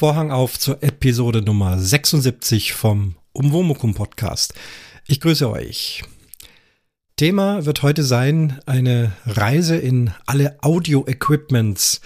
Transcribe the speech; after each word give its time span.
Vorhang 0.00 0.30
auf 0.30 0.58
zur 0.58 0.82
Episode 0.82 1.42
Nummer 1.42 1.78
76 1.78 2.72
vom 2.72 3.16
Umwomukum 3.34 3.92
Podcast. 3.92 4.54
Ich 5.06 5.20
grüße 5.20 5.50
euch. 5.50 6.04
Thema 7.16 7.66
wird 7.66 7.82
heute 7.82 8.02
sein 8.02 8.60
eine 8.64 9.12
Reise 9.26 9.76
in 9.76 10.10
alle 10.24 10.56
Audio-Equipments, 10.62 12.00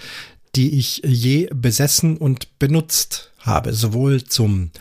die 0.57 0.77
ich 0.77 1.03
je 1.05 1.47
besessen 1.53 2.17
und 2.17 2.59
benutzt 2.59 3.31
habe, 3.39 3.71
sowohl 3.71 4.25
zum 4.25 4.71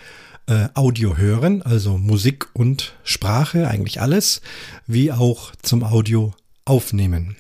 äh, 0.48 0.66
Audio 0.74 1.16
hören, 1.16 1.62
also 1.62 1.96
Musik 1.96 2.48
und 2.52 2.96
Sprache, 3.04 3.68
eigentlich 3.68 4.00
alles, 4.00 4.40
wie 4.88 5.12
auch 5.12 5.52
zum 5.62 5.84
Audio 5.84 6.34
aufnehmen. 6.64 7.36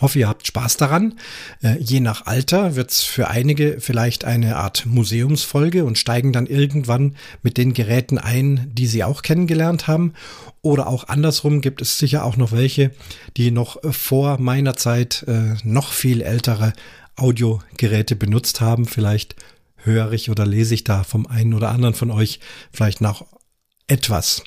Hoffe, 0.00 0.20
ihr 0.20 0.28
habt 0.28 0.46
Spaß 0.46 0.76
daran. 0.76 1.18
Äh, 1.62 1.78
je 1.78 2.00
nach 2.00 2.26
Alter 2.26 2.76
wird 2.76 2.90
es 2.90 3.02
für 3.02 3.28
einige 3.28 3.80
vielleicht 3.80 4.24
eine 4.24 4.56
Art 4.56 4.86
Museumsfolge 4.86 5.84
und 5.84 5.98
steigen 5.98 6.32
dann 6.32 6.46
irgendwann 6.46 7.16
mit 7.42 7.56
den 7.56 7.74
Geräten 7.74 8.18
ein, 8.18 8.70
die 8.72 8.86
sie 8.86 9.04
auch 9.04 9.22
kennengelernt 9.22 9.86
haben. 9.86 10.14
Oder 10.62 10.86
auch 10.86 11.08
andersrum 11.08 11.60
gibt 11.60 11.80
es 11.82 11.98
sicher 11.98 12.24
auch 12.24 12.36
noch 12.36 12.52
welche, 12.52 12.90
die 13.36 13.50
noch 13.50 13.78
vor 13.92 14.38
meiner 14.38 14.76
Zeit 14.76 15.24
äh, 15.26 15.54
noch 15.64 15.92
viel 15.92 16.22
ältere 16.22 16.72
Audiogeräte 17.16 18.16
benutzt 18.16 18.60
haben. 18.60 18.86
Vielleicht 18.86 19.36
höre 19.76 20.12
ich 20.12 20.30
oder 20.30 20.46
lese 20.46 20.74
ich 20.74 20.84
da 20.84 21.04
vom 21.04 21.26
einen 21.26 21.54
oder 21.54 21.70
anderen 21.70 21.94
von 21.94 22.10
euch 22.10 22.40
vielleicht 22.72 23.00
noch 23.00 23.26
etwas. 23.86 24.42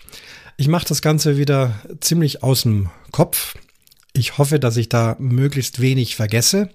Ich 0.57 0.67
mache 0.67 0.87
das 0.87 1.01
Ganze 1.01 1.37
wieder 1.37 1.81
ziemlich 1.99 2.43
aus 2.43 2.63
dem 2.63 2.89
Kopf. 3.11 3.55
Ich 4.13 4.37
hoffe, 4.37 4.59
dass 4.59 4.77
ich 4.77 4.89
da 4.89 5.15
möglichst 5.19 5.79
wenig 5.79 6.15
vergesse 6.15 6.69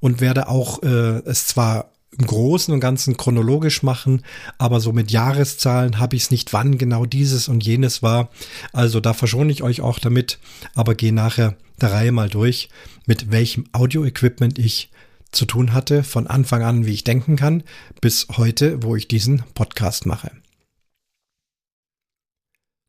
und 0.00 0.20
werde 0.20 0.48
auch 0.48 0.82
äh, 0.82 1.22
es 1.24 1.46
zwar 1.46 1.90
im 2.18 2.26
Großen 2.26 2.72
und 2.72 2.80
Ganzen 2.80 3.16
chronologisch 3.16 3.82
machen, 3.82 4.22
aber 4.58 4.80
so 4.80 4.92
mit 4.92 5.10
Jahreszahlen 5.10 5.98
habe 5.98 6.16
ich 6.16 6.24
es 6.24 6.30
nicht, 6.30 6.52
wann 6.52 6.78
genau 6.78 7.06
dieses 7.06 7.48
und 7.48 7.64
jenes 7.64 8.02
war. 8.02 8.30
Also 8.72 9.00
da 9.00 9.12
verschone 9.14 9.50
ich 9.50 9.62
euch 9.62 9.80
auch 9.80 9.98
damit, 9.98 10.38
aber 10.74 10.94
gehe 10.94 11.12
nachher 11.12 11.56
der 11.80 11.92
Reihe 11.92 12.12
mal 12.12 12.28
durch, 12.28 12.68
mit 13.06 13.30
welchem 13.32 13.64
Audio-Equipment 13.72 14.58
ich 14.58 14.90
zu 15.32 15.44
tun 15.44 15.72
hatte, 15.72 16.04
von 16.04 16.28
Anfang 16.28 16.62
an, 16.62 16.86
wie 16.86 16.92
ich 16.92 17.04
denken 17.04 17.36
kann, 17.36 17.64
bis 18.00 18.28
heute, 18.36 18.82
wo 18.82 18.94
ich 18.94 19.08
diesen 19.08 19.42
Podcast 19.54 20.06
mache. 20.06 20.30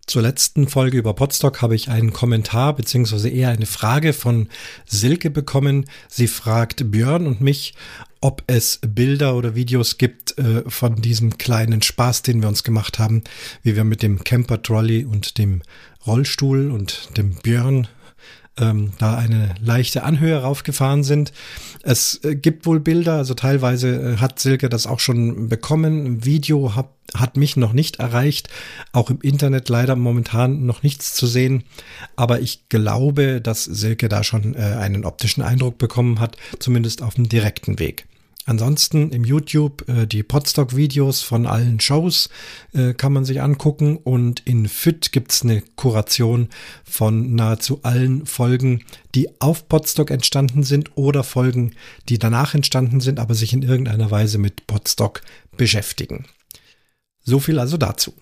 Zur 0.07 0.21
letzten 0.21 0.67
Folge 0.67 0.99
über 0.99 1.15
Podstock 1.15 1.63
habe 1.63 1.73
ich 1.73 1.89
einen 1.89 2.13
Kommentar 2.13 2.75
beziehungsweise 2.75 3.27
eher 3.27 3.49
eine 3.49 3.65
Frage 3.65 4.13
von 4.13 4.49
Silke 4.85 5.31
bekommen. 5.31 5.85
Sie 6.07 6.27
fragt 6.27 6.91
Björn 6.91 7.25
und 7.25 7.41
mich, 7.41 7.73
ob 8.21 8.43
es 8.45 8.79
Bilder 8.85 9.35
oder 9.35 9.55
Videos 9.55 9.97
gibt 9.97 10.37
äh, 10.37 10.61
von 10.69 11.01
diesem 11.01 11.39
kleinen 11.39 11.81
Spaß, 11.81 12.21
den 12.21 12.41
wir 12.41 12.49
uns 12.49 12.63
gemacht 12.63 12.99
haben, 12.99 13.23
wie 13.63 13.75
wir 13.75 13.83
mit 13.83 14.03
dem 14.03 14.23
Camper 14.23 14.61
Trolley 14.61 15.05
und 15.05 15.39
dem 15.39 15.63
Rollstuhl 16.05 16.69
und 16.69 17.17
dem 17.17 17.33
Björn 17.41 17.87
ähm, 18.59 18.91
da 18.99 19.17
eine 19.17 19.55
leichte 19.61 20.03
Anhöhe 20.03 20.37
raufgefahren 20.41 21.03
sind. 21.03 21.33
Es 21.83 22.23
äh, 22.23 22.35
gibt 22.35 22.65
wohl 22.65 22.79
Bilder, 22.79 23.13
also 23.15 23.33
teilweise 23.33 24.13
äh, 24.13 24.17
hat 24.17 24.39
Silke 24.39 24.69
das 24.69 24.87
auch 24.87 24.99
schon 24.99 25.49
bekommen. 25.49 26.25
Video 26.25 26.75
hat, 26.75 26.89
hat 27.13 27.37
mich 27.37 27.57
noch 27.57 27.73
nicht 27.73 27.97
erreicht, 27.97 28.49
auch 28.91 29.09
im 29.09 29.19
Internet 29.21 29.69
leider 29.69 29.95
momentan 29.95 30.65
noch 30.65 30.83
nichts 30.83 31.13
zu 31.13 31.27
sehen. 31.27 31.63
Aber 32.15 32.39
ich 32.39 32.69
glaube, 32.69 33.41
dass 33.41 33.63
Silke 33.63 34.09
da 34.09 34.23
schon 34.23 34.55
äh, 34.55 34.59
einen 34.59 35.05
optischen 35.05 35.43
Eindruck 35.43 35.77
bekommen 35.77 36.19
hat, 36.19 36.37
zumindest 36.59 37.01
auf 37.01 37.15
dem 37.15 37.29
direkten 37.29 37.79
Weg. 37.79 38.05
Ansonsten 38.45 39.09
im 39.09 39.23
YouTube 39.23 39.89
äh, 39.89 40.05
die 40.05 40.21
Podstock-Videos 40.21 41.21
von 41.21 41.47
allen 41.47 41.79
Shows 41.79 42.29
äh, 42.73 42.93
kann 42.93 43.11
man 43.11 43.25
sich 43.25 43.41
angucken 43.41 43.97
und 43.97 44.41
in 44.41 44.67
FIT 44.67 45.11
gibt's 45.11 45.41
eine 45.41 45.61
Kuration 45.75 46.49
von 46.83 47.33
nahezu 47.33 47.79
allen 47.81 48.27
Folgen, 48.27 48.83
die 49.15 49.41
auf 49.41 49.67
Podstock 49.67 50.11
entstanden 50.11 50.61
sind 50.61 50.95
oder 50.95 51.23
Folgen, 51.23 51.73
die 52.07 52.19
danach 52.19 52.53
entstanden 52.53 53.01
sind, 53.01 53.19
aber 53.19 53.33
sich 53.33 53.51
in 53.51 53.63
irgendeiner 53.63 54.11
Weise 54.11 54.37
mit 54.37 54.67
Podstock 54.67 55.21
beschäftigen. 55.57 56.25
So 57.23 57.39
viel 57.39 57.57
also 57.57 57.77
dazu. 57.77 58.13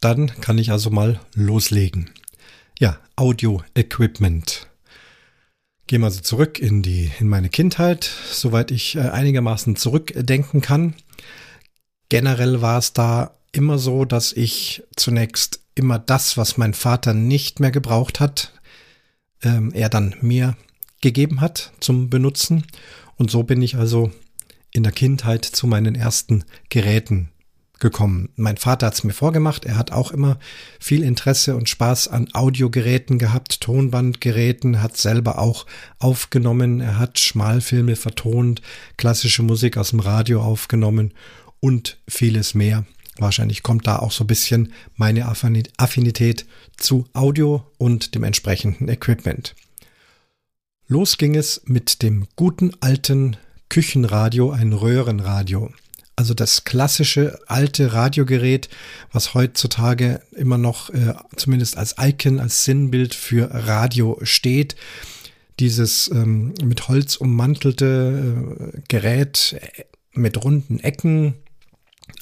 Dann 0.00 0.26
kann 0.42 0.58
ich 0.58 0.70
also 0.70 0.90
mal 0.90 1.20
loslegen. 1.34 2.10
Ja, 2.78 2.98
Audio 3.16 3.62
Equipment. 3.74 4.68
Gehen 5.86 6.00
wir 6.00 6.06
also 6.06 6.20
zurück 6.20 6.58
in 6.58 6.82
die, 6.82 7.12
in 7.20 7.28
meine 7.28 7.48
Kindheit, 7.48 8.10
soweit 8.30 8.72
ich 8.72 8.96
äh, 8.96 9.00
einigermaßen 9.00 9.76
zurückdenken 9.76 10.60
kann. 10.60 10.94
Generell 12.08 12.60
war 12.60 12.78
es 12.78 12.92
da 12.92 13.36
immer 13.52 13.78
so, 13.78 14.04
dass 14.04 14.32
ich 14.32 14.82
zunächst 14.96 15.60
immer 15.76 16.00
das, 16.00 16.36
was 16.36 16.56
mein 16.56 16.74
Vater 16.74 17.14
nicht 17.14 17.60
mehr 17.60 17.70
gebraucht 17.70 18.18
hat, 18.18 18.52
ähm, 19.42 19.72
er 19.72 19.88
dann 19.88 20.16
mir 20.20 20.56
gegeben 21.00 21.40
hat 21.40 21.72
zum 21.78 22.10
Benutzen. 22.10 22.64
Und 23.16 23.30
so 23.30 23.44
bin 23.44 23.62
ich 23.62 23.76
also 23.76 24.10
in 24.72 24.82
der 24.82 24.92
Kindheit 24.92 25.44
zu 25.44 25.68
meinen 25.68 25.94
ersten 25.94 26.44
Geräten 26.68 27.30
gekommen. 27.78 28.30
Mein 28.36 28.56
Vater 28.56 28.86
hat 28.86 28.94
es 28.94 29.04
mir 29.04 29.12
vorgemacht. 29.12 29.64
Er 29.64 29.76
hat 29.76 29.92
auch 29.92 30.10
immer 30.10 30.38
viel 30.80 31.02
Interesse 31.02 31.56
und 31.56 31.68
Spaß 31.68 32.08
an 32.08 32.28
Audiogeräten 32.32 33.18
gehabt, 33.18 33.60
Tonbandgeräten, 33.60 34.82
hat 34.82 34.96
selber 34.96 35.38
auch 35.38 35.66
aufgenommen. 35.98 36.80
Er 36.80 36.98
hat 36.98 37.18
Schmalfilme 37.18 37.96
vertont, 37.96 38.62
klassische 38.96 39.42
Musik 39.42 39.76
aus 39.76 39.90
dem 39.90 40.00
Radio 40.00 40.42
aufgenommen 40.42 41.12
und 41.60 41.98
vieles 42.08 42.54
mehr. 42.54 42.84
Wahrscheinlich 43.18 43.62
kommt 43.62 43.86
da 43.86 43.98
auch 43.98 44.12
so 44.12 44.24
ein 44.24 44.26
bisschen 44.26 44.72
meine 44.94 45.26
Affinität 45.26 46.46
zu 46.76 47.06
Audio 47.14 47.64
und 47.78 48.14
dem 48.14 48.24
entsprechenden 48.24 48.88
Equipment. 48.88 49.54
Los 50.88 51.18
ging 51.18 51.34
es 51.34 51.62
mit 51.64 52.02
dem 52.02 52.26
guten 52.36 52.72
alten 52.80 53.36
Küchenradio, 53.68 54.52
ein 54.52 54.72
Röhrenradio. 54.72 55.72
Also 56.18 56.32
das 56.32 56.64
klassische 56.64 57.38
alte 57.46 57.92
Radiogerät, 57.92 58.70
was 59.12 59.34
heutzutage 59.34 60.22
immer 60.32 60.56
noch 60.56 60.88
äh, 60.88 61.14
zumindest 61.36 61.76
als 61.76 61.96
Icon, 62.00 62.40
als 62.40 62.64
Sinnbild 62.64 63.14
für 63.14 63.50
Radio 63.52 64.18
steht. 64.22 64.76
Dieses 65.60 66.10
ähm, 66.10 66.54
mit 66.62 66.88
Holz 66.88 67.16
ummantelte 67.16 68.72
äh, 68.74 68.80
Gerät 68.88 69.56
äh, 69.60 69.84
mit 70.14 70.42
runden 70.42 70.80
Ecken, 70.80 71.34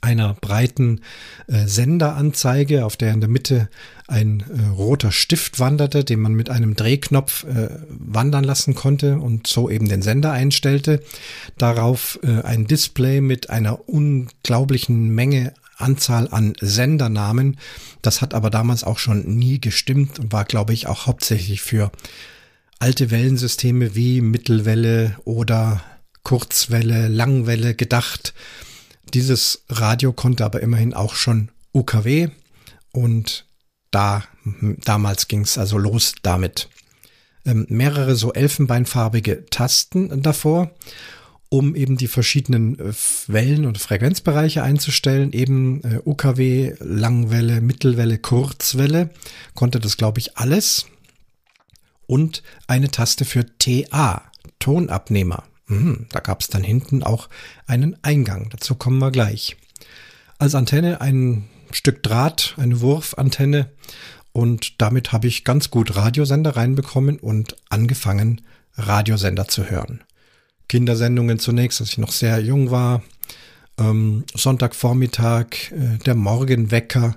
einer 0.00 0.34
breiten 0.34 1.00
äh, 1.46 1.66
Senderanzeige, 1.66 2.84
auf 2.84 2.96
der 2.96 3.12
in 3.12 3.20
der 3.20 3.30
Mitte 3.30 3.68
ein 4.06 4.40
äh, 4.40 4.68
roter 4.68 5.12
Stift 5.12 5.58
wanderte, 5.58 6.04
den 6.04 6.20
man 6.20 6.34
mit 6.34 6.50
einem 6.50 6.76
Drehknopf 6.76 7.44
äh, 7.44 7.70
wandern 7.88 8.44
lassen 8.44 8.74
konnte 8.74 9.18
und 9.18 9.46
so 9.46 9.70
eben 9.70 9.88
den 9.88 10.02
Sender 10.02 10.32
einstellte. 10.32 11.02
Darauf 11.56 12.18
äh, 12.22 12.42
ein 12.42 12.66
Display 12.66 13.20
mit 13.20 13.50
einer 13.50 13.88
unglaublichen 13.88 15.14
Menge 15.14 15.54
Anzahl 15.76 16.28
an 16.30 16.52
Sendernamen. 16.60 17.56
Das 18.02 18.20
hat 18.20 18.34
aber 18.34 18.50
damals 18.50 18.84
auch 18.84 18.98
schon 18.98 19.36
nie 19.36 19.60
gestimmt 19.60 20.18
und 20.18 20.32
war, 20.32 20.44
glaube 20.44 20.72
ich, 20.72 20.86
auch 20.86 21.06
hauptsächlich 21.06 21.62
für 21.62 21.90
alte 22.78 23.10
Wellensysteme 23.10 23.94
wie 23.94 24.20
Mittelwelle 24.20 25.16
oder 25.24 25.82
Kurzwelle, 26.22 27.08
Langwelle 27.08 27.74
gedacht. 27.74 28.34
Dieses 29.14 29.64
Radio 29.68 30.12
konnte 30.12 30.44
aber 30.44 30.60
immerhin 30.60 30.92
auch 30.92 31.14
schon 31.14 31.50
UKW 31.72 32.28
und 32.92 33.46
da 33.92 34.24
damals 34.84 35.28
ging 35.28 35.42
es 35.42 35.56
also 35.56 35.78
los 35.78 36.14
damit. 36.22 36.68
Ähm, 37.46 37.66
mehrere 37.68 38.16
so 38.16 38.32
elfenbeinfarbige 38.32 39.46
Tasten 39.46 40.22
davor, 40.22 40.70
um 41.48 41.76
eben 41.76 41.96
die 41.96 42.08
verschiedenen 42.08 42.78
äh, 42.78 42.92
Wellen- 43.28 43.66
und 43.66 43.78
Frequenzbereiche 43.78 44.62
einzustellen. 44.62 45.32
Eben 45.32 45.82
äh, 45.84 46.00
UKW, 46.04 46.74
Langwelle, 46.80 47.60
Mittelwelle, 47.60 48.18
Kurzwelle 48.18 49.10
konnte 49.54 49.78
das, 49.78 49.96
glaube 49.96 50.18
ich, 50.18 50.36
alles. 50.36 50.86
Und 52.06 52.42
eine 52.66 52.90
Taste 52.90 53.24
für 53.24 53.46
TA, 53.58 54.22
Tonabnehmer. 54.58 55.44
Mhm, 55.66 56.06
da 56.10 56.20
gab 56.20 56.40
es 56.40 56.48
dann 56.48 56.62
hinten 56.62 57.02
auch 57.02 57.28
einen 57.66 57.96
Eingang. 58.02 58.48
Dazu 58.50 58.74
kommen 58.74 58.98
wir 58.98 59.10
gleich. 59.10 59.56
Als 60.38 60.54
Antenne 60.54 61.00
ein 61.00 61.48
Stück 61.72 62.02
Draht, 62.02 62.54
eine 62.58 62.80
Wurfantenne. 62.80 63.70
Und 64.32 64.80
damit 64.82 65.12
habe 65.12 65.28
ich 65.28 65.44
ganz 65.44 65.70
gut 65.70 65.96
Radiosender 65.96 66.56
reinbekommen 66.56 67.18
und 67.18 67.56
angefangen, 67.68 68.42
Radiosender 68.76 69.48
zu 69.48 69.70
hören. 69.70 70.02
Kindersendungen 70.68 71.38
zunächst, 71.38 71.80
als 71.80 71.90
ich 71.90 71.98
noch 71.98 72.12
sehr 72.12 72.40
jung 72.40 72.70
war. 72.70 73.02
Ähm, 73.78 74.24
Sonntagvormittag, 74.34 75.70
äh, 75.70 75.98
der 76.04 76.14
Morgenwecker, 76.14 77.16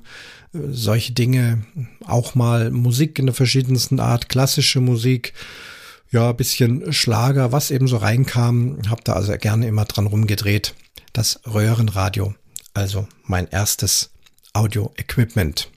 äh, 0.54 0.60
solche 0.70 1.14
Dinge. 1.14 1.64
Auch 2.06 2.36
mal 2.36 2.72
Musik 2.72 3.20
in 3.20 3.26
der 3.26 3.36
verschiedensten 3.36 4.00
Art, 4.00 4.30
klassische 4.30 4.80
Musik, 4.80 5.34
ja, 6.10 6.32
bisschen 6.32 6.94
Schlager, 6.94 7.52
was 7.52 7.72
eben 7.72 7.88
so 7.88 7.98
reinkam. 7.98 8.80
Hab 8.90 9.04
da 9.04 9.14
also 9.14 9.36
gerne 9.38 9.68
immer 9.68 9.86
dran 9.86 10.08
rumgedreht. 10.08 10.74
Das 11.14 11.42
Röhrenradio, 11.46 12.34
also 12.74 13.08
mein 13.24 13.48
erstes 13.48 14.12
Audio-Equipment. 14.54 15.70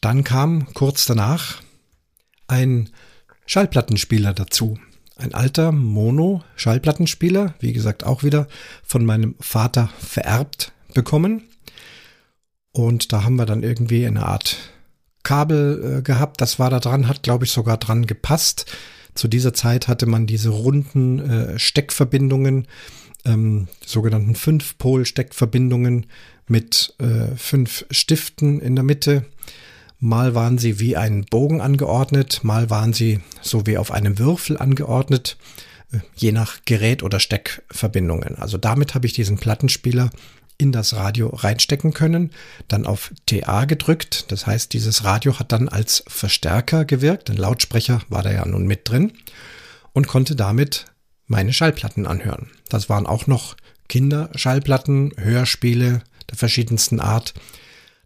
Dann 0.00 0.24
kam 0.24 0.72
kurz 0.74 1.06
danach 1.06 1.62
ein 2.48 2.90
Schallplattenspieler 3.46 4.34
dazu. 4.34 4.78
Ein 5.16 5.34
alter 5.34 5.72
Mono-Schallplattenspieler, 5.72 7.54
wie 7.60 7.72
gesagt 7.72 8.04
auch 8.04 8.22
wieder 8.22 8.48
von 8.82 9.04
meinem 9.04 9.36
Vater 9.40 9.90
vererbt 9.98 10.72
bekommen. 10.94 11.48
Und 12.72 13.12
da 13.12 13.22
haben 13.24 13.36
wir 13.36 13.46
dann 13.46 13.62
irgendwie 13.62 14.06
eine 14.06 14.26
Art 14.26 14.71
Kabel 15.22 15.98
äh, 15.98 16.02
gehabt. 16.02 16.40
Das 16.40 16.58
war 16.58 16.70
da 16.70 16.80
dran, 16.80 17.08
hat 17.08 17.22
glaube 17.22 17.44
ich 17.44 17.50
sogar 17.50 17.76
dran 17.76 18.06
gepasst. 18.06 18.66
Zu 19.14 19.28
dieser 19.28 19.52
Zeit 19.52 19.88
hatte 19.88 20.06
man 20.06 20.26
diese 20.26 20.48
runden 20.48 21.18
äh, 21.18 21.58
Steckverbindungen, 21.58 22.66
ähm, 23.24 23.68
sogenannten 23.84 24.34
Fünf-Pol-Steckverbindungen 24.34 26.06
mit 26.48 26.94
äh, 26.98 27.36
fünf 27.36 27.84
Stiften 27.90 28.60
in 28.60 28.74
der 28.74 28.84
Mitte. 28.84 29.24
Mal 29.98 30.34
waren 30.34 30.58
sie 30.58 30.80
wie 30.80 30.96
ein 30.96 31.24
Bogen 31.24 31.60
angeordnet, 31.60 32.40
mal 32.42 32.70
waren 32.70 32.92
sie 32.92 33.20
so 33.40 33.66
wie 33.66 33.78
auf 33.78 33.92
einem 33.92 34.18
Würfel 34.18 34.56
angeordnet, 34.58 35.36
äh, 35.92 35.98
je 36.16 36.32
nach 36.32 36.58
Gerät 36.64 37.02
oder 37.02 37.20
Steckverbindungen. 37.20 38.36
Also 38.36 38.58
damit 38.58 38.94
habe 38.94 39.06
ich 39.06 39.12
diesen 39.12 39.36
Plattenspieler 39.38 40.10
in 40.62 40.70
das 40.70 40.94
Radio 40.94 41.28
reinstecken 41.28 41.92
können, 41.92 42.30
dann 42.68 42.86
auf 42.86 43.12
TA 43.26 43.64
gedrückt. 43.64 44.30
Das 44.30 44.46
heißt, 44.46 44.72
dieses 44.72 45.02
Radio 45.02 45.38
hat 45.40 45.50
dann 45.50 45.68
als 45.68 46.04
Verstärker 46.06 46.84
gewirkt. 46.84 47.28
Ein 47.30 47.36
Lautsprecher 47.36 48.00
war 48.08 48.22
da 48.22 48.32
ja 48.32 48.46
nun 48.46 48.66
mit 48.66 48.88
drin 48.88 49.12
und 49.92 50.06
konnte 50.06 50.36
damit 50.36 50.86
meine 51.26 51.52
Schallplatten 51.52 52.06
anhören. 52.06 52.50
Das 52.68 52.88
waren 52.88 53.06
auch 53.06 53.26
noch 53.26 53.56
Kinderschallplatten, 53.88 55.12
Hörspiele 55.16 56.02
der 56.30 56.38
verschiedensten 56.38 57.00
Art. 57.00 57.34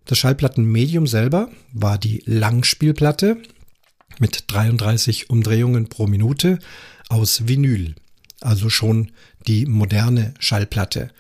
Das 0.07 0.17
Schallplattenmedium 0.17 1.07
selber 1.07 1.51
war 1.75 1.99
die 1.99 2.23
Langspielplatte 2.25 3.37
mit 4.19 4.45
33 4.47 5.29
Umdrehungen 5.29 5.89
pro 5.89 6.07
Minute 6.07 6.59
aus 7.11 7.47
Vinyl, 7.49 7.95
also 8.41 8.71
schon 8.71 9.13
die 9.47 9.67
moderne 9.67 10.33
Schallplatte. 10.39 11.11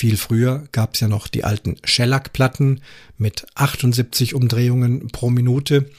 Viel 0.00 0.16
früher 0.16 0.64
gab 0.72 0.94
es 0.94 1.00
ja 1.00 1.08
noch 1.08 1.28
die 1.28 1.44
alten 1.44 1.76
Shellac-Platten 1.84 2.80
mit 3.18 3.44
78 3.54 4.34
Umdrehungen 4.34 5.08
pro 5.08 5.28
Minute 5.28 5.90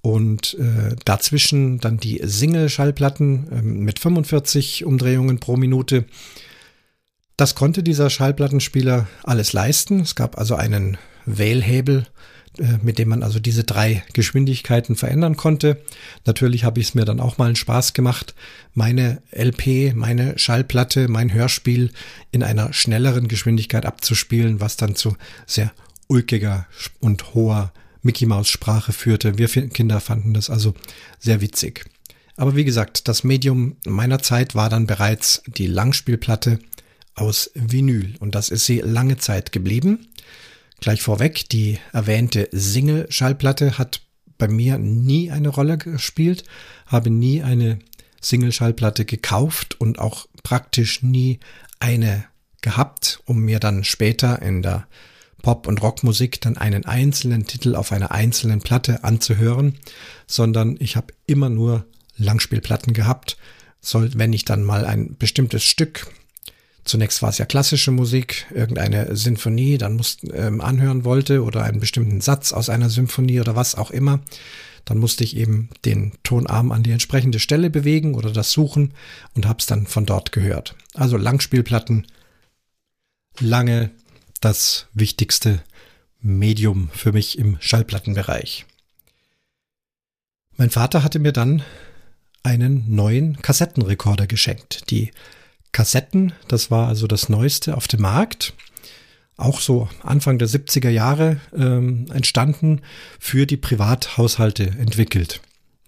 und 0.00 0.54
äh, 0.54 0.96
dazwischen 1.04 1.78
dann 1.78 1.98
die 1.98 2.22
Single-Schallplatten 2.24 3.52
äh, 3.52 3.60
mit 3.60 3.98
45 3.98 4.86
Umdrehungen 4.86 5.38
pro 5.38 5.58
Minute. 5.58 6.06
Das 7.36 7.54
konnte 7.54 7.82
dieser 7.82 8.08
Schallplattenspieler 8.08 9.06
alles 9.22 9.52
leisten. 9.52 10.00
Es 10.00 10.14
gab 10.14 10.38
also 10.38 10.54
einen 10.54 10.96
Wählhebel 11.26 12.06
äh, 12.06 12.31
mit 12.82 12.98
dem 12.98 13.08
man 13.08 13.22
also 13.22 13.38
diese 13.38 13.64
drei 13.64 14.04
Geschwindigkeiten 14.12 14.96
verändern 14.96 15.36
konnte. 15.36 15.80
Natürlich 16.26 16.64
habe 16.64 16.80
ich 16.80 16.88
es 16.88 16.94
mir 16.94 17.04
dann 17.04 17.20
auch 17.20 17.38
mal 17.38 17.46
einen 17.46 17.56
Spaß 17.56 17.94
gemacht, 17.94 18.34
meine 18.74 19.22
LP, 19.30 19.94
meine 19.94 20.38
Schallplatte, 20.38 21.08
mein 21.08 21.32
Hörspiel 21.32 21.90
in 22.30 22.42
einer 22.42 22.72
schnelleren 22.72 23.28
Geschwindigkeit 23.28 23.86
abzuspielen, 23.86 24.60
was 24.60 24.76
dann 24.76 24.94
zu 24.94 25.16
sehr 25.46 25.72
ulkiger 26.08 26.66
und 27.00 27.34
hoher 27.34 27.72
Mickey 28.02 28.26
Maus 28.26 28.48
Sprache 28.48 28.92
führte. 28.92 29.38
Wir 29.38 29.48
Kinder 29.48 30.00
fanden 30.00 30.34
das 30.34 30.50
also 30.50 30.74
sehr 31.18 31.40
witzig. 31.40 31.86
Aber 32.36 32.56
wie 32.56 32.64
gesagt, 32.64 33.08
das 33.08 33.24
Medium 33.24 33.76
meiner 33.86 34.20
Zeit 34.20 34.54
war 34.54 34.68
dann 34.68 34.86
bereits 34.86 35.42
die 35.46 35.66
Langspielplatte 35.66 36.58
aus 37.14 37.50
Vinyl 37.54 38.14
und 38.20 38.34
das 38.34 38.48
ist 38.48 38.66
sie 38.66 38.80
lange 38.80 39.18
Zeit 39.18 39.52
geblieben. 39.52 40.08
Gleich 40.82 41.00
vorweg, 41.00 41.48
die 41.48 41.78
erwähnte 41.92 42.48
Single-Schallplatte 42.50 43.78
hat 43.78 44.00
bei 44.36 44.48
mir 44.48 44.78
nie 44.78 45.30
eine 45.30 45.48
Rolle 45.48 45.78
gespielt, 45.78 46.42
habe 46.86 47.08
nie 47.08 47.40
eine 47.40 47.78
Single-Schallplatte 48.20 49.04
gekauft 49.04 49.80
und 49.80 50.00
auch 50.00 50.26
praktisch 50.42 51.04
nie 51.04 51.38
eine 51.78 52.24
gehabt, 52.62 53.20
um 53.26 53.42
mir 53.42 53.60
dann 53.60 53.84
später 53.84 54.42
in 54.42 54.62
der 54.62 54.88
Pop- 55.40 55.68
und 55.68 55.80
Rockmusik 55.80 56.40
dann 56.40 56.56
einen 56.56 56.84
einzelnen 56.84 57.46
Titel 57.46 57.76
auf 57.76 57.92
einer 57.92 58.10
einzelnen 58.10 58.60
Platte 58.60 59.04
anzuhören, 59.04 59.78
sondern 60.26 60.76
ich 60.80 60.96
habe 60.96 61.14
immer 61.26 61.48
nur 61.48 61.86
Langspielplatten 62.16 62.92
gehabt. 62.92 63.36
Soll, 63.80 64.10
wenn 64.16 64.32
ich 64.32 64.44
dann 64.44 64.64
mal 64.64 64.84
ein 64.84 65.16
bestimmtes 65.16 65.62
Stück 65.62 66.08
Zunächst 66.84 67.22
war 67.22 67.30
es 67.30 67.38
ja 67.38 67.44
klassische 67.44 67.92
Musik, 67.92 68.46
irgendeine 68.52 69.14
Sinfonie, 69.14 69.78
dann 69.78 69.94
mussten 69.94 70.30
ähm, 70.34 70.60
anhören 70.60 71.04
wollte 71.04 71.44
oder 71.44 71.62
einen 71.62 71.80
bestimmten 71.80 72.20
Satz 72.20 72.52
aus 72.52 72.68
einer 72.68 72.90
Symphonie 72.90 73.40
oder 73.40 73.54
was 73.54 73.76
auch 73.76 73.90
immer. 73.90 74.20
Dann 74.84 74.98
musste 74.98 75.22
ich 75.22 75.36
eben 75.36 75.68
den 75.84 76.12
Tonarm 76.24 76.72
an 76.72 76.82
die 76.82 76.90
entsprechende 76.90 77.38
Stelle 77.38 77.70
bewegen 77.70 78.14
oder 78.14 78.32
das 78.32 78.50
suchen 78.50 78.94
und 79.34 79.46
habe 79.46 79.60
es 79.60 79.66
dann 79.66 79.86
von 79.86 80.06
dort 80.06 80.32
gehört. 80.32 80.74
Also 80.94 81.16
Langspielplatten, 81.16 82.06
lange 83.38 83.90
das 84.40 84.86
wichtigste 84.92 85.62
Medium 86.20 86.90
für 86.92 87.12
mich 87.12 87.38
im 87.38 87.58
Schallplattenbereich. 87.60 88.66
Mein 90.56 90.70
Vater 90.70 91.04
hatte 91.04 91.20
mir 91.20 91.32
dann 91.32 91.62
einen 92.42 92.94
neuen 92.94 93.40
Kassettenrekorder 93.40 94.26
geschenkt, 94.26 94.90
die 94.90 95.12
Kassetten. 95.72 96.32
Das 96.48 96.70
war 96.70 96.88
also 96.88 97.06
das 97.06 97.28
Neueste 97.28 97.76
auf 97.76 97.88
dem 97.88 98.02
Markt. 98.02 98.54
Auch 99.36 99.60
so 99.60 99.88
Anfang 100.02 100.38
der 100.38 100.48
70er 100.48 100.90
Jahre 100.90 101.40
ähm, 101.56 102.06
entstanden, 102.12 102.82
für 103.18 103.46
die 103.46 103.56
Privathaushalte 103.56 104.64
entwickelt. 104.78 105.40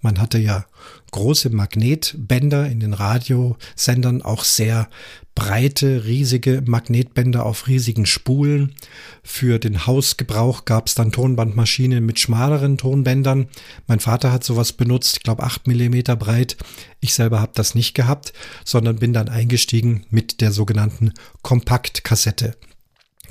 Man 0.04 0.20
hatte 0.20 0.36
ja 0.36 0.66
große 1.12 1.48
Magnetbänder 1.48 2.66
in 2.66 2.78
den 2.78 2.92
Radiosendern, 2.92 4.20
auch 4.20 4.44
sehr 4.44 4.90
breite, 5.34 6.04
riesige 6.04 6.62
Magnetbänder 6.66 7.46
auf 7.46 7.68
riesigen 7.68 8.04
Spulen. 8.04 8.74
Für 9.22 9.58
den 9.58 9.86
Hausgebrauch 9.86 10.66
gab 10.66 10.88
es 10.88 10.94
dann 10.94 11.10
Tonbandmaschinen 11.10 12.04
mit 12.04 12.20
schmaleren 12.20 12.76
Tonbändern. 12.76 13.48
Mein 13.86 13.98
Vater 13.98 14.30
hat 14.30 14.44
sowas 14.44 14.74
benutzt, 14.74 15.16
ich 15.16 15.22
glaube 15.22 15.42
acht 15.42 15.66
Millimeter 15.66 16.16
breit. 16.16 16.58
Ich 17.00 17.14
selber 17.14 17.40
habe 17.40 17.52
das 17.54 17.74
nicht 17.74 17.94
gehabt, 17.94 18.34
sondern 18.62 18.96
bin 18.96 19.14
dann 19.14 19.30
eingestiegen 19.30 20.04
mit 20.10 20.42
der 20.42 20.52
sogenannten 20.52 21.14
Kompaktkassette 21.40 22.56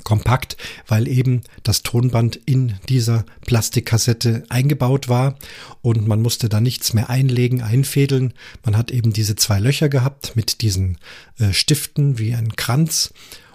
kompakt, 0.04 0.56
weil 0.86 1.08
eben 1.08 1.42
das 1.62 1.82
Tonband 1.82 2.36
in 2.36 2.74
dieser 2.88 3.24
Plastikkassette 3.46 4.44
eingebaut 4.48 5.08
war 5.08 5.36
und 5.82 6.06
man 6.06 6.22
musste 6.22 6.48
da 6.48 6.60
nichts 6.60 6.92
mehr 6.92 7.10
einlegen, 7.10 7.62
einfädeln. 7.62 8.34
Man 8.64 8.76
hat 8.76 8.90
eben 8.90 9.12
diese 9.12 9.36
zwei 9.36 9.58
Löcher 9.58 9.88
gehabt 9.88 10.36
mit 10.36 10.60
diesen 10.60 10.98
äh, 11.38 11.52
Stiften 11.52 12.18
wie 12.18 12.34
ein 12.34 12.54
Kranz 12.56 13.12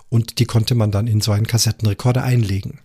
und 0.09 0.39
die 0.39 0.45
konnte 0.45 0.75
man 0.75 0.91
dann 0.91 1.07
in 1.07 1.21
so 1.21 1.31
einen 1.31 1.47
Kassettenrekorder 1.47 2.23
einlegen. 2.23 2.79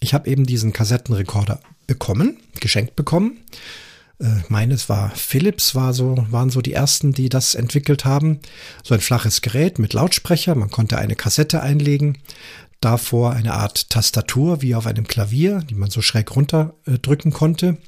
Ich 0.00 0.14
habe 0.14 0.28
eben 0.28 0.44
diesen 0.44 0.72
Kassettenrekorder 0.72 1.60
bekommen, 1.86 2.38
geschenkt 2.60 2.96
bekommen. 2.96 3.38
Äh, 4.20 4.42
meines 4.48 4.88
war 4.88 5.10
Philips, 5.10 5.74
war 5.74 5.92
so, 5.92 6.26
waren 6.30 6.50
so 6.50 6.60
die 6.60 6.72
ersten, 6.72 7.12
die 7.12 7.28
das 7.28 7.54
entwickelt 7.54 8.04
haben. 8.04 8.40
So 8.82 8.94
ein 8.94 9.00
flaches 9.00 9.42
Gerät 9.42 9.78
mit 9.78 9.92
Lautsprecher, 9.92 10.54
man 10.54 10.70
konnte 10.70 10.98
eine 10.98 11.16
Kassette 11.16 11.62
einlegen 11.62 12.18
davor 12.80 13.32
eine 13.32 13.54
Art 13.54 13.90
Tastatur 13.90 14.62
wie 14.62 14.74
auf 14.74 14.86
einem 14.86 15.06
Klavier, 15.06 15.60
die 15.60 15.74
man 15.74 15.90
so 15.90 16.02
schräg 16.02 16.34
runterdrücken 16.34 17.32
äh, 17.32 17.34
konnte. 17.34 17.78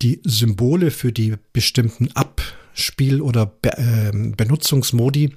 Die 0.00 0.20
Symbole 0.24 0.90
für 0.90 1.12
die 1.12 1.34
bestimmten 1.52 2.10
Abspiel- 2.12 3.20
oder 3.20 3.46
Be 3.46 3.76
äh, 3.78 4.12
Benutzungsmodi 4.12 5.34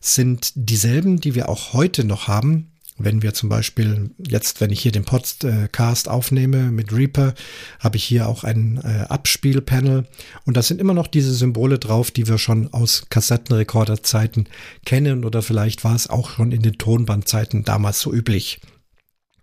sind 0.00 0.52
dieselben, 0.54 1.20
die 1.20 1.34
wir 1.34 1.48
auch 1.48 1.72
heute 1.72 2.04
noch 2.04 2.28
haben. 2.28 2.67
Wenn 2.98 3.22
wir 3.22 3.32
zum 3.32 3.48
Beispiel 3.48 4.10
jetzt, 4.18 4.60
wenn 4.60 4.70
ich 4.70 4.80
hier 4.80 4.90
den 4.92 5.04
Podcast 5.04 6.08
aufnehme 6.08 6.70
mit 6.72 6.92
Reaper, 6.92 7.34
habe 7.78 7.96
ich 7.96 8.04
hier 8.04 8.28
auch 8.28 8.42
ein 8.42 8.80
äh, 8.82 9.06
Abspielpanel. 9.08 10.06
Und 10.44 10.56
da 10.56 10.62
sind 10.62 10.80
immer 10.80 10.94
noch 10.94 11.06
diese 11.06 11.32
Symbole 11.32 11.78
drauf, 11.78 12.10
die 12.10 12.26
wir 12.26 12.38
schon 12.38 12.72
aus 12.72 13.06
Kassettenrekorderzeiten 13.08 14.48
kennen. 14.84 15.24
Oder 15.24 15.42
vielleicht 15.42 15.84
war 15.84 15.94
es 15.94 16.10
auch 16.10 16.30
schon 16.30 16.50
in 16.50 16.62
den 16.62 16.78
Tonbandzeiten 16.78 17.64
damals 17.64 18.00
so 18.00 18.12
üblich. 18.12 18.60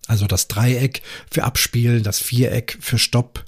Also 0.07 0.27
das 0.27 0.47
Dreieck 0.47 1.01
für 1.31 1.43
Abspielen, 1.43 2.03
das 2.03 2.19
Viereck 2.19 2.77
für 2.79 2.99
Stopp, 2.99 3.43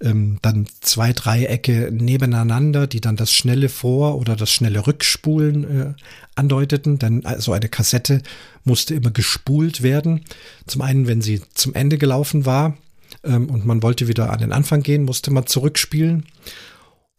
ähm, 0.00 0.38
dann 0.42 0.66
zwei 0.80 1.12
Dreiecke 1.12 1.90
nebeneinander, 1.92 2.86
die 2.86 3.00
dann 3.00 3.16
das 3.16 3.32
schnelle 3.32 3.68
Vor- 3.68 4.16
oder 4.16 4.36
das 4.36 4.50
schnelle 4.50 4.86
Rückspulen 4.86 5.80
äh, 5.80 5.94
andeuteten. 6.34 6.98
Denn 6.98 7.26
also 7.26 7.52
eine 7.52 7.68
Kassette 7.68 8.22
musste 8.64 8.94
immer 8.94 9.10
gespult 9.10 9.82
werden. 9.82 10.24
Zum 10.66 10.82
einen, 10.82 11.06
wenn 11.06 11.20
sie 11.20 11.42
zum 11.54 11.74
Ende 11.74 11.98
gelaufen 11.98 12.46
war 12.46 12.76
ähm, 13.24 13.50
und 13.50 13.66
man 13.66 13.82
wollte 13.82 14.08
wieder 14.08 14.32
an 14.32 14.40
den 14.40 14.52
Anfang 14.52 14.82
gehen, 14.82 15.04
musste 15.04 15.32
man 15.32 15.46
zurückspielen. 15.46 16.24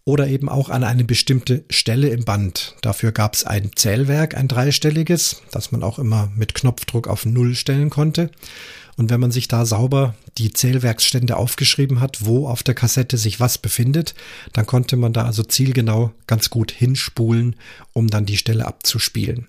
Oder 0.10 0.28
eben 0.28 0.50
auch 0.50 0.70
an 0.70 0.84
eine 0.84 1.04
bestimmte 1.04 1.64
Stelle 1.70 2.10
im 2.10 2.26
Band. 2.26 2.76
Dafür 2.82 3.12
gab 3.12 3.36
es 3.36 3.44
ein 3.44 3.70
Zählwerk, 3.76 4.36
ein 4.36 4.48
dreistelliges, 4.48 5.44
das 5.52 5.72
man 5.72 5.84
auch 5.84 6.00
immer 6.00 6.32
mit 6.36 6.56
Knopfdruck 6.56 7.08
auf 7.08 7.28
Null 7.28 7.54
stellen 7.54 7.92
konnte. 7.92 8.32
Und 8.98 9.12
wenn 9.12 9.20
man 9.20 9.32
sich 9.32 9.48
da 9.48 9.68
sauber 9.68 10.16
die 10.40 10.52
Zählwerksstände 10.52 11.38
aufgeschrieben 11.38 12.00
hat, 12.02 12.26
wo 12.26 12.48
auf 12.48 12.64
der 12.64 12.74
Kassette 12.74 13.18
sich 13.18 13.40
was 13.40 13.60
befindet, 13.60 14.16
dann 14.52 14.66
konnte 14.66 14.98
man 14.98 15.14
da 15.14 15.26
also 15.26 15.44
zielgenau 15.44 16.12
ganz 16.26 16.50
gut 16.50 16.72
hinspulen, 16.72 17.56
um 17.94 18.08
dann 18.08 18.26
die 18.26 18.38
Stelle 18.38 18.66
abzuspielen. 18.66 19.46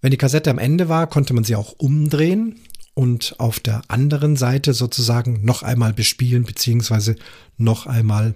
Wenn 0.00 0.10
die 0.10 0.16
Kassette 0.16 0.48
am 0.48 0.58
Ende 0.58 0.88
war, 0.88 1.06
konnte 1.06 1.34
man 1.34 1.44
sie 1.44 1.54
auch 1.54 1.74
umdrehen 1.76 2.60
und 2.94 3.34
auf 3.36 3.60
der 3.60 3.82
anderen 3.88 4.36
Seite 4.36 4.72
sozusagen 4.72 5.44
noch 5.44 5.62
einmal 5.62 5.92
bespielen 5.92 6.44
beziehungsweise 6.44 7.16
noch 7.58 7.86
einmal 7.86 8.34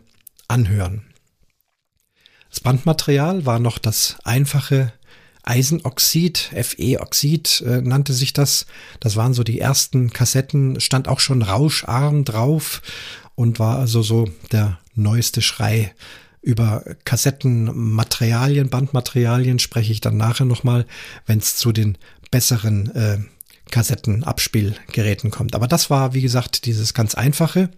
anhören. 0.49 1.07
Das 2.55 2.61
Bandmaterial 2.61 3.47
war 3.47 3.59
noch 3.59 3.79
das 3.79 4.17
einfache 4.23 4.93
Eisenoxid, 5.43 6.39
Fe-Oxid 6.39 7.65
äh, 7.67 7.81
nannte 7.81 8.13
sich 8.13 8.33
das. 8.33 8.67
Das 9.01 9.17
waren 9.17 9.35
so 9.35 9.43
die 9.43 9.59
ersten 9.59 10.11
Kassetten, 10.11 10.79
stand 10.79 11.09
auch 11.09 11.19
schon 11.19 11.43
Rauscharm 11.43 12.25
drauf 12.25 12.81
und 13.35 13.59
war 13.59 13.81
also 13.81 14.03
so 14.03 14.29
der 14.53 14.79
neueste 14.95 15.43
Schrei. 15.43 15.97
Über 16.43 16.85
Kassettenmaterialien, 17.05 18.71
Bandmaterialien 18.71 19.59
spreche 19.59 19.91
ich 19.91 20.01
dann 20.01 20.17
nachher 20.17 20.47
nochmal, 20.47 20.87
wenn 21.27 21.41
es 21.41 21.57
zu 21.57 21.73
den 21.73 21.99
besseren 22.31 22.95
äh, 22.95 23.19
Kassettenabspielgeräten 23.73 25.33
kommt. 25.33 25.57
Aber 25.57 25.67
das 25.67 25.91
war, 25.91 26.15
wie 26.15 26.23
gesagt, 26.23 26.67
dieses 26.67 26.95
ganz 26.95 27.17
einfache. 27.17 27.71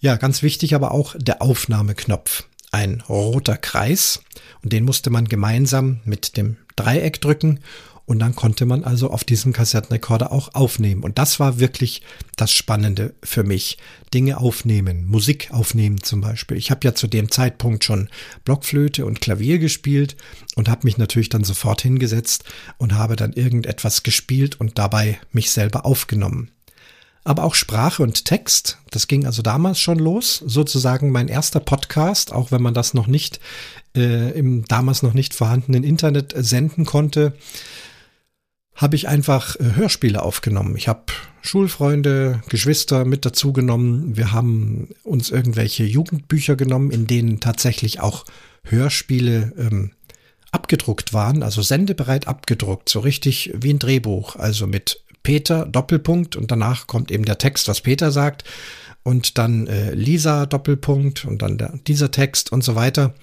Ja, 0.00 0.16
ganz 0.16 0.42
wichtig 0.42 0.74
aber 0.74 0.90
auch 0.90 1.14
der 1.16 1.40
Aufnahmeknopf. 1.40 2.47
Ein 2.70 3.02
roter 3.08 3.56
Kreis 3.56 4.20
und 4.62 4.72
den 4.72 4.84
musste 4.84 5.10
man 5.10 5.26
gemeinsam 5.26 6.00
mit 6.04 6.36
dem 6.36 6.56
Dreieck 6.76 7.20
drücken 7.20 7.60
und 8.08 8.20
dann 8.20 8.34
konnte 8.34 8.64
man 8.64 8.84
also 8.84 9.10
auf 9.10 9.22
diesem 9.22 9.52
Kassettenrekorder 9.52 10.32
auch 10.32 10.54
aufnehmen. 10.54 11.02
Und 11.02 11.18
das 11.18 11.40
war 11.40 11.58
wirklich 11.58 12.00
das 12.36 12.50
Spannende 12.50 13.14
für 13.22 13.44
mich. 13.44 13.76
Dinge 14.14 14.38
aufnehmen, 14.38 15.06
Musik 15.06 15.50
aufnehmen 15.52 16.02
zum 16.02 16.22
Beispiel. 16.22 16.56
Ich 16.56 16.70
habe 16.70 16.80
ja 16.84 16.94
zu 16.94 17.06
dem 17.06 17.30
Zeitpunkt 17.30 17.84
schon 17.84 18.08
Blockflöte 18.46 19.04
und 19.04 19.20
Klavier 19.20 19.58
gespielt 19.58 20.16
und 20.54 20.70
habe 20.70 20.86
mich 20.86 20.96
natürlich 20.96 21.28
dann 21.28 21.44
sofort 21.44 21.82
hingesetzt 21.82 22.44
und 22.78 22.94
habe 22.94 23.14
dann 23.14 23.34
irgendetwas 23.34 24.02
gespielt 24.02 24.58
und 24.58 24.78
dabei 24.78 25.20
mich 25.32 25.50
selber 25.50 25.84
aufgenommen. 25.84 26.50
Aber 27.24 27.44
auch 27.44 27.54
Sprache 27.54 28.02
und 28.02 28.24
Text, 28.24 28.78
das 28.90 29.06
ging 29.06 29.26
also 29.26 29.42
damals 29.42 29.80
schon 29.80 29.98
los, 29.98 30.42
sozusagen 30.46 31.10
mein 31.10 31.28
erster 31.28 31.60
Podcast, 31.60 32.32
auch 32.32 32.50
wenn 32.50 32.62
man 32.62 32.74
das 32.74 32.94
noch 32.94 33.06
nicht 33.06 33.40
äh, 33.96 34.30
im 34.30 34.64
damals 34.66 35.02
noch 35.02 35.14
nicht 35.14 35.34
vorhandenen 35.34 35.84
Internet 35.84 36.32
senden 36.36 36.84
konnte 36.86 37.34
habe 38.78 38.94
ich 38.94 39.08
einfach 39.08 39.56
äh, 39.56 39.74
Hörspiele 39.74 40.22
aufgenommen. 40.22 40.76
Ich 40.76 40.86
habe 40.88 41.12
Schulfreunde, 41.42 42.42
Geschwister 42.48 43.04
mit 43.04 43.26
dazu 43.26 43.52
genommen. 43.52 44.16
Wir 44.16 44.32
haben 44.32 44.90
uns 45.02 45.30
irgendwelche 45.30 45.84
Jugendbücher 45.84 46.54
genommen, 46.54 46.92
in 46.92 47.06
denen 47.06 47.40
tatsächlich 47.40 48.00
auch 48.00 48.24
Hörspiele 48.62 49.52
ähm, 49.58 49.90
abgedruckt 50.52 51.12
waren, 51.12 51.42
also 51.42 51.60
sendebereit 51.60 52.28
abgedruckt, 52.28 52.88
so 52.88 53.00
richtig 53.00 53.52
wie 53.54 53.74
ein 53.74 53.80
Drehbuch, 53.80 54.36
also 54.36 54.66
mit 54.66 55.02
Peter 55.22 55.66
Doppelpunkt 55.66 56.36
und 56.36 56.50
danach 56.50 56.86
kommt 56.86 57.10
eben 57.10 57.24
der 57.24 57.38
Text, 57.38 57.68
was 57.68 57.80
Peter 57.80 58.10
sagt 58.10 58.44
und 59.02 59.38
dann 59.38 59.66
äh, 59.66 59.94
Lisa 59.94 60.46
Doppelpunkt 60.46 61.24
und 61.24 61.42
dann 61.42 61.58
der, 61.58 61.78
dieser 61.86 62.10
Text 62.10 62.52
und 62.52 62.62
so 62.62 62.74
weiter. 62.74 63.14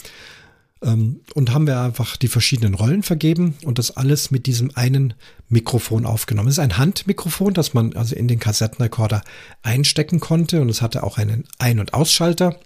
Ähm, 0.82 1.22
und 1.34 1.54
haben 1.54 1.68
wir 1.68 1.80
einfach 1.80 2.18
die 2.18 2.28
verschiedenen 2.28 2.74
Rollen 2.74 3.04
vergeben 3.04 3.56
und 3.64 3.80
das 3.80 3.96
alles 3.96 4.32
mit 4.32 4.46
diesem 4.46 4.72
einen 4.76 5.14
Mikrofon 5.50 6.06
aufgenommen. 6.06 6.50
Es 6.50 6.56
ist 6.56 6.60
ein 6.60 6.78
Handmikrofon, 6.78 7.54
das 7.54 7.74
man 7.74 7.96
also 7.96 8.16
in 8.16 8.28
den 8.28 8.40
Kassettenrekorder 8.40 9.22
einstecken 9.64 10.20
konnte 10.20 10.62
und 10.62 10.70
es 10.70 10.82
hatte 10.82 11.04
auch 11.04 11.18
einen 11.18 11.46
Ein- 11.60 11.80
und 11.80 11.94
Ausschalter. 11.94 12.60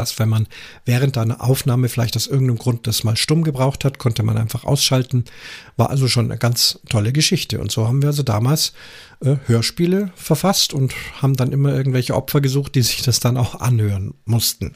Dass 0.00 0.18
wenn 0.18 0.28
man 0.28 0.48
während 0.84 1.18
einer 1.18 1.42
Aufnahme 1.42 1.88
vielleicht 1.88 2.16
aus 2.16 2.26
irgendeinem 2.26 2.58
Grund 2.58 2.86
das 2.86 3.04
mal 3.04 3.16
stumm 3.16 3.44
gebraucht 3.44 3.84
hat, 3.84 3.98
konnte 3.98 4.22
man 4.22 4.38
einfach 4.38 4.64
ausschalten. 4.64 5.26
War 5.76 5.90
also 5.90 6.08
schon 6.08 6.24
eine 6.24 6.38
ganz 6.38 6.80
tolle 6.88 7.12
Geschichte. 7.12 7.60
Und 7.60 7.70
so 7.70 7.86
haben 7.86 8.02
wir 8.02 8.08
also 8.08 8.22
damals 8.22 8.72
äh, 9.20 9.36
Hörspiele 9.46 10.10
verfasst 10.16 10.72
und 10.72 10.94
haben 11.20 11.36
dann 11.36 11.52
immer 11.52 11.74
irgendwelche 11.74 12.14
Opfer 12.14 12.40
gesucht, 12.40 12.74
die 12.74 12.82
sich 12.82 13.02
das 13.02 13.20
dann 13.20 13.36
auch 13.36 13.60
anhören 13.60 14.14
mussten. 14.24 14.74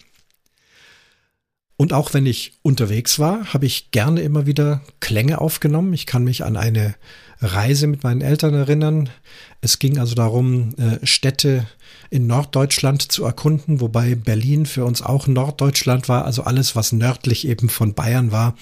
Und 1.76 1.92
auch 1.92 2.14
wenn 2.14 2.26
ich 2.26 2.58
unterwegs 2.62 3.18
war, 3.18 3.52
habe 3.52 3.66
ich 3.66 3.90
gerne 3.90 4.20
immer 4.20 4.46
wieder 4.46 4.82
Klänge 5.00 5.40
aufgenommen. 5.40 5.92
Ich 5.92 6.06
kann 6.06 6.22
mich 6.22 6.44
an 6.44 6.56
eine 6.56 6.94
Reise 7.44 7.86
mit 7.86 8.02
meinen 8.02 8.20
Eltern 8.20 8.54
erinnern. 8.54 9.10
Es 9.60 9.78
ging 9.78 9.98
also 9.98 10.14
darum, 10.14 10.74
äh, 10.76 11.04
Städte 11.06 11.66
in 12.10 12.26
Norddeutschland 12.26 13.10
zu 13.10 13.24
erkunden, 13.24 13.80
wobei 13.80 14.14
Berlin 14.14 14.66
für 14.66 14.84
uns 14.84 15.02
auch 15.02 15.26
Norddeutschland 15.26 16.08
war. 16.08 16.24
Also 16.24 16.42
alles, 16.42 16.76
was 16.76 16.92
nördlich 16.92 17.46
eben 17.48 17.68
von 17.68 17.94
Bayern 17.94 18.30
war, 18.30 18.56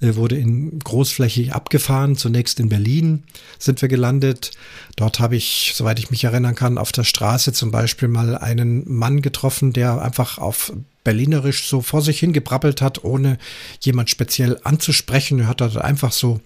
äh, 0.00 0.14
wurde 0.14 0.36
in 0.36 0.78
großflächig 0.78 1.52
abgefahren. 1.52 2.16
Zunächst 2.16 2.60
in 2.60 2.68
Berlin 2.68 3.24
sind 3.58 3.82
wir 3.82 3.88
gelandet. 3.88 4.52
Dort 4.96 5.20
habe 5.20 5.36
ich, 5.36 5.72
soweit 5.74 5.98
ich 5.98 6.10
mich 6.10 6.24
erinnern 6.24 6.54
kann, 6.54 6.78
auf 6.78 6.92
der 6.92 7.04
Straße 7.04 7.52
zum 7.52 7.70
Beispiel 7.70 8.08
mal 8.08 8.38
einen 8.38 8.90
Mann 8.90 9.22
getroffen, 9.22 9.72
der 9.72 10.00
einfach 10.00 10.38
auf 10.38 10.72
berlinerisch 11.04 11.68
so 11.68 11.82
vor 11.82 12.00
sich 12.00 12.18
hingebrabbelt 12.18 12.80
hat, 12.80 13.04
ohne 13.04 13.38
jemand 13.80 14.08
speziell 14.08 14.58
anzusprechen. 14.64 15.40
Er 15.40 15.48
hat 15.48 15.60
da 15.60 15.68
einfach 15.72 16.12
so 16.12 16.40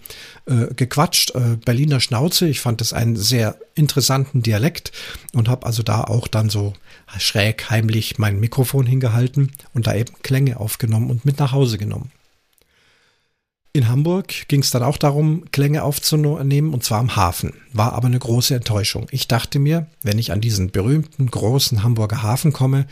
äh, 0.49 0.73
gequatscht, 0.73 1.35
äh, 1.35 1.57
Berliner 1.63 1.99
Schnauze. 1.99 2.47
Ich 2.47 2.59
fand 2.59 2.81
das 2.81 2.91
einen 2.91 3.15
sehr 3.15 3.57
interessanten 3.75 4.41
Dialekt 4.41 4.91
und 5.33 5.47
habe 5.47 5.65
also 5.65 5.83
da 5.83 6.03
auch 6.03 6.27
dann 6.27 6.49
so 6.49 6.73
schräg 7.17 7.69
heimlich 7.69 8.17
mein 8.17 8.39
Mikrofon 8.39 8.85
hingehalten 8.85 9.51
und 9.73 9.87
da 9.87 9.93
eben 9.93 10.13
Klänge 10.23 10.59
aufgenommen 10.59 11.09
und 11.09 11.25
mit 11.25 11.39
nach 11.39 11.51
Hause 11.51 11.77
genommen. 11.77 12.11
In 13.71 13.87
Hamburg 13.87 14.47
ging 14.47 14.61
es 14.61 14.71
dann 14.71 14.81
auch 14.81 14.97
darum, 14.97 15.45
Klänge 15.51 15.83
aufzunehmen, 15.83 16.73
und 16.73 16.83
zwar 16.83 16.99
am 16.99 17.15
Hafen. 17.15 17.53
War 17.71 17.93
aber 17.93 18.07
eine 18.07 18.17
große 18.17 18.55
Enttäuschung. 18.55 19.05
Ich 19.11 19.27
dachte 19.27 19.59
mir, 19.59 19.85
wenn 20.01 20.17
ich 20.17 20.31
an 20.31 20.41
diesen 20.41 20.71
berühmten 20.71 21.29
großen 21.29 21.83
Hamburger 21.83 22.23
Hafen 22.23 22.51
komme, 22.51 22.87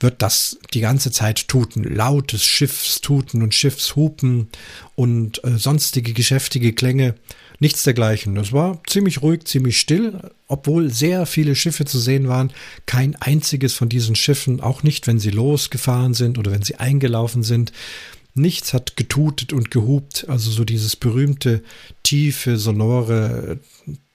wird 0.00 0.22
das 0.22 0.58
die 0.72 0.80
ganze 0.80 1.10
Zeit 1.10 1.48
tuten. 1.48 1.84
Lautes 1.84 2.44
Schiffstuten 2.44 3.42
und 3.42 3.54
Schiffshupen 3.54 4.48
und 4.94 5.42
äh, 5.44 5.58
sonstige 5.58 6.12
geschäftige 6.12 6.72
Klänge. 6.72 7.14
Nichts 7.60 7.84
dergleichen. 7.84 8.36
Es 8.36 8.52
war 8.52 8.82
ziemlich 8.86 9.22
ruhig, 9.22 9.44
ziemlich 9.44 9.78
still, 9.78 10.30
obwohl 10.48 10.92
sehr 10.92 11.24
viele 11.24 11.54
Schiffe 11.54 11.84
zu 11.84 11.98
sehen 11.98 12.28
waren. 12.28 12.52
Kein 12.86 13.14
einziges 13.16 13.74
von 13.74 13.88
diesen 13.88 14.16
Schiffen, 14.16 14.60
auch 14.60 14.82
nicht, 14.82 15.06
wenn 15.06 15.20
sie 15.20 15.30
losgefahren 15.30 16.14
sind 16.14 16.36
oder 16.36 16.50
wenn 16.50 16.62
sie 16.62 16.76
eingelaufen 16.76 17.42
sind. 17.42 17.72
Nichts 18.34 18.74
hat 18.74 18.96
getutet 18.96 19.52
und 19.52 19.70
gehupt, 19.70 20.26
also 20.28 20.50
so 20.50 20.64
dieses 20.64 20.96
berühmte, 20.96 21.62
tiefe, 22.02 22.58
sonore 22.58 23.60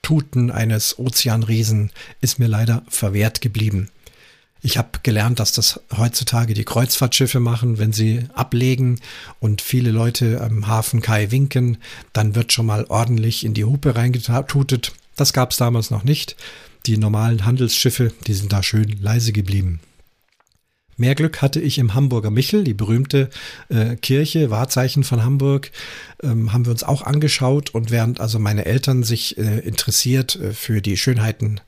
Tuten 0.02 0.50
eines 0.50 0.98
Ozeanriesen 0.98 1.90
ist 2.20 2.38
mir 2.38 2.48
leider 2.48 2.84
verwehrt 2.88 3.40
geblieben. 3.40 3.88
Ich 4.62 4.76
habe 4.76 5.00
gelernt, 5.02 5.40
dass 5.40 5.52
das 5.52 5.80
heutzutage 5.96 6.52
die 6.52 6.64
Kreuzfahrtschiffe 6.64 7.40
machen, 7.40 7.78
wenn 7.78 7.92
sie 7.92 8.26
ablegen 8.34 9.00
und 9.38 9.62
viele 9.62 9.90
Leute 9.90 10.40
am 10.42 10.66
Hafen 10.66 11.00
Kai 11.00 11.30
winken, 11.30 11.78
dann 12.12 12.34
wird 12.34 12.52
schon 12.52 12.66
mal 12.66 12.84
ordentlich 12.88 13.44
in 13.44 13.54
die 13.54 13.64
Hupe 13.64 13.96
reingetutet. 13.96 14.92
Das 15.16 15.32
gab 15.32 15.52
es 15.52 15.56
damals 15.56 15.90
noch 15.90 16.04
nicht. 16.04 16.36
Die 16.86 16.98
normalen 16.98 17.44
Handelsschiffe, 17.46 18.12
die 18.26 18.34
sind 18.34 18.52
da 18.52 18.62
schön 18.62 18.98
leise 19.00 19.32
geblieben. 19.32 19.80
Mehr 21.00 21.14
Glück 21.14 21.40
hatte 21.40 21.60
ich 21.60 21.78
im 21.78 21.94
Hamburger 21.94 22.30
Michel, 22.30 22.62
die 22.62 22.74
berühmte 22.74 23.30
äh, 23.70 23.96
Kirche, 23.96 24.50
Wahrzeichen 24.50 25.02
von 25.02 25.24
Hamburg, 25.24 25.70
ähm, 26.22 26.52
haben 26.52 26.66
wir 26.66 26.72
uns 26.72 26.82
auch 26.82 27.00
angeschaut 27.00 27.70
und 27.70 27.90
während 27.90 28.20
also 28.20 28.38
meine 28.38 28.66
Eltern 28.66 29.02
sich 29.02 29.38
äh, 29.38 29.60
interessiert 29.60 30.36
äh, 30.36 30.52
für 30.52 30.82
die 30.82 30.98
Schönheiten 30.98 31.62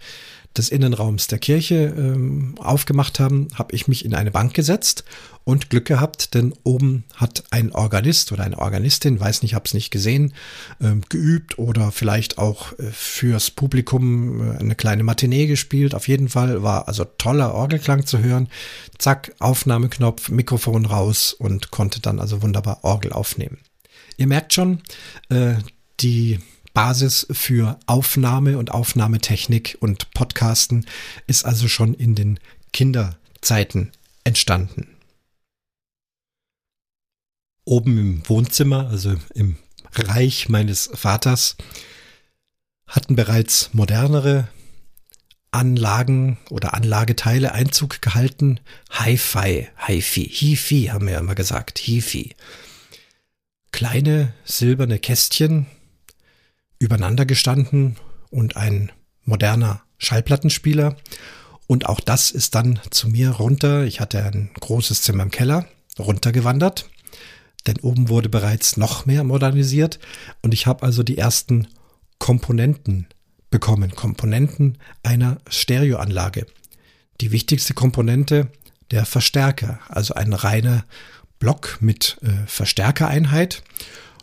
des 0.56 0.68
Innenraums 0.68 1.26
der 1.26 1.38
Kirche 1.38 1.94
ähm, 1.97 2.54
aufgemacht 2.59 3.21
haben, 3.21 3.49
habe 3.54 3.75
ich 3.75 3.88
mich 3.88 4.04
in 4.04 4.14
eine 4.14 4.30
Bank 4.30 4.54
gesetzt 4.54 5.04
und 5.44 5.71
Glück 5.71 5.87
gehabt, 5.87 6.35
denn 6.35 6.54
oben 6.62 7.04
hat 7.14 7.44
ein 7.50 7.73
Organist 7.73 8.32
oder 8.32 8.44
eine 8.44 8.59
Organistin, 8.59 9.18
weiß 9.18 9.42
nicht, 9.42 9.54
habe 9.54 9.64
es 9.64 9.75
nicht 9.75 9.90
gesehen, 9.90 10.35
ähm, 10.80 11.02
geübt 11.09 11.59
oder 11.59 11.90
vielleicht 11.90 12.38
auch 12.38 12.78
äh, 12.78 12.90
fürs 12.92 13.50
Publikum 13.50 14.52
äh, 14.52 14.59
eine 14.59 14.75
kleine 14.75 15.02
Matinee 15.02 15.47
gespielt. 15.47 15.94
Auf 15.94 16.09
jeden 16.09 16.28
Fall 16.28 16.62
war 16.62 16.88
also 16.88 17.04
toller 17.04 17.54
Orgelklang 17.54 18.06
zu 18.06 18.21
hören. 18.21 18.49
Zack, 18.99 19.35
Aufnahmeknopf, 19.38 20.28
Mikrofon 20.28 20.87
raus 20.87 21.32
und 21.32 21.71
konnte 21.71 22.00
dann 22.00 22.21
also 22.21 22.42
wunderbar 22.42 22.85
Orgel 22.85 23.12
aufnehmen. 23.12 23.59
Ihr 24.16 24.26
merkt 24.26 24.52
schon, 24.52 24.82
äh, 25.28 25.54
die 26.00 26.38
Basis 26.72 27.26
für 27.30 27.78
Aufnahme 27.86 28.58
und 28.58 28.70
Aufnahmetechnik 28.70 29.76
und 29.80 30.10
Podcasten 30.12 30.86
ist 31.26 31.44
also 31.44 31.68
schon 31.68 31.94
in 31.94 32.14
den 32.14 32.38
Kinderzeiten 32.72 33.92
entstanden. 34.24 34.92
oben 37.64 37.98
im 37.98 38.28
Wohnzimmer, 38.28 38.88
also 38.88 39.14
im 39.34 39.56
Reich 39.94 40.48
meines 40.48 40.90
Vaters, 40.94 41.56
hatten 42.86 43.16
bereits 43.16 43.70
modernere 43.72 44.48
Anlagen 45.50 46.38
oder 46.50 46.74
Anlageteile 46.74 47.52
Einzug 47.52 48.00
gehalten. 48.00 48.60
Hi-Fi, 48.90 49.68
Hi-Fi, 49.76 50.24
Hi-Fi 50.24 50.86
haben 50.86 51.06
wir 51.06 51.14
ja 51.14 51.20
immer 51.20 51.34
gesagt, 51.34 51.78
Hi-Fi. 51.86 52.34
Kleine 53.70 54.32
silberne 54.44 54.98
Kästchen 54.98 55.66
übereinander 56.82 57.24
gestanden 57.24 57.96
und 58.30 58.56
ein 58.56 58.90
moderner 59.24 59.82
Schallplattenspieler. 59.98 60.96
Und 61.68 61.86
auch 61.86 62.00
das 62.00 62.30
ist 62.30 62.54
dann 62.54 62.80
zu 62.90 63.08
mir 63.08 63.30
runter. 63.30 63.84
Ich 63.84 64.00
hatte 64.00 64.22
ein 64.22 64.50
großes 64.60 65.02
Zimmer 65.02 65.22
im 65.22 65.30
Keller, 65.30 65.66
runtergewandert. 65.98 66.90
Denn 67.66 67.78
oben 67.78 68.08
wurde 68.08 68.28
bereits 68.28 68.76
noch 68.76 69.06
mehr 69.06 69.22
modernisiert. 69.22 70.00
Und 70.42 70.52
ich 70.52 70.66
habe 70.66 70.82
also 70.82 71.04
die 71.04 71.18
ersten 71.18 71.68
Komponenten 72.18 73.06
bekommen. 73.50 73.94
Komponenten 73.94 74.78
einer 75.04 75.38
Stereoanlage. 75.48 76.46
Die 77.20 77.30
wichtigste 77.30 77.74
Komponente 77.74 78.50
der 78.90 79.06
Verstärker, 79.06 79.78
also 79.88 80.14
ein 80.14 80.32
reiner 80.32 80.84
Block 81.38 81.78
mit 81.80 82.18
äh, 82.22 82.46
Verstärkereinheit, 82.46 83.62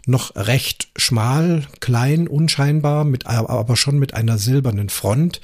noch 0.10 0.36
recht 0.36 0.90
schmal, 0.96 1.68
klein, 1.80 2.28
unscheinbar, 2.28 3.06
mit, 3.06 3.28
aber 3.28 3.78
schon 3.78 4.00
mit 4.00 4.14
einer 4.14 4.38
silbernen 4.38 4.90
Front 4.90 5.40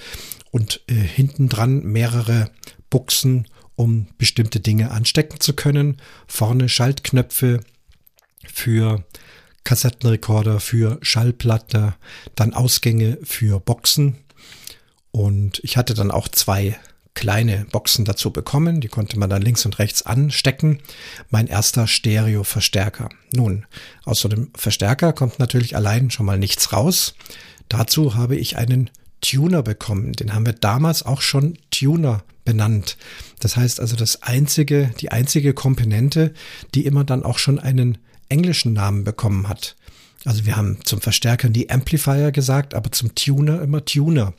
und 0.52 0.82
äh, 0.88 0.94
hinten 0.94 1.50
dran 1.50 1.84
mehrere 1.84 2.52
Buchsen, 2.90 3.48
um 3.76 4.08
bestimmte 4.18 4.60
Dinge 4.60 4.92
anstecken 4.92 5.40
zu 5.40 5.54
können. 5.54 5.98
Vorne 6.28 6.70
Schaltknöpfe 6.70 7.60
für 8.46 9.06
Kassettenrekorder 9.64 10.60
für 10.60 11.00
Schallplatte, 11.02 11.96
dann 12.36 12.54
Ausgänge 12.54 13.18
für 13.24 13.60
Boxen. 13.60 14.18
Und 15.12 15.60
ich 15.64 15.78
hatte 15.78 15.94
dann 15.94 16.12
auch 16.12 16.28
zwei 16.28 16.78
kleine 17.16 17.66
Boxen 17.72 18.06
dazu 18.06 18.32
bekommen. 18.32 18.82
Die 18.82 18.88
konnte 18.88 19.18
man 19.18 19.30
dann 19.30 19.42
links 19.42 19.66
und 19.66 19.80
rechts 19.80 20.04
anstecken. 20.04 20.80
Mein 21.30 21.48
erster 21.48 21.88
Stereo-Verstärker. 21.88 23.10
Nun, 23.34 23.66
aus 24.04 24.20
so 24.20 24.30
einem 24.30 24.50
Verstärker 24.56 25.14
kommt 25.14 25.40
natürlich 25.40 25.76
allein 25.76 26.12
schon 26.12 26.26
mal 26.26 26.38
nichts 26.38 26.72
raus. 26.72 27.16
Dazu 27.70 28.16
habe 28.16 28.36
ich 28.36 28.58
einen 28.58 28.92
Tuner 29.22 29.64
bekommen. 29.64 30.14
Den 30.14 30.34
haben 30.34 30.46
wir 30.46 30.54
damals 30.54 31.04
auch 31.04 31.22
schon 31.22 31.58
Tuner 31.72 32.24
benannt. 32.44 32.98
Das 33.40 33.58
heißt 33.58 33.80
also 33.80 33.96
das 33.96 34.22
einzige, 34.22 34.92
die 35.00 35.12
einzige 35.12 35.54
Komponente, 35.54 36.34
die 36.76 36.86
immer 36.86 37.04
dann 37.04 37.24
auch 37.24 37.40
schon 37.40 37.60
einen 37.60 37.98
englischen 38.30 38.74
Namen 38.74 39.04
bekommen 39.04 39.50
hat. 39.50 39.76
Also 40.26 40.46
wir 40.46 40.58
haben 40.58 40.80
zum 40.84 41.02
Verstärker 41.02 41.50
die 41.50 41.70
Amplifier 41.70 42.32
gesagt, 42.32 42.74
aber 42.74 42.92
zum 42.92 43.14
Tuner 43.14 43.62
immer 43.62 43.86
Tuner. 43.86 44.34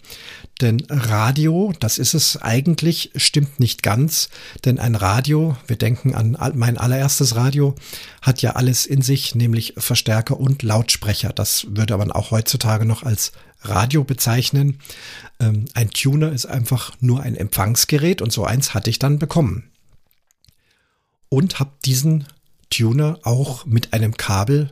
Denn 0.63 0.87
Radio, 0.89 1.75
das 1.81 1.99
ist 1.99 2.15
es 2.15 2.41
eigentlich, 2.41 3.11
stimmt 3.17 3.61
nicht 3.61 3.83
ganz. 3.83 4.31
Denn 4.65 4.79
ein 4.79 4.95
Radio, 4.95 5.57
wir 5.67 5.77
denken 5.77 6.15
an 6.15 6.37
mein 6.55 6.79
allererstes 6.79 7.37
Radio, 7.37 7.75
hat 8.23 8.41
ja 8.41 8.53
alles 8.53 8.87
in 8.87 9.03
sich, 9.03 9.35
nämlich 9.35 9.75
Verstärker 9.77 10.41
und 10.41 10.63
Lautsprecher. 10.63 11.33
Das 11.35 11.67
würde 11.71 11.99
man 11.99 12.11
auch 12.11 12.31
heutzutage 12.31 12.87
noch 12.87 13.03
als 13.03 13.33
Radio 13.61 14.03
bezeichnen. 14.05 14.81
Ähm, 15.41 15.67
ein 15.75 15.91
Tuner 15.91 16.33
ist 16.33 16.47
einfach 16.47 16.93
nur 17.01 17.23
ein 17.23 17.37
Empfangsgerät 17.37 18.23
und 18.23 18.33
so 18.33 18.45
eins 18.45 18.73
hatte 18.73 18.89
ich 18.89 18.99
dann 18.99 19.19
bekommen. 19.19 19.71
Und 21.29 21.61
habe 21.61 21.73
diesen 21.85 22.27
Tuner 22.71 23.19
auch 23.25 23.67
mit 23.67 23.93
einem 23.93 24.17
Kabel 24.17 24.71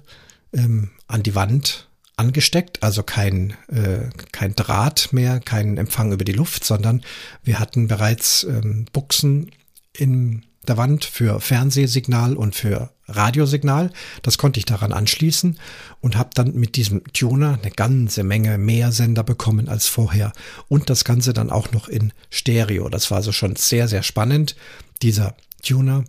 ähm, 0.54 0.90
an 1.08 1.22
die 1.22 1.34
Wand 1.34 1.88
angesteckt, 2.16 2.82
also 2.82 3.02
kein, 3.02 3.54
äh, 3.68 4.10
kein 4.32 4.54
Draht 4.54 5.12
mehr, 5.12 5.40
kein 5.40 5.76
Empfang 5.76 6.12
über 6.12 6.24
die 6.24 6.32
Luft, 6.32 6.64
sondern 6.64 7.02
wir 7.42 7.58
hatten 7.58 7.88
bereits 7.88 8.44
ähm, 8.44 8.86
Buchsen 8.92 9.50
in 9.92 10.44
der 10.66 10.76
Wand 10.76 11.04
für 11.04 11.40
Fernsehsignal 11.40 12.36
und 12.36 12.54
für 12.54 12.90
Radiosignal. 13.06 13.90
Das 14.22 14.38
konnte 14.38 14.58
ich 14.58 14.64
daran 14.64 14.92
anschließen 14.92 15.58
und 16.00 16.16
habe 16.16 16.30
dann 16.34 16.54
mit 16.54 16.76
diesem 16.76 17.04
Tuner 17.12 17.58
eine 17.60 17.70
ganze 17.70 18.24
Menge 18.24 18.56
mehr 18.56 18.92
Sender 18.92 19.24
bekommen 19.24 19.68
als 19.68 19.88
vorher. 19.88 20.32
Und 20.68 20.88
das 20.88 21.04
Ganze 21.04 21.34
dann 21.34 21.50
auch 21.50 21.72
noch 21.72 21.88
in 21.88 22.12
Stereo. 22.30 22.88
Das 22.88 23.10
war 23.10 23.18
also 23.18 23.32
schon 23.32 23.56
sehr, 23.56 23.88
sehr 23.88 24.02
spannend. 24.02 24.56
Dieser 25.02 25.36
Tuner 25.62 26.04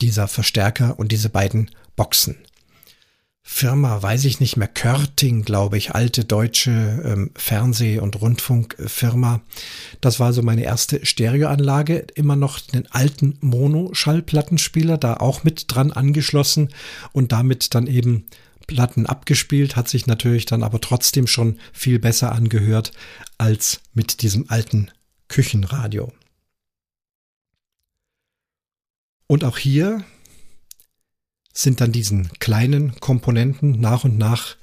dieser 0.00 0.28
Verstärker 0.28 0.98
und 0.98 1.12
diese 1.12 1.28
beiden 1.28 1.70
Boxen. 1.96 2.36
Firma, 3.42 4.02
weiß 4.02 4.26
ich 4.26 4.40
nicht 4.40 4.56
mehr, 4.56 4.68
Körting, 4.68 5.42
glaube 5.42 5.76
ich, 5.76 5.92
alte 5.92 6.24
deutsche 6.24 7.02
ähm, 7.04 7.30
Fernseh- 7.34 7.98
und 7.98 8.20
Rundfunkfirma. 8.20 9.40
Das 10.00 10.20
war 10.20 10.32
so 10.32 10.42
meine 10.42 10.62
erste 10.62 11.04
Stereoanlage, 11.04 12.06
immer 12.14 12.36
noch 12.36 12.60
den 12.60 12.86
alten 12.90 13.38
Mono-Schallplattenspieler 13.40 14.98
da 14.98 15.14
auch 15.14 15.42
mit 15.42 15.64
dran 15.68 15.90
angeschlossen 15.90 16.68
und 17.12 17.32
damit 17.32 17.74
dann 17.74 17.86
eben 17.86 18.26
Platten 18.66 19.06
abgespielt, 19.06 19.74
hat 19.74 19.88
sich 19.88 20.06
natürlich 20.06 20.44
dann 20.44 20.62
aber 20.62 20.80
trotzdem 20.80 21.26
schon 21.26 21.58
viel 21.72 21.98
besser 21.98 22.32
angehört 22.32 22.92
als 23.36 23.80
mit 23.94 24.22
diesem 24.22 24.48
alten 24.48 24.92
Küchenradio. 25.28 26.12
Und 29.26 29.44
auch 29.44 29.58
hier 29.58 30.04
sind 31.52 31.80
dann 31.80 31.92
diesen 31.92 32.30
kleinen 32.38 32.98
Komponenten 33.00 33.80
nach 33.80 34.04
und 34.04 34.18
nach 34.18 34.56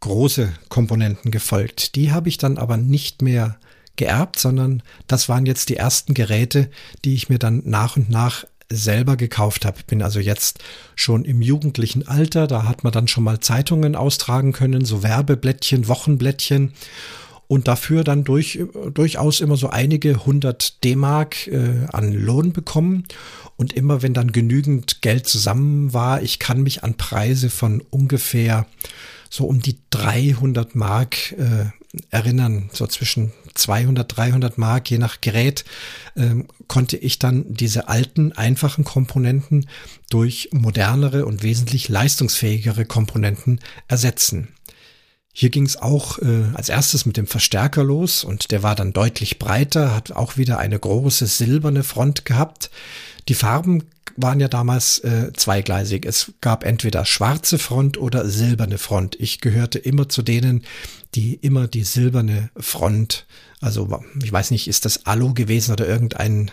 große 0.00 0.52
Komponenten 0.68 1.30
gefolgt. 1.30 1.94
Die 1.94 2.12
habe 2.12 2.28
ich 2.28 2.38
dann 2.38 2.58
aber 2.58 2.76
nicht 2.76 3.22
mehr 3.22 3.58
geerbt, 3.96 4.38
sondern 4.38 4.82
das 5.06 5.28
waren 5.28 5.46
jetzt 5.46 5.68
die 5.68 5.76
ersten 5.76 6.14
Geräte, 6.14 6.70
die 7.04 7.14
ich 7.14 7.28
mir 7.28 7.38
dann 7.38 7.62
nach 7.66 7.96
und 7.96 8.08
nach 8.08 8.44
selber 8.70 9.16
gekauft 9.16 9.66
habe. 9.66 9.78
Bin 9.86 10.00
also 10.00 10.20
jetzt 10.20 10.60
schon 10.94 11.24
im 11.24 11.42
jugendlichen 11.42 12.06
Alter, 12.06 12.46
da 12.46 12.64
hat 12.64 12.84
man 12.84 12.92
dann 12.92 13.08
schon 13.08 13.24
mal 13.24 13.40
Zeitungen 13.40 13.96
austragen 13.96 14.52
können, 14.52 14.84
so 14.84 15.02
Werbeblättchen, 15.02 15.88
Wochenblättchen 15.88 16.72
und 17.50 17.66
dafür 17.66 18.04
dann 18.04 18.22
durch, 18.22 18.60
durchaus 18.94 19.40
immer 19.40 19.56
so 19.56 19.70
einige 19.70 20.24
hundert 20.24 20.84
D-Mark 20.84 21.48
äh, 21.48 21.84
an 21.90 22.12
Lohn 22.12 22.52
bekommen 22.52 23.08
und 23.56 23.72
immer 23.72 24.02
wenn 24.02 24.14
dann 24.14 24.30
genügend 24.30 25.02
Geld 25.02 25.26
zusammen 25.26 25.92
war, 25.92 26.22
ich 26.22 26.38
kann 26.38 26.62
mich 26.62 26.84
an 26.84 26.94
Preise 26.94 27.50
von 27.50 27.82
ungefähr 27.90 28.66
so 29.30 29.46
um 29.46 29.60
die 29.60 29.78
300 29.90 30.76
Mark 30.76 31.32
äh, 31.32 31.66
erinnern, 32.10 32.70
so 32.72 32.86
zwischen 32.86 33.32
200, 33.54 34.16
300 34.16 34.56
Mark, 34.56 34.88
je 34.88 34.98
nach 34.98 35.20
Gerät, 35.20 35.64
ähm, 36.16 36.46
konnte 36.68 36.96
ich 36.98 37.18
dann 37.18 37.46
diese 37.48 37.88
alten, 37.88 38.30
einfachen 38.30 38.84
Komponenten 38.84 39.66
durch 40.08 40.50
modernere 40.52 41.26
und 41.26 41.42
wesentlich 41.42 41.88
leistungsfähigere 41.88 42.84
Komponenten 42.84 43.58
ersetzen. 43.88 44.54
Hier 45.32 45.50
ging 45.50 45.64
es 45.64 45.76
auch 45.76 46.18
äh, 46.18 46.44
als 46.54 46.68
erstes 46.68 47.06
mit 47.06 47.16
dem 47.16 47.26
Verstärker 47.26 47.84
los 47.84 48.24
und 48.24 48.50
der 48.50 48.62
war 48.62 48.74
dann 48.74 48.92
deutlich 48.92 49.38
breiter, 49.38 49.94
hat 49.94 50.12
auch 50.12 50.36
wieder 50.36 50.58
eine 50.58 50.78
große 50.78 51.26
silberne 51.26 51.84
Front 51.84 52.24
gehabt. 52.24 52.70
Die 53.28 53.34
Farben 53.34 53.84
waren 54.16 54.40
ja 54.40 54.48
damals 54.48 54.98
äh, 55.00 55.32
zweigleisig. 55.32 56.04
Es 56.04 56.32
gab 56.40 56.64
entweder 56.64 57.04
schwarze 57.04 57.58
Front 57.58 57.96
oder 57.96 58.28
silberne 58.28 58.78
Front. 58.78 59.16
Ich 59.20 59.40
gehörte 59.40 59.78
immer 59.78 60.08
zu 60.08 60.22
denen, 60.22 60.64
die 61.14 61.34
immer 61.34 61.66
die 61.66 61.84
silberne 61.84 62.50
Front, 62.56 63.26
also 63.60 64.02
ich 64.22 64.32
weiß 64.32 64.52
nicht, 64.52 64.68
ist 64.68 64.84
das 64.84 65.06
Alu 65.06 65.34
gewesen 65.34 65.72
oder 65.72 65.86
irgendein, 65.86 66.50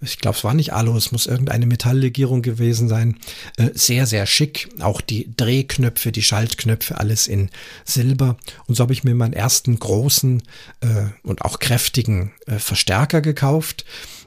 ich 0.00 0.18
glaube, 0.18 0.36
es 0.36 0.44
war 0.44 0.54
nicht 0.54 0.72
Alu, 0.72 0.96
es 0.96 1.12
muss 1.12 1.26
irgendeine 1.26 1.66
Metalllegierung 1.66 2.42
gewesen 2.42 2.88
sein. 2.88 3.16
Äh, 3.56 3.70
sehr, 3.74 4.06
sehr 4.06 4.26
schick. 4.26 4.68
Auch 4.80 5.00
die 5.00 5.32
Drehknöpfe, 5.36 6.10
die 6.10 6.22
Schaltknöpfe, 6.22 6.98
alles 6.98 7.28
in 7.28 7.50
Silber. 7.84 8.36
Und 8.66 8.74
so 8.74 8.82
habe 8.82 8.92
ich 8.92 9.04
mir 9.04 9.14
meinen 9.14 9.34
ersten 9.34 9.78
großen 9.78 10.42
äh, 10.80 11.06
und 11.22 11.42
auch 11.42 11.60
kräftigen 11.60 12.32
äh, 12.46 12.58
Verstärker 12.58 13.20
gekauft. 13.20 13.84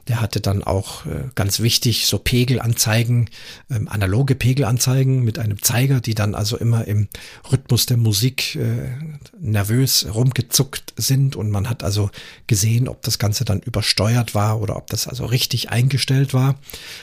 Der 0.08 0.20
hatte 0.20 0.40
dann 0.40 0.64
auch 0.64 1.06
äh, 1.06 1.28
ganz 1.34 1.60
wichtig 1.60 2.06
so 2.06 2.18
Pegelanzeigen, 2.18 3.30
ähm, 3.70 3.88
analoge 3.88 4.34
Pegelanzeigen 4.34 5.22
mit 5.22 5.38
einem 5.38 5.62
Zeiger, 5.62 6.00
die 6.00 6.14
dann 6.14 6.34
also 6.34 6.56
immer 6.56 6.86
im 6.86 7.08
Rhythmus 7.50 7.86
der 7.86 7.96
Musik 7.96 8.56
äh, 8.56 8.90
nervös 9.38 10.06
rumgezuckt 10.12 10.92
sind 10.96 11.36
und 11.36 11.50
man 11.50 11.68
hat 11.70 11.84
also 11.84 12.10
gesehen, 12.46 12.88
ob 12.88 13.02
das 13.02 13.18
Ganze 13.18 13.44
dann 13.44 13.60
übersteuert 13.60 14.34
war 14.34 14.60
oder 14.60 14.76
ob 14.76 14.88
das 14.88 15.06
also 15.06 15.24
richtig 15.26 15.70
eingestellt 15.70 16.34
war. 16.34 16.56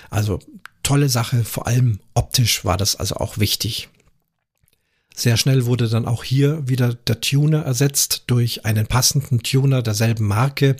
Also 0.09 0.39
tolle 0.83 1.09
Sache, 1.09 1.43
vor 1.43 1.67
allem 1.67 1.99
optisch 2.13 2.65
war 2.65 2.77
das 2.77 2.95
also 2.95 3.15
auch 3.15 3.37
wichtig. 3.37 3.89
Sehr 5.19 5.35
schnell 5.35 5.65
wurde 5.65 5.89
dann 5.89 6.05
auch 6.05 6.23
hier 6.23 6.65
wieder 6.69 6.93
der 6.93 7.19
Tuner 7.19 7.63
ersetzt 7.63 8.23
durch 8.27 8.63
einen 8.63 8.87
passenden 8.87 9.39
Tuner 9.43 9.81
derselben 9.81 10.25
Marke. 10.25 10.77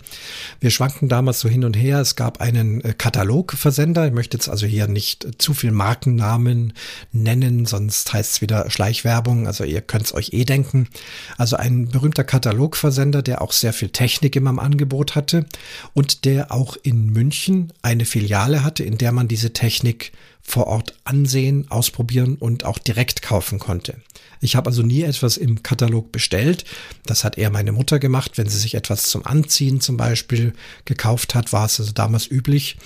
Wir 0.60 0.70
schwanken 0.70 1.10
damals 1.10 1.40
so 1.40 1.48
hin 1.50 1.62
und 1.62 1.76
her. 1.76 2.00
Es 2.00 2.16
gab 2.16 2.40
einen 2.40 2.80
äh, 2.80 2.94
Katalogversender. 2.94 4.06
Ich 4.06 4.14
möchte 4.14 4.38
jetzt 4.38 4.48
also 4.48 4.64
hier 4.64 4.88
nicht 4.88 5.28
zu 5.36 5.52
viel 5.52 5.72
Markennamen 5.72 6.72
nennen, 7.12 7.66
sonst 7.66 8.14
heißt 8.14 8.32
es 8.32 8.40
wieder 8.40 8.70
Schleichwerbung. 8.70 9.46
Also 9.46 9.64
ihr 9.64 9.82
könnt 9.82 10.06
es 10.06 10.14
euch 10.14 10.32
eh 10.32 10.46
denken. 10.46 10.88
Also 11.36 11.56
ein 11.56 11.88
berühmter 11.88 12.24
Katalogversender, 12.24 13.20
der 13.20 13.42
auch 13.42 13.52
sehr 13.52 13.74
viel 13.74 13.90
Technik 13.90 14.36
immer 14.36 14.50
im 14.50 14.58
Angebot 14.58 15.16
hatte 15.16 15.44
und 15.92 16.24
der 16.24 16.50
auch 16.50 16.78
in 16.82 17.10
München 17.10 17.74
eine 17.82 18.06
Filiale 18.06 18.64
hatte, 18.64 18.84
in 18.84 18.96
der 18.96 19.12
man 19.12 19.28
diese 19.28 19.52
Technik 19.52 20.12
vor 20.40 20.66
Ort 20.66 20.94
ansehen, 21.04 21.66
ausprobieren 21.70 22.36
und 22.36 22.64
auch 22.64 22.78
direkt 22.78 23.20
kaufen 23.20 23.58
konnte. 23.58 23.96
Ich 24.40 24.56
habe 24.56 24.70
also 24.70 24.82
nie 24.82 25.02
etwas 25.02 25.36
im 25.36 25.62
Katalog 25.62 26.12
bestellt. 26.12 26.64
Das 27.04 27.24
hat 27.24 27.38
eher 27.38 27.50
meine 27.50 27.72
Mutter 27.72 27.98
gemacht. 27.98 28.38
Wenn 28.38 28.48
sie 28.48 28.58
sich 28.58 28.74
etwas 28.74 29.02
zum 29.04 29.26
Anziehen 29.26 29.80
zum 29.80 29.96
Beispiel 29.96 30.54
gekauft 30.84 31.34
hat, 31.34 31.52
war 31.52 31.66
es 31.66 31.78
also 31.78 31.92
damals 31.92 32.30
üblich, 32.30 32.78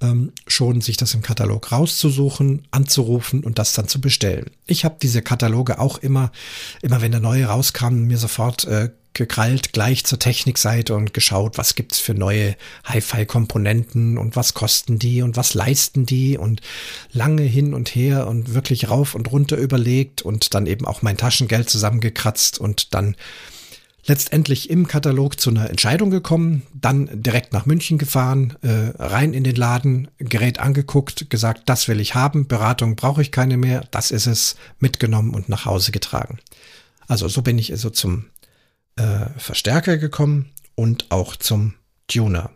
ähm, 0.00 0.32
schon 0.46 0.80
sich 0.80 0.96
das 0.96 1.14
im 1.14 1.22
Katalog 1.22 1.72
rauszusuchen, 1.72 2.66
anzurufen 2.70 3.44
und 3.44 3.58
das 3.58 3.72
dann 3.72 3.88
zu 3.88 4.00
bestellen. 4.00 4.50
Ich 4.66 4.84
habe 4.84 4.96
diese 5.00 5.22
Kataloge 5.22 5.78
auch 5.78 5.98
immer, 5.98 6.32
immer 6.82 7.00
wenn 7.00 7.12
der 7.12 7.20
neue 7.20 7.46
rauskam, 7.46 8.06
mir 8.06 8.18
sofort 8.18 8.64
äh, 8.64 8.90
gekrallt 9.14 9.72
gleich 9.72 10.04
zur 10.04 10.18
Technikseite 10.18 10.94
und 10.94 11.12
geschaut, 11.14 11.58
was 11.58 11.74
gibt's 11.74 11.98
für 11.98 12.14
neue 12.14 12.56
Hi-Fi-Komponenten 12.84 14.18
und 14.18 14.36
was 14.36 14.54
kosten 14.54 14.98
die 14.98 15.22
und 15.22 15.36
was 15.36 15.54
leisten 15.54 16.06
die 16.06 16.38
und 16.38 16.60
lange 17.12 17.42
hin 17.42 17.74
und 17.74 17.94
her 17.94 18.26
und 18.26 18.54
wirklich 18.54 18.88
rauf 18.90 19.14
und 19.14 19.30
runter 19.30 19.56
überlegt 19.56 20.22
und 20.22 20.54
dann 20.54 20.66
eben 20.66 20.86
auch 20.86 21.02
mein 21.02 21.16
Taschengeld 21.16 21.68
zusammengekratzt 21.68 22.58
und 22.58 22.94
dann 22.94 23.16
letztendlich 24.04 24.68
im 24.68 24.88
Katalog 24.88 25.38
zu 25.38 25.50
einer 25.50 25.70
Entscheidung 25.70 26.10
gekommen, 26.10 26.62
dann 26.74 27.08
direkt 27.12 27.52
nach 27.52 27.66
München 27.66 27.98
gefahren, 27.98 28.56
äh, 28.62 28.92
rein 28.98 29.32
in 29.32 29.44
den 29.44 29.54
Laden, 29.54 30.08
Gerät 30.18 30.58
angeguckt, 30.58 31.30
gesagt, 31.30 31.62
das 31.66 31.86
will 31.86 32.00
ich 32.00 32.14
haben, 32.14 32.48
Beratung 32.48 32.96
brauche 32.96 33.22
ich 33.22 33.30
keine 33.30 33.56
mehr, 33.56 33.86
das 33.90 34.10
ist 34.10 34.26
es, 34.26 34.56
mitgenommen 34.80 35.34
und 35.34 35.48
nach 35.48 35.66
Hause 35.66 35.92
getragen. 35.92 36.38
Also 37.06 37.28
so 37.28 37.42
bin 37.42 37.58
ich 37.58 37.70
also 37.70 37.90
zum 37.90 38.24
äh, 38.96 39.26
Verstärker 39.38 39.98
gekommen 39.98 40.50
und 40.74 41.10
auch 41.10 41.36
zum 41.36 41.74
Tuner. 42.08 42.50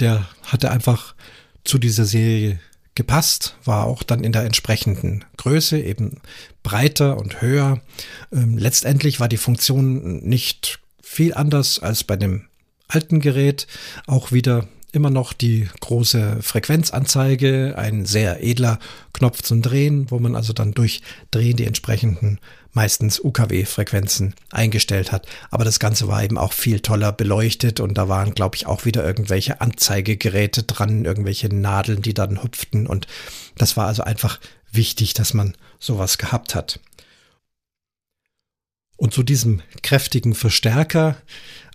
Der 0.00 0.28
hatte 0.42 0.70
einfach 0.70 1.14
zu 1.64 1.78
dieser 1.78 2.04
Serie 2.04 2.58
gepasst, 2.94 3.56
war 3.64 3.86
auch 3.86 4.02
dann 4.02 4.22
in 4.22 4.32
der 4.32 4.44
entsprechenden 4.44 5.24
Größe, 5.36 5.80
eben 5.80 6.20
breiter 6.62 7.16
und 7.16 7.42
höher. 7.42 7.80
Ähm, 8.32 8.58
letztendlich 8.58 9.20
war 9.20 9.28
die 9.28 9.36
Funktion 9.36 10.20
nicht 10.20 10.80
viel 11.02 11.34
anders 11.34 11.80
als 11.80 12.04
bei 12.04 12.16
dem 12.16 12.46
alten 12.88 13.20
Gerät. 13.20 13.66
Auch 14.06 14.32
wieder 14.32 14.68
immer 14.92 15.10
noch 15.10 15.32
die 15.32 15.68
große 15.80 16.38
Frequenzanzeige, 16.40 17.74
ein 17.76 18.06
sehr 18.06 18.44
edler 18.44 18.78
Knopf 19.12 19.42
zum 19.42 19.60
Drehen, 19.60 20.10
wo 20.10 20.20
man 20.20 20.36
also 20.36 20.52
dann 20.52 20.72
durch 20.72 21.02
Drehen 21.32 21.56
die 21.56 21.66
entsprechenden 21.66 22.38
meistens 22.74 23.20
UKW-Frequenzen 23.20 24.34
eingestellt 24.50 25.12
hat. 25.12 25.26
Aber 25.50 25.64
das 25.64 25.80
Ganze 25.80 26.08
war 26.08 26.22
eben 26.22 26.38
auch 26.38 26.52
viel 26.52 26.80
toller 26.80 27.12
beleuchtet 27.12 27.80
und 27.80 27.94
da 27.94 28.08
waren, 28.08 28.34
glaube 28.34 28.56
ich, 28.56 28.66
auch 28.66 28.84
wieder 28.84 29.04
irgendwelche 29.04 29.60
Anzeigegeräte 29.60 30.64
dran, 30.64 31.04
irgendwelche 31.04 31.48
Nadeln, 31.54 32.02
die 32.02 32.14
dann 32.14 32.42
hüpften 32.42 32.86
und 32.86 33.06
das 33.56 33.76
war 33.76 33.86
also 33.86 34.02
einfach 34.02 34.40
wichtig, 34.70 35.14
dass 35.14 35.34
man 35.34 35.54
sowas 35.78 36.18
gehabt 36.18 36.54
hat. 36.54 36.80
Und 38.96 39.12
zu 39.12 39.22
diesem 39.22 39.60
kräftigen 39.82 40.34
Verstärker, 40.34 41.16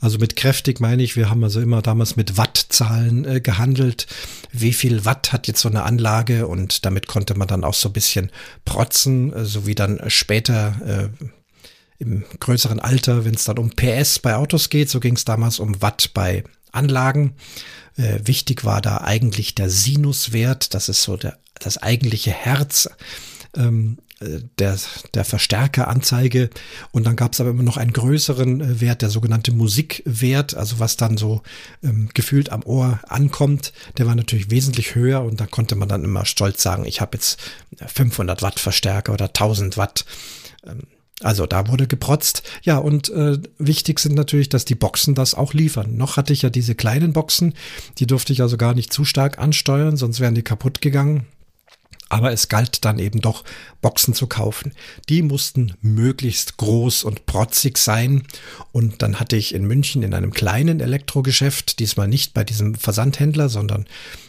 also 0.01 0.17
mit 0.17 0.35
kräftig 0.35 0.79
meine 0.79 1.03
ich, 1.03 1.15
wir 1.15 1.29
haben 1.29 1.43
also 1.43 1.59
immer 1.59 1.81
damals 1.81 2.15
mit 2.15 2.37
Wattzahlen 2.37 3.25
äh, 3.25 3.41
gehandelt. 3.41 4.07
Wie 4.51 4.73
viel 4.73 5.05
Watt 5.05 5.33
hat 5.33 5.47
jetzt 5.47 5.61
so 5.61 5.69
eine 5.69 5.83
Anlage? 5.83 6.47
Und 6.47 6.85
damit 6.85 7.07
konnte 7.07 7.35
man 7.35 7.47
dann 7.47 7.63
auch 7.63 7.73
so 7.73 7.89
ein 7.89 7.93
bisschen 7.93 8.31
protzen, 8.65 9.33
äh, 9.33 9.45
so 9.45 9.67
wie 9.67 9.75
dann 9.75 9.99
später 10.07 11.11
äh, 11.19 11.25
im 11.99 12.23
größeren 12.39 12.79
Alter, 12.79 13.25
wenn 13.25 13.35
es 13.35 13.43
dann 13.43 13.57
um 13.57 13.71
PS 13.71 14.19
bei 14.19 14.35
Autos 14.35 14.69
geht, 14.69 14.89
so 14.89 15.01
ging 15.01 15.15
es 15.15 15.25
damals 15.25 15.59
um 15.59 15.81
Watt 15.81 16.11
bei 16.13 16.45
Anlagen. 16.71 17.35
Äh, 17.97 18.19
wichtig 18.23 18.63
war 18.63 18.81
da 18.81 19.01
eigentlich 19.01 19.53
der 19.53 19.69
Sinuswert, 19.69 20.73
das 20.73 20.87
ist 20.87 21.03
so 21.03 21.17
der, 21.17 21.37
das 21.59 21.77
eigentliche 21.77 22.31
Herz 22.31 22.89
ähm, 23.55 23.97
der, 24.21 24.77
der 25.13 25.25
Verstärkeranzeige 25.25 26.49
und 26.91 27.05
dann 27.05 27.15
gab 27.15 27.33
es 27.33 27.41
aber 27.41 27.51
immer 27.51 27.63
noch 27.63 27.77
einen 27.77 27.93
größeren 27.93 28.61
äh, 28.61 28.81
Wert, 28.81 29.01
der 29.01 29.09
sogenannte 29.09 29.51
Musikwert, 29.51 30.55
also 30.55 30.79
was 30.79 30.97
dann 30.97 31.17
so 31.17 31.41
ähm, 31.83 32.09
gefühlt 32.13 32.51
am 32.51 32.63
Ohr 32.63 32.99
ankommt, 33.07 33.71
der 33.97 34.07
war 34.07 34.15
natürlich 34.15 34.51
wesentlich 34.51 34.95
höher 34.95 35.23
und 35.23 35.39
da 35.39 35.45
konnte 35.45 35.75
man 35.75 35.87
dann 35.87 36.03
immer 36.03 36.25
stolz 36.25 36.61
sagen, 36.61 36.85
ich 36.85 37.01
habe 37.01 37.17
jetzt 37.17 37.39
500 37.85 38.41
Watt 38.41 38.59
Verstärker 38.59 39.13
oder 39.13 39.25
1000 39.27 39.77
Watt. 39.77 40.05
Ähm, 40.65 40.83
also 41.21 41.45
da 41.45 41.67
wurde 41.67 41.85
geprotzt. 41.85 42.43
Ja, 42.63 42.77
und 42.77 43.09
äh, 43.09 43.37
wichtig 43.57 43.99
sind 43.99 44.15
natürlich, 44.15 44.47
dass 44.47 44.63
die 44.63 44.75
Boxen 44.75 45.15
das 45.15 45.33
auch 45.33 45.53
liefern. 45.53 45.97
Noch 45.97 46.15
hatte 46.15 46.31
ich 46.31 46.43
ja 46.43 46.49
diese 46.49 46.75
kleinen 46.75 47.11
Boxen, 47.11 47.55
die 47.97 48.07
durfte 48.07 48.31
ich 48.31 48.41
also 48.41 48.55
gar 48.55 48.73
nicht 48.73 48.93
zu 48.93 49.03
stark 49.03 49.37
ansteuern, 49.37 49.97
sonst 49.97 50.21
wären 50.21 50.35
die 50.35 50.43
kaputt 50.43 50.81
gegangen. 50.81 51.25
Aber 52.09 52.31
es 52.31 52.49
galt 52.49 52.83
dann 52.85 52.99
eben 52.99 53.21
doch, 53.21 53.43
Boxen 53.81 54.13
zu 54.13 54.27
kaufen. 54.27 54.73
Die 55.07 55.21
mussten 55.21 55.73
möglichst 55.81 56.57
groß 56.57 57.03
und 57.03 57.25
protzig 57.25 57.77
sein. 57.77 58.23
Und 58.71 59.01
dann 59.01 59.19
hatte 59.19 59.37
ich 59.37 59.53
in 59.53 59.65
München 59.65 60.03
in 60.03 60.13
einem 60.13 60.33
kleinen 60.33 60.79
Elektrogeschäft, 60.79 61.79
diesmal 61.79 62.07
nicht 62.07 62.33
bei 62.33 62.43
diesem 62.43 62.75
Versandhändler, 62.75 63.47
sondern 63.47 63.85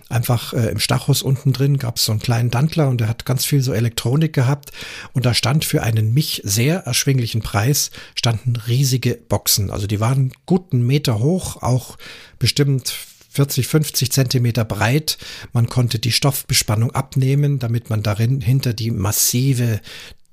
einfach 0.08 0.52
äh, 0.52 0.70
im 0.70 0.78
Stachus 0.78 1.22
unten 1.22 1.52
drin 1.52 1.78
gab 1.78 1.96
es 1.96 2.04
so 2.04 2.12
einen 2.12 2.20
kleinen 2.20 2.50
Dantler 2.50 2.88
und 2.88 3.00
der 3.00 3.08
hat 3.08 3.24
ganz 3.24 3.44
viel 3.44 3.62
so 3.62 3.72
Elektronik 3.72 4.32
gehabt. 4.32 4.72
Und 5.12 5.24
da 5.24 5.34
stand 5.34 5.64
für 5.64 5.82
einen 5.82 6.12
mich 6.12 6.42
sehr 6.44 6.80
erschwinglichen 6.80 7.42
Preis, 7.42 7.90
standen 8.14 8.56
riesige 8.56 9.14
Boxen. 9.14 9.70
Also 9.70 9.86
die 9.86 10.00
waren 10.00 10.32
guten 10.46 10.86
Meter 10.86 11.20
hoch, 11.20 11.62
auch 11.62 11.96
bestimmt 12.38 12.92
40, 13.30 13.66
50 13.66 14.12
Zentimeter 14.12 14.64
breit. 14.64 15.18
Man 15.52 15.68
konnte 15.68 15.98
die 15.98 16.12
Stoffbespannung 16.12 16.90
abnehmen, 16.92 17.58
damit 17.58 17.90
man 17.90 18.02
darin 18.02 18.40
hinter 18.40 18.74
die 18.74 18.90
massive 18.90 19.80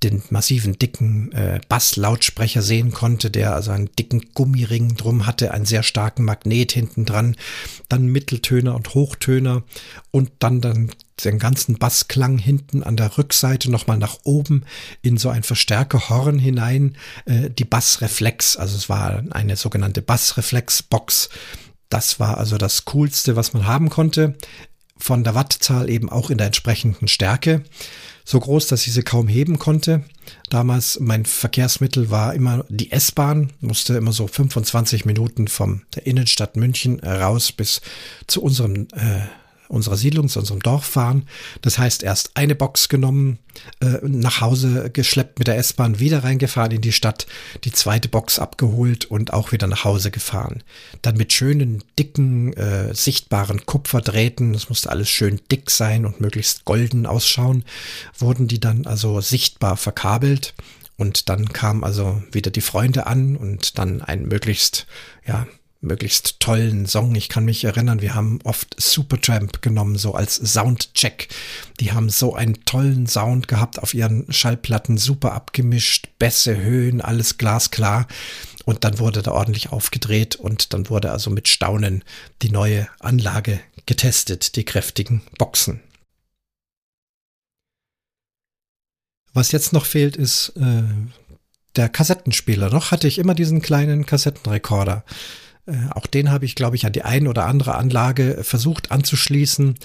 den 0.04 0.22
massiven 0.30 0.78
dicken 0.78 1.32
äh, 1.32 1.60
Basslautsprecher 1.70 2.62
sehen 2.62 2.92
konnte, 2.92 3.32
der 3.32 3.56
also 3.56 3.72
einen 3.72 3.90
dicken 3.98 4.30
Gummiring 4.34 4.96
drum 4.96 5.26
hatte, 5.26 5.52
einen 5.52 5.66
sehr 5.66 5.82
starken 5.82 6.24
Magnet 6.24 6.72
hinten 6.72 7.06
dran, 7.06 7.36
dann 7.90 8.06
Mitteltöner 8.06 8.76
und 8.76 8.94
Hochtöner 8.94 9.64
und 10.12 10.32
dann 10.40 10.62
dann 10.62 10.92
den 11.24 11.40
ganzen 11.40 11.80
Bassklang 11.80 12.38
hinten 12.38 12.84
an 12.84 12.96
der 12.96 13.18
Rückseite 13.18 13.72
nochmal 13.72 13.98
nach 13.98 14.20
oben 14.24 14.64
in 15.02 15.18
so 15.18 15.30
ein 15.30 15.42
Verstärkerhorn 15.42 16.38
hinein, 16.38 16.96
äh, 17.26 17.50
die 17.50 17.66
Bassreflex, 17.66 18.56
also 18.56 18.78
es 18.78 18.90
war 18.90 19.24
eine 19.32 19.56
sogenannte 19.56 20.04
Bassreflexbox, 20.04 21.30
das 21.90 22.20
war 22.20 22.38
also 22.38 22.58
das 22.58 22.86
Coolste, 22.86 23.36
was 23.36 23.54
man 23.54 23.66
haben 23.66 23.90
konnte. 23.90 24.36
Von 24.98 25.24
der 25.24 25.36
Wattzahl 25.36 25.90
eben 25.90 26.10
auch 26.10 26.30
in 26.30 26.38
der 26.38 26.48
entsprechenden 26.48 27.08
Stärke. 27.08 27.64
So 28.26 28.40
groß, 28.40 28.68
dass 28.68 28.86
ich 28.88 28.94
sie 28.94 29.04
kaum 29.04 29.28
heben 29.28 29.58
konnte. 29.60 30.04
Damals 30.50 31.00
mein 31.00 31.26
Verkehrsmittel 31.26 32.10
war 32.10 32.34
immer 32.34 32.66
die 32.68 32.92
S-Bahn, 32.92 33.54
musste 33.62 33.96
immer 33.96 34.12
so 34.12 34.28
25 34.28 35.06
Minuten 35.06 35.48
vom 35.48 35.84
der 35.96 36.08
Innenstadt 36.08 36.58
München 36.58 37.00
raus 37.00 37.52
bis 37.52 37.82
zu 38.26 38.42
unserem 38.42 38.88
äh, 38.94 39.22
unserer 39.68 39.98
Siedlung, 39.98 40.30
zu 40.30 40.40
unserem 40.40 40.62
Dorf 40.62 40.86
fahren. 40.86 41.28
Das 41.62 41.78
heißt, 41.78 42.04
erst 42.04 42.32
eine 42.36 42.56
Box 42.56 42.90
genommen, 42.90 43.40
äh, 43.80 44.00
nach 44.04 44.42
Hause 44.42 44.90
geschleppt 44.92 45.40
mit 45.40 45.48
der 45.48 45.58
S-Bahn, 45.58 46.00
wieder 46.00 46.24
reingefahren 46.24 46.72
in 46.72 46.82
die 46.82 46.92
Stadt, 46.92 47.28
die 47.64 47.72
zweite 47.72 48.10
Box 48.10 48.40
abgeholt 48.40 49.06
und 49.06 49.34
auch 49.34 49.52
wieder 49.52 49.68
nach 49.68 49.84
Hause 49.84 50.12
gefahren. 50.12 50.64
Dann 51.02 51.18
mit 51.18 51.34
schönen, 51.34 51.84
dicken, 51.98 52.54
äh, 52.54 52.94
sichtbaren 52.94 53.66
Kupferdrähten, 53.66 54.54
das 54.54 54.70
musste 54.70 54.90
alles 54.90 55.10
schön 55.10 55.42
dick 55.52 55.72
sein 55.72 56.06
und 56.06 56.22
möglichst 56.22 56.66
golden 56.66 57.06
ausschauen, 57.06 57.64
wurden 58.18 58.48
die 58.48 58.60
dann 58.60 58.86
also 58.86 59.22
sichtbar 59.22 59.78
verkabelt. 59.78 60.54
Und 60.98 61.30
dann 61.30 61.50
kamen 61.50 61.84
also 61.84 62.24
wieder 62.32 62.50
die 62.50 62.62
Freunde 62.62 63.06
an 63.06 63.38
und 63.38 63.78
dann 63.78 64.02
ein 64.02 64.24
möglichst, 64.24 64.88
ja, 65.28 65.46
möglichst 65.82 66.40
tollen 66.40 66.86
Song. 66.86 67.16
Ich 67.16 67.30
kann 67.30 67.46
mich 67.46 67.64
erinnern, 67.64 68.02
wir 68.02 68.16
haben 68.16 68.40
oft 68.44 68.76
Supertramp 68.80 69.62
genommen, 69.62 69.98
so 69.98 70.14
als 70.14 70.36
Soundcheck. 70.36 71.30
Die 71.80 71.92
haben 71.92 72.10
so 72.10 72.36
einen 72.36 72.66
tollen 72.66 73.08
Sound 73.08 73.48
gehabt 73.48 73.80
auf 73.80 73.94
ihren 73.94 74.32
Schallplatten, 74.32 74.98
super 74.98 75.34
abgemischt, 75.34 76.10
Bässe, 76.20 76.58
Höhen, 76.58 77.02
alles 77.02 77.38
glasklar. 77.38 78.08
Und 78.66 78.84
dann 78.84 79.00
wurde 79.00 79.22
da 79.22 79.32
ordentlich 79.32 79.72
aufgedreht 79.72 80.36
und 80.36 80.74
dann 80.74 80.90
wurde 80.90 81.12
also 81.12 81.30
mit 81.30 81.48
Staunen 81.48 82.04
die 82.42 82.50
neue 82.50 82.88
Anlage 83.00 83.60
getestet, 83.86 84.56
die 84.56 84.66
kräftigen 84.66 85.22
Boxen. 85.38 85.82
Was 89.34 89.52
jetzt 89.52 89.72
noch 89.72 89.86
fehlt, 89.86 90.18
ist 90.18 90.54
äh, 90.58 90.84
der 91.76 91.90
Kassettenspieler. 91.90 92.70
Noch 92.72 92.92
hatte 92.92 93.08
ich 93.08 93.20
immer 93.20 93.36
diesen 93.36 93.62
kleinen 93.62 94.06
Kassettenrekorder. 94.06 95.06
Äh, 95.68 95.74
auch 95.92 96.08
den 96.08 96.32
habe 96.32 96.46
ich, 96.46 96.56
glaube 96.56 96.76
ich, 96.76 96.86
an 96.86 96.94
die 96.94 97.04
ein 97.04 97.28
oder 97.28 97.46
andere 97.46 97.76
Anlage 97.76 98.40
versucht 98.42 98.92
anzuschließen. 98.92 99.76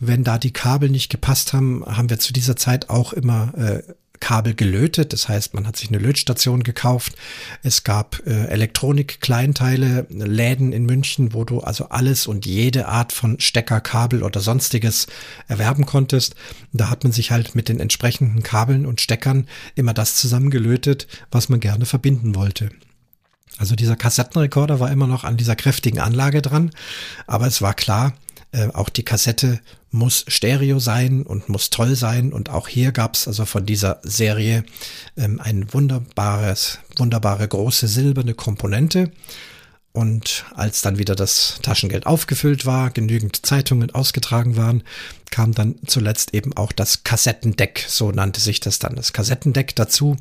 Wenn 0.00 0.24
da 0.24 0.38
die 0.38 0.52
Kabel 0.52 0.90
nicht 0.90 1.10
gepasst 1.10 1.52
haben, 1.52 1.84
haben 1.86 2.10
wir 2.10 2.18
zu 2.18 2.32
dieser 2.32 2.56
Zeit 2.56 2.90
auch 2.90 3.12
immer 3.12 3.52
äh, 3.56 3.82
Kabel 4.20 4.54
gelötet. 4.54 5.12
Das 5.12 5.28
heißt, 5.28 5.54
man 5.54 5.66
hat 5.66 5.76
sich 5.76 5.88
eine 5.88 5.98
Lötstation 5.98 6.62
gekauft. 6.62 7.14
Es 7.62 7.84
gab 7.84 8.20
äh, 8.26 8.46
Elektronik-Kleinteile, 8.46 10.06
Läden 10.10 10.72
in 10.72 10.86
München, 10.86 11.34
wo 11.34 11.44
du 11.44 11.60
also 11.60 11.88
alles 11.90 12.26
und 12.26 12.46
jede 12.46 12.88
Art 12.88 13.12
von 13.12 13.38
Stecker, 13.40 13.80
Kabel 13.80 14.22
oder 14.22 14.40
sonstiges 14.40 15.06
erwerben 15.46 15.86
konntest. 15.86 16.34
Da 16.72 16.90
hat 16.90 17.04
man 17.04 17.12
sich 17.12 17.30
halt 17.30 17.54
mit 17.54 17.68
den 17.68 17.80
entsprechenden 17.80 18.42
Kabeln 18.42 18.86
und 18.86 19.00
Steckern 19.00 19.46
immer 19.74 19.94
das 19.94 20.16
zusammengelötet, 20.16 21.06
was 21.30 21.48
man 21.48 21.60
gerne 21.60 21.86
verbinden 21.86 22.34
wollte. 22.34 22.70
Also 23.58 23.74
dieser 23.74 23.96
Kassettenrekorder 23.96 24.80
war 24.80 24.90
immer 24.90 25.06
noch 25.06 25.24
an 25.24 25.36
dieser 25.36 25.56
kräftigen 25.56 25.98
Anlage 25.98 26.42
dran, 26.42 26.70
aber 27.26 27.46
es 27.46 27.60
war 27.60 27.74
klar, 27.74 28.14
äh, 28.52 28.68
auch 28.72 28.88
die 28.88 29.04
Kassette 29.04 29.60
muss 29.90 30.24
Stereo 30.28 30.78
sein 30.78 31.22
und 31.22 31.48
muss 31.48 31.70
toll 31.70 31.94
sein. 31.96 32.32
Und 32.32 32.50
auch 32.50 32.68
hier 32.68 32.92
gab 32.92 33.14
es 33.14 33.26
also 33.26 33.44
von 33.44 33.66
dieser 33.66 34.00
Serie 34.02 34.64
ähm, 35.16 35.40
ein 35.40 35.72
wunderbares, 35.72 36.78
wunderbare 36.96 37.46
große 37.46 37.88
silberne 37.88 38.34
Komponente. 38.34 39.10
Und 39.92 40.44
als 40.54 40.82
dann 40.82 40.98
wieder 40.98 41.16
das 41.16 41.58
Taschengeld 41.62 42.06
aufgefüllt 42.06 42.66
war, 42.66 42.90
genügend 42.90 43.44
Zeitungen 43.44 43.90
ausgetragen 43.90 44.56
waren, 44.56 44.84
kam 45.30 45.54
dann 45.54 45.76
zuletzt 45.86 46.34
eben 46.34 46.56
auch 46.56 46.72
das 46.72 47.04
Kassettendeck, 47.04 47.84
so 47.88 48.12
nannte 48.12 48.40
sich 48.40 48.60
das 48.60 48.78
dann, 48.78 48.94
das 48.94 49.12
Kassettendeck 49.12 49.74
dazu. 49.74 50.16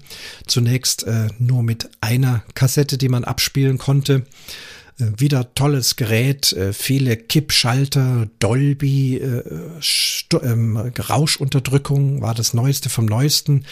Zunächst 0.47 1.03
äh, 1.03 1.27
nur 1.37 1.63
mit 1.63 1.89
einer 2.01 2.43
Kassette, 2.55 2.97
die 2.97 3.09
man 3.09 3.23
abspielen 3.23 3.77
konnte. 3.77 4.25
Äh, 4.99 5.05
wieder 5.17 5.53
tolles 5.53 5.95
Gerät, 5.95 6.53
äh, 6.53 6.73
viele 6.73 7.17
Kippschalter, 7.17 8.27
Dolby, 8.39 9.17
äh, 9.17 9.43
ähm, 10.41 10.77
Rauschenunterdrückung 10.77 12.21
war 12.21 12.33
das 12.33 12.53
Neueste 12.53 12.89
vom 12.89 13.05
Neuesten. 13.05 13.65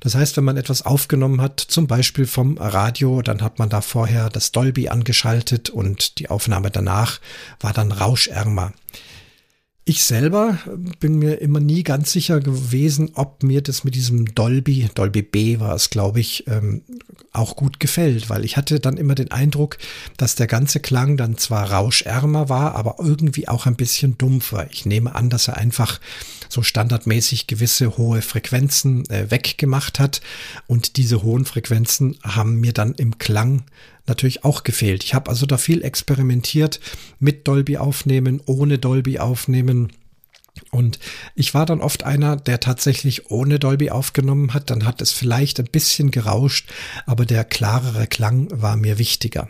Das 0.00 0.14
heißt, 0.14 0.36
wenn 0.36 0.44
man 0.44 0.56
etwas 0.56 0.82
aufgenommen 0.82 1.40
hat, 1.40 1.60
zum 1.60 1.86
Beispiel 1.86 2.26
vom 2.26 2.56
Radio, 2.58 3.22
dann 3.22 3.42
hat 3.42 3.58
man 3.58 3.68
da 3.68 3.82
vorher 3.82 4.30
das 4.30 4.50
Dolby 4.50 4.88
angeschaltet 4.88 5.70
und 5.70 6.18
die 6.18 6.30
Aufnahme 6.30 6.70
danach 6.70 7.20
war 7.60 7.72
dann 7.72 7.92
rauschärmer. 7.92 8.72
Ich 9.84 10.04
selber 10.04 10.58
bin 11.00 11.18
mir 11.18 11.40
immer 11.40 11.58
nie 11.58 11.82
ganz 11.82 12.12
sicher 12.12 12.40
gewesen, 12.40 13.10
ob 13.14 13.42
mir 13.42 13.60
das 13.60 13.82
mit 13.82 13.94
diesem 13.94 14.34
Dolby, 14.34 14.88
Dolby 14.94 15.22
B 15.22 15.58
war 15.58 15.74
es, 15.74 15.90
glaube 15.90 16.20
ich, 16.20 16.46
ähm, 16.46 16.82
auch 17.32 17.56
gut 17.56 17.80
gefällt, 17.80 18.30
weil 18.30 18.44
ich 18.44 18.56
hatte 18.56 18.78
dann 18.78 18.98
immer 18.98 19.14
den 19.14 19.30
Eindruck, 19.30 19.78
dass 20.16 20.34
der 20.34 20.46
ganze 20.46 20.80
Klang 20.80 21.16
dann 21.16 21.38
zwar 21.38 21.72
rauschärmer 21.72 22.48
war, 22.48 22.74
aber 22.74 22.96
irgendwie 23.00 23.48
auch 23.48 23.66
ein 23.66 23.76
bisschen 23.76 24.16
dumpfer. 24.16 24.68
Ich 24.70 24.86
nehme 24.86 25.14
an, 25.14 25.28
dass 25.30 25.48
er 25.48 25.56
einfach 25.56 25.98
so 26.50 26.62
standardmäßig 26.62 27.46
gewisse 27.46 27.96
hohe 27.96 28.22
Frequenzen 28.22 29.08
äh, 29.08 29.30
weggemacht 29.30 29.98
hat 29.98 30.20
und 30.66 30.96
diese 30.96 31.22
hohen 31.22 31.44
Frequenzen 31.44 32.18
haben 32.22 32.60
mir 32.60 32.72
dann 32.72 32.94
im 32.94 33.18
Klang 33.18 33.64
natürlich 34.06 34.44
auch 34.44 34.64
gefehlt. 34.64 35.04
Ich 35.04 35.14
habe 35.14 35.30
also 35.30 35.46
da 35.46 35.56
viel 35.56 35.82
experimentiert 35.82 36.80
mit 37.18 37.46
Dolby 37.46 37.78
aufnehmen, 37.78 38.42
ohne 38.44 38.78
Dolby 38.78 39.18
aufnehmen. 39.18 39.92
Und 40.70 40.98
ich 41.34 41.54
war 41.54 41.64
dann 41.64 41.80
oft 41.80 42.02
einer, 42.02 42.36
der 42.36 42.60
tatsächlich 42.60 43.30
ohne 43.30 43.58
Dolby 43.58 43.90
aufgenommen 43.90 44.52
hat. 44.52 44.70
Dann 44.70 44.84
hat 44.84 45.00
es 45.00 45.12
vielleicht 45.12 45.60
ein 45.60 45.70
bisschen 45.70 46.10
gerauscht, 46.10 46.68
aber 47.06 47.24
der 47.24 47.44
klarere 47.44 48.06
Klang 48.06 48.48
war 48.50 48.76
mir 48.76 48.98
wichtiger. 48.98 49.48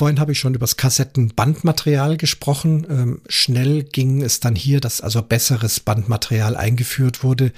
Vorhin 0.00 0.18
habe 0.18 0.32
ich 0.32 0.38
schon 0.38 0.54
über 0.54 0.64
das 0.64 0.78
Kassettenbandmaterial 0.78 2.16
gesprochen. 2.16 2.86
Ähm, 2.88 3.20
schnell 3.28 3.82
ging 3.82 4.22
es 4.22 4.40
dann 4.40 4.56
hier, 4.56 4.80
dass 4.80 5.02
also 5.02 5.20
besseres 5.20 5.78
Bandmaterial 5.78 6.56
eingeführt 6.56 7.22
wurde. 7.22 7.52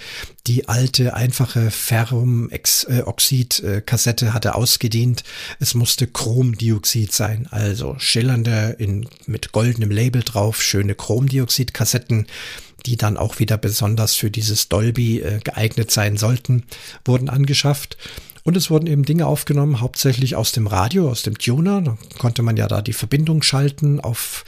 Die 0.48 0.68
alte, 0.68 1.14
einfache 1.14 1.70
Ferrumoxid-Kassette 1.70 4.34
hatte 4.34 4.56
ausgedient. 4.56 5.22
Es 5.60 5.74
musste 5.74 6.08
Chromdioxid 6.08 7.12
sein, 7.12 7.46
also 7.48 7.94
schillernde, 8.00 8.74
in, 8.76 9.08
mit 9.26 9.52
goldenem 9.52 9.92
Label 9.92 10.24
drauf, 10.24 10.60
schöne 10.60 10.96
Chromdioxid-Kassetten 10.96 12.26
die 12.84 12.96
dann 12.96 13.16
auch 13.16 13.38
wieder 13.38 13.58
besonders 13.58 14.16
für 14.16 14.32
dieses 14.32 14.68
Dolby 14.68 15.20
äh, 15.20 15.38
geeignet 15.38 15.92
sein 15.92 16.16
sollten, 16.16 16.64
wurden 17.04 17.28
angeschafft. 17.28 17.96
Und 18.44 18.56
es 18.56 18.70
wurden 18.70 18.86
eben 18.86 19.04
Dinge 19.04 19.26
aufgenommen, 19.26 19.80
hauptsächlich 19.80 20.34
aus 20.34 20.52
dem 20.52 20.66
Radio, 20.66 21.08
aus 21.08 21.22
dem 21.22 21.38
Tuner. 21.38 21.80
Da 21.80 21.96
konnte 22.18 22.42
man 22.42 22.56
ja 22.56 22.66
da 22.66 22.82
die 22.82 22.92
Verbindung 22.92 23.42
schalten 23.42 24.00
auf, 24.00 24.44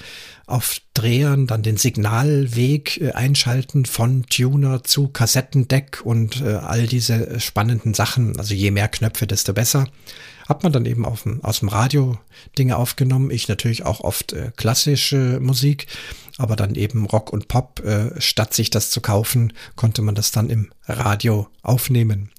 auf 0.46 0.78
Drehern, 0.94 1.46
dann 1.46 1.62
den 1.62 1.76
Signalweg 1.76 3.00
äh, 3.00 3.12
einschalten 3.12 3.84
von 3.84 4.26
Tuner 4.26 4.82
zu 4.82 5.08
Kassettendeck 5.08 6.00
und 6.04 6.40
äh, 6.40 6.54
all 6.54 6.86
diese 6.86 7.38
spannenden 7.38 7.94
Sachen. 7.94 8.36
Also 8.36 8.54
je 8.54 8.72
mehr 8.72 8.88
Knöpfe, 8.88 9.26
desto 9.28 9.52
besser. 9.52 9.86
Hat 10.48 10.62
man 10.62 10.72
dann 10.72 10.84
eben 10.84 11.06
auf 11.06 11.24
aus 11.42 11.60
dem 11.60 11.68
Radio 11.68 12.18
Dinge 12.58 12.76
aufgenommen. 12.76 13.30
Ich 13.30 13.48
natürlich 13.48 13.86
auch 13.86 14.00
oft 14.00 14.32
äh, 14.32 14.50
klassische 14.56 15.38
Musik, 15.40 15.86
aber 16.36 16.56
dann 16.56 16.74
eben 16.74 17.06
Rock 17.06 17.32
und 17.32 17.46
Pop. 17.46 17.80
Statt 18.18 18.54
sich 18.54 18.70
das 18.70 18.90
zu 18.90 19.00
kaufen, 19.00 19.52
konnte 19.76 20.02
man 20.02 20.16
das 20.16 20.32
dann 20.32 20.50
im 20.50 20.72
Radio 20.86 21.46
aufnehmen. 21.62 22.30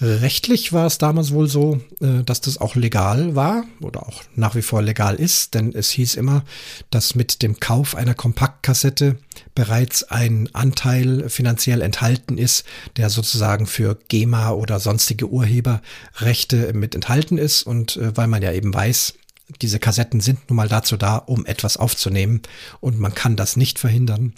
Rechtlich 0.00 0.72
war 0.72 0.86
es 0.86 0.98
damals 0.98 1.32
wohl 1.32 1.48
so, 1.48 1.80
äh, 2.00 2.24
dass 2.24 2.40
das 2.40 2.58
auch 2.58 2.74
legal 2.74 3.36
war 3.36 3.64
oder 3.80 4.06
auch 4.06 4.22
nach 4.34 4.56
wie 4.56 4.62
vor 4.62 4.82
legal 4.82 5.14
ist, 5.14 5.54
denn 5.54 5.72
es 5.72 5.90
hieß 5.90 6.16
immer, 6.16 6.44
dass 6.90 7.14
mit 7.14 7.42
dem 7.42 7.60
Kauf 7.60 7.94
einer 7.94 8.14
Kompaktkassette 8.14 9.18
bereits 9.54 10.02
ein 10.02 10.48
Anteil 10.52 11.28
finanziell 11.28 11.80
enthalten 11.80 12.38
ist, 12.38 12.64
der 12.96 13.08
sozusagen 13.08 13.66
für 13.66 13.96
GEMA 14.08 14.50
oder 14.50 14.80
sonstige 14.80 15.28
Urheberrechte 15.28 16.72
mit 16.72 16.96
enthalten 16.96 17.38
ist. 17.38 17.62
Und 17.62 17.96
äh, 17.96 18.16
weil 18.16 18.26
man 18.26 18.42
ja 18.42 18.50
eben 18.50 18.74
weiß, 18.74 19.14
diese 19.62 19.78
Kassetten 19.78 20.20
sind 20.20 20.50
nun 20.50 20.56
mal 20.56 20.68
dazu 20.68 20.96
da, 20.96 21.18
um 21.18 21.46
etwas 21.46 21.76
aufzunehmen. 21.76 22.42
Und 22.80 22.98
man 22.98 23.14
kann 23.14 23.36
das 23.36 23.56
nicht 23.56 23.78
verhindern, 23.78 24.32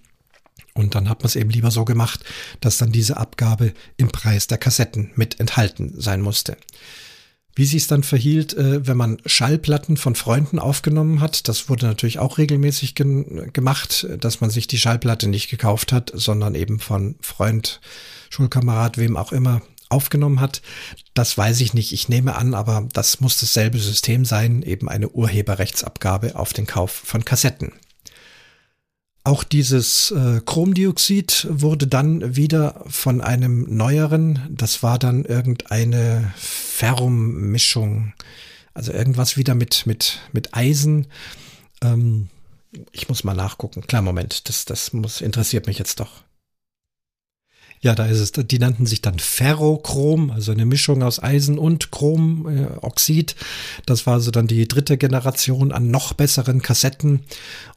und 0.77 0.95
dann 0.95 1.09
hat 1.09 1.21
man 1.21 1.27
es 1.27 1.37
eben 1.37 1.51
lieber 1.51 1.71
so 1.71 1.85
gemacht, 1.85 2.25
dass 2.61 2.79
dann 2.79 2.93
diese 2.93 3.17
Abgabe 3.17 3.73
im 3.97 4.09
Preis 4.09 4.47
der 4.47 4.59
Kassetten 4.59 5.11
mit 5.15 5.41
enthalten 5.41 5.95
sein 5.97 6.21
musste. 6.21 6.57
Wie 7.59 7.65
sich 7.65 7.83
es 7.83 7.89
dann 7.89 8.03
verhielt, 8.03 8.55
äh, 8.55 8.87
wenn 8.87 8.99
man 8.99 9.17
Schallplatten 9.25 9.97
von 9.97 10.15
Freunden 10.15 10.59
aufgenommen 10.59 11.21
hat, 11.21 11.49
das 11.49 11.71
wurde 11.71 11.87
natürlich 11.87 12.19
auch 12.19 12.37
regelmäßig 12.37 12.95
gemacht, 12.95 14.07
dass 14.21 14.43
man 14.43 14.51
sich 14.51 14.67
die 14.67 14.79
Schallplatte 14.79 15.27
nicht 15.27 15.49
gekauft 15.49 15.91
hat, 15.91 16.13
sondern 16.15 16.55
eben 16.55 16.81
von 16.81 17.17
Freund, 17.23 17.81
Schulkamerad, 18.29 18.99
wem 18.99 19.17
auch 19.17 19.33
immer 19.33 19.63
aufgenommen 19.89 20.41
hat. 20.41 20.61
Das 21.15 21.39
weiß 21.39 21.61
ich 21.61 21.73
nicht. 21.73 21.93
Ich 21.93 22.11
nehme 22.11 22.35
an, 22.35 22.53
aber 22.53 22.87
das 22.93 23.21
muss 23.21 23.39
dasselbe 23.39 23.79
System 23.79 24.27
sein, 24.27 24.63
eben 24.63 24.91
eine 24.91 25.09
Urheberrechtsabgabe 25.09 26.37
auf 26.37 26.53
den 26.53 26.67
Kauf 26.67 26.91
von 26.91 27.25
Kassetten. 27.25 27.73
Auch 29.27 29.43
dieses 29.43 30.13
äh, 30.13 30.41
Chromdioxid 30.47 31.49
wurde 31.51 31.89
dann 31.89 32.37
wieder 32.37 32.85
von 32.87 33.21
einem 33.21 33.77
neueren, 33.77 34.39
das 34.49 34.85
war 34.85 35.01
dann 35.01 35.25
irgendeine 35.25 36.33
Ferrum-Mischung, 36.37 38.13
also 38.73 38.93
irgendwas 38.93 39.37
wieder 39.37 39.57
mit, 39.57 39.85
mit, 39.85 40.21
mit 40.31 40.55
Eisen. 40.55 41.09
Ähm, 41.83 42.29
ich 42.93 43.09
muss 43.09 43.25
mal 43.25 43.35
nachgucken. 43.35 43.81
Klar, 43.89 44.03
Moment, 44.03 44.49
das, 44.49 44.65
das 44.65 44.93
muss, 44.93 45.21
interessiert 45.21 45.67
mich 45.67 45.81
jetzt 45.81 45.99
doch. 45.99 46.23
Ja, 47.81 47.95
da 47.95 48.07
ist 48.07 48.21
es. 48.21 48.33
Die 48.33 48.59
nannten 48.59 48.87
sich 48.87 49.03
dann 49.03 49.19
Ferrochrom, 49.19 50.31
also 50.31 50.53
eine 50.53 50.65
Mischung 50.65 51.03
aus 51.03 51.23
Eisen 51.23 51.59
und 51.59 51.93
Chromoxid. 51.93 53.37
Das 53.85 54.07
war 54.07 54.15
also 54.15 54.31
dann 54.31 54.47
die 54.47 54.67
dritte 54.67 54.97
Generation 54.97 55.73
an 55.73 55.91
noch 55.91 56.15
besseren 56.15 56.63
Kassetten. 56.63 57.21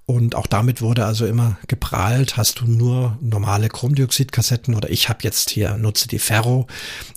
Und 0.05 0.33
auch 0.33 0.47
damit 0.47 0.81
wurde 0.81 1.05
also 1.05 1.27
immer 1.27 1.59
geprahlt, 1.67 2.35
hast 2.35 2.62
du 2.62 2.65
nur 2.65 3.19
normale 3.21 3.67
Chromdioxid-Kassetten 3.67 4.73
oder 4.73 4.89
ich 4.89 5.07
habe 5.07 5.19
jetzt 5.21 5.51
hier, 5.51 5.77
nutze 5.77 6.07
die 6.07 6.17
Ferro. 6.17 6.65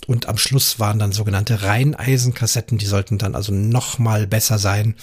Und 0.05 0.27
am 0.27 0.37
Schluss 0.37 0.79
waren 0.79 0.99
dann 0.99 1.11
sogenannte 1.11 1.63
Reineisen-Kassetten, 1.63 2.77
die 2.77 2.85
sollten 2.85 3.17
dann 3.17 3.33
also 3.33 3.51
noch 3.51 3.97
mal 3.97 4.27
besser 4.27 4.59
sein. 4.59 4.93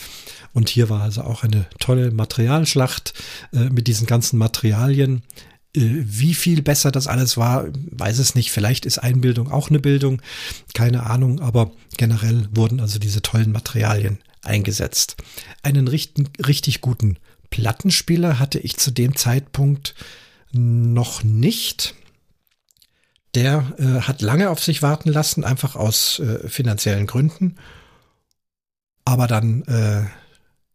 Und 0.53 0.69
hier 0.69 0.89
war 0.89 1.03
also 1.03 1.23
auch 1.23 1.43
eine 1.43 1.67
tolle 1.81 2.13
Materialschlacht 2.13 3.15
äh, 3.53 3.71
mit 3.71 3.89
diesen 3.89 4.07
ganzen 4.07 4.39
Materialien. 4.39 5.23
Äh, 5.75 5.81
wie 6.05 6.35
viel 6.35 6.63
besser 6.63 6.91
das 6.91 7.07
alles 7.07 7.37
war, 7.37 7.67
weiß 7.91 8.19
es 8.19 8.35
nicht. 8.35 8.51
Vielleicht 8.51 8.87
ist 8.87 8.99
Einbildung 8.99 9.51
auch 9.51 9.71
eine 9.71 9.81
Bildung, 9.81 10.23
keine 10.75 11.05
Ahnung, 11.05 11.41
aber 11.41 11.73
generell 11.97 12.49
wurden 12.53 12.81
also 12.81 12.99
diese 12.99 13.23
tollen 13.23 13.53
Materialien 13.53 14.19
eingesetzt. 14.43 15.17
Einen 15.63 15.89
richtig, 15.89 16.29
richtig 16.47 16.81
guten 16.81 17.19
Plattenspieler 17.51 18.39
hatte 18.39 18.59
ich 18.59 18.77
zu 18.77 18.91
dem 18.91 19.17
Zeitpunkt 19.17 19.95
noch 20.53 21.23
nicht. 21.23 21.95
der 23.37 23.75
äh, 23.79 24.01
hat 24.01 24.23
lange 24.23 24.51
auf 24.51 24.61
sich 24.61 24.83
warten 24.83 25.09
lassen, 25.09 25.45
einfach 25.45 25.77
aus 25.77 26.19
äh, 26.19 26.49
finanziellen 26.49 27.07
Gründen. 27.07 27.57
Aber 29.05 29.29
dann 29.29 29.63
äh, 29.63 30.05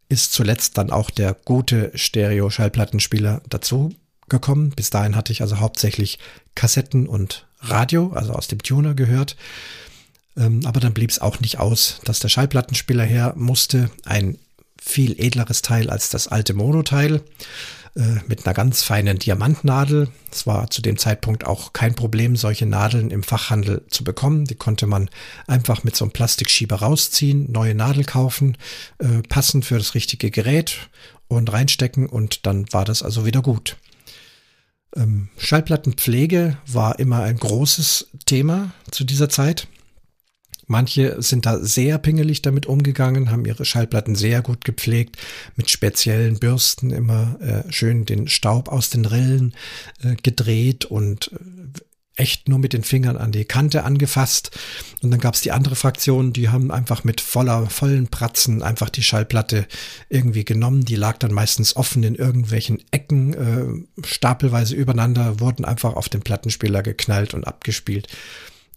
ist 0.08 0.32
zuletzt 0.32 0.78
dann 0.78 0.90
auch 0.90 1.10
der 1.10 1.34
gute 1.34 1.92
Stereo-Schallplattenspieler 1.96 3.42
dazu 3.50 3.94
gekommen. 4.30 4.72
Bis 4.72 4.90
dahin 4.90 5.16
hatte 5.16 5.32
ich 5.32 5.42
also 5.42 5.60
hauptsächlich 5.60 6.20
Kassetten 6.56 7.08
und 7.08 7.46
Radio, 7.60 8.12
also 8.14 8.34
aus 8.34 8.48
dem 8.48 8.60
Tuner 8.60 8.94
gehört. 8.94 9.36
Ähm, 10.38 10.62
aber 10.66 10.80
dann 10.80 10.94
blieb 10.94 11.10
es 11.10 11.20
auch 11.20 11.40
nicht 11.40 11.60
aus, 11.60 12.00
dass 12.04 12.20
der 12.20 12.30
Schallplattenspieler 12.30 13.04
her 13.04 13.34
musste. 13.36 13.90
Ein 14.06 14.38
viel 14.82 15.20
edleres 15.20 15.62
Teil 15.62 15.90
als 15.90 16.10
das 16.10 16.28
alte 16.28 16.54
Mono-Teil 16.54 17.22
äh, 17.96 18.20
mit 18.28 18.46
einer 18.46 18.54
ganz 18.54 18.84
feinen 18.84 19.18
Diamantnadel. 19.18 20.10
Es 20.32 20.46
war 20.46 20.70
zu 20.70 20.82
dem 20.82 20.98
Zeitpunkt 20.98 21.46
auch 21.46 21.74
kein 21.74 21.96
Problem, 21.96 22.36
solche 22.36 22.66
Nadeln 22.66 23.10
im 23.10 23.24
Fachhandel 23.24 23.84
zu 23.90 24.04
bekommen. 24.04 24.46
Die 24.46 24.56
konnte 24.56 24.86
man 24.86 25.10
einfach 25.48 25.84
mit 25.84 25.96
so 25.96 26.06
einem 26.06 26.12
Plastikschieber 26.12 26.76
rausziehen, 26.78 27.52
neue 27.52 27.74
Nadel 27.74 28.04
kaufen, 28.04 28.58
äh, 29.00 29.22
passend 29.28 29.66
für 29.66 29.78
das 29.78 29.96
richtige 29.96 30.30
Gerät 30.30 30.90
und 31.28 31.52
reinstecken 31.52 32.08
und 32.08 32.46
dann 32.46 32.66
war 32.72 32.86
das 32.86 33.02
also 33.02 33.26
wieder 33.26 33.42
gut. 33.42 33.78
Ähm, 34.96 35.30
Schallplattenpflege 35.38 36.58
war 36.68 37.00
immer 37.00 37.24
ein 37.24 37.38
großes 37.38 38.10
Thema 38.26 38.72
zu 38.92 39.04
dieser 39.04 39.30
Zeit. 39.30 39.68
Manche 40.68 41.22
sind 41.22 41.46
da 41.46 41.60
sehr 41.60 42.00
pingelig 42.00 42.42
damit 42.42 42.66
umgegangen, 42.66 43.30
haben 43.30 43.46
ihre 43.46 43.66
Schallplatten 43.66 44.16
sehr 44.16 44.42
gut 44.42 44.66
gepflegt, 44.66 45.18
mit 45.56 45.70
speziellen 45.70 46.40
Bürsten 46.40 46.90
immer 46.90 47.40
äh, 47.40 47.72
schön 47.72 48.06
den 48.06 48.28
Staub 48.28 48.70
aus 48.70 48.90
den 48.90 49.06
Rillen 49.06 49.54
äh, 50.02 50.16
gedreht 50.16 50.86
und 50.86 51.32
äh, 51.34 51.82
echt 52.16 52.48
nur 52.48 52.60
mit 52.60 52.74
den 52.74 52.84
Fingern 52.84 53.18
an 53.18 53.32
die 53.32 53.46
Kante 53.46 53.84
angefasst. 53.84 54.52
Und 55.02 55.12
dann 55.12 55.20
gab 55.20 55.36
es 55.36 55.42
die 55.42 55.52
andere 55.52 55.76
Fraktion, 55.76 56.34
die 56.34 56.50
haben 56.50 56.72
einfach 56.72 57.04
mit 57.04 57.22
voller, 57.22 57.70
vollen 57.70 58.08
Pratzen 58.08 58.64
einfach 58.64 58.90
die 58.90 59.04
Schallplatte 59.04 59.68
irgendwie 60.10 60.46
genommen. 60.46 60.86
Die 60.86 60.96
lag 60.96 61.18
dann 61.18 61.34
meistens 61.34 61.76
offen 61.76 62.04
in 62.04 62.16
irgendwelchen 62.16 62.82
Ecken, 62.92 63.34
äh, 63.34 64.06
stapelweise 64.06 64.76
übereinander, 64.76 65.40
wurden 65.40 65.66
einfach 65.66 65.96
auf 65.96 66.10
den 66.10 66.22
Plattenspieler 66.22 66.84
geknallt 66.84 67.34
und 67.34 67.46
abgespielt. 67.46 68.08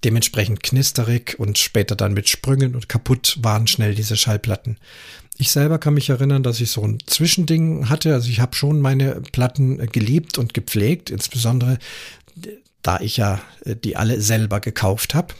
Dementsprechend 0.05 0.63
knisterig 0.63 1.37
und 1.39 1.59
später 1.59 1.97
dann 1.97 2.15
mit 2.15 2.29
Sprüngen 2.29 2.75
und 2.77 2.89
kaputt 2.89 3.39
waren 3.43 3.67
schnell 3.67 3.95
diese 3.95 4.17
Schallplatten. 4.17 4.79
Ich 5.41 5.51
selber 5.51 5.79
kann 5.79 5.95
mich 5.95 6.11
erinnern, 6.11 6.43
dass 6.43 6.61
ich 6.61 6.71
so 6.71 6.83
ein 6.83 6.99
Zwischending 7.07 7.89
hatte. 7.89 8.13
Also 8.13 8.29
ich 8.29 8.41
habe 8.41 8.57
schon 8.57 8.81
meine 8.81 9.21
Platten 9.33 9.79
geliebt 9.93 10.37
und 10.37 10.53
gepflegt, 10.53 11.11
insbesondere 11.11 11.79
da 12.83 13.01
ich 13.01 13.17
ja 13.17 13.41
äh, 13.65 13.77
die 13.77 13.97
alle 13.97 14.21
selber 14.21 14.61
gekauft 14.61 15.15
habe. 15.15 15.35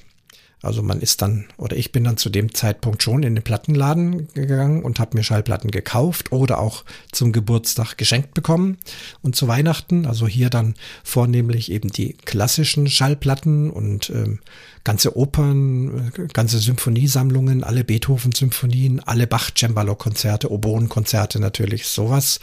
Also 0.61 0.83
man 0.83 1.01
ist 1.01 1.23
dann, 1.23 1.47
oder 1.57 1.77
ich 1.77 1.93
bin 1.93 2.03
dann 2.05 2.17
zu 2.17 2.31
dem 2.31 2.53
Zeitpunkt 2.53 3.03
schon 3.03 3.23
in 3.23 3.37
den 3.37 3.45
Plattenladen 3.45 4.29
gegangen 4.35 4.83
und 4.83 4.99
habe 4.99 5.17
mir 5.17 5.23
Schallplatten 5.23 5.71
gekauft 5.71 6.33
oder 6.33 6.59
auch 6.59 6.85
zum 7.13 7.33
Geburtstag 7.33 7.97
geschenkt 7.97 8.35
bekommen 8.35 8.79
und 9.23 9.37
zu 9.37 9.47
Weihnachten. 9.47 10.05
Also 10.05 10.27
hier 10.27 10.51
dann 10.51 10.75
vornehmlich 11.05 11.71
eben 11.71 11.91
die 11.91 12.15
klassischen 12.25 12.89
Schallplatten 12.89 13.71
und 13.71 14.11
ähm, 14.11 14.41
ganze 14.83 15.17
Opern, 15.17 16.11
äh, 16.17 16.27
ganze 16.33 16.59
Symphoniesammlungen, 16.59 17.63
alle 17.63 17.85
Beethoven-Symphonien, 17.85 19.01
alle 19.01 19.29
Bach-Cembalo-Konzerte, 19.29 20.51
Oboen-Konzerte 20.51 21.39
natürlich, 21.39 21.87
sowas. 21.87 22.41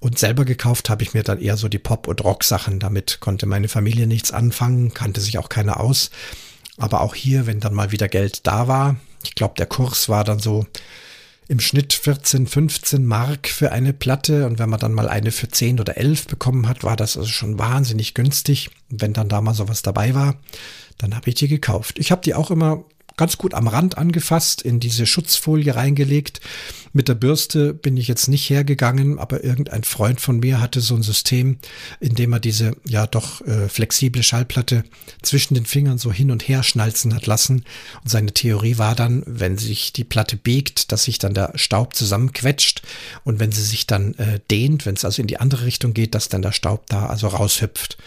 Und 0.00 0.18
selber 0.18 0.44
gekauft 0.44 0.90
habe 0.90 1.04
ich 1.04 1.14
mir 1.14 1.22
dann 1.22 1.40
eher 1.40 1.56
so 1.56 1.68
die 1.68 1.78
Pop- 1.78 2.08
und 2.08 2.24
Rock-Sachen. 2.24 2.80
Damit 2.80 3.20
konnte 3.20 3.46
meine 3.46 3.68
Familie 3.68 4.08
nichts 4.08 4.32
anfangen, 4.32 4.92
kannte 4.92 5.20
sich 5.20 5.38
auch 5.38 5.48
keiner 5.48 5.78
aus. 5.78 6.10
Aber 6.76 7.00
auch 7.02 7.14
hier, 7.14 7.46
wenn 7.46 7.60
dann 7.60 7.74
mal 7.74 7.92
wieder 7.92 8.08
Geld 8.08 8.46
da 8.46 8.68
war, 8.68 8.96
ich 9.22 9.34
glaube, 9.34 9.54
der 9.56 9.66
Kurs 9.66 10.08
war 10.08 10.24
dann 10.24 10.38
so 10.38 10.66
im 11.46 11.60
Schnitt 11.60 11.92
14, 11.92 12.46
15 12.46 13.04
Mark 13.04 13.48
für 13.48 13.72
eine 13.72 13.92
Platte. 13.92 14.46
Und 14.46 14.58
wenn 14.58 14.68
man 14.68 14.80
dann 14.80 14.92
mal 14.92 15.08
eine 15.08 15.30
für 15.30 15.48
10 15.48 15.80
oder 15.80 15.96
11 15.96 16.26
bekommen 16.26 16.68
hat, 16.68 16.84
war 16.84 16.96
das 16.96 17.16
also 17.16 17.28
schon 17.28 17.58
wahnsinnig 17.58 18.14
günstig. 18.14 18.70
Und 18.90 19.02
wenn 19.02 19.12
dann 19.12 19.28
da 19.28 19.40
mal 19.40 19.54
sowas 19.54 19.82
dabei 19.82 20.14
war, 20.14 20.36
dann 20.98 21.14
habe 21.14 21.28
ich 21.28 21.34
die 21.36 21.48
gekauft. 21.48 21.98
Ich 21.98 22.10
habe 22.10 22.22
die 22.22 22.34
auch 22.34 22.50
immer 22.50 22.84
ganz 23.16 23.38
gut 23.38 23.54
am 23.54 23.68
Rand 23.68 23.98
angefasst, 23.98 24.62
in 24.62 24.80
diese 24.80 25.06
Schutzfolie 25.06 25.74
reingelegt. 25.74 26.40
Mit 26.92 27.08
der 27.08 27.14
Bürste 27.14 27.74
bin 27.74 27.96
ich 27.96 28.08
jetzt 28.08 28.28
nicht 28.28 28.48
hergegangen, 28.48 29.18
aber 29.18 29.42
irgendein 29.42 29.84
Freund 29.84 30.20
von 30.20 30.38
mir 30.38 30.60
hatte 30.60 30.80
so 30.80 30.94
ein 30.94 31.02
System, 31.02 31.58
in 32.00 32.14
dem 32.14 32.32
er 32.32 32.40
diese 32.40 32.76
ja 32.84 33.06
doch 33.06 33.40
äh, 33.42 33.68
flexible 33.68 34.22
Schallplatte 34.22 34.84
zwischen 35.22 35.54
den 35.54 35.66
Fingern 35.66 35.98
so 35.98 36.12
hin 36.12 36.30
und 36.30 36.46
her 36.46 36.62
schnalzen 36.62 37.14
hat 37.14 37.26
lassen. 37.26 37.64
Und 38.02 38.10
seine 38.10 38.32
Theorie 38.32 38.78
war 38.78 38.94
dann, 38.94 39.22
wenn 39.26 39.58
sich 39.58 39.92
die 39.92 40.04
Platte 40.04 40.36
biegt, 40.36 40.92
dass 40.92 41.04
sich 41.04 41.18
dann 41.18 41.34
der 41.34 41.52
Staub 41.56 41.94
zusammenquetscht 41.94 42.82
und 43.24 43.40
wenn 43.40 43.52
sie 43.52 43.64
sich 43.64 43.86
dann 43.86 44.14
äh, 44.14 44.40
dehnt, 44.50 44.86
wenn 44.86 44.94
es 44.94 45.04
also 45.04 45.20
in 45.20 45.28
die 45.28 45.40
andere 45.40 45.64
Richtung 45.64 45.94
geht, 45.94 46.14
dass 46.14 46.28
dann 46.28 46.42
der 46.42 46.52
Staub 46.52 46.86
da 46.88 47.06
also 47.06 47.28
raushüpft. 47.28 47.98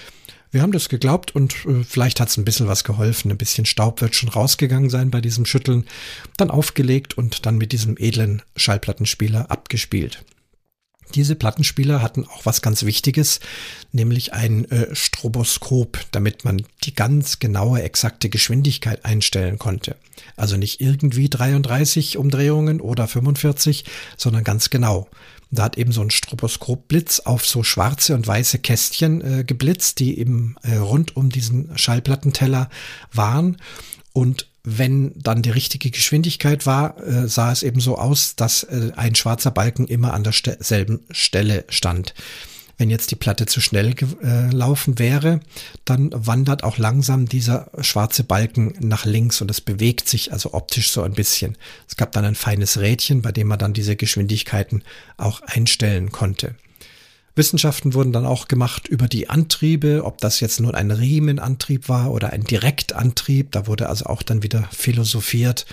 Wir 0.52 0.62
haben 0.62 0.72
das 0.72 0.90
geglaubt 0.90 1.36
und 1.36 1.54
äh, 1.66 1.84
vielleicht 1.84 2.20
hat 2.20 2.30
es 2.30 2.38
ein 2.38 2.46
bisschen 2.46 2.68
was 2.68 2.84
geholfen. 2.84 3.32
Ein 3.32 3.38
bisschen 3.38 3.66
Staub 3.66 4.02
wird 4.02 4.16
schon 4.16 4.30
rausgegangen 4.30 4.90
sein 4.90 5.12
bei 5.12 5.22
diesem 5.22 5.46
Schütteln. 5.46 5.86
Dann 6.38 6.52
aufgelegt 6.52 7.18
und 7.18 7.46
dann 7.46 7.58
mit 7.58 7.72
diesem 7.72 7.98
edlen 7.98 8.42
Schallplattenspieler 8.56 9.52
abgespielt. 9.52 10.24
Diese 11.16 11.36
Plattenspieler 11.36 12.02
hatten 12.02 12.26
auch 12.26 12.46
was 12.46 12.62
ganz 12.62 12.84
Wichtiges, 12.84 13.40
nämlich 13.92 14.34
ein 14.34 14.70
äh, 14.70 14.94
Stroboskop, 14.94 16.00
damit 16.12 16.44
man 16.44 16.64
die 16.84 16.94
ganz 16.94 17.40
genaue, 17.40 17.82
exakte 17.82 18.30
Geschwindigkeit 18.30 19.06
einstellen 19.06 19.58
konnte. 19.58 19.96
Also 20.36 20.58
nicht 20.58 20.82
irgendwie 20.82 21.30
33 21.30 22.18
Umdrehungen 22.18 22.82
oder 22.82 23.08
45, 23.08 23.86
sondern 24.18 24.44
ganz 24.44 24.70
genau. 24.70 25.08
Da 25.50 25.64
hat 25.64 25.78
eben 25.78 25.92
so 25.92 26.02
ein 26.02 26.12
Stroboskopblitz 26.12 27.22
auf 27.22 27.46
so 27.46 27.64
schwarze 27.64 28.16
und 28.16 28.28
weiße 28.28 28.60
Kästchen 28.60 29.22
äh, 29.22 29.44
geblitzt, 29.44 30.00
die 30.00 30.20
eben 30.20 30.56
äh, 30.64 30.76
rund 30.76 31.16
um 31.16 31.30
diesen 31.30 31.78
Schallplattenteller 31.78 32.70
waren. 33.14 33.58
Und 34.14 34.48
wenn 34.64 35.14
dann 35.16 35.42
die 35.42 35.50
richtige 35.50 35.92
Geschwindigkeit 35.92 36.66
war, 36.66 37.02
äh, 37.02 37.30
sah 37.30 37.52
es 37.54 37.64
eben 37.64 37.80
so 37.80 37.98
aus, 37.98 38.36
dass 38.36 38.64
äh, 38.64 38.92
ein 38.98 39.16
schwarzer 39.16 39.52
Balken 39.52 39.88
immer 39.88 40.14
an 40.14 40.24
derselben 40.24 41.00
Stelle 41.12 41.64
stand. 41.70 42.14
Wenn 42.78 42.92
jetzt 42.92 43.10
die 43.10 43.16
Platte 43.16 43.48
zu 43.48 43.60
schnell 43.60 43.96
gelaufen 43.96 44.94
äh, 44.94 45.00
wäre, 45.00 45.40
dann 45.84 46.12
wandert 46.14 46.64
auch 46.64 46.78
langsam 46.78 47.28
dieser 47.28 47.72
schwarze 47.82 48.24
Balken 48.24 48.76
nach 48.80 49.06
links 49.06 49.42
und 49.42 49.50
es 49.50 49.62
bewegt 49.62 50.08
sich 50.08 50.32
also 50.32 50.54
optisch 50.54 50.92
so 50.92 51.02
ein 51.02 51.14
bisschen. 51.14 51.58
Es 51.88 51.96
gab 51.96 52.12
dann 52.12 52.26
ein 52.26 52.36
feines 52.36 52.80
Rädchen, 52.80 53.24
bei 53.24 53.32
dem 53.32 53.48
man 53.48 53.58
dann 53.58 53.74
diese 53.74 53.96
Geschwindigkeiten 53.96 54.84
auch 55.18 55.42
einstellen 55.42 56.12
konnte. 56.12 56.56
Wissenschaften 57.38 57.94
wurden 57.94 58.12
dann 58.12 58.26
auch 58.26 58.48
gemacht 58.48 58.88
über 58.88 59.08
die 59.08 59.30
Antriebe, 59.30 60.04
ob 60.04 60.20
das 60.20 60.40
jetzt 60.40 60.60
nun 60.60 60.74
ein 60.74 60.90
Riemenantrieb 60.92 61.88
war 61.88 62.12
oder 62.12 62.34
ein 62.34 62.44
Direktantrieb. 62.44 63.52
Da 63.52 63.68
wurde 63.68 63.90
also 63.90 64.06
auch 64.06 64.24
dann 64.24 64.42
wieder 64.44 64.68
philosophiert. 64.72 65.68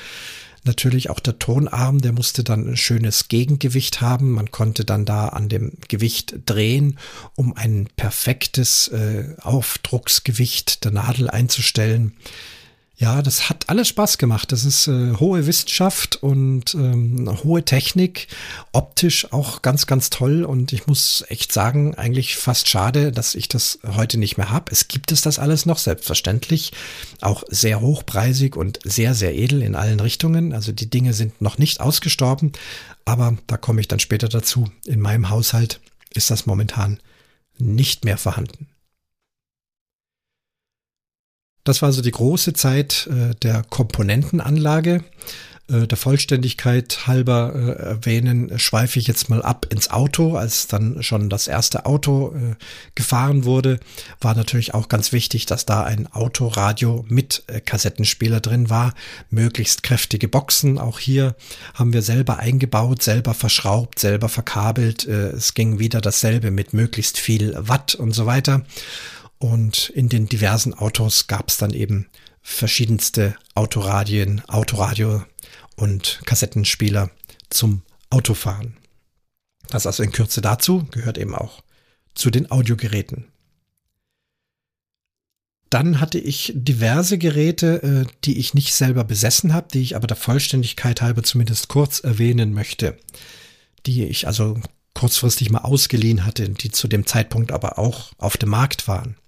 Natürlich 0.64 1.10
auch 1.10 1.20
der 1.20 1.38
Tonarm, 1.38 2.00
der 2.00 2.12
musste 2.12 2.42
dann 2.42 2.66
ein 2.66 2.76
schönes 2.76 3.28
Gegengewicht 3.28 4.00
haben. 4.00 4.32
Man 4.32 4.50
konnte 4.50 4.86
dann 4.86 5.04
da 5.04 5.28
an 5.28 5.50
dem 5.50 5.72
Gewicht 5.88 6.36
drehen, 6.46 6.98
um 7.34 7.54
ein 7.54 7.88
perfektes 7.96 8.88
äh, 8.88 9.34
Aufdrucksgewicht 9.40 10.84
der 10.84 10.92
Nadel 10.92 11.28
einzustellen. 11.28 12.14
Ja, 12.96 13.22
das 13.22 13.48
hat 13.50 13.68
alles 13.68 13.88
Spaß 13.88 14.18
gemacht. 14.18 14.52
Das 14.52 14.64
ist 14.64 14.86
äh, 14.86 15.14
hohe 15.14 15.48
Wissenschaft 15.48 16.22
und 16.22 16.74
ähm, 16.74 17.28
hohe 17.42 17.64
Technik, 17.64 18.28
optisch 18.70 19.32
auch 19.32 19.62
ganz, 19.62 19.86
ganz 19.86 20.10
toll. 20.10 20.44
Und 20.44 20.72
ich 20.72 20.86
muss 20.86 21.24
echt 21.28 21.52
sagen, 21.52 21.96
eigentlich 21.96 22.36
fast 22.36 22.68
schade, 22.68 23.10
dass 23.10 23.34
ich 23.34 23.48
das 23.48 23.80
heute 23.84 24.16
nicht 24.16 24.36
mehr 24.36 24.50
habe. 24.50 24.70
Es 24.70 24.86
gibt 24.86 25.10
es 25.10 25.22
das 25.22 25.40
alles 25.40 25.66
noch, 25.66 25.78
selbstverständlich. 25.78 26.72
Auch 27.20 27.42
sehr 27.48 27.80
hochpreisig 27.80 28.54
und 28.54 28.78
sehr, 28.84 29.14
sehr 29.14 29.34
edel 29.34 29.62
in 29.62 29.74
allen 29.74 29.98
Richtungen. 29.98 30.52
Also 30.52 30.70
die 30.70 30.88
Dinge 30.88 31.14
sind 31.14 31.42
noch 31.42 31.58
nicht 31.58 31.80
ausgestorben, 31.80 32.52
aber 33.04 33.36
da 33.48 33.56
komme 33.56 33.80
ich 33.80 33.88
dann 33.88 33.98
später 33.98 34.28
dazu. 34.28 34.70
In 34.84 35.00
meinem 35.00 35.30
Haushalt 35.30 35.80
ist 36.14 36.30
das 36.30 36.46
momentan 36.46 37.00
nicht 37.58 38.04
mehr 38.04 38.18
vorhanden. 38.18 38.68
Das 41.64 41.80
war 41.80 41.86
also 41.86 42.02
die 42.02 42.10
große 42.10 42.52
Zeit 42.52 43.08
äh, 43.10 43.34
der 43.36 43.64
Komponentenanlage. 43.70 45.02
Äh, 45.66 45.86
der 45.86 45.96
Vollständigkeit 45.96 47.06
halber 47.06 47.54
äh, 47.54 47.82
erwähnen, 47.82 48.58
schweife 48.58 48.98
ich 48.98 49.06
jetzt 49.06 49.30
mal 49.30 49.40
ab 49.40 49.66
ins 49.70 49.90
Auto. 49.90 50.36
Als 50.36 50.66
dann 50.66 51.02
schon 51.02 51.30
das 51.30 51.48
erste 51.48 51.86
Auto 51.86 52.34
gefahren 52.94 53.44
wurde, 53.44 53.80
war 54.20 54.34
natürlich 54.34 54.74
auch 54.74 54.88
ganz 54.88 55.12
wichtig, 55.12 55.46
dass 55.46 55.64
da 55.64 55.84
ein 55.84 56.06
Autoradio 56.12 57.06
mit 57.08 57.44
Kassettenspieler 57.64 58.40
drin 58.40 58.68
war. 58.68 58.92
Möglichst 59.30 59.82
kräftige 59.82 60.28
Boxen. 60.28 60.78
Auch 60.78 60.98
hier 60.98 61.34
haben 61.72 61.94
wir 61.94 62.02
selber 62.02 62.38
eingebaut, 62.40 63.02
selber 63.02 63.32
verschraubt, 63.32 63.98
selber 63.98 64.28
verkabelt. 64.28 65.06
Es 65.06 65.54
ging 65.54 65.78
wieder 65.78 66.02
dasselbe 66.02 66.50
mit 66.50 66.74
möglichst 66.74 67.18
viel 67.18 67.54
Watt 67.56 67.94
und 67.94 68.12
so 68.12 68.26
weiter. 68.26 68.62
Und 69.44 69.90
in 69.90 70.08
den 70.08 70.26
diversen 70.26 70.72
Autos 70.72 71.26
gab 71.26 71.50
es 71.50 71.58
dann 71.58 71.74
eben 71.74 72.06
verschiedenste 72.40 73.36
Autoradien, 73.54 74.40
Autoradio 74.48 75.22
und 75.76 76.22
Kassettenspieler 76.24 77.10
zum 77.50 77.82
Autofahren. 78.08 78.78
Das 79.68 79.86
also 79.86 80.02
in 80.02 80.12
Kürze 80.12 80.40
dazu 80.40 80.86
gehört 80.92 81.18
eben 81.18 81.34
auch 81.34 81.62
zu 82.14 82.30
den 82.30 82.50
Audiogeräten. 82.50 83.26
Dann 85.68 86.00
hatte 86.00 86.18
ich 86.18 86.50
diverse 86.54 87.18
Geräte, 87.18 87.82
äh, 87.82 88.12
die 88.24 88.38
ich 88.38 88.54
nicht 88.54 88.72
selber 88.72 89.04
besessen 89.04 89.52
habe, 89.52 89.68
die 89.74 89.82
ich 89.82 89.94
aber 89.94 90.06
der 90.06 90.16
Vollständigkeit 90.16 91.02
halber 91.02 91.22
zumindest 91.22 91.68
kurz 91.68 92.00
erwähnen 92.00 92.54
möchte, 92.54 92.96
die 93.84 94.06
ich 94.06 94.26
also 94.26 94.58
kurzfristig 94.94 95.50
mal 95.50 95.64
ausgeliehen 95.64 96.24
hatte, 96.24 96.48
die 96.48 96.70
zu 96.70 96.88
dem 96.88 97.04
Zeitpunkt 97.06 97.52
aber 97.52 97.78
auch 97.78 98.12
auf 98.16 98.38
dem 98.38 98.48
Markt 98.48 98.88
waren. 98.88 99.18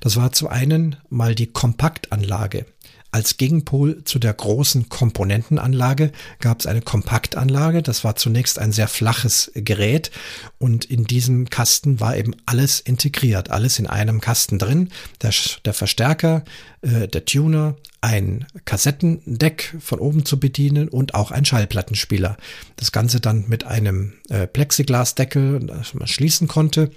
Das 0.00 0.16
war 0.16 0.32
zu 0.32 0.48
einen 0.48 0.96
mal 1.08 1.34
die 1.34 1.46
Kompaktanlage. 1.46 2.66
Als 3.14 3.36
Gegenpol 3.36 4.02
zu 4.02 4.18
der 4.18 4.34
großen 4.34 4.88
Komponentenanlage 4.88 6.10
gab 6.40 6.58
es 6.58 6.66
eine 6.66 6.82
Kompaktanlage. 6.82 7.80
Das 7.80 8.02
war 8.02 8.16
zunächst 8.16 8.58
ein 8.58 8.72
sehr 8.72 8.88
flaches 8.88 9.52
Gerät 9.54 10.10
und 10.58 10.84
in 10.84 11.04
diesem 11.04 11.48
Kasten 11.48 12.00
war 12.00 12.16
eben 12.16 12.34
alles 12.44 12.80
integriert, 12.80 13.52
alles 13.52 13.78
in 13.78 13.86
einem 13.86 14.20
Kasten 14.20 14.58
drin. 14.58 14.88
Der, 15.22 15.30
der 15.64 15.74
Verstärker, 15.74 16.42
äh, 16.80 17.06
der 17.06 17.24
Tuner, 17.24 17.76
ein 18.00 18.46
Kassettendeck 18.64 19.76
von 19.78 20.00
oben 20.00 20.24
zu 20.24 20.40
bedienen 20.40 20.88
und 20.88 21.14
auch 21.14 21.30
ein 21.30 21.44
Schallplattenspieler. 21.44 22.36
Das 22.74 22.90
Ganze 22.90 23.20
dann 23.20 23.44
mit 23.46 23.62
einem 23.62 24.14
äh, 24.28 24.48
Plexiglasdeckel, 24.48 25.60
das 25.60 25.94
man 25.94 26.08
schließen 26.08 26.48
konnte. 26.48 26.90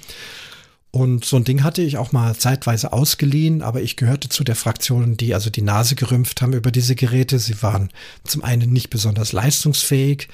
Und 0.92 1.26
so 1.26 1.36
ein 1.36 1.44
Ding 1.44 1.64
hatte 1.64 1.82
ich 1.82 1.98
auch 1.98 2.12
mal 2.12 2.36
zeitweise 2.36 2.94
ausgeliehen, 2.94 3.62
aber 3.62 3.82
ich 3.82 3.98
gehörte 3.98 4.30
zu 4.30 4.44
der 4.44 4.56
Fraktion, 4.56 5.18
die 5.18 5.34
also 5.34 5.50
die 5.50 5.62
Nase 5.62 5.96
gerümpft 5.96 6.42
haben 6.42 6.54
über 6.54 6.72
diese 6.72 6.96
Geräte. 6.96 7.40
Sie 7.40 7.62
waren 7.62 7.90
zum 8.24 8.44
einen 8.44 8.72
nicht 8.72 8.90
besonders 8.90 9.32
leistungsfähig 9.34 10.30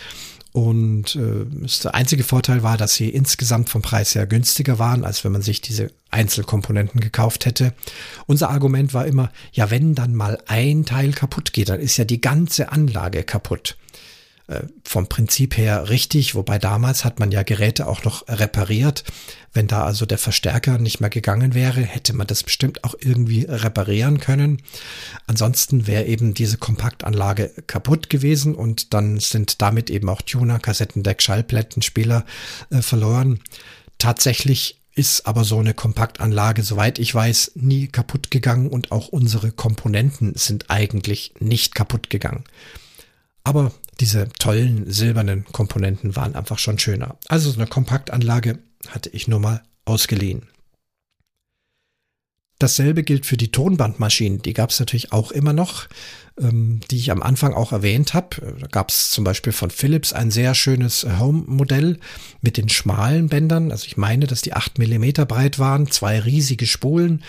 und 0.54 1.16
äh, 1.16 1.46
der 1.84 1.96
einzige 1.96 2.24
Vorteil 2.24 2.62
war, 2.62 2.78
dass 2.78 2.94
sie 2.94 3.10
insgesamt 3.10 3.72
vom 3.72 3.82
Preis 3.82 4.14
her 4.14 4.28
günstiger 4.28 4.78
waren, 4.78 5.04
als 5.04 5.24
wenn 5.24 5.32
man 5.32 5.42
sich 5.42 5.62
diese 5.62 5.92
Einzelkomponenten 6.12 7.02
gekauft 7.02 7.48
hätte. 7.48 7.74
Unser 8.28 8.52
Argument 8.52 8.94
war 8.94 9.08
immer, 9.08 9.32
ja, 9.52 9.72
wenn 9.72 9.96
dann 9.96 10.14
mal 10.14 10.38
ein 10.46 10.86
Teil 10.86 11.12
kaputt 11.12 11.54
geht, 11.54 11.70
dann 11.70 11.80
ist 11.80 11.98
ja 11.98 12.06
die 12.06 12.22
ganze 12.22 12.72
Anlage 12.72 13.24
kaputt. 13.24 13.78
Äh, 14.48 14.64
vom 14.84 15.08
Prinzip 15.08 15.56
her 15.56 15.88
richtig, 15.90 16.36
wobei 16.36 16.60
damals 16.60 17.06
hat 17.06 17.20
man 17.20 17.32
ja 17.32 17.44
Geräte 17.44 17.88
auch 17.88 18.04
noch 18.04 18.28
repariert. 18.28 19.06
Wenn 19.54 19.68
da 19.68 19.86
also 19.86 20.06
der 20.06 20.18
Verstärker 20.18 20.78
nicht 20.80 21.00
mehr 21.00 21.10
gegangen 21.10 21.54
wäre, 21.54 21.80
hätte 21.80 22.14
man 22.14 22.28
das 22.28 22.44
bestimmt 22.44 22.84
auch 22.84 22.94
irgendwie 23.00 23.46
reparieren 23.48 24.20
können. 24.20 24.62
Ansonsten 25.28 25.88
wäre 25.88 26.06
eben 26.06 26.34
diese 26.34 26.58
Kompaktanlage 26.58 27.52
kaputt 27.68 28.10
gewesen 28.10 28.54
und 28.54 28.94
dann 28.94 29.20
sind 29.20 29.62
damit 29.62 29.90
eben 29.90 30.10
auch 30.10 30.22
Tuner, 30.22 30.60
Kassettendeck, 30.60 31.22
Schallplattenspieler 31.22 32.26
äh, 32.70 32.82
verloren. 32.82 33.40
Tatsächlich 33.98 34.82
ist 34.94 35.26
aber 35.26 35.46
so 35.46 35.60
eine 35.60 35.74
Kompaktanlage, 35.74 36.64
soweit 36.64 37.00
ich 37.00 37.16
weiß, 37.16 37.54
nie 37.56 37.88
kaputt 37.88 38.30
gegangen 38.30 38.68
und 38.68 38.92
auch 38.92 39.08
unsere 39.08 39.52
Komponenten 39.54 40.34
sind 40.36 40.70
eigentlich 40.70 41.34
nicht 41.40 41.74
kaputt 41.76 42.10
gegangen. 42.10 42.44
Aber 43.44 43.72
diese 44.00 44.30
tollen 44.40 44.92
silbernen 44.92 45.46
Komponenten 45.52 46.16
waren 46.16 46.36
einfach 46.36 46.60
schon 46.60 46.80
schöner. 46.80 47.18
Also 47.28 47.52
so 47.52 47.60
eine 47.60 47.68
Kompaktanlage 47.68 48.60
hatte 48.88 49.10
ich 49.10 49.28
nur 49.28 49.40
mal 49.40 49.64
ausgeliehen. 49.86 50.48
Dasselbe 52.60 53.04
gilt 53.04 53.26
für 53.26 53.36
die 53.36 53.52
Tonbandmaschinen. 53.52 54.42
Die 54.42 54.54
gab 54.54 54.70
es 54.70 54.80
natürlich 54.80 55.12
auch 55.12 55.32
immer 55.32 55.52
noch, 55.52 55.88
ähm, 56.40 56.80
die 56.90 56.96
ich 56.96 57.12
am 57.12 57.22
Anfang 57.22 57.54
auch 57.54 57.74
erwähnt 57.74 58.14
habe. 58.14 58.56
Da 58.58 58.68
gab 58.68 58.90
es 58.90 59.12
zum 59.12 59.26
Beispiel 59.26 59.52
von 59.52 59.70
Philips 59.70 60.14
ein 60.14 60.32
sehr 60.32 60.56
schönes 60.56 61.06
Home-Modell 61.20 62.00
mit 62.42 62.56
den 62.56 62.70
schmalen 62.70 63.28
Bändern. 63.28 63.72
Also 63.72 63.86
ich 63.88 63.98
meine, 63.98 64.28
dass 64.28 64.42
die 64.42 64.54
8 64.54 64.80
mm 64.80 65.26
breit 65.28 65.60
waren, 65.60 65.92
zwei 65.92 66.20
riesige 66.20 66.66
Spulen 66.66 67.24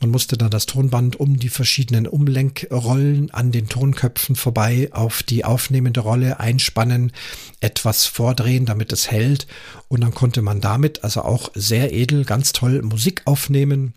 man 0.00 0.10
musste 0.10 0.36
dann 0.38 0.50
das 0.50 0.66
Tonband 0.66 1.16
um 1.16 1.38
die 1.38 1.48
verschiedenen 1.48 2.06
Umlenkrollen 2.06 3.32
an 3.32 3.50
den 3.50 3.68
Tonköpfen 3.68 4.36
vorbei 4.36 4.88
auf 4.92 5.24
die 5.24 5.44
aufnehmende 5.44 6.00
Rolle 6.00 6.38
einspannen, 6.38 7.12
etwas 7.60 8.06
vordrehen, 8.06 8.64
damit 8.64 8.92
es 8.92 9.10
hält. 9.10 9.48
Und 9.88 10.02
dann 10.02 10.14
konnte 10.14 10.42
man 10.42 10.60
damit 10.60 11.02
also 11.02 11.22
auch 11.22 11.50
sehr 11.54 11.92
edel, 11.92 12.24
ganz 12.24 12.52
toll 12.52 12.82
Musik 12.82 13.22
aufnehmen. 13.24 13.94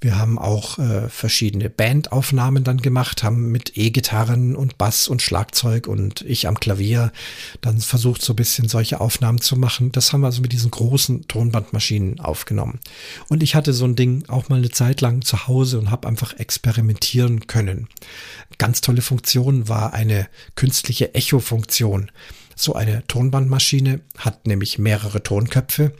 Wir 0.00 0.18
haben 0.18 0.38
auch 0.38 0.78
äh, 0.78 1.08
verschiedene 1.08 1.70
Bandaufnahmen 1.70 2.64
dann 2.64 2.78
gemacht, 2.78 3.22
haben 3.22 3.52
mit 3.52 3.76
E-Gitarren 3.76 4.56
und 4.56 4.78
Bass 4.78 5.06
und 5.06 5.22
Schlagzeug 5.22 5.86
und 5.86 6.22
ich 6.22 6.48
am 6.48 6.58
Klavier 6.58 7.12
dann 7.60 7.78
versucht, 7.78 8.22
so 8.22 8.32
ein 8.32 8.36
bisschen 8.36 8.68
solche 8.68 9.00
Aufnahmen 9.00 9.40
zu 9.40 9.56
machen. 9.56 9.92
Das 9.92 10.12
haben 10.12 10.22
wir 10.22 10.26
also 10.26 10.42
mit 10.42 10.52
diesen 10.52 10.70
großen 10.70 11.28
Tonbandmaschinen 11.28 12.18
aufgenommen. 12.18 12.80
Und 13.28 13.42
ich 13.42 13.54
hatte 13.54 13.72
so 13.72 13.84
ein 13.84 13.94
Ding 13.94 14.24
auch 14.28 14.48
mal 14.48 14.56
eine 14.56 14.70
Zeit 14.70 15.00
lang 15.02 15.22
zu 15.22 15.35
zu 15.36 15.48
Hause 15.48 15.78
und 15.78 15.90
habe 15.90 16.08
einfach 16.08 16.34
experimentieren 16.38 17.46
können. 17.46 17.88
Ganz 18.58 18.80
tolle 18.80 19.02
Funktion 19.02 19.68
war 19.68 19.92
eine 19.92 20.28
künstliche 20.54 21.14
Echo-Funktion. 21.14 22.10
So 22.54 22.74
eine 22.74 23.06
Tonbandmaschine 23.06 24.00
hat 24.16 24.46
nämlich 24.46 24.78
mehrere 24.78 25.22
Tonköpfe. 25.22 25.92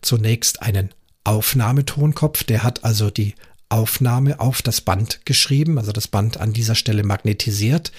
Zunächst 0.00 0.62
einen 0.62 0.90
Aufnahmetonkopf, 1.24 2.44
der 2.44 2.62
hat 2.62 2.84
also 2.84 3.10
die 3.10 3.34
Aufnahme 3.68 4.38
auf 4.38 4.62
das 4.62 4.80
Band 4.80 5.26
geschrieben, 5.26 5.78
also 5.78 5.90
das 5.90 6.06
Band 6.06 6.36
an 6.36 6.52
dieser 6.52 6.76
Stelle 6.76 7.02
magnetisiert. 7.02 7.90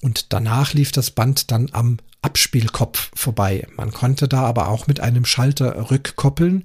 Und 0.00 0.32
danach 0.32 0.74
lief 0.74 0.92
das 0.92 1.10
Band 1.10 1.50
dann 1.50 1.70
am 1.72 1.98
Abspielkopf 2.22 3.10
vorbei. 3.14 3.66
Man 3.76 3.92
konnte 3.92 4.28
da 4.28 4.42
aber 4.42 4.68
auch 4.68 4.86
mit 4.86 5.00
einem 5.00 5.24
Schalter 5.24 5.90
rückkoppeln, 5.90 6.64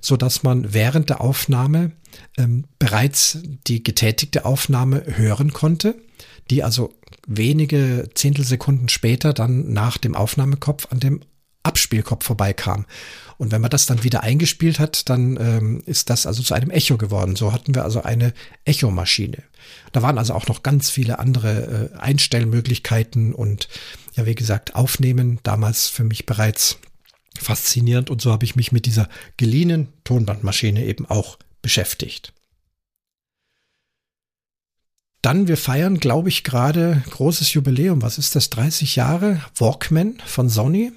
so 0.00 0.16
dass 0.16 0.42
man 0.42 0.74
während 0.74 1.10
der 1.10 1.20
Aufnahme 1.20 1.92
ähm, 2.38 2.64
bereits 2.78 3.38
die 3.66 3.82
getätigte 3.82 4.44
Aufnahme 4.44 5.04
hören 5.06 5.52
konnte, 5.52 5.94
die 6.50 6.62
also 6.62 6.94
wenige 7.26 8.08
Zehntelsekunden 8.14 8.88
später 8.88 9.32
dann 9.32 9.72
nach 9.72 9.98
dem 9.98 10.14
Aufnahmekopf 10.14 10.86
an 10.90 11.00
dem 11.00 11.20
Abspielkopf 11.62 12.24
vorbeikam. 12.24 12.86
Und 13.38 13.52
wenn 13.52 13.60
man 13.60 13.70
das 13.70 13.86
dann 13.86 14.04
wieder 14.04 14.22
eingespielt 14.22 14.78
hat, 14.78 15.08
dann 15.08 15.36
ähm, 15.40 15.82
ist 15.86 16.10
das 16.10 16.26
also 16.26 16.42
zu 16.42 16.54
einem 16.54 16.70
Echo 16.70 16.96
geworden. 16.96 17.36
So 17.36 17.52
hatten 17.52 17.74
wir 17.74 17.84
also 17.84 18.02
eine 18.02 18.32
Echomaschine. 18.64 19.38
Da 19.92 20.02
waren 20.02 20.18
also 20.18 20.34
auch 20.34 20.46
noch 20.48 20.62
ganz 20.62 20.90
viele 20.90 21.18
andere 21.18 21.90
äh, 21.94 21.98
Einstellmöglichkeiten 21.98 23.34
und 23.34 23.68
ja, 24.14 24.26
wie 24.26 24.34
gesagt, 24.34 24.74
aufnehmen. 24.74 25.38
Damals 25.42 25.88
für 25.88 26.04
mich 26.04 26.26
bereits 26.26 26.78
faszinierend 27.38 28.10
und 28.10 28.20
so 28.20 28.32
habe 28.32 28.44
ich 28.44 28.56
mich 28.56 28.72
mit 28.72 28.86
dieser 28.86 29.08
geliehenen 29.36 29.88
Tonbandmaschine 30.04 30.84
eben 30.84 31.06
auch 31.06 31.38
beschäftigt. 31.62 32.32
Dann, 35.22 35.46
wir 35.46 35.56
feiern, 35.56 36.00
glaube 36.00 36.28
ich, 36.28 36.42
gerade 36.42 37.04
großes 37.10 37.54
Jubiläum. 37.54 38.02
Was 38.02 38.18
ist 38.18 38.34
das? 38.34 38.50
30 38.50 38.96
Jahre 38.96 39.40
Walkman 39.56 40.18
von 40.26 40.48
Sony. 40.48 40.92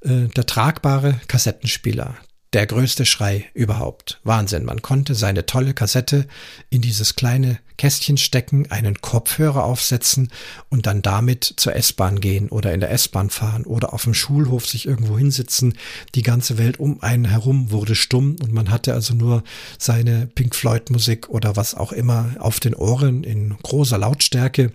Äh, 0.00 0.28
der 0.28 0.46
tragbare 0.46 1.20
Kassettenspieler 1.26 2.16
der 2.52 2.66
größte 2.66 3.06
Schrei 3.06 3.46
überhaupt. 3.54 4.20
Wahnsinn. 4.24 4.64
Man 4.64 4.82
konnte 4.82 5.14
seine 5.14 5.46
tolle 5.46 5.72
Kassette 5.72 6.26
in 6.68 6.82
dieses 6.82 7.16
kleine 7.16 7.58
Kästchen 7.78 8.18
stecken, 8.18 8.70
einen 8.70 9.00
Kopfhörer 9.00 9.64
aufsetzen 9.64 10.30
und 10.68 10.86
dann 10.86 11.02
damit 11.02 11.54
zur 11.56 11.74
S-Bahn 11.74 12.20
gehen 12.20 12.48
oder 12.50 12.72
in 12.74 12.80
der 12.80 12.90
S-Bahn 12.90 13.30
fahren 13.30 13.64
oder 13.64 13.94
auf 13.94 14.04
dem 14.04 14.14
Schulhof 14.14 14.66
sich 14.66 14.86
irgendwo 14.86 15.18
hinsitzen. 15.18 15.78
Die 16.14 16.22
ganze 16.22 16.58
Welt 16.58 16.78
um 16.78 17.02
einen 17.02 17.24
herum 17.24 17.70
wurde 17.70 17.94
stumm 17.94 18.36
und 18.40 18.52
man 18.52 18.70
hatte 18.70 18.92
also 18.92 19.14
nur 19.14 19.42
seine 19.78 20.26
Pink 20.26 20.54
Floyd 20.54 20.90
Musik 20.90 21.30
oder 21.30 21.56
was 21.56 21.74
auch 21.74 21.92
immer 21.92 22.34
auf 22.38 22.60
den 22.60 22.74
Ohren 22.74 23.24
in 23.24 23.56
großer 23.62 23.98
Lautstärke. 23.98 24.72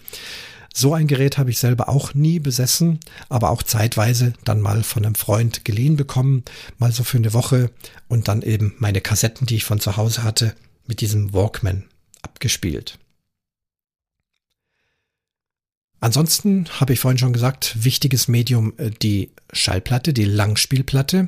So 0.79 0.93
ein 0.93 1.07
Gerät 1.07 1.39
habe 1.39 1.49
ich 1.49 1.57
selber 1.57 1.89
auch 1.89 2.13
nie 2.13 2.37
besessen, 2.37 2.99
aber 3.29 3.49
auch 3.49 3.63
zeitweise 3.63 4.33
dann 4.43 4.61
mal 4.61 4.83
von 4.83 5.03
einem 5.03 5.15
Freund 5.15 5.65
geliehen 5.65 5.95
bekommen, 5.95 6.43
mal 6.77 6.91
so 6.91 7.03
für 7.03 7.17
eine 7.17 7.33
Woche 7.33 7.71
und 8.07 8.27
dann 8.27 8.43
eben 8.43 8.75
meine 8.77 9.01
Kassetten, 9.01 9.47
die 9.47 9.55
ich 9.55 9.63
von 9.63 9.79
zu 9.79 9.97
Hause 9.97 10.23
hatte, 10.23 10.53
mit 10.85 11.01
diesem 11.01 11.33
Walkman 11.33 11.85
abgespielt. 12.21 12.99
Ansonsten 15.99 16.67
habe 16.79 16.93
ich 16.93 16.99
vorhin 16.99 17.17
schon 17.17 17.33
gesagt, 17.33 17.83
wichtiges 17.83 18.27
Medium 18.27 18.73
äh, 18.77 18.91
die 18.91 19.31
Schallplatte, 19.51 20.13
die 20.13 20.25
Langspielplatte. 20.25 21.27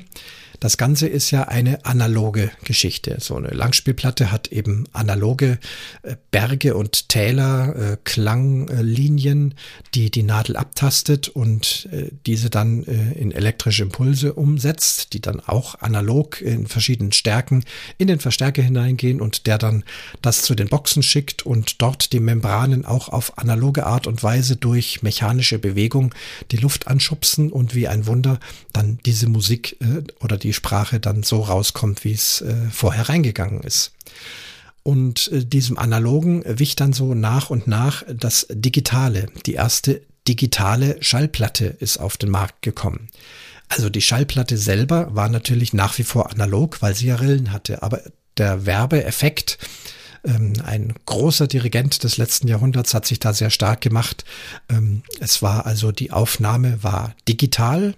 Das 0.59 0.77
Ganze 0.77 1.07
ist 1.07 1.31
ja 1.31 1.43
eine 1.43 1.85
analoge 1.85 2.51
Geschichte. 2.65 3.17
So 3.19 3.35
eine 3.35 3.49
Langspielplatte 3.49 4.31
hat 4.31 4.49
eben 4.49 4.85
analoge 4.91 5.57
äh, 6.03 6.15
Berge 6.31 6.75
und 6.75 7.07
Täler, 7.07 7.75
äh, 7.93 7.97
Klanglinien, 8.03 9.55
die 9.93 10.11
die 10.11 10.23
Nadel 10.23 10.57
abtastet 10.57 11.29
und 11.29 11.87
äh, 11.91 12.09
diese 12.25 12.49
dann 12.49 12.83
in 12.83 13.31
elektrische 13.31 13.83
Impulse 13.83 14.33
umsetzt, 14.33 15.13
die 15.13 15.21
dann 15.21 15.39
auch 15.39 15.75
analog 15.81 16.41
in 16.41 16.67
verschiedenen 16.67 17.11
Stärken 17.11 17.63
in 17.97 18.07
den 18.07 18.19
Verstärker 18.19 18.61
hineingehen 18.61 19.21
und 19.21 19.47
der 19.47 19.57
dann 19.57 19.83
das 20.21 20.41
zu 20.41 20.55
den 20.55 20.67
Boxen 20.67 21.03
schickt 21.03 21.45
und 21.45 21.81
dort 21.81 22.11
die 22.11 22.19
Membranen 22.19 22.85
auch 22.85 23.09
auf 23.09 23.37
analoge 23.37 23.85
Art 23.85 24.07
und 24.07 24.23
Weise 24.23 24.55
durch 24.55 25.01
mechanische 25.03 25.59
Bewegung 25.59 26.13
die 26.51 26.57
Luft 26.57 26.87
anschubsen 26.87 27.51
und 27.51 27.75
wie 27.75 27.87
ein 27.87 28.07
Wunder 28.07 28.39
dann 28.73 28.99
diese 29.05 29.29
Musik 29.29 29.77
oder 30.19 30.37
die 30.37 30.48
die 30.49 30.53
Sprache 30.53 30.99
dann 30.99 31.21
so 31.21 31.41
rauskommt, 31.41 32.03
wie 32.03 32.13
es 32.13 32.41
äh, 32.41 32.55
vorher 32.71 33.07
reingegangen 33.07 33.61
ist. 33.61 33.91
Und 34.81 35.31
äh, 35.31 35.45
diesem 35.45 35.77
Analogen 35.77 36.43
wich 36.45 36.75
dann 36.75 36.91
so 36.91 37.13
nach 37.13 37.51
und 37.51 37.67
nach 37.67 38.03
das 38.11 38.47
Digitale. 38.49 39.27
Die 39.45 39.53
erste 39.53 40.01
digitale 40.27 40.97
Schallplatte 41.01 41.65
ist 41.65 41.99
auf 41.99 42.17
den 42.17 42.31
Markt 42.31 42.63
gekommen. 42.63 43.09
Also 43.67 43.91
die 43.91 44.01
Schallplatte 44.01 44.57
selber 44.57 45.13
war 45.13 45.29
natürlich 45.29 45.73
nach 45.73 45.99
wie 45.99 46.03
vor 46.03 46.31
analog, 46.31 46.81
weil 46.81 46.95
sie 46.95 47.07
ja 47.07 47.15
Rillen 47.15 47.51
hatte. 47.51 47.83
Aber 47.83 48.01
der 48.37 48.65
Werbeeffekt, 48.65 49.59
ähm, 50.25 50.53
ein 50.65 50.95
großer 51.05 51.45
Dirigent 51.45 52.03
des 52.03 52.17
letzten 52.17 52.47
Jahrhunderts 52.47 52.95
hat 52.95 53.05
sich 53.05 53.19
da 53.19 53.33
sehr 53.33 53.51
stark 53.51 53.81
gemacht. 53.81 54.25
Ähm, 54.67 55.03
es 55.19 55.43
war 55.43 55.67
also 55.67 55.91
die 55.91 56.09
Aufnahme 56.09 56.81
war 56.81 57.13
digital, 57.27 57.93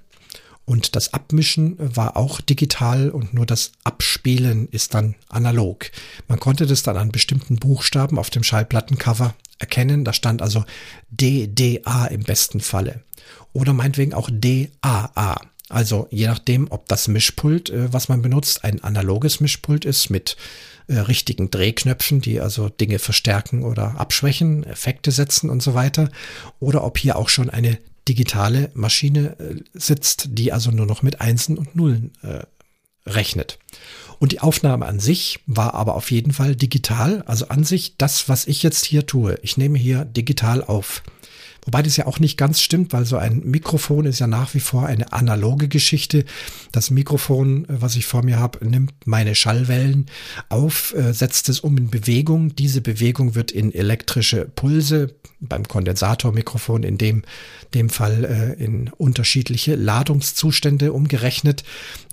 und 0.72 0.96
das 0.96 1.14
Abmischen 1.14 1.76
war 1.80 2.16
auch 2.16 2.40
digital 2.40 3.10
und 3.10 3.34
nur 3.34 3.46
das 3.46 3.74
Abspielen 3.84 4.70
ist 4.70 4.94
dann 4.94 5.16
analog. 5.28 5.92
Man 6.30 6.40
konnte 6.40 6.66
das 6.66 6.82
dann 6.82 6.96
an 6.96 7.12
bestimmten 7.12 7.58
Buchstaben 7.58 8.18
auf 8.18 8.30
dem 8.30 8.42
Schallplattencover 8.42 9.36
erkennen. 9.60 10.06
Da 10.06 10.14
stand 10.14 10.42
also 10.42 10.64
DDA 11.10 12.06
im 12.06 12.24
besten 12.24 12.62
Falle. 12.62 13.04
Oder 13.52 13.74
meinetwegen 13.74 14.14
auch 14.14 14.30
DAA. 14.32 15.42
Also 15.68 16.08
je 16.10 16.28
nachdem, 16.28 16.72
ob 16.72 16.88
das 16.88 17.10
Mischpult, 17.10 17.70
äh, 17.70 17.92
was 17.92 18.08
man 18.08 18.22
benutzt, 18.22 18.64
ein 18.64 18.82
analoges 18.82 19.42
Mischpult 19.42 19.84
ist 19.84 20.10
mit 20.10 20.38
äh, 20.88 21.00
richtigen 21.00 21.52
Drehknöpfen, 21.52 22.22
die 22.22 22.40
also 22.40 22.70
Dinge 22.70 23.00
verstärken 23.00 23.64
oder 23.64 24.00
abschwächen, 24.00 24.64
Effekte 24.64 25.12
setzen 25.12 25.50
und 25.50 25.62
so 25.62 25.74
weiter, 25.74 26.10
oder 26.62 26.86
ob 26.86 26.98
hier 26.98 27.18
auch 27.18 27.28
schon 27.28 27.50
eine 27.50 27.78
digitale 28.12 28.72
Maschine 28.74 29.40
äh, 29.40 29.56
sitzt, 29.74 30.26
die 30.32 30.52
also 30.52 30.70
nur 30.70 30.86
noch 30.86 31.02
mit 31.02 31.22
Einsen 31.22 31.58
und 31.58 31.78
Nullen 31.78 32.12
äh, 32.24 32.42
rechnet. 33.10 33.58
Und 34.20 34.34
die 34.34 34.42
Aufnahme 34.42 34.86
an 34.86 35.00
sich 35.00 35.40
war 35.46 35.76
aber 35.76 35.96
auf 35.96 36.12
jeden 36.12 36.34
Fall 36.34 36.58
digital, 36.58 37.24
also 37.26 37.48
an 37.48 37.64
sich 37.64 37.96
das, 37.98 38.28
was 38.28 38.48
ich 38.48 38.64
jetzt 38.64 38.84
hier 38.84 39.06
tue. 39.06 39.40
Ich 39.44 39.56
nehme 39.56 39.78
hier 39.78 40.04
digital 40.04 40.62
auf. 40.62 41.04
Wobei 41.66 41.84
das 41.84 41.96
ja 41.96 42.08
auch 42.08 42.20
nicht 42.20 42.38
ganz 42.38 42.60
stimmt, 42.60 42.92
weil 42.92 43.06
so 43.06 43.18
ein 43.18 43.42
Mikrofon 43.46 44.06
ist 44.06 44.20
ja 44.20 44.28
nach 44.28 44.54
wie 44.56 44.60
vor 44.60 44.88
eine 44.88 45.14
analoge 45.14 45.68
Geschichte. 45.68 46.26
Das 46.72 46.90
Mikrofon, 46.90 47.66
äh, 47.66 47.82
was 47.82 47.96
ich 47.96 48.08
vor 48.08 48.24
mir 48.24 48.40
habe, 48.40 48.68
nimmt 48.68 48.94
meine 49.06 49.36
Schallwellen 49.36 50.08
auf, 50.50 50.96
äh, 50.96 51.14
setzt 51.14 51.50
es 51.50 51.60
um 51.60 51.78
in 51.78 51.90
Bewegung. 51.90 52.56
Diese 52.56 52.82
Bewegung 52.82 53.36
wird 53.36 53.52
in 53.52 53.74
elektrische 53.74 54.46
Pulse 54.46 55.14
beim 55.40 55.68
Kondensatormikrofon 55.68 56.84
in 56.84 56.98
dem, 56.98 57.24
dem 57.76 57.90
Fall 57.90 58.26
äh, 58.26 58.64
in 58.64 58.90
unterschiedliche 58.90 59.76
Ladungszustände 59.76 60.94
umgerechnet. 60.94 61.64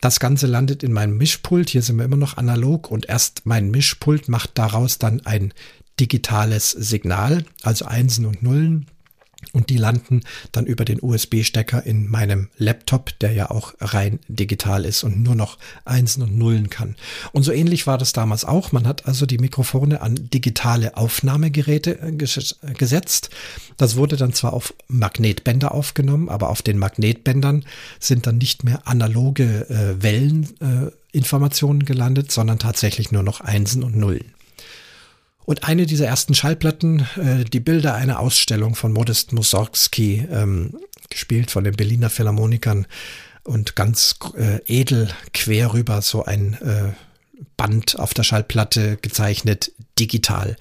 Das 0.02 0.20
Ganze 0.20 0.46
landet 0.46 0.82
in 0.82 0.92
meinem 0.92 1.16
Mischpult. 1.16 1.70
Hier 1.70 1.82
sind 1.82 1.96
wir 1.96 2.04
immer 2.04 2.16
noch 2.16 2.36
analog 2.36 2.90
und 2.90 3.08
erst 3.08 3.46
mein 3.46 3.70
Mischpult 3.70 4.28
macht 4.28 4.58
daraus 4.58 4.98
dann 4.98 5.24
ein 5.24 5.54
digitales 6.00 6.70
Signal, 6.70 7.44
also 7.62 7.86
Einsen 7.86 8.26
und 8.26 8.42
Nullen 8.42 8.86
und 9.52 9.70
die 9.70 9.76
landen 9.76 10.22
dann 10.52 10.66
über 10.66 10.84
den 10.84 10.98
USB-Stecker 11.00 11.86
in 11.86 12.08
meinem 12.08 12.48
Laptop, 12.58 13.16
der 13.20 13.32
ja 13.32 13.50
auch 13.50 13.74
rein 13.80 14.18
digital 14.26 14.84
ist 14.84 15.04
und 15.04 15.22
nur 15.22 15.36
noch 15.36 15.58
Einsen 15.84 16.22
und 16.22 16.36
Nullen 16.36 16.70
kann. 16.70 16.96
Und 17.32 17.44
so 17.44 17.52
ähnlich 17.52 17.86
war 17.86 17.98
das 17.98 18.12
damals 18.12 18.44
auch. 18.44 18.72
Man 18.72 18.86
hat 18.86 19.06
also 19.06 19.26
die 19.26 19.38
Mikrofone 19.38 20.00
an 20.00 20.28
digitale 20.32 20.96
Aufnahmegeräte 20.96 22.00
äh, 22.00 22.12
gesetzt. 22.12 23.30
Das 23.76 23.96
wurde 23.96 24.16
dann 24.16 24.32
zwar 24.32 24.52
auf 24.52 24.74
Magnetbänder 24.88 25.72
aufgenommen, 25.72 26.28
aber 26.28 26.50
auf 26.50 26.62
den 26.62 26.78
Magnetbändern 26.78 27.64
sind 28.00 28.26
dann 28.26 28.38
nicht 28.38 28.64
mehr 28.64 28.88
analoge 28.88 29.68
äh, 29.70 30.02
Welleninformationen 30.02 31.82
äh, 31.82 31.84
gelandet, 31.84 32.32
sondern 32.32 32.58
tatsächlich 32.58 33.12
nur 33.12 33.22
noch 33.22 33.40
Einsen 33.40 33.84
und 33.84 33.96
Nullen. 33.96 34.37
Und 35.48 35.64
eine 35.64 35.86
dieser 35.86 36.06
ersten 36.06 36.34
Schallplatten, 36.34 37.06
äh, 37.16 37.42
die 37.42 37.60
Bilder 37.60 37.94
einer 37.94 38.20
Ausstellung 38.20 38.74
von 38.74 38.92
Modest 38.92 39.32
Mussorgsky, 39.32 40.28
ähm, 40.30 40.78
gespielt 41.08 41.50
von 41.50 41.64
den 41.64 41.74
Berliner 41.74 42.10
Philharmonikern 42.10 42.86
und 43.44 43.74
ganz 43.74 44.16
äh, 44.36 44.60
edel 44.66 45.08
quer 45.32 45.72
rüber 45.72 46.02
so 46.02 46.22
ein 46.26 46.52
äh, 46.60 46.92
Band 47.56 47.98
auf 47.98 48.12
der 48.12 48.24
Schallplatte 48.24 48.98
gezeichnet, 48.98 49.72
digital. 49.98 50.58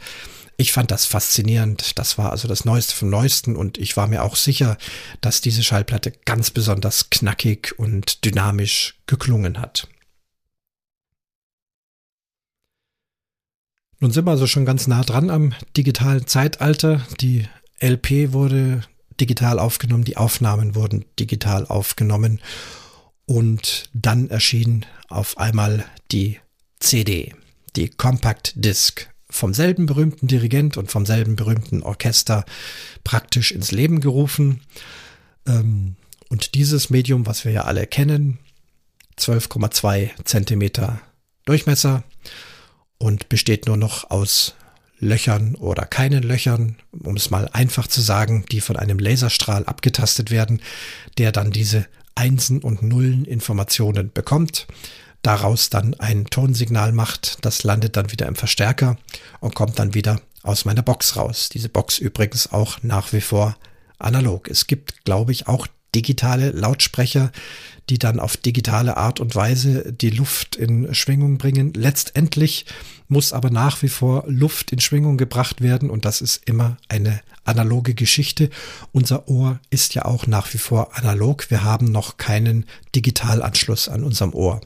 Ich 0.55 0.71
fand 0.71 0.89
das 0.89 1.03
faszinierend. 1.03 1.99
Das 1.99 2.17
war 2.17 2.31
also 2.31 2.47
das 2.47 2.63
Neueste 2.63 2.95
vom 2.95 3.09
Neuesten 3.09 3.57
und 3.57 3.77
ich 3.77 3.97
war 3.97 4.07
mir 4.07 4.23
auch 4.23 4.37
sicher, 4.37 4.77
dass 5.19 5.41
diese 5.41 5.63
Schallplatte 5.65 6.13
ganz 6.23 6.49
besonders 6.49 7.09
knackig 7.09 7.77
und 7.77 8.23
dynamisch 8.23 8.95
geklungen 9.05 9.59
hat. 9.59 9.89
Nun 13.99 14.11
sind 14.11 14.25
wir 14.25 14.31
also 14.31 14.45
schon 14.45 14.65
ganz 14.65 14.87
nah 14.87 15.03
dran 15.03 15.29
am 15.29 15.53
digitalen 15.75 16.27
Zeitalter. 16.27 17.01
Die 17.19 17.47
LP 17.79 18.31
wurde 18.31 18.81
digital 19.19 19.57
aufgenommen, 19.57 20.03
die 20.03 20.17
Aufnahmen 20.17 20.75
wurden 20.75 21.05
digital 21.19 21.65
aufgenommen 21.65 22.39
und 23.25 23.89
dann 23.93 24.29
erschien 24.29 24.85
auf 25.09 25.37
einmal 25.37 25.85
die 26.11 26.39
CD, 26.79 27.33
die 27.75 27.89
Compact 27.89 28.53
Disc, 28.55 29.09
vom 29.29 29.53
selben 29.53 29.87
berühmten 29.87 30.27
Dirigent 30.27 30.77
und 30.77 30.91
vom 30.91 31.05
selben 31.05 31.35
berühmten 31.35 31.81
Orchester 31.81 32.45
praktisch 33.03 33.51
ins 33.51 33.71
Leben 33.71 33.99
gerufen. 33.99 34.61
Ähm, 35.47 35.95
und 36.29 36.55
dieses 36.55 36.89
Medium, 36.89 37.25
was 37.25 37.43
wir 37.45 37.51
ja 37.51 37.63
alle 37.63 37.87
kennen, 37.87 38.37
12,2 39.19 40.23
Zentimeter 40.23 41.01
Durchmesser, 41.45 42.03
und 42.97 43.29
besteht 43.29 43.67
nur 43.67 43.77
noch 43.77 44.09
aus 44.09 44.55
Löchern 44.99 45.55
oder 45.55 45.85
keinen 45.85 46.23
Löchern, 46.23 46.75
um 46.91 47.15
es 47.15 47.29
mal 47.29 47.47
einfach 47.53 47.87
zu 47.87 48.01
sagen, 48.01 48.45
die 48.51 48.61
von 48.61 48.77
einem 48.77 48.97
Laserstrahl 48.99 49.65
abgetastet 49.65 50.31
werden, 50.31 50.61
der 51.17 51.31
dann 51.31 51.51
diese 51.51 51.85
Einsen 52.15 52.61
und 52.61 52.81
Nullen 52.81 53.25
Informationen 53.25 54.11
bekommt, 54.11 54.65
daraus 55.21 55.69
dann 55.69 55.93
ein 55.95 56.25
Tonsignal 56.25 56.91
macht, 56.91 57.37
das 57.45 57.63
landet 57.63 57.95
dann 57.95 58.11
wieder 58.11 58.27
im 58.27 58.35
Verstärker 58.35 58.97
und 59.39 59.53
kommt 59.53 59.77
dann 59.77 59.93
wieder 59.93 60.19
aus 60.41 60.65
meiner 60.65 60.81
Box 60.81 61.15
raus. 61.15 61.49
Diese 61.49 61.69
Box 61.69 61.99
übrigens 61.99 62.51
auch 62.51 62.81
nach 62.81 63.13
wie 63.13 63.21
vor 63.21 63.55
analog. 63.99 64.47
Es 64.49 64.65
gibt, 64.67 65.05
glaube 65.05 65.31
ich, 65.31 65.47
auch 65.47 65.67
digitale 65.93 66.51
Lautsprecher, 66.51 67.31
die 67.89 67.97
dann 67.97 68.19
auf 68.19 68.37
digitale 68.37 68.97
Art 68.97 69.19
und 69.19 69.35
Weise 69.35 69.93
die 69.93 70.09
Luft 70.09 70.55
in 70.55 70.93
Schwingung 70.93 71.37
bringen. 71.37 71.73
Letztendlich 71.73 72.65
muss 73.07 73.31
aber 73.31 73.49
nach 73.49 73.81
wie 73.81 73.87
vor 73.87 74.25
Luft 74.27 74.71
in 74.71 74.79
Schwingung 74.79 75.17
gebracht 75.17 75.61
werden 75.61 75.89
und 75.89 76.03
das 76.05 76.21
ist 76.21 76.41
immer 76.45 76.77
eine 76.89 77.21
analoge 77.45 77.93
Geschichte. 77.93 78.49
Unser 78.91 79.29
Ohr 79.29 79.59
ist 79.69 79.95
ja 79.95 80.05
auch 80.05 80.27
nach 80.27 80.53
wie 80.53 80.57
vor 80.57 80.97
analog. 80.97 81.49
Wir 81.49 81.63
haben 81.63 81.91
noch 81.91 82.17
keinen 82.17 82.65
Digitalanschluss 82.93 83.87
an 83.87 84.03
unserem 84.03 84.33
Ohr. 84.33 84.61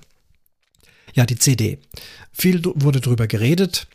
Ja, 1.13 1.25
die 1.25 1.37
CD. 1.37 1.79
Viel 2.31 2.61
wurde 2.63 3.01
darüber 3.01 3.27
geredet. 3.27 3.87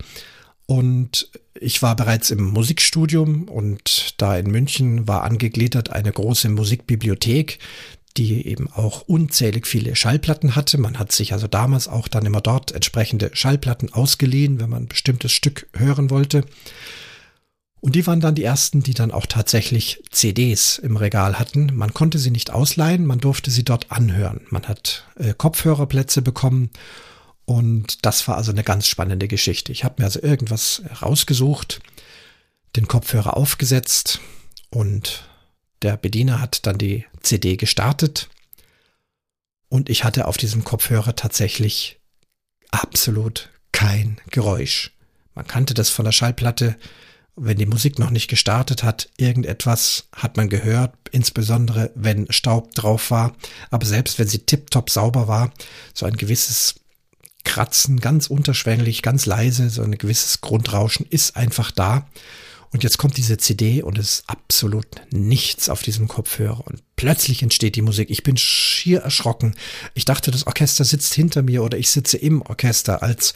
Und 0.66 1.30
ich 1.54 1.80
war 1.80 1.94
bereits 1.94 2.30
im 2.30 2.42
Musikstudium 2.42 3.44
und 3.44 4.14
da 4.20 4.36
in 4.36 4.50
München 4.50 5.06
war 5.06 5.22
angegliedert 5.22 5.90
eine 5.90 6.10
große 6.10 6.48
Musikbibliothek, 6.48 7.60
die 8.16 8.46
eben 8.46 8.70
auch 8.72 9.02
unzählig 9.02 9.66
viele 9.66 9.94
Schallplatten 9.94 10.56
hatte. 10.56 10.78
Man 10.78 10.98
hat 10.98 11.12
sich 11.12 11.32
also 11.32 11.46
damals 11.46 11.88
auch 11.88 12.08
dann 12.08 12.26
immer 12.26 12.40
dort 12.40 12.72
entsprechende 12.72 13.30
Schallplatten 13.32 13.92
ausgeliehen, 13.92 14.60
wenn 14.60 14.70
man 14.70 14.84
ein 14.84 14.88
bestimmtes 14.88 15.32
Stück 15.32 15.68
hören 15.74 16.10
wollte. 16.10 16.44
Und 17.80 17.94
die 17.94 18.06
waren 18.06 18.20
dann 18.20 18.34
die 18.34 18.44
ersten, 18.44 18.82
die 18.82 18.94
dann 18.94 19.12
auch 19.12 19.26
tatsächlich 19.26 20.02
CDs 20.10 20.78
im 20.78 20.96
Regal 20.96 21.38
hatten. 21.38 21.70
Man 21.74 21.94
konnte 21.94 22.18
sie 22.18 22.30
nicht 22.30 22.50
ausleihen, 22.50 23.06
man 23.06 23.20
durfte 23.20 23.50
sie 23.50 23.64
dort 23.64 23.92
anhören. 23.92 24.40
Man 24.50 24.66
hat 24.66 25.04
äh, 25.16 25.34
Kopfhörerplätze 25.34 26.22
bekommen 26.22 26.70
und 27.44 28.04
das 28.04 28.26
war 28.26 28.36
also 28.36 28.50
eine 28.50 28.64
ganz 28.64 28.88
spannende 28.88 29.28
Geschichte. 29.28 29.70
Ich 29.72 29.84
habe 29.84 29.96
mir 29.98 30.06
also 30.06 30.20
irgendwas 30.20 30.82
rausgesucht, 31.00 31.80
den 32.74 32.88
Kopfhörer 32.88 33.36
aufgesetzt 33.36 34.20
und 34.70 35.28
der 35.82 35.96
Bediener 35.96 36.40
hat 36.40 36.66
dann 36.66 36.78
die 36.78 37.06
CD 37.20 37.56
gestartet 37.56 38.28
Und 39.68 39.90
ich 39.90 40.04
hatte 40.04 40.26
auf 40.26 40.36
diesem 40.36 40.64
Kopfhörer 40.64 41.16
tatsächlich 41.16 42.00
absolut 42.70 43.50
kein 43.72 44.18
Geräusch. 44.30 44.92
Man 45.34 45.46
kannte 45.46 45.74
das 45.74 45.90
von 45.90 46.04
der 46.04 46.12
Schallplatte, 46.12 46.76
wenn 47.36 47.58
die 47.58 47.66
Musik 47.66 47.98
noch 47.98 48.10
nicht 48.10 48.28
gestartet 48.28 48.82
hat, 48.82 49.10
irgendetwas 49.18 50.08
hat 50.14 50.38
man 50.38 50.48
gehört, 50.48 50.94
insbesondere 51.12 51.90
wenn 51.94 52.26
Staub 52.32 52.74
drauf 52.74 53.10
war. 53.10 53.36
Aber 53.70 53.84
selbst 53.84 54.18
wenn 54.18 54.26
sie 54.26 54.38
tiptop 54.38 54.88
sauber 54.88 55.28
war, 55.28 55.52
so 55.92 56.06
ein 56.06 56.16
gewisses 56.16 56.76
Kratzen, 57.44 58.00
ganz 58.00 58.28
unterschwänglich, 58.28 59.02
ganz 59.02 59.26
leise, 59.26 59.68
so 59.68 59.82
ein 59.82 59.98
gewisses 59.98 60.40
Grundrauschen 60.40 61.06
ist 61.08 61.36
einfach 61.36 61.70
da. 61.70 62.08
Und 62.76 62.82
jetzt 62.82 62.98
kommt 62.98 63.16
diese 63.16 63.38
CD 63.38 63.82
und 63.82 63.96
es 63.96 64.18
ist 64.18 64.24
absolut 64.26 64.86
nichts 65.10 65.70
auf 65.70 65.80
diesem 65.82 66.08
Kopfhörer. 66.08 66.62
Und 66.66 66.82
plötzlich 66.94 67.42
entsteht 67.42 67.74
die 67.74 67.80
Musik. 67.80 68.10
Ich 68.10 68.22
bin 68.22 68.36
schier 68.36 69.00
erschrocken. 69.00 69.54
Ich 69.94 70.04
dachte, 70.04 70.30
das 70.30 70.46
Orchester 70.46 70.84
sitzt 70.84 71.14
hinter 71.14 71.40
mir 71.40 71.62
oder 71.62 71.78
ich 71.78 71.88
sitze 71.88 72.18
im 72.18 72.42
Orchester. 72.42 73.02
Als 73.02 73.32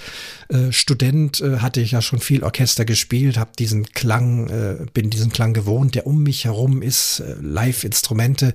äh, 0.50 0.70
Student 0.72 1.40
äh, 1.40 1.60
hatte 1.60 1.80
ich 1.80 1.92
ja 1.92 2.02
schon 2.02 2.20
viel 2.20 2.44
Orchester 2.44 2.84
gespielt, 2.84 3.38
habe 3.38 3.52
diesen 3.58 3.86
Klang, 3.86 4.50
äh, 4.50 4.84
bin 4.92 5.08
diesen 5.08 5.32
Klang 5.32 5.54
gewohnt, 5.54 5.94
der 5.94 6.06
um 6.06 6.22
mich 6.22 6.44
herum 6.44 6.82
ist, 6.82 7.20
äh, 7.20 7.36
Live-Instrumente. 7.40 8.52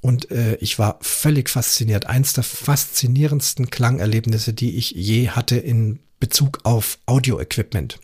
Und 0.00 0.30
äh, 0.30 0.54
ich 0.60 0.78
war 0.78 1.00
völlig 1.00 1.50
fasziniert. 1.50 2.06
Eins 2.06 2.34
der 2.34 2.44
faszinierendsten 2.44 3.68
Klangerlebnisse, 3.68 4.52
die 4.52 4.76
ich 4.76 4.92
je 4.92 5.30
hatte 5.30 5.56
in 5.56 5.98
Bezug 6.20 6.60
auf 6.62 7.00
Audio-Equipment. 7.06 7.98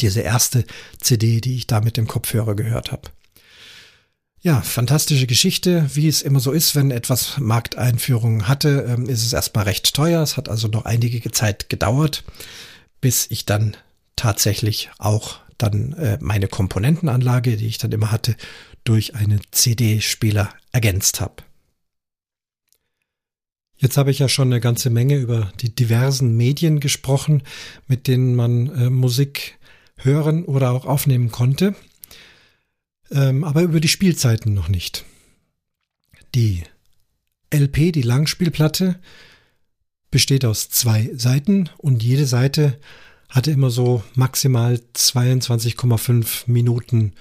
Diese 0.00 0.20
erste 0.20 0.64
CD, 1.00 1.40
die 1.40 1.56
ich 1.56 1.66
da 1.66 1.80
mit 1.80 1.96
dem 1.96 2.06
Kopfhörer 2.06 2.54
gehört 2.54 2.92
habe. 2.92 3.10
Ja, 4.40 4.60
fantastische 4.62 5.26
Geschichte. 5.26 5.90
Wie 5.94 6.06
es 6.06 6.22
immer 6.22 6.38
so 6.38 6.52
ist, 6.52 6.76
wenn 6.76 6.92
etwas 6.92 7.38
Markteinführung 7.38 8.46
hatte, 8.46 8.86
ähm, 8.88 9.08
ist 9.08 9.26
es 9.26 9.32
erstmal 9.32 9.64
recht 9.64 9.94
teuer. 9.94 10.22
Es 10.22 10.36
hat 10.36 10.48
also 10.48 10.68
noch 10.68 10.84
einige 10.84 11.30
Zeit 11.32 11.68
gedauert, 11.68 12.22
bis 13.00 13.26
ich 13.30 13.46
dann 13.46 13.76
tatsächlich 14.14 14.90
auch 14.98 15.40
dann 15.58 15.92
äh, 15.94 16.18
meine 16.20 16.46
Komponentenanlage, 16.46 17.56
die 17.56 17.66
ich 17.66 17.78
dann 17.78 17.90
immer 17.90 18.12
hatte, 18.12 18.36
durch 18.84 19.16
einen 19.16 19.40
CD-Spieler 19.50 20.50
ergänzt 20.70 21.20
habe. 21.20 21.42
Jetzt 23.76 23.96
habe 23.96 24.10
ich 24.10 24.20
ja 24.20 24.28
schon 24.28 24.48
eine 24.48 24.60
ganze 24.60 24.90
Menge 24.90 25.16
über 25.16 25.52
die 25.60 25.74
diversen 25.74 26.36
Medien 26.36 26.80
gesprochen, 26.80 27.42
mit 27.86 28.06
denen 28.06 28.34
man 28.34 28.66
äh, 28.74 28.90
Musik 28.90 29.57
hören 29.98 30.44
oder 30.44 30.72
auch 30.72 30.84
aufnehmen 30.84 31.30
konnte, 31.30 31.74
ähm, 33.10 33.44
aber 33.44 33.62
über 33.62 33.80
die 33.80 33.88
Spielzeiten 33.88 34.54
noch 34.54 34.68
nicht. 34.68 35.04
Die 36.34 36.62
LP, 37.52 37.92
die 37.92 38.02
Langspielplatte, 38.02 38.98
besteht 40.10 40.44
aus 40.44 40.68
zwei 40.70 41.10
Seiten 41.14 41.68
und 41.78 42.02
jede 42.02 42.26
Seite 42.26 42.78
hatte 43.28 43.50
immer 43.50 43.70
so 43.70 44.02
maximal 44.14 44.80
22,5 44.94 46.44
Minuten 46.46 47.12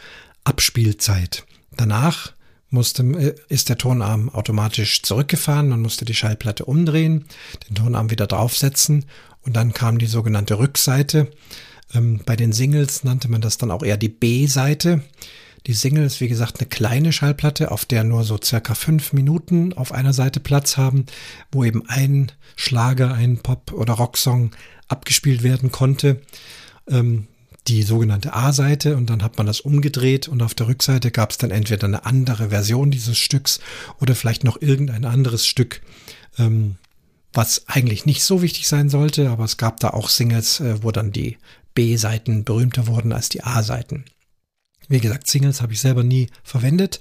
Abspielzeit. 0.43 1.45
Danach 1.75 2.33
musste, 2.69 3.03
äh, 3.03 3.35
ist 3.49 3.69
der 3.69 3.77
Tonarm 3.77 4.29
automatisch 4.29 5.01
zurückgefahren, 5.03 5.69
man 5.69 5.81
musste 5.81 6.05
die 6.05 6.15
Schallplatte 6.15 6.65
umdrehen, 6.65 7.25
den 7.67 7.75
Tonarm 7.75 8.09
wieder 8.09 8.27
draufsetzen 8.27 9.05
und 9.41 9.55
dann 9.55 9.73
kam 9.73 9.97
die 9.99 10.05
sogenannte 10.05 10.59
Rückseite. 10.59 11.31
Ähm, 11.93 12.21
bei 12.25 12.35
den 12.35 12.53
Singles 12.53 13.03
nannte 13.03 13.29
man 13.29 13.41
das 13.41 13.57
dann 13.57 13.71
auch 13.71 13.83
eher 13.83 13.97
die 13.97 14.09
B-Seite. 14.09 15.01
Die 15.65 15.73
Single 15.73 16.05
ist 16.05 16.21
wie 16.21 16.29
gesagt 16.29 16.59
eine 16.59 16.69
kleine 16.69 17.11
Schallplatte, 17.11 17.71
auf 17.71 17.85
der 17.85 18.03
nur 18.03 18.23
so 18.23 18.39
circa 18.41 18.73
fünf 18.73 19.11
Minuten 19.11 19.73
auf 19.73 19.91
einer 19.91 20.13
Seite 20.13 20.39
Platz 20.39 20.77
haben, 20.77 21.05
wo 21.51 21.63
eben 21.63 21.83
ein 21.87 22.31
Schlager, 22.55 23.13
ein 23.13 23.39
Pop- 23.39 23.73
oder 23.73 23.93
Rocksong 23.93 24.51
abgespielt 24.87 25.43
werden 25.43 25.71
konnte. 25.71 26.21
Ähm, 26.87 27.27
die 27.67 27.83
sogenannte 27.83 28.33
A-Seite 28.33 28.95
und 28.95 29.09
dann 29.09 29.23
hat 29.23 29.37
man 29.37 29.45
das 29.45 29.59
umgedreht 29.59 30.29
und 30.29 30.41
auf 30.41 30.53
der 30.53 30.67
Rückseite 30.67 31.11
gab 31.11 31.31
es 31.31 31.37
dann 31.37 31.51
entweder 31.51 31.85
eine 31.85 32.05
andere 32.05 32.49
Version 32.49 32.91
dieses 32.91 33.17
Stücks 33.17 33.59
oder 33.99 34.15
vielleicht 34.15 34.45
noch 34.45 34.61
irgendein 34.61 35.03
anderes 35.03 35.45
Stück, 35.45 35.81
ähm, 36.37 36.75
was 37.37 37.67
eigentlich 37.67 38.07
nicht 38.07 38.23
so 38.23 38.41
wichtig 38.41 38.67
sein 38.67 38.89
sollte, 38.89 39.29
aber 39.29 39.43
es 39.43 39.57
gab 39.57 39.79
da 39.79 39.91
auch 39.91 40.09
Singles, 40.09 40.59
äh, 40.59 40.81
wo 40.81 40.91
dann 40.91 41.11
die 41.11 41.37
B-Seiten 41.75 42.43
berühmter 42.43 42.87
wurden 42.87 43.13
als 43.13 43.29
die 43.29 43.43
A-Seiten. 43.43 44.05
Wie 44.87 44.99
gesagt, 44.99 45.27
Singles 45.27 45.61
habe 45.61 45.73
ich 45.73 45.79
selber 45.79 46.03
nie 46.03 46.31
verwendet. 46.43 46.99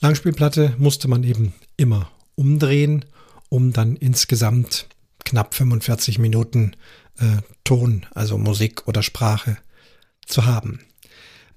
Langspielplatte 0.00 0.74
musste 0.78 1.08
man 1.08 1.24
eben 1.24 1.52
immer 1.76 2.10
umdrehen, 2.36 3.04
um 3.50 3.74
dann 3.74 3.96
insgesamt 3.96 4.86
knapp 5.24 5.54
45 5.54 6.18
Minuten 6.18 6.72
äh, 7.18 7.42
Ton, 7.62 8.06
also 8.14 8.38
Musik 8.38 8.88
oder 8.88 9.02
Sprache 9.02 9.58
zu 10.24 10.46
haben. 10.46 10.80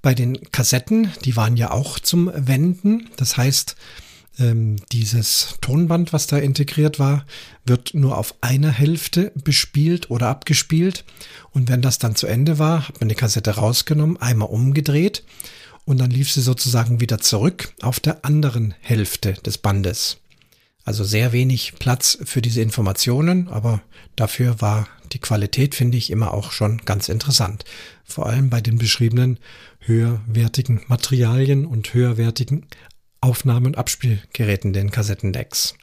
Bei 0.02 0.14
den 0.14 0.52
Kassetten, 0.52 1.14
die 1.24 1.38
waren 1.38 1.56
ja 1.56 1.72
auch 1.72 2.00
zum 2.00 2.30
Wenden. 2.36 3.10
Das 3.16 3.38
heißt, 3.38 3.78
ähm, 4.40 4.78
dieses 4.92 5.56
Tonband, 5.62 6.14
was 6.14 6.28
da 6.28 6.38
integriert 6.38 7.00
war, 7.00 7.26
wird 7.66 7.94
nur 7.94 8.18
auf 8.18 8.36
einer 8.42 8.72
Hälfte 8.72 9.32
bespielt 9.44 10.10
oder 10.10 10.28
abgespielt. 10.28 11.06
Und 11.52 11.70
wenn 11.70 11.82
das 11.82 12.00
dann 12.00 12.16
zu 12.16 12.28
Ende 12.28 12.60
war, 12.60 12.88
hat 12.88 13.00
man 13.00 13.10
die 13.10 13.16
Kassette 13.16 13.52
rausgenommen, 13.52 14.18
einmal 14.18 14.50
umgedreht 14.50 15.24
und 15.86 16.00
dann 16.00 16.12
lief 16.12 16.32
sie 16.32 16.42
sozusagen 16.42 17.00
wieder 17.00 17.20
zurück 17.20 17.74
auf 17.82 18.00
der 18.00 18.26
anderen 18.26 18.74
Hälfte 18.82 19.34
des 19.34 19.58
Bandes. 19.58 20.18
Also 20.86 21.04
sehr 21.04 21.32
wenig 21.32 21.76
Platz 21.80 22.18
für 22.26 22.42
diese 22.42 22.62
Informationen, 22.62 23.48
aber 23.48 23.82
dafür 24.16 24.60
war 24.60 24.88
die 25.14 25.20
Qualität, 25.20 25.76
finde 25.76 25.98
ich, 25.98 26.10
immer 26.10 26.34
auch 26.34 26.52
schon 26.52 26.80
ganz 26.80 27.08
interessant. 27.08 27.64
Vor 28.04 28.28
allem 28.28 28.50
bei 28.50 28.60
den 28.60 28.78
beschriebenen 28.80 29.40
höherwertigen 29.80 30.82
Materialien 30.88 31.66
und 31.66 31.94
höherwertigen 31.94 32.66
Aufnahme- 33.24 33.68
und 33.68 33.78
Abspielgeräten, 33.78 34.74
den 34.74 34.92
Kassettendecks. 34.92 35.76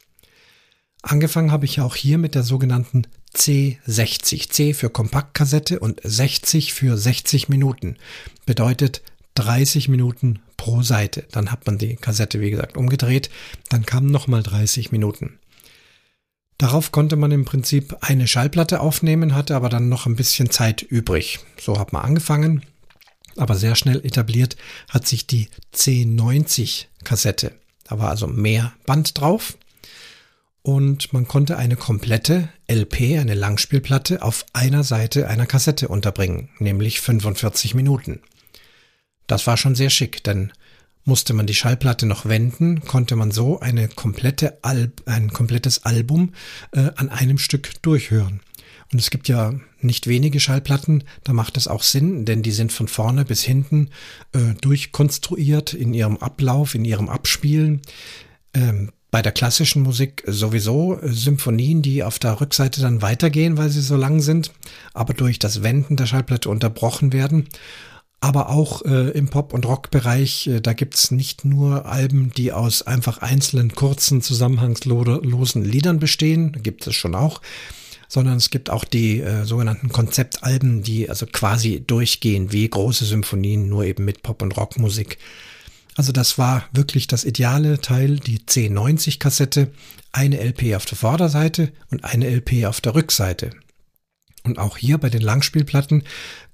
Angefangen 1.03 1.51
habe 1.51 1.65
ich 1.65 1.77
ja 1.77 1.85
auch 1.85 1.97
hier 1.97 2.19
mit 2.19 2.35
der 2.35 2.43
sogenannten 2.43 3.07
C60. 3.35 4.51
C 4.51 4.75
für 4.75 4.91
Kompaktkassette 4.91 5.81
und 5.81 6.01
60 6.05 6.75
für 6.75 6.99
60 6.99 7.49
Minuten. 7.49 7.97
Bedeutet 8.45 9.01
30 9.37 9.89
Minuten 9.89 10.41
pro 10.59 10.83
Seite. 10.83 11.25
Dann 11.33 11.51
hat 11.51 11.65
man 11.65 11.79
die 11.79 11.97
Kassette, 11.97 12.41
wie 12.41 12.51
gesagt, 12.51 12.77
umgedreht. 12.77 13.31
Dann 13.71 13.87
kamen 13.87 14.11
nochmal 14.11 14.43
30 14.43 14.93
Minuten. 14.93 15.39
Darauf 16.59 16.93
konnte 16.93 17.17
man 17.17 17.31
im 17.31 17.47
Prinzip 17.47 17.97
eine 18.03 18.29
Schallplatte 18.29 18.81
aufnehmen, 18.81 19.35
hatte 19.35 19.57
aber 19.57 19.71
dann 19.71 19.89
noch 19.89 20.05
ein 20.05 20.17
bisschen 20.17 20.51
Zeit 20.51 20.83
übrig. 20.83 21.39
So 21.59 21.79
hat 21.79 21.95
man 21.95 22.03
angefangen, 22.03 22.67
aber 23.41 23.57
sehr 23.57 23.75
schnell 23.75 24.05
etabliert 24.05 24.57
hat 24.89 25.07
sich 25.07 25.27
die 25.27 25.49
C90 25.75 26.87
Kassette. 27.05 27.53
Da 27.85 27.99
war 27.99 28.11
also 28.11 28.27
mehr 28.27 28.73
Band 28.87 29.19
drauf 29.19 29.57
und 30.63 31.13
man 31.13 31.27
konnte 31.27 31.57
eine 31.57 31.77
komplette 31.77 32.51
LP, 32.71 33.19
eine 33.19 33.35
Langspielplatte, 33.35 34.23
auf 34.23 34.45
einer 34.53 34.85
Seite 34.85 35.27
einer 35.29 35.47
Kassette 35.47 35.89
unterbringen, 35.89 36.51
nämlich 36.59 37.01
45 37.01 37.75
Minuten. 37.75 38.21
Das 39.27 39.47
war 39.47 39.57
schon 39.57 39.75
sehr 39.75 39.91
schick, 39.91 40.23
denn 40.23 40.53
musste 41.05 41.33
man 41.33 41.47
die 41.47 41.55
Schallplatte 41.55 42.05
noch 42.05 42.27
wenden, 42.27 42.83
konnte 42.83 43.17
man 43.17 43.31
so 43.31 43.59
eine 43.61 43.89
komplette 43.89 44.59
Al 44.63 44.93
ein 45.07 45.33
komplettes 45.33 45.85
Album 45.85 46.35
äh, 46.73 46.91
an 46.97 47.09
einem 47.09 47.39
Stück 47.39 47.83
durchhören. 47.83 48.41
Und 48.93 48.99
es 48.99 49.11
gibt 49.11 49.29
ja 49.29 49.55
nicht 49.81 50.07
wenige 50.09 50.41
Schallplatten, 50.41 51.05
da 51.23 51.33
macht 51.33 51.57
es 51.57 51.69
auch 51.69 51.83
Sinn, 51.83 52.25
denn 52.25 52.43
die 52.43 52.51
sind 52.51 52.73
von 52.73 52.89
vorne 52.89 53.25
bis 53.25 53.43
hinten 53.43 53.91
äh, 54.33 54.55
durchkonstruiert 54.61 55.75
in 55.75 55.95
ihrem 55.95 56.17
Ablauf, 56.17 56.75
in 56.75 56.85
ihrem 56.85 57.09
Abspielen. 57.09 57.83
Ähm, 58.53 58.91
bei 59.13 59.23
der 59.23 59.33
klassischen 59.33 59.83
Musik 59.83 60.23
sowieso 60.27 60.99
äh, 61.01 61.09
Symphonien, 61.13 61.83
die 61.83 62.03
auf 62.03 62.19
der 62.19 62.41
Rückseite 62.41 62.81
dann 62.81 63.03
weitergehen, 63.03 63.57
weil 63.57 63.71
sie 63.71 63.81
so 63.81 63.97
lang 63.97 64.21
sind, 64.21 64.53
aber 64.93 65.15
durch 65.15 65.39
das 65.39 65.63
Wenden 65.63 65.97
der 65.97 66.07
Schallplatte 66.07 66.49
unterbrochen 66.49 67.13
werden. 67.13 67.49
Aber 68.23 68.51
auch 68.51 68.85
äh, 68.85 69.11
im 69.11 69.29
Pop- 69.29 69.55
und 69.55 69.67
Rock-Bereich, 69.67 70.47
äh, 70.47 70.61
da 70.61 70.75
gibt's 70.75 71.11
nicht 71.11 71.45
nur 71.45 71.87
Alben, 71.87 72.33
die 72.37 72.53
aus 72.53 72.83
einfach 72.83 73.19
einzelnen 73.19 73.75
kurzen, 73.75 74.21
zusammenhangslosen 74.21 75.65
Liedern 75.65 75.99
bestehen, 76.01 76.61
gibt 76.63 76.87
es 76.87 76.95
schon 76.95 77.15
auch, 77.15 77.41
sondern 78.11 78.37
es 78.37 78.51
gibt 78.51 78.71
auch 78.71 78.85
die 78.85 79.21
äh, 79.21 79.45
sogenannten 79.45 79.89
Konzeptalben, 79.89 80.83
die 80.83 81.09
also 81.09 81.27
quasi 81.27 81.83
durchgehen 81.87 82.51
wie 82.51 82.69
große 82.69 83.05
Symphonien, 83.05 83.69
nur 83.69 83.85
eben 83.85 84.05
mit 84.05 84.23
Pop- 84.23 84.43
und 84.43 84.57
Rockmusik. 84.57 85.17
Also 85.97 86.11
das 86.11 86.37
war 86.37 86.69
wirklich 86.73 87.07
das 87.07 87.25
ideale 87.25 87.81
Teil, 87.81 88.17
die 88.17 88.41
C90-Kassette, 88.41 89.69
eine 90.13 90.41
LP 90.41 90.75
auf 90.75 90.87
der 90.87 90.99
Vorderseite 90.99 91.73
und 91.91 92.05
eine 92.05 92.29
LP 92.29 92.67
auf 92.67 92.81
der 92.81 92.97
Rückseite. 92.97 93.51
Und 94.43 94.59
auch 94.59 94.79
hier 94.79 94.99
bei 94.99 95.11
den 95.11 95.21
Langspielplatten 95.21 96.03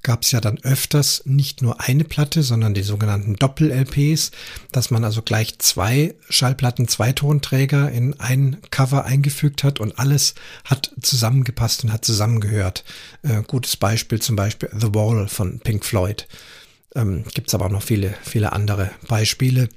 gab 0.03 0.23
es 0.23 0.33
ja 0.33 0.41
dann 0.41 0.59
öfters 0.63 1.23
nicht 1.25 1.63
nur 1.63 1.81
eine 1.81 2.05
Platte, 2.05 2.43
sondern 2.43 2.75
die 2.75 2.83
sogenannten 2.83 3.35
Doppel-LPs, 3.35 4.31
dass 4.73 4.91
man 4.91 5.05
also 5.05 5.23
gleich 5.23 5.59
zwei 5.59 6.15
Schallplatten, 6.29 6.89
zwei 6.89 7.13
Tonträger 7.13 7.91
in 7.91 8.19
ein 8.19 8.59
Cover 8.71 9.05
eingefügt 9.05 9.65
hat 9.65 9.81
und 9.81 9.99
alles 9.99 10.35
hat 10.65 10.93
zusammengepasst 11.01 11.85
und 11.85 11.93
hat 11.93 12.05
zusammengehört. 12.05 12.85
Äh, 13.23 13.43
gutes 13.43 13.77
Beispiel 13.77 14.21
zum 14.21 14.37
Beispiel 14.37 14.69
The 14.73 14.95
Wall 14.95 15.29
von 15.29 15.61
Pink 15.61 15.85
Floyd. 15.85 16.27
Ähm, 16.95 17.25
Gibt 17.35 17.49
es 17.49 17.55
aber 17.55 17.67
auch 17.67 17.71
noch 17.71 17.83
viele, 17.83 18.15
viele 18.23 18.53
andere 18.53 18.91
Beispiele. 19.07 19.69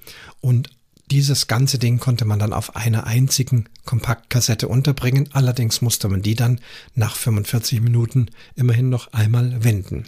Und 0.41 0.69
dieses 1.11 1.47
ganze 1.47 1.79
Ding 1.79 1.99
konnte 1.99 2.25
man 2.25 2.39
dann 2.39 2.53
auf 2.53 2.75
einer 2.75 3.07
einzigen 3.07 3.65
Kompaktkassette 3.85 4.67
unterbringen, 4.67 5.29
allerdings 5.33 5.81
musste 5.81 6.07
man 6.07 6.21
die 6.21 6.35
dann 6.35 6.59
nach 6.95 7.15
45 7.15 7.81
Minuten 7.81 8.27
immerhin 8.55 8.89
noch 8.89 9.13
einmal 9.13 9.63
wenden. 9.63 10.05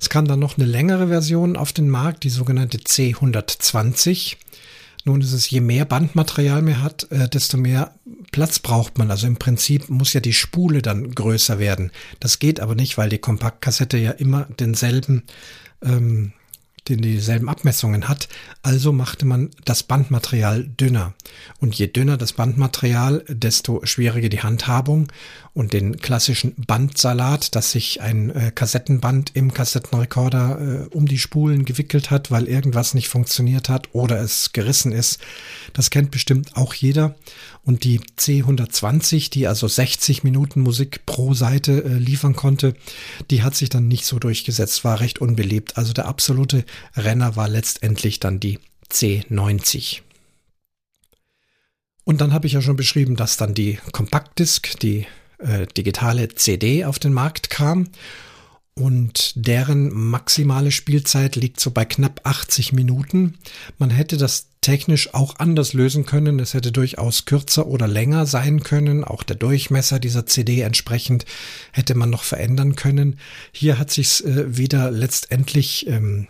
Es 0.00 0.08
kam 0.08 0.26
dann 0.26 0.40
noch 0.40 0.58
eine 0.58 0.66
längere 0.66 1.08
Version 1.08 1.56
auf 1.56 1.72
den 1.72 1.88
Markt, 1.88 2.24
die 2.24 2.30
sogenannte 2.30 2.78
C120. 2.78 4.36
Nun 5.04 5.20
ist 5.20 5.32
es, 5.32 5.50
je 5.50 5.60
mehr 5.60 5.84
Bandmaterial 5.84 6.62
man 6.62 6.82
hat, 6.82 7.10
äh, 7.10 7.28
desto 7.28 7.56
mehr 7.56 7.94
Platz 8.32 8.58
braucht 8.58 8.98
man. 8.98 9.10
Also 9.10 9.26
im 9.26 9.36
Prinzip 9.36 9.88
muss 9.90 10.12
ja 10.12 10.20
die 10.20 10.32
Spule 10.32 10.82
dann 10.82 11.14
größer 11.14 11.58
werden. 11.58 11.90
Das 12.20 12.38
geht 12.38 12.60
aber 12.60 12.74
nicht, 12.74 12.96
weil 12.96 13.10
die 13.10 13.18
Kompaktkassette 13.18 13.98
ja 13.98 14.12
immer 14.12 14.46
denselben 14.58 15.24
ähm, 15.82 16.32
den 16.88 17.00
dieselben 17.00 17.48
Abmessungen 17.48 18.08
hat, 18.08 18.28
also 18.62 18.92
machte 18.92 19.24
man 19.24 19.50
das 19.64 19.82
Bandmaterial 19.82 20.64
dünner. 20.64 21.14
Und 21.60 21.74
je 21.74 21.86
dünner 21.86 22.16
das 22.16 22.34
Bandmaterial, 22.34 23.24
desto 23.28 23.84
schwieriger 23.84 24.28
die 24.28 24.42
Handhabung 24.42 25.10
und 25.54 25.72
den 25.72 25.98
klassischen 25.98 26.54
Bandsalat, 26.56 27.54
dass 27.54 27.72
sich 27.72 28.02
ein 28.02 28.30
äh, 28.30 28.52
Kassettenband 28.54 29.30
im 29.34 29.54
Kassettenrekorder 29.54 30.88
äh, 30.90 30.94
um 30.94 31.06
die 31.06 31.18
Spulen 31.18 31.64
gewickelt 31.64 32.10
hat, 32.10 32.30
weil 32.30 32.48
irgendwas 32.48 32.92
nicht 32.92 33.08
funktioniert 33.08 33.68
hat 33.68 33.88
oder 33.94 34.20
es 34.20 34.52
gerissen 34.52 34.92
ist. 34.92 35.20
Das 35.72 35.90
kennt 35.90 36.10
bestimmt 36.10 36.56
auch 36.56 36.74
jeder. 36.74 37.14
Und 37.64 37.84
die 37.84 38.00
C120, 38.00 39.30
die 39.30 39.46
also 39.46 39.66
60 39.66 40.22
Minuten 40.22 40.60
Musik 40.60 41.06
pro 41.06 41.32
Seite 41.32 41.82
äh, 41.84 41.94
liefern 41.94 42.36
konnte, 42.36 42.74
die 43.30 43.42
hat 43.42 43.54
sich 43.54 43.70
dann 43.70 43.88
nicht 43.88 44.04
so 44.04 44.18
durchgesetzt, 44.18 44.84
war 44.84 45.00
recht 45.00 45.20
unbeliebt. 45.20 45.78
Also 45.78 45.94
der 45.94 46.06
absolute 46.06 46.64
Renner 46.94 47.36
war 47.36 47.48
letztendlich 47.48 48.20
dann 48.20 48.38
die 48.38 48.58
C90. 48.90 50.02
Und 52.04 52.20
dann 52.20 52.34
habe 52.34 52.46
ich 52.46 52.52
ja 52.52 52.60
schon 52.60 52.76
beschrieben, 52.76 53.16
dass 53.16 53.38
dann 53.38 53.54
die 53.54 53.78
Compact-Disc, 53.92 54.78
die 54.80 55.06
äh, 55.38 55.66
digitale 55.76 56.28
CD 56.28 56.84
auf 56.84 56.98
den 56.98 57.14
Markt 57.14 57.48
kam. 57.48 57.88
Und 58.76 59.32
deren 59.36 59.94
maximale 59.94 60.72
Spielzeit 60.72 61.36
liegt 61.36 61.60
so 61.60 61.70
bei 61.70 61.84
knapp 61.84 62.22
80 62.24 62.72
Minuten. 62.72 63.38
Man 63.78 63.90
hätte 63.90 64.16
das 64.16 64.48
technisch 64.62 65.14
auch 65.14 65.38
anders 65.38 65.74
lösen 65.74 66.06
können. 66.06 66.40
Es 66.40 66.54
hätte 66.54 66.72
durchaus 66.72 67.24
kürzer 67.24 67.68
oder 67.68 67.86
länger 67.86 68.26
sein 68.26 68.64
können. 68.64 69.04
Auch 69.04 69.22
der 69.22 69.36
Durchmesser 69.36 70.00
dieser 70.00 70.26
CD 70.26 70.62
entsprechend 70.62 71.24
hätte 71.70 71.94
man 71.94 72.10
noch 72.10 72.24
verändern 72.24 72.74
können. 72.74 73.20
Hier 73.52 73.78
hat 73.78 73.92
sich 73.92 74.24
äh, 74.24 74.56
wieder 74.56 74.90
letztendlich 74.90 75.86
ähm, 75.86 76.26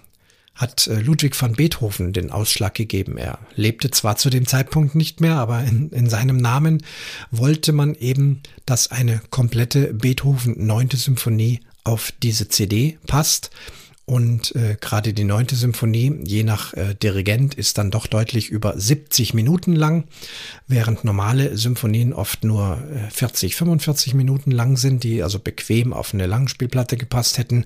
hat 0.54 0.86
äh, 0.86 1.00
Ludwig 1.00 1.40
van 1.40 1.54
Beethoven 1.54 2.12
den 2.12 2.30
Ausschlag 2.30 2.74
gegeben. 2.74 3.16
Er 3.16 3.38
lebte 3.56 3.90
zwar 3.90 4.16
zu 4.16 4.30
dem 4.30 4.46
Zeitpunkt 4.46 4.94
nicht 4.94 5.20
mehr, 5.20 5.36
aber 5.36 5.64
in, 5.64 5.90
in 5.90 6.10
seinem 6.10 6.36
Namen 6.36 6.82
wollte 7.30 7.72
man 7.72 7.94
eben, 7.94 8.42
dass 8.66 8.90
eine 8.90 9.20
komplette 9.30 9.94
Beethoven 9.94 10.66
neunte 10.66 10.96
Symphonie 10.96 11.60
auf 11.84 12.12
diese 12.22 12.48
CD 12.48 12.98
passt. 13.06 13.50
Und 14.06 14.54
äh, 14.54 14.76
gerade 14.78 15.14
die 15.14 15.24
neunte 15.24 15.56
Symphonie, 15.56 16.20
je 16.24 16.42
nach 16.44 16.74
äh, 16.74 16.94
Dirigent, 16.94 17.54
ist 17.54 17.78
dann 17.78 17.90
doch 17.90 18.06
deutlich 18.06 18.50
über 18.50 18.78
70 18.78 19.32
Minuten 19.32 19.74
lang, 19.74 20.04
während 20.66 21.04
normale 21.04 21.56
Symphonien 21.56 22.12
oft 22.12 22.44
nur 22.44 22.82
äh, 22.92 23.10
40, 23.10 23.56
45 23.56 24.12
Minuten 24.12 24.50
lang 24.50 24.76
sind, 24.76 25.04
die 25.04 25.22
also 25.22 25.38
bequem 25.38 25.94
auf 25.94 26.12
eine 26.12 26.26
Langspielplatte 26.26 26.98
gepasst 26.98 27.38
hätten. 27.38 27.64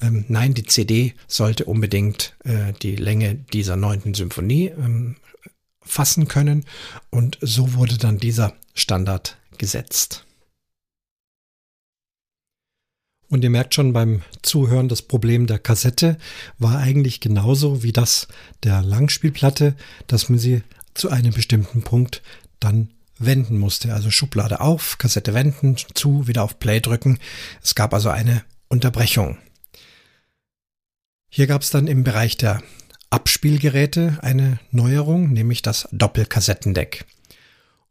Ähm, 0.00 0.24
nein, 0.28 0.54
die 0.54 0.64
CD 0.64 1.14
sollte 1.28 1.66
unbedingt 1.66 2.34
äh, 2.44 2.72
die 2.80 2.96
Länge 2.96 3.34
dieser 3.34 3.76
neunten 3.76 4.14
Symphonie 4.14 4.68
ähm, 4.68 5.16
fassen 5.82 6.28
können. 6.28 6.64
Und 7.10 7.36
so 7.42 7.74
wurde 7.74 7.98
dann 7.98 8.16
dieser 8.16 8.54
Standard 8.72 9.36
gesetzt. 9.58 10.24
Und 13.34 13.42
ihr 13.42 13.50
merkt 13.50 13.74
schon 13.74 13.92
beim 13.92 14.22
Zuhören, 14.42 14.88
das 14.88 15.02
Problem 15.02 15.48
der 15.48 15.58
Kassette 15.58 16.18
war 16.60 16.78
eigentlich 16.78 17.18
genauso 17.18 17.82
wie 17.82 17.90
das 17.90 18.28
der 18.62 18.80
Langspielplatte, 18.80 19.74
dass 20.06 20.28
man 20.28 20.38
sie 20.38 20.62
zu 20.94 21.10
einem 21.10 21.32
bestimmten 21.32 21.82
Punkt 21.82 22.22
dann 22.60 22.90
wenden 23.18 23.58
musste. 23.58 23.92
Also 23.92 24.12
Schublade 24.12 24.60
auf, 24.60 24.98
Kassette 24.98 25.34
wenden, 25.34 25.74
zu, 25.94 26.28
wieder 26.28 26.44
auf 26.44 26.60
Play 26.60 26.78
drücken. 26.78 27.18
Es 27.60 27.74
gab 27.74 27.92
also 27.92 28.08
eine 28.08 28.44
Unterbrechung. 28.68 29.36
Hier 31.28 31.48
gab 31.48 31.62
es 31.62 31.70
dann 31.70 31.88
im 31.88 32.04
Bereich 32.04 32.36
der 32.36 32.62
Abspielgeräte 33.10 34.18
eine 34.22 34.60
Neuerung, 34.70 35.32
nämlich 35.32 35.60
das 35.60 35.88
Doppelkassettendeck. 35.90 37.04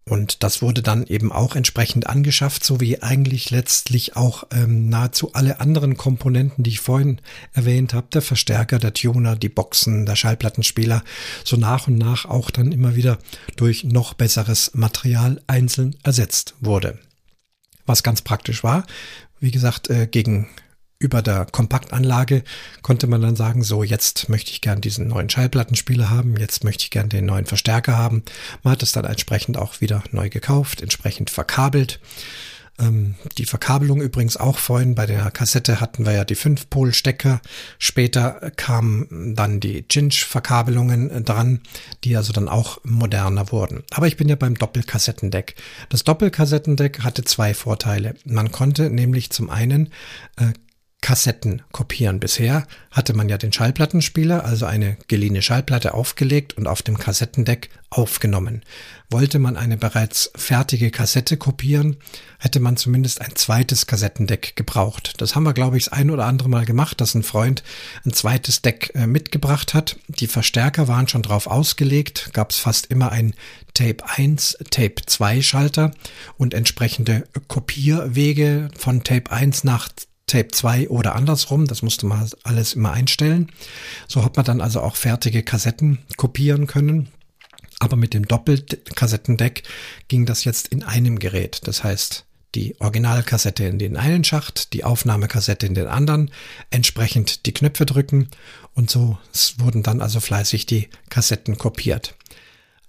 Und 0.05 0.43
das 0.43 0.61
wurde 0.61 0.81
dann 0.81 1.07
eben 1.07 1.31
auch 1.31 1.55
entsprechend 1.55 2.07
angeschafft, 2.07 2.65
so 2.65 2.81
wie 2.81 3.01
eigentlich 3.01 3.51
letztlich 3.51 4.17
auch 4.17 4.43
ähm, 4.51 4.89
nahezu 4.89 5.33
alle 5.33 5.61
anderen 5.61 5.95
Komponenten, 5.95 6.63
die 6.63 6.71
ich 6.71 6.81
vorhin 6.81 7.21
erwähnt 7.53 7.93
habe, 7.93 8.07
der 8.13 8.21
Verstärker, 8.21 8.79
der 8.79 8.93
Tuner, 8.93 9.37
die 9.37 9.49
Boxen, 9.49 10.05
der 10.05 10.17
Schallplattenspieler, 10.17 11.03
so 11.45 11.55
nach 11.55 11.87
und 11.87 11.97
nach 11.97 12.25
auch 12.25 12.51
dann 12.51 12.73
immer 12.73 12.95
wieder 12.95 13.17
durch 13.55 13.85
noch 13.85 14.13
besseres 14.13 14.71
Material 14.73 15.41
einzeln 15.47 15.95
ersetzt 16.03 16.55
wurde. 16.59 16.99
Was 17.85 18.03
ganz 18.03 18.21
praktisch 18.21 18.63
war, 18.63 18.85
wie 19.39 19.51
gesagt, 19.51 19.89
äh, 19.89 20.07
gegen 20.07 20.49
über 21.03 21.21
der 21.21 21.45
Kompaktanlage 21.45 22.43
konnte 22.81 23.07
man 23.07 23.21
dann 23.21 23.35
sagen, 23.35 23.61
so 23.61 23.83
jetzt 23.83 24.29
möchte 24.29 24.51
ich 24.51 24.61
gern 24.61 24.79
diesen 24.79 25.09
neuen 25.09 25.29
Schallplattenspieler 25.29 26.09
haben, 26.09 26.37
jetzt 26.37 26.63
möchte 26.63 26.85
ich 26.85 26.91
gern 26.91 27.09
den 27.09 27.25
neuen 27.25 27.45
Verstärker 27.45 27.97
haben. 27.97 28.23
Man 28.63 28.71
hat 28.71 28.83
es 28.83 28.93
dann 28.93 29.05
entsprechend 29.05 29.57
auch 29.57 29.81
wieder 29.81 30.01
neu 30.11 30.29
gekauft, 30.29 30.81
entsprechend 30.81 31.29
verkabelt. 31.29 31.99
Ähm, 32.79 33.15
die 33.37 33.45
Verkabelung 33.45 34.01
übrigens 34.01 34.37
auch 34.37 34.57
vorhin 34.57 34.95
bei 34.95 35.05
der 35.05 35.29
Kassette 35.29 35.79
hatten 35.79 36.05
wir 36.05 36.13
ja 36.13 36.25
die 36.25 36.35
5-Pol-Stecker. 36.35 37.41
Später 37.77 38.51
kamen 38.55 39.35
dann 39.35 39.59
die 39.59 39.87
Cinch-Verkabelungen 39.87 41.23
dran, 41.23 41.61
die 42.03 42.17
also 42.17 42.33
dann 42.33 42.49
auch 42.49 42.79
moderner 42.83 43.51
wurden. 43.51 43.83
Aber 43.91 44.07
ich 44.07 44.17
bin 44.17 44.27
ja 44.27 44.35
beim 44.35 44.55
Doppelkassettendeck. 44.55 45.55
Das 45.89 46.03
Doppelkassettendeck 46.03 47.01
hatte 47.01 47.23
zwei 47.23 47.53
Vorteile. 47.53 48.15
Man 48.25 48.51
konnte 48.51 48.89
nämlich 48.89 49.29
zum 49.29 49.49
einen 49.51 49.89
äh, 50.37 50.53
Kassetten 51.03 51.61
kopieren. 51.73 52.21
Bisher 52.21 52.65
hatte 52.89 53.13
man 53.13 53.27
ja 53.27 53.37
den 53.37 53.51
Schallplattenspieler, 53.51 54.45
also 54.45 54.65
eine 54.65 54.95
geliehene 55.09 55.41
Schallplatte 55.41 55.93
aufgelegt 55.93 56.53
und 56.53 56.65
auf 56.65 56.81
dem 56.81 56.97
Kassettendeck 56.97 57.69
aufgenommen. 57.89 58.61
Wollte 59.09 59.37
man 59.37 59.57
eine 59.57 59.75
bereits 59.75 60.31
fertige 60.33 60.91
Kassette 60.91 61.35
kopieren, 61.35 61.97
hätte 62.39 62.61
man 62.61 62.77
zumindest 62.77 63.19
ein 63.19 63.35
zweites 63.35 63.85
Kassettendeck 63.85 64.55
gebraucht. 64.55 65.15
Das 65.17 65.35
haben 65.35 65.43
wir, 65.43 65.51
glaube 65.51 65.77
ich, 65.77 65.83
das 65.83 65.93
ein 65.93 66.09
oder 66.09 66.23
andere 66.25 66.47
Mal 66.47 66.63
gemacht, 66.63 67.01
dass 67.01 67.15
ein 67.15 67.23
Freund 67.23 67.63
ein 68.05 68.13
zweites 68.13 68.61
Deck 68.61 68.91
äh, 68.95 69.05
mitgebracht 69.05 69.73
hat. 69.73 69.97
Die 70.07 70.27
Verstärker 70.27 70.87
waren 70.87 71.09
schon 71.09 71.21
drauf 71.21 71.47
ausgelegt, 71.47 72.29
gab 72.31 72.51
es 72.51 72.57
fast 72.59 72.85
immer 72.85 73.11
ein 73.11 73.33
Tape 73.73 73.97
1, 74.07 74.57
Tape 74.71 75.05
2 75.05 75.41
Schalter 75.41 75.91
und 76.37 76.53
entsprechende 76.53 77.27
Kopierwege 77.49 78.69
von 78.77 79.03
Tape 79.03 79.29
1 79.31 79.65
nach 79.65 79.89
Tape 80.33 80.47
2 80.49 80.89
oder 80.89 81.13
andersrum. 81.13 81.67
Das 81.67 81.83
musste 81.83 82.07
man 82.07 82.27
alles 82.43 82.73
immer 82.73 82.91
einstellen. 82.91 83.51
So 84.07 84.25
hat 84.25 84.35
man 84.35 84.45
dann 84.45 84.61
also 84.61 84.81
auch 84.81 84.95
fertige 84.95 85.43
Kassetten 85.43 85.99
kopieren 86.17 86.65
können. 86.65 87.09
Aber 87.79 87.97
mit 87.97 88.15
dem 88.15 88.27
Doppelkassettendeck 88.27 89.61
ging 90.07 90.25
das 90.25 90.43
jetzt 90.43 90.69
in 90.69 90.81
einem 90.81 91.19
Gerät. 91.19 91.67
Das 91.67 91.83
heißt, 91.83 92.25
die 92.55 92.79
Originalkassette 92.81 93.65
in 93.65 93.77
den 93.77 93.95
einen 93.95 94.23
Schacht, 94.23 94.73
die 94.73 94.83
Aufnahmekassette 94.83 95.67
in 95.67 95.75
den 95.75 95.87
anderen, 95.87 96.31
entsprechend 96.71 97.45
die 97.45 97.53
Knöpfe 97.53 97.85
drücken 97.85 98.29
und 98.73 98.89
so 98.89 99.19
wurden 99.57 99.83
dann 99.83 100.01
also 100.01 100.19
fleißig 100.19 100.65
die 100.65 100.89
Kassetten 101.09 101.59
kopiert. 101.59 102.15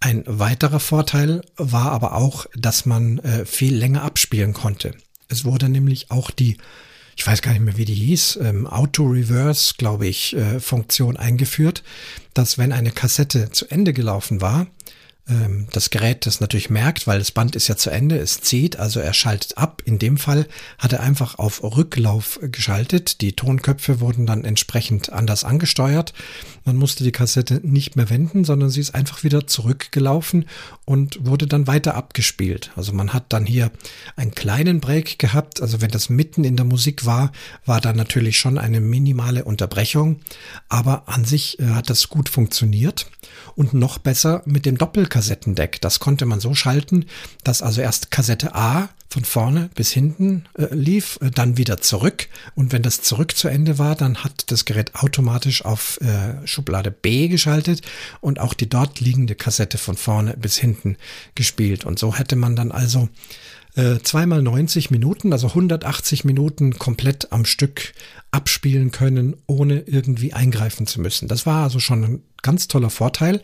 Ein 0.01 0.22
weiterer 0.26 0.80
Vorteil 0.80 1.42
war 1.57 1.92
aber 1.92 2.14
auch, 2.14 2.47
dass 2.55 2.86
man 2.86 3.18
äh, 3.18 3.45
viel 3.45 3.74
länger 3.74 4.03
abspielen 4.03 4.55
konnte. 4.55 4.95
Es 5.28 5.45
wurde 5.45 5.68
nämlich 5.68 6.11
auch 6.11 6.30
die 6.30 6.59
ich 7.17 7.27
weiß 7.27 7.43
gar 7.43 7.53
nicht 7.53 7.62
mehr, 7.62 7.77
wie 7.77 7.85
die 7.85 7.95
hieß, 7.95 8.39
ähm, 8.43 8.67
Auto-Reverse, 8.67 9.75
glaube 9.79 10.07
ich, 10.07 10.37
äh, 10.37 10.61
Funktion 10.61 11.17
eingeführt, 11.17 11.83
dass 12.35 12.59
wenn 12.59 12.73
eine 12.73 12.91
Kassette 12.91 13.51
zu 13.51 13.67
Ende 13.71 13.93
gelaufen 13.93 14.41
war, 14.41 14.67
ähm, 15.27 15.68
das 15.72 15.89
Gerät 15.89 16.27
das 16.27 16.41
natürlich 16.41 16.68
merkt, 16.68 17.07
weil 17.07 17.18
das 17.18 17.31
Band 17.31 17.57
ist 17.57 17.68
ja 17.68 17.77
zu 17.77 17.91
Ende, 17.91 18.18
es 18.18 18.41
zieht, 18.41 18.79
also 18.79 19.01
er 19.01 19.14
schaltet 19.14 19.57
ab. 19.57 19.83
In 19.87 19.99
dem 19.99 20.18
Fall 20.18 20.47
hat 20.79 20.93
er 20.93 21.01
einfach 21.01 21.39
auf 21.39 21.62
Rücklauf 21.62 22.39
geschaltet. 22.43 23.22
Die 23.22 23.33
Tonköpfe 23.33 24.01
wurden 24.01 24.27
dann 24.27 24.45
entsprechend 24.45 25.12
anders 25.12 25.45
angesteuert. 25.45 26.12
Man 26.64 26.77
musste 26.77 27.05
die 27.05 27.12
Kassette 27.12 27.61
nicht 27.62 27.97
mehr 27.97 28.11
wenden, 28.11 28.45
sondern 28.45 28.68
sie 28.68 28.81
ist 28.81 28.95
einfach 28.95 29.22
wieder 29.25 29.47
zurückgelaufen 29.47 30.47
und 30.85 31.25
wurde 31.25 31.47
dann 31.47 31.66
weiter 31.66 31.95
abgespielt. 31.95 32.70
Also 32.77 32.93
man 32.93 33.12
hat 33.12 33.25
dann 33.31 33.47
hier 33.47 33.70
einen 34.16 34.35
kleinen 34.35 34.81
Break 34.81 35.18
gehabt. 35.18 35.62
Also 35.62 35.81
wenn 35.81 35.91
das 35.91 36.11
mitten 36.11 36.45
in 36.45 36.57
der 36.57 36.66
Musik 36.66 37.07
war, 37.07 37.33
war 37.64 37.81
da 37.81 37.93
natürlich 37.93 38.39
schon 38.39 38.59
eine 38.59 38.81
minimale 38.81 39.45
Unterbrechung. 39.45 40.20
Aber 40.68 41.09
an 41.09 41.25
sich 41.25 41.59
äh, 41.61 41.66
hat 41.68 41.89
das 41.89 42.09
gut 42.11 42.29
funktioniert 42.29 43.07
und 43.57 43.72
noch 43.75 43.99
besser 43.99 44.43
mit 44.45 44.66
dem 44.66 44.79
Doppelkassettendeck. 45.15 45.81
Das 45.81 46.01
konnte 46.01 46.27
man 46.27 46.41
so 46.41 46.55
schalten, 46.55 47.07
dass 47.45 47.62
also 47.62 47.81
erst 47.81 48.11
Kassette 48.11 48.55
A 48.55 48.89
von 49.09 49.25
vorne 49.25 49.71
bis 49.77 49.93
hinten 49.93 50.45
äh, 50.59 50.75
lief, 50.75 51.19
äh, 51.23 51.31
dann 51.31 51.57
wieder 51.57 51.79
zurück. 51.81 52.29
Und 52.57 52.73
wenn 52.73 52.83
das 52.83 53.01
zurück 53.01 53.37
zu 53.37 53.47
Ende 53.47 53.79
war, 53.79 53.95
dann 53.95 54.25
hat 54.25 54.51
das 54.51 54.65
Gerät 54.65 54.95
automatisch 54.97 55.65
auf 55.65 56.01
äh, 56.01 56.45
Schublade 56.47 56.91
B 56.91 57.29
geschaltet 57.29 57.83
und 58.21 58.41
auch 58.41 58.55
die 58.55 58.69
dort 58.69 59.01
liegende 59.01 59.37
Kassette 59.37 59.79
von 59.79 59.97
vorne 59.97 60.37
bis 60.37 60.57
hinten 60.57 60.97
gespielt. 61.37 61.85
Und 61.85 61.99
so 61.99 62.17
hätte 62.17 62.35
man 62.35 62.57
dann 62.57 62.73
also 62.73 63.09
äh, 63.77 63.99
zweimal 64.03 64.43
90 64.43 64.91
Minuten, 64.91 65.33
also 65.33 65.49
180 65.49 66.25
Minuten 66.25 66.79
komplett 66.79 67.33
am 67.33 67.45
Stück 67.45 67.93
abspielen 68.31 68.91
können, 68.91 69.37
ohne 69.47 69.81
irgendwie 69.81 70.33
eingreifen 70.33 70.87
zu 70.87 71.01
müssen. 71.01 71.29
Das 71.29 71.47
war 71.47 71.64
also 71.64 71.81
schon 71.81 72.05
ein 72.05 72.22
ganz 72.43 72.68
toller 72.68 72.91
Vorteil 72.91 73.43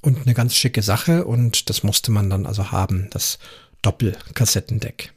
und 0.00 0.22
eine 0.22 0.34
ganz 0.34 0.54
schicke 0.54 0.82
Sache 0.82 1.24
und 1.24 1.70
das 1.70 1.82
musste 1.82 2.10
man 2.10 2.30
dann 2.30 2.46
also 2.46 2.72
haben, 2.72 3.08
das 3.10 3.38
Doppelkassettendeck. 3.82 5.12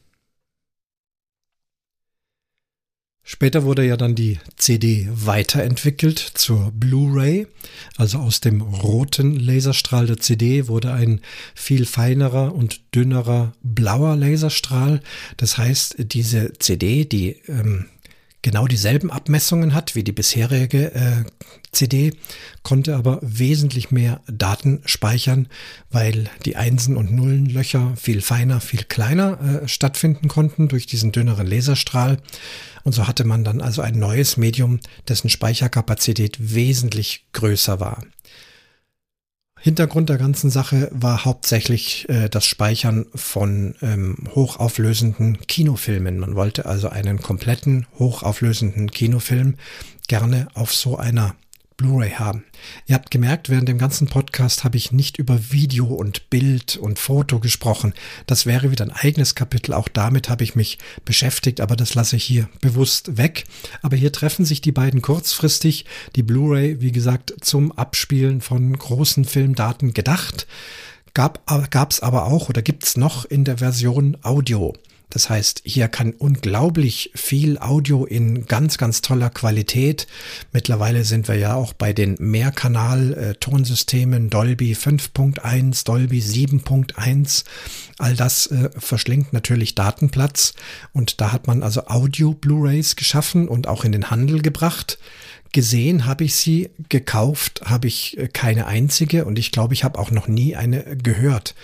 Später 3.24 3.62
wurde 3.62 3.86
ja 3.86 3.96
dann 3.96 4.16
die 4.16 4.40
CD 4.56 5.08
weiterentwickelt 5.12 6.18
zur 6.18 6.72
Blu-ray. 6.72 7.46
Also 7.96 8.18
aus 8.18 8.40
dem 8.40 8.60
roten 8.60 9.38
Laserstrahl 9.38 10.06
der 10.06 10.18
CD 10.18 10.66
wurde 10.66 10.92
ein 10.92 11.20
viel 11.54 11.86
feinerer 11.86 12.52
und 12.52 12.80
dünnerer 12.94 13.52
blauer 13.62 14.16
Laserstrahl. 14.16 15.00
Das 15.36 15.56
heißt, 15.56 15.96
diese 15.98 16.52
CD, 16.58 17.04
die 17.04 17.36
ähm, 17.46 17.86
genau 18.42 18.66
dieselben 18.66 19.10
Abmessungen 19.10 19.72
hat 19.72 19.94
wie 19.94 20.02
die 20.02 20.12
bisherige 20.12 20.92
äh, 20.92 21.24
CD, 21.70 22.12
konnte 22.62 22.96
aber 22.96 23.20
wesentlich 23.22 23.92
mehr 23.92 24.20
Daten 24.26 24.82
speichern, 24.84 25.46
weil 25.90 26.28
die 26.44 26.56
Einsen- 26.56 26.96
und 26.96 27.12
Nullenlöcher 27.12 27.94
viel 27.96 28.20
feiner, 28.20 28.60
viel 28.60 28.82
kleiner 28.82 29.62
äh, 29.62 29.68
stattfinden 29.68 30.28
konnten 30.28 30.68
durch 30.68 30.86
diesen 30.86 31.12
dünneren 31.12 31.46
Laserstrahl. 31.46 32.18
Und 32.84 32.92
so 32.92 33.06
hatte 33.06 33.24
man 33.24 33.44
dann 33.44 33.60
also 33.60 33.82
ein 33.82 33.98
neues 33.98 34.36
Medium, 34.36 34.80
dessen 35.08 35.30
Speicherkapazität 35.30 36.54
wesentlich 36.54 37.26
größer 37.32 37.80
war. 37.80 38.02
Hintergrund 39.60 40.08
der 40.08 40.18
ganzen 40.18 40.50
Sache 40.50 40.88
war 40.90 41.24
hauptsächlich 41.24 42.08
äh, 42.08 42.28
das 42.28 42.44
Speichern 42.44 43.06
von 43.14 43.76
ähm, 43.80 44.16
hochauflösenden 44.34 45.38
Kinofilmen. 45.46 46.18
Man 46.18 46.34
wollte 46.34 46.66
also 46.66 46.88
einen 46.88 47.20
kompletten 47.20 47.86
hochauflösenden 47.96 48.90
Kinofilm 48.90 49.54
gerne 50.08 50.48
auf 50.54 50.74
so 50.74 50.96
einer 50.96 51.36
Blu-ray 51.82 52.10
haben. 52.10 52.44
Ihr 52.86 52.94
habt 52.94 53.10
gemerkt, 53.10 53.50
während 53.50 53.68
dem 53.68 53.76
ganzen 53.76 54.06
Podcast 54.06 54.62
habe 54.62 54.76
ich 54.76 54.92
nicht 54.92 55.18
über 55.18 55.50
Video 55.50 55.86
und 55.86 56.30
Bild 56.30 56.76
und 56.76 57.00
Foto 57.00 57.40
gesprochen. 57.40 57.92
Das 58.26 58.46
wäre 58.46 58.70
wieder 58.70 58.84
ein 58.84 58.92
eigenes 58.92 59.34
Kapitel. 59.34 59.72
Auch 59.72 59.88
damit 59.88 60.28
habe 60.28 60.44
ich 60.44 60.54
mich 60.54 60.78
beschäftigt, 61.04 61.60
aber 61.60 61.74
das 61.74 61.94
lasse 61.96 62.14
ich 62.14 62.22
hier 62.22 62.48
bewusst 62.60 63.16
weg. 63.16 63.44
Aber 63.82 63.96
hier 63.96 64.12
treffen 64.12 64.44
sich 64.44 64.60
die 64.60 64.70
beiden 64.70 65.02
kurzfristig. 65.02 65.84
Die 66.14 66.22
Blu-ray, 66.22 66.80
wie 66.80 66.92
gesagt, 66.92 67.34
zum 67.40 67.72
Abspielen 67.72 68.40
von 68.40 68.78
großen 68.78 69.24
Filmdaten 69.24 69.92
gedacht. 69.92 70.46
Gab 71.14 71.42
es 71.90 72.00
aber 72.00 72.26
auch 72.26 72.48
oder 72.48 72.62
gibt 72.62 72.84
es 72.84 72.96
noch 72.96 73.24
in 73.24 73.44
der 73.44 73.58
Version 73.58 74.16
Audio. 74.22 74.72
Das 75.12 75.28
heißt, 75.28 75.62
hier 75.66 75.88
kann 75.88 76.14
unglaublich 76.14 77.10
viel 77.14 77.58
Audio 77.58 78.06
in 78.06 78.46
ganz, 78.46 78.78
ganz 78.78 79.02
toller 79.02 79.28
Qualität. 79.28 80.06
Mittlerweile 80.52 81.04
sind 81.04 81.28
wir 81.28 81.34
ja 81.34 81.52
auch 81.54 81.74
bei 81.74 81.92
den 81.92 82.16
Mehrkanal-Tonsystemen 82.18 84.30
Dolby 84.30 84.72
5.1, 84.72 85.84
Dolby 85.84 86.20
7.1. 86.20 87.44
All 87.98 88.16
das 88.16 88.46
äh, 88.46 88.70
verschlingt 88.74 89.34
natürlich 89.34 89.74
Datenplatz 89.74 90.54
und 90.94 91.20
da 91.20 91.30
hat 91.30 91.46
man 91.46 91.62
also 91.62 91.88
Audio-Blu-rays 91.88 92.96
geschaffen 92.96 93.48
und 93.48 93.68
auch 93.68 93.84
in 93.84 93.92
den 93.92 94.08
Handel 94.10 94.40
gebracht. 94.40 94.98
Gesehen 95.52 96.06
habe 96.06 96.24
ich 96.24 96.36
sie, 96.36 96.70
gekauft 96.88 97.60
habe 97.66 97.86
ich 97.86 98.16
äh, 98.16 98.28
keine 98.28 98.66
einzige 98.66 99.26
und 99.26 99.38
ich 99.38 99.52
glaube, 99.52 99.74
ich 99.74 99.84
habe 99.84 99.98
auch 99.98 100.10
noch 100.10 100.26
nie 100.26 100.56
eine 100.56 100.96
gehört. 100.96 101.54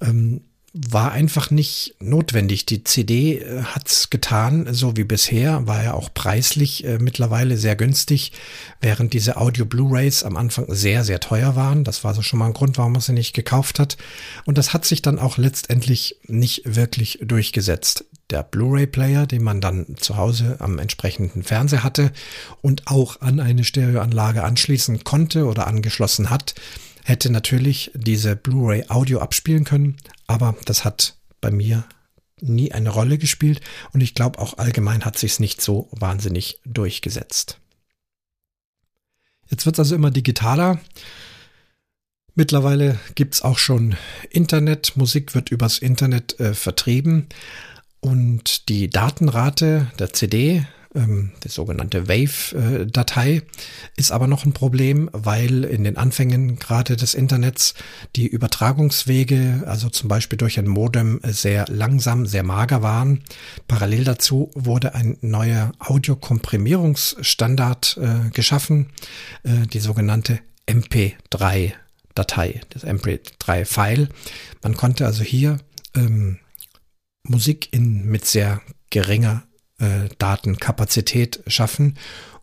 Ähm, 0.00 0.40
war 0.74 1.12
einfach 1.12 1.50
nicht 1.50 1.96
notwendig. 2.00 2.64
Die 2.64 2.82
CD 2.82 3.38
äh, 3.38 3.62
hat's 3.62 4.08
getan, 4.08 4.72
so 4.72 4.96
wie 4.96 5.04
bisher, 5.04 5.66
war 5.66 5.84
ja 5.84 5.92
auch 5.92 6.08
preislich 6.14 6.84
äh, 6.84 6.98
mittlerweile 6.98 7.58
sehr 7.58 7.76
günstig, 7.76 8.32
während 8.80 9.12
diese 9.12 9.36
Audio 9.36 9.66
Blu-rays 9.66 10.24
am 10.24 10.36
Anfang 10.36 10.64
sehr, 10.68 11.04
sehr 11.04 11.20
teuer 11.20 11.56
waren. 11.56 11.84
Das 11.84 12.04
war 12.04 12.14
so 12.14 12.22
schon 12.22 12.38
mal 12.38 12.46
ein 12.46 12.54
Grund, 12.54 12.78
warum 12.78 12.92
man 12.92 13.02
sie 13.02 13.12
nicht 13.12 13.34
gekauft 13.34 13.78
hat. 13.78 13.98
Und 14.46 14.56
das 14.56 14.72
hat 14.72 14.86
sich 14.86 15.02
dann 15.02 15.18
auch 15.18 15.36
letztendlich 15.36 16.16
nicht 16.26 16.62
wirklich 16.64 17.18
durchgesetzt. 17.22 18.06
Der 18.30 18.42
Blu-ray-Player, 18.42 19.26
den 19.26 19.42
man 19.42 19.60
dann 19.60 19.96
zu 19.98 20.16
Hause 20.16 20.56
am 20.60 20.78
entsprechenden 20.78 21.42
Fernseher 21.42 21.84
hatte 21.84 22.12
und 22.62 22.86
auch 22.86 23.20
an 23.20 23.40
eine 23.40 23.64
Stereoanlage 23.64 24.42
anschließen 24.42 25.04
konnte 25.04 25.44
oder 25.44 25.66
angeschlossen 25.66 26.30
hat, 26.30 26.54
hätte 27.04 27.30
natürlich 27.30 27.90
diese 27.94 28.36
Blu-ray 28.36 28.84
Audio 28.88 29.20
abspielen 29.20 29.64
können, 29.64 29.96
aber 30.26 30.56
das 30.64 30.84
hat 30.84 31.16
bei 31.40 31.50
mir 31.50 31.84
nie 32.40 32.72
eine 32.72 32.90
Rolle 32.90 33.18
gespielt 33.18 33.60
und 33.92 34.00
ich 34.00 34.14
glaube 34.14 34.38
auch 34.38 34.58
allgemein 34.58 35.04
hat 35.04 35.18
sich 35.18 35.32
es 35.32 35.40
nicht 35.40 35.60
so 35.60 35.88
wahnsinnig 35.92 36.60
durchgesetzt. 36.64 37.58
Jetzt 39.48 39.66
wird 39.66 39.76
es 39.76 39.80
also 39.80 39.94
immer 39.94 40.10
digitaler. 40.10 40.80
Mittlerweile 42.34 42.98
gibt 43.14 43.34
es 43.34 43.42
auch 43.42 43.58
schon 43.58 43.94
Internet, 44.30 44.96
Musik 44.96 45.34
wird 45.34 45.50
übers 45.50 45.78
Internet 45.78 46.40
äh, 46.40 46.54
vertrieben 46.54 47.26
und 48.00 48.68
die 48.68 48.88
Datenrate 48.88 49.92
der 49.98 50.12
CD 50.12 50.66
ähm, 50.94 51.32
die 51.44 51.48
sogenannte 51.48 52.08
Wave-Datei, 52.08 53.42
ist 53.96 54.12
aber 54.12 54.26
noch 54.26 54.44
ein 54.44 54.52
Problem, 54.52 55.08
weil 55.12 55.64
in 55.64 55.84
den 55.84 55.96
Anfängen 55.96 56.56
gerade 56.56 56.96
des 56.96 57.14
Internets 57.14 57.72
die 58.16 58.26
Übertragungswege, 58.26 59.62
also 59.66 59.88
zum 59.88 60.08
Beispiel 60.08 60.36
durch 60.38 60.58
ein 60.58 60.68
Modem, 60.68 61.20
sehr 61.24 61.66
langsam, 61.68 62.26
sehr 62.26 62.42
mager 62.42 62.82
waren. 62.82 63.22
Parallel 63.68 64.04
dazu 64.04 64.50
wurde 64.54 64.94
ein 64.94 65.16
neuer 65.20 65.72
Audiokomprimierungsstandard 65.78 67.98
äh, 68.00 68.30
geschaffen, 68.30 68.90
äh, 69.44 69.66
die 69.66 69.80
sogenannte 69.80 70.40
MP3 70.66 71.72
Datei, 72.14 72.60
das 72.70 72.84
MP3-File. 72.84 74.08
Man 74.62 74.76
konnte 74.76 75.06
also 75.06 75.24
hier 75.24 75.58
ähm, 75.94 76.38
Musik 77.24 77.72
in 77.72 78.06
mit 78.06 78.26
sehr 78.26 78.60
geringer 78.90 79.44
äh, 79.82 80.08
Datenkapazität 80.18 81.42
schaffen 81.46 81.98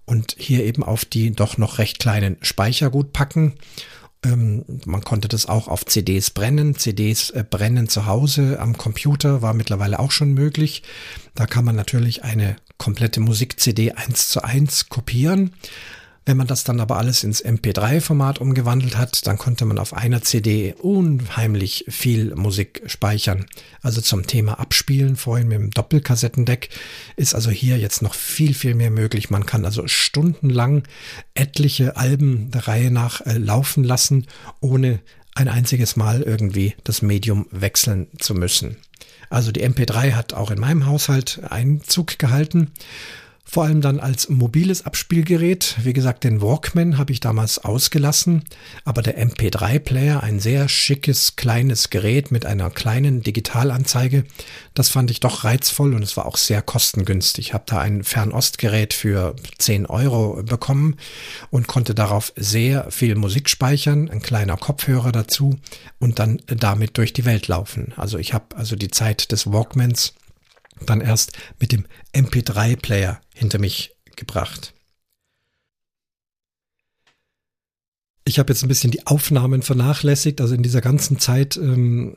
und 0.05 0.35
hier 0.37 0.65
eben 0.65 0.83
auf 0.83 1.05
die 1.05 1.31
doch 1.31 1.57
noch 1.57 1.77
recht 1.77 1.99
kleinen 1.99 2.37
Speicher 2.41 2.89
gut 2.89 3.13
packen. 3.13 3.53
Ähm, 4.25 4.65
man 4.85 5.01
konnte 5.01 5.27
das 5.27 5.45
auch 5.45 5.67
auf 5.67 5.85
CDs 5.85 6.31
brennen. 6.31 6.75
CDs 6.75 7.29
äh, 7.29 7.45
brennen 7.49 7.87
zu 7.87 8.05
Hause 8.05 8.59
am 8.59 8.77
Computer 8.77 9.41
war 9.41 9.53
mittlerweile 9.53 9.99
auch 9.99 10.11
schon 10.11 10.33
möglich. 10.33 10.83
Da 11.35 11.45
kann 11.45 11.63
man 11.63 11.75
natürlich 11.75 12.23
eine 12.23 12.57
komplette 12.77 13.21
Musik-CD 13.21 13.93
eins 13.93 14.27
zu 14.27 14.43
eins 14.43 14.89
kopieren. 14.89 15.53
Wenn 16.29 16.37
man 16.37 16.45
das 16.45 16.63
dann 16.63 16.79
aber 16.79 16.97
alles 16.97 17.23
ins 17.23 17.43
MP3-Format 17.43 18.37
umgewandelt 18.37 18.99
hat, 18.99 19.25
dann 19.25 19.39
konnte 19.39 19.65
man 19.65 19.79
auf 19.79 19.95
einer 19.95 20.21
CD 20.21 20.75
unheimlich 20.77 21.85
viel 21.87 22.35
Musik 22.35 22.83
speichern. 22.85 23.47
Also 23.81 23.99
zum 23.99 24.27
Thema 24.27 24.59
Abspielen, 24.59 25.15
vorhin 25.15 25.47
mit 25.47 25.57
dem 25.57 25.71
Doppelkassettendeck, 25.71 26.69
ist 27.15 27.33
also 27.33 27.49
hier 27.49 27.79
jetzt 27.79 28.03
noch 28.03 28.13
viel, 28.13 28.53
viel 28.53 28.75
mehr 28.75 28.91
möglich. 28.91 29.31
Man 29.31 29.47
kann 29.47 29.65
also 29.65 29.87
stundenlang 29.87 30.83
etliche 31.33 31.97
Alben 31.97 32.51
der 32.51 32.67
Reihe 32.67 32.91
nach 32.91 33.21
äh, 33.25 33.39
laufen 33.39 33.83
lassen, 33.83 34.27
ohne 34.59 34.99
ein 35.33 35.47
einziges 35.47 35.95
Mal 35.95 36.21
irgendwie 36.21 36.75
das 36.83 37.01
Medium 37.01 37.47
wechseln 37.49 38.05
zu 38.19 38.35
müssen. 38.35 38.77
Also 39.31 39.51
die 39.51 39.67
MP3 39.67 40.11
hat 40.11 40.35
auch 40.35 40.51
in 40.51 40.59
meinem 40.59 40.85
Haushalt 40.85 41.41
Einzug 41.49 42.19
gehalten. 42.19 42.71
Vor 43.49 43.63
allem 43.63 43.81
dann 43.81 43.99
als 43.99 44.29
mobiles 44.29 44.85
Abspielgerät. 44.85 45.75
Wie 45.83 45.93
gesagt, 45.93 46.23
den 46.23 46.41
Walkman 46.41 46.99
habe 46.99 47.11
ich 47.11 47.19
damals 47.19 47.57
ausgelassen, 47.57 48.43
aber 48.85 49.01
der 49.01 49.17
MP3-Player, 49.17 50.21
ein 50.21 50.39
sehr 50.39 50.69
schickes 50.69 51.35
kleines 51.35 51.89
Gerät 51.89 52.31
mit 52.31 52.45
einer 52.45 52.69
kleinen 52.69 53.21
Digitalanzeige, 53.23 54.25
das 54.75 54.89
fand 54.89 55.09
ich 55.09 55.19
doch 55.19 55.43
reizvoll 55.43 55.95
und 55.95 56.03
es 56.03 56.15
war 56.15 56.27
auch 56.27 56.37
sehr 56.37 56.61
kostengünstig. 56.61 57.47
Ich 57.47 57.53
habe 57.55 57.63
da 57.65 57.79
ein 57.79 58.03
Fernostgerät 58.03 58.93
für 58.93 59.35
10 59.57 59.87
Euro 59.87 60.43
bekommen 60.43 60.97
und 61.49 61.67
konnte 61.67 61.95
darauf 61.95 62.31
sehr 62.35 62.91
viel 62.91 63.15
Musik 63.15 63.49
speichern, 63.49 64.09
ein 64.09 64.21
kleiner 64.21 64.57
Kopfhörer 64.57 65.11
dazu 65.11 65.57
und 65.97 66.19
dann 66.19 66.39
damit 66.45 66.97
durch 66.99 67.13
die 67.13 67.25
Welt 67.25 67.47
laufen. 67.47 67.93
Also 67.97 68.19
ich 68.19 68.35
habe 68.35 68.55
also 68.55 68.75
die 68.75 68.91
Zeit 68.91 69.31
des 69.31 69.51
Walkmans 69.51 70.13
dann 70.85 71.01
erst 71.01 71.37
mit 71.59 71.71
dem 71.71 71.85
MP3-Player 72.13 73.21
hinter 73.33 73.59
mich 73.59 73.95
gebracht. 74.15 74.73
Ich 78.25 78.37
habe 78.37 78.53
jetzt 78.53 78.61
ein 78.63 78.67
bisschen 78.67 78.91
die 78.91 79.07
Aufnahmen 79.07 79.63
vernachlässigt. 79.63 80.39
Also 80.39 80.53
in 80.53 80.61
dieser 80.61 80.81
ganzen 80.81 81.17
Zeit 81.17 81.57
ähm, 81.57 82.15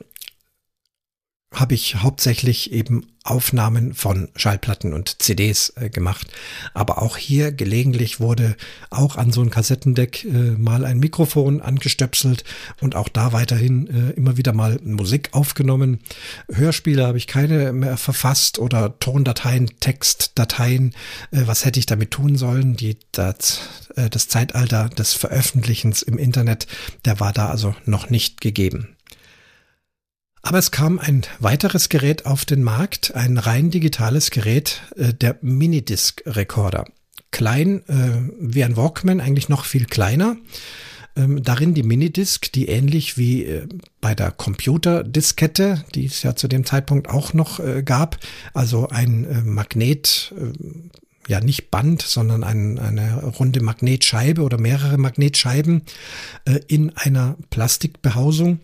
habe 1.53 1.75
ich 1.75 1.95
hauptsächlich 1.95 2.71
eben 2.71 3.05
Aufnahmen 3.23 3.93
von 3.93 4.27
Schallplatten 4.35 4.93
und 4.93 5.21
CDs 5.21 5.73
äh, 5.77 5.89
gemacht. 5.89 6.27
Aber 6.73 7.01
auch 7.01 7.15
hier 7.15 7.53
gelegentlich 7.53 8.19
wurde 8.19 8.57
auch 8.89 9.15
an 9.15 9.31
so 9.31 9.41
ein 9.41 9.49
Kassettendeck 9.49 10.25
äh, 10.25 10.51
mal 10.57 10.83
ein 10.83 10.99
Mikrofon 10.99 11.61
angestöpselt 11.61 12.43
und 12.81 12.95
auch 12.95 13.07
da 13.07 13.31
weiterhin 13.31 13.87
äh, 13.87 14.11
immer 14.11 14.35
wieder 14.35 14.51
mal 14.51 14.77
Musik 14.83 15.29
aufgenommen. 15.31 15.99
Hörspiele 16.51 17.07
habe 17.07 17.17
ich 17.17 17.27
keine 17.27 17.71
mehr 17.71 17.95
verfasst 17.95 18.59
oder 18.59 18.99
Tondateien, 18.99 19.71
Textdateien. 19.79 20.93
Äh, 21.31 21.43
was 21.45 21.63
hätte 21.63 21.79
ich 21.79 21.85
damit 21.85 22.11
tun 22.11 22.35
sollen? 22.35 22.75
Die, 22.75 22.97
das, 23.13 23.61
äh, 23.95 24.09
das 24.09 24.27
Zeitalter 24.27 24.89
des 24.89 25.13
Veröffentlichens 25.13 26.01
im 26.01 26.17
Internet, 26.17 26.67
der 27.05 27.21
war 27.21 27.31
da 27.31 27.47
also 27.47 27.73
noch 27.85 28.09
nicht 28.09 28.41
gegeben. 28.41 28.92
Aber 30.43 30.59
es 30.59 30.71
kam 30.71 30.99
ein 30.99 31.21
weiteres 31.39 31.87
Gerät 31.87 32.25
auf 32.25 32.43
den 32.43 32.63
Markt, 32.63 33.15
ein 33.15 33.37
rein 33.37 33.71
digitales 33.71 34.29
Gerät, 34.29 34.83
äh, 34.97 35.13
der 35.13 35.37
Minidisc-Recorder. 35.41 36.85
Klein 37.31 37.81
äh, 37.87 38.29
wie 38.39 38.63
ein 38.63 38.75
Walkman, 38.75 39.21
eigentlich 39.21 39.47
noch 39.49 39.63
viel 39.63 39.85
kleiner. 39.85 40.35
Ähm, 41.15 41.41
darin 41.41 41.73
die 41.73 41.83
Minidisc, 41.83 42.51
die 42.51 42.67
ähnlich 42.67 43.17
wie 43.17 43.45
äh, 43.45 43.67
bei 44.01 44.15
der 44.15 44.31
Computerdiskette, 44.31 45.85
die 45.95 46.07
es 46.07 46.23
ja 46.23 46.35
zu 46.35 46.49
dem 46.49 46.65
Zeitpunkt 46.65 47.09
auch 47.09 47.33
noch 47.33 47.59
äh, 47.61 47.81
gab, 47.81 48.17
also 48.53 48.89
ein 48.89 49.23
äh, 49.25 49.41
Magnet, 49.43 50.33
äh, 50.37 51.31
ja 51.31 51.39
nicht 51.39 51.71
Band, 51.71 52.01
sondern 52.01 52.43
ein, 52.43 52.79
eine 52.79 53.23
runde 53.23 53.61
Magnetscheibe 53.61 54.41
oder 54.41 54.59
mehrere 54.59 54.97
Magnetscheiben 54.97 55.83
äh, 56.43 56.59
in 56.67 56.91
einer 56.97 57.37
Plastikbehausung. 57.49 58.59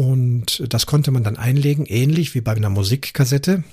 Und 0.00 0.62
das 0.66 0.86
konnte 0.86 1.10
man 1.10 1.24
dann 1.24 1.36
einlegen, 1.36 1.84
ähnlich 1.84 2.34
wie 2.34 2.40
bei 2.40 2.52
einer 2.52 2.70
Musikkassette. 2.70 3.64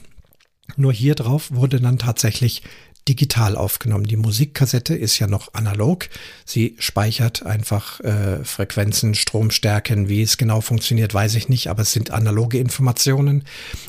Nur 0.76 0.92
hier 0.92 1.16
drauf 1.16 1.52
wurde 1.54 1.80
dann 1.80 2.00
tatsächlich 2.00 2.64
digital 3.08 3.56
aufgenommen. 3.56 4.04
Die 4.04 4.18
Musikkassette 4.18 4.94
ist 4.94 5.20
ja 5.20 5.28
noch 5.28 5.54
analog. 5.54 6.10
Sie 6.44 6.76
speichert 6.80 7.46
einfach 7.46 8.02
äh, 8.02 8.44
Frequenzen, 8.44 9.16
Stromstärken. 9.16 10.10
Wie 10.10 10.22
es 10.22 10.36
genau 10.36 10.60
funktioniert, 10.60 11.14
weiß 11.14 11.36
ich 11.36 11.48
nicht, 11.48 11.70
aber 11.70 11.84
es 11.84 11.94
sind 11.94 12.12
analoge 12.12 12.58
Informationen. 12.58 13.46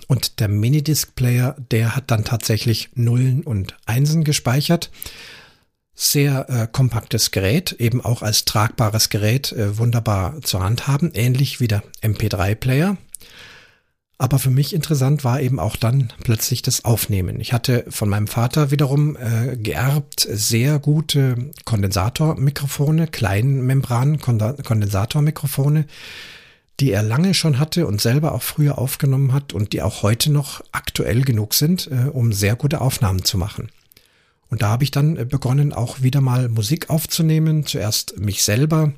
Und 0.07 0.39
der 0.39 0.47
Minidisc-Player, 0.47 1.57
der 1.73 1.97
hat 1.97 2.13
dann 2.13 2.25
tatsächlich 2.25 2.91
Nullen 2.95 3.43
und 3.43 3.75
Einsen 3.85 4.23
gespeichert 4.23 4.93
sehr 6.01 6.49
äh, 6.49 6.69
kompaktes 6.71 7.33
Gerät, 7.33 7.73
eben 7.73 8.05
auch 8.05 8.23
als 8.23 8.45
tragbares 8.45 9.09
Gerät 9.09 9.51
äh, 9.51 9.79
wunderbar 9.79 10.41
zur 10.43 10.63
Hand 10.63 10.87
haben, 10.87 11.11
ähnlich 11.13 11.59
wie 11.59 11.67
der 11.67 11.83
MP3-Player. 12.03 12.97
Aber 14.17 14.39
für 14.39 14.51
mich 14.51 14.75
interessant 14.75 15.25
war 15.25 15.41
eben 15.41 15.59
auch 15.59 15.75
dann 15.75 16.13
plötzlich 16.23 16.63
das 16.63 16.85
Aufnehmen. 16.85 17.41
Ich 17.41 17.53
hatte 17.53 17.85
von 17.89 18.09
meinem 18.09 18.29
Vater 18.29 18.71
wiederum 18.71 19.17
äh, 19.17 19.57
geerbt 19.57 20.25
sehr 20.31 20.79
gute 20.79 21.51
Kondensatormikrofone, 21.65 23.09
Kleinmembran-Kondensatormikrofone, 23.09 25.85
die 26.79 26.93
er 26.93 27.03
lange 27.03 27.35
schon 27.35 27.59
hatte 27.59 27.89
und 27.89 28.01
selber 28.01 28.37
auch 28.37 28.43
früher 28.43 28.79
aufgenommen 28.79 29.33
hat 29.33 29.53
und 29.53 29.73
die 29.73 29.83
auch 29.83 30.05
heute 30.05 30.31
noch 30.31 30.61
aktuell 30.71 31.23
genug 31.23 31.55
sind, 31.55 31.91
äh, 31.91 32.09
um 32.09 32.33
sehr 32.33 32.55
gute 32.55 32.81
Aufnahmen 32.81 33.25
zu 33.25 33.37
machen. 33.37 33.69
Und 34.51 34.63
da 34.63 34.69
habe 34.69 34.85
ich 34.85 34.91
dann 34.91 35.17
äh, 35.17 35.25
begonnen, 35.25 35.73
auch 35.73 36.03
wieder 36.03 36.21
mal 36.21 36.49
Musik 36.49 36.91
aufzunehmen. 36.91 37.67
Zuerst 37.67 38.19
mich 38.19 38.43
selber, 38.43 38.93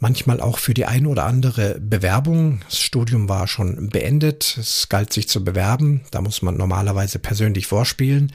manchmal 0.00 0.40
auch 0.40 0.58
für 0.58 0.74
die 0.74 0.84
ein 0.84 1.06
oder 1.06 1.24
andere 1.24 1.80
Bewerbung. 1.80 2.60
Das 2.68 2.80
Studium 2.80 3.28
war 3.28 3.48
schon 3.48 3.88
beendet. 3.88 4.56
Es 4.58 4.88
galt 4.88 5.12
sich 5.12 5.28
zu 5.28 5.44
bewerben. 5.44 6.02
Da 6.10 6.20
muss 6.20 6.42
man 6.42 6.56
normalerweise 6.56 7.18
persönlich 7.18 7.66
vorspielen. 7.66 8.32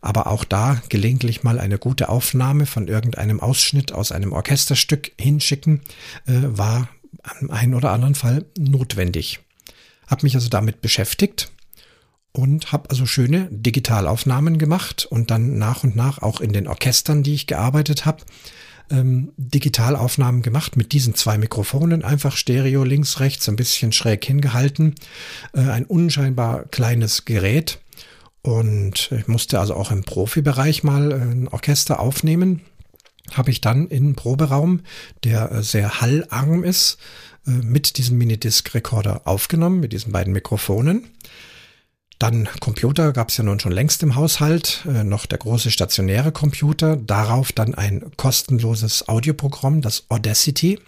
Aber 0.00 0.28
auch 0.28 0.44
da 0.44 0.80
gelegentlich 0.88 1.42
mal 1.42 1.58
eine 1.58 1.78
gute 1.78 2.08
Aufnahme 2.08 2.66
von 2.66 2.86
irgendeinem 2.86 3.40
Ausschnitt 3.40 3.90
aus 3.90 4.12
einem 4.12 4.32
Orchesterstück 4.32 5.10
hinschicken, 5.18 5.80
äh, 6.26 6.34
war 6.44 6.88
am 7.22 7.50
einen 7.50 7.74
oder 7.74 7.90
anderen 7.90 8.14
Fall 8.14 8.44
notwendig. 8.56 9.40
Hab 10.06 10.22
mich 10.22 10.36
also 10.36 10.48
damit 10.48 10.80
beschäftigt 10.80 11.50
und 12.32 12.72
habe 12.72 12.90
also 12.90 13.06
schöne 13.06 13.48
Digitalaufnahmen 13.50 14.58
gemacht 14.58 15.06
und 15.10 15.30
dann 15.30 15.58
nach 15.58 15.84
und 15.84 15.96
nach 15.96 16.22
auch 16.22 16.40
in 16.40 16.52
den 16.52 16.68
Orchestern, 16.68 17.22
die 17.22 17.34
ich 17.34 17.46
gearbeitet 17.46 18.06
habe, 18.06 18.24
ähm, 18.90 19.32
Digitalaufnahmen 19.36 20.42
gemacht 20.42 20.76
mit 20.76 20.92
diesen 20.92 21.14
zwei 21.14 21.38
Mikrofonen, 21.38 22.04
einfach 22.04 22.36
Stereo 22.36 22.84
links, 22.84 23.20
rechts, 23.20 23.48
ein 23.48 23.56
bisschen 23.56 23.92
schräg 23.92 24.24
hingehalten, 24.24 24.94
äh, 25.52 25.60
ein 25.60 25.84
unscheinbar 25.84 26.64
kleines 26.64 27.24
Gerät 27.24 27.80
und 28.42 29.10
ich 29.12 29.28
musste 29.28 29.60
also 29.60 29.74
auch 29.74 29.90
im 29.90 30.04
Profibereich 30.04 30.82
mal 30.82 31.12
ein 31.12 31.48
Orchester 31.48 32.00
aufnehmen, 32.00 32.62
habe 33.32 33.50
ich 33.50 33.60
dann 33.60 33.88
in 33.88 34.14
Proberaum, 34.14 34.80
der 35.24 35.52
äh, 35.52 35.62
sehr 35.62 36.00
hallarm 36.00 36.64
ist, 36.64 36.98
äh, 37.46 37.50
mit 37.50 37.98
diesem 37.98 38.18
Minidisc-Recorder 38.18 39.22
aufgenommen, 39.26 39.80
mit 39.80 39.92
diesen 39.92 40.12
beiden 40.12 40.32
Mikrofonen. 40.32 41.04
Dann 42.18 42.48
Computer 42.58 43.12
gab 43.12 43.28
es 43.28 43.36
ja 43.36 43.44
nun 43.44 43.60
schon 43.60 43.70
längst 43.70 44.02
im 44.02 44.16
Haushalt, 44.16 44.84
äh, 44.86 45.04
noch 45.04 45.26
der 45.26 45.38
große 45.38 45.70
stationäre 45.70 46.32
Computer, 46.32 46.96
darauf 46.96 47.52
dann 47.52 47.74
ein 47.74 48.10
kostenloses 48.16 49.08
Audioprogramm, 49.08 49.82
das 49.82 50.04
Audacity. 50.08 50.80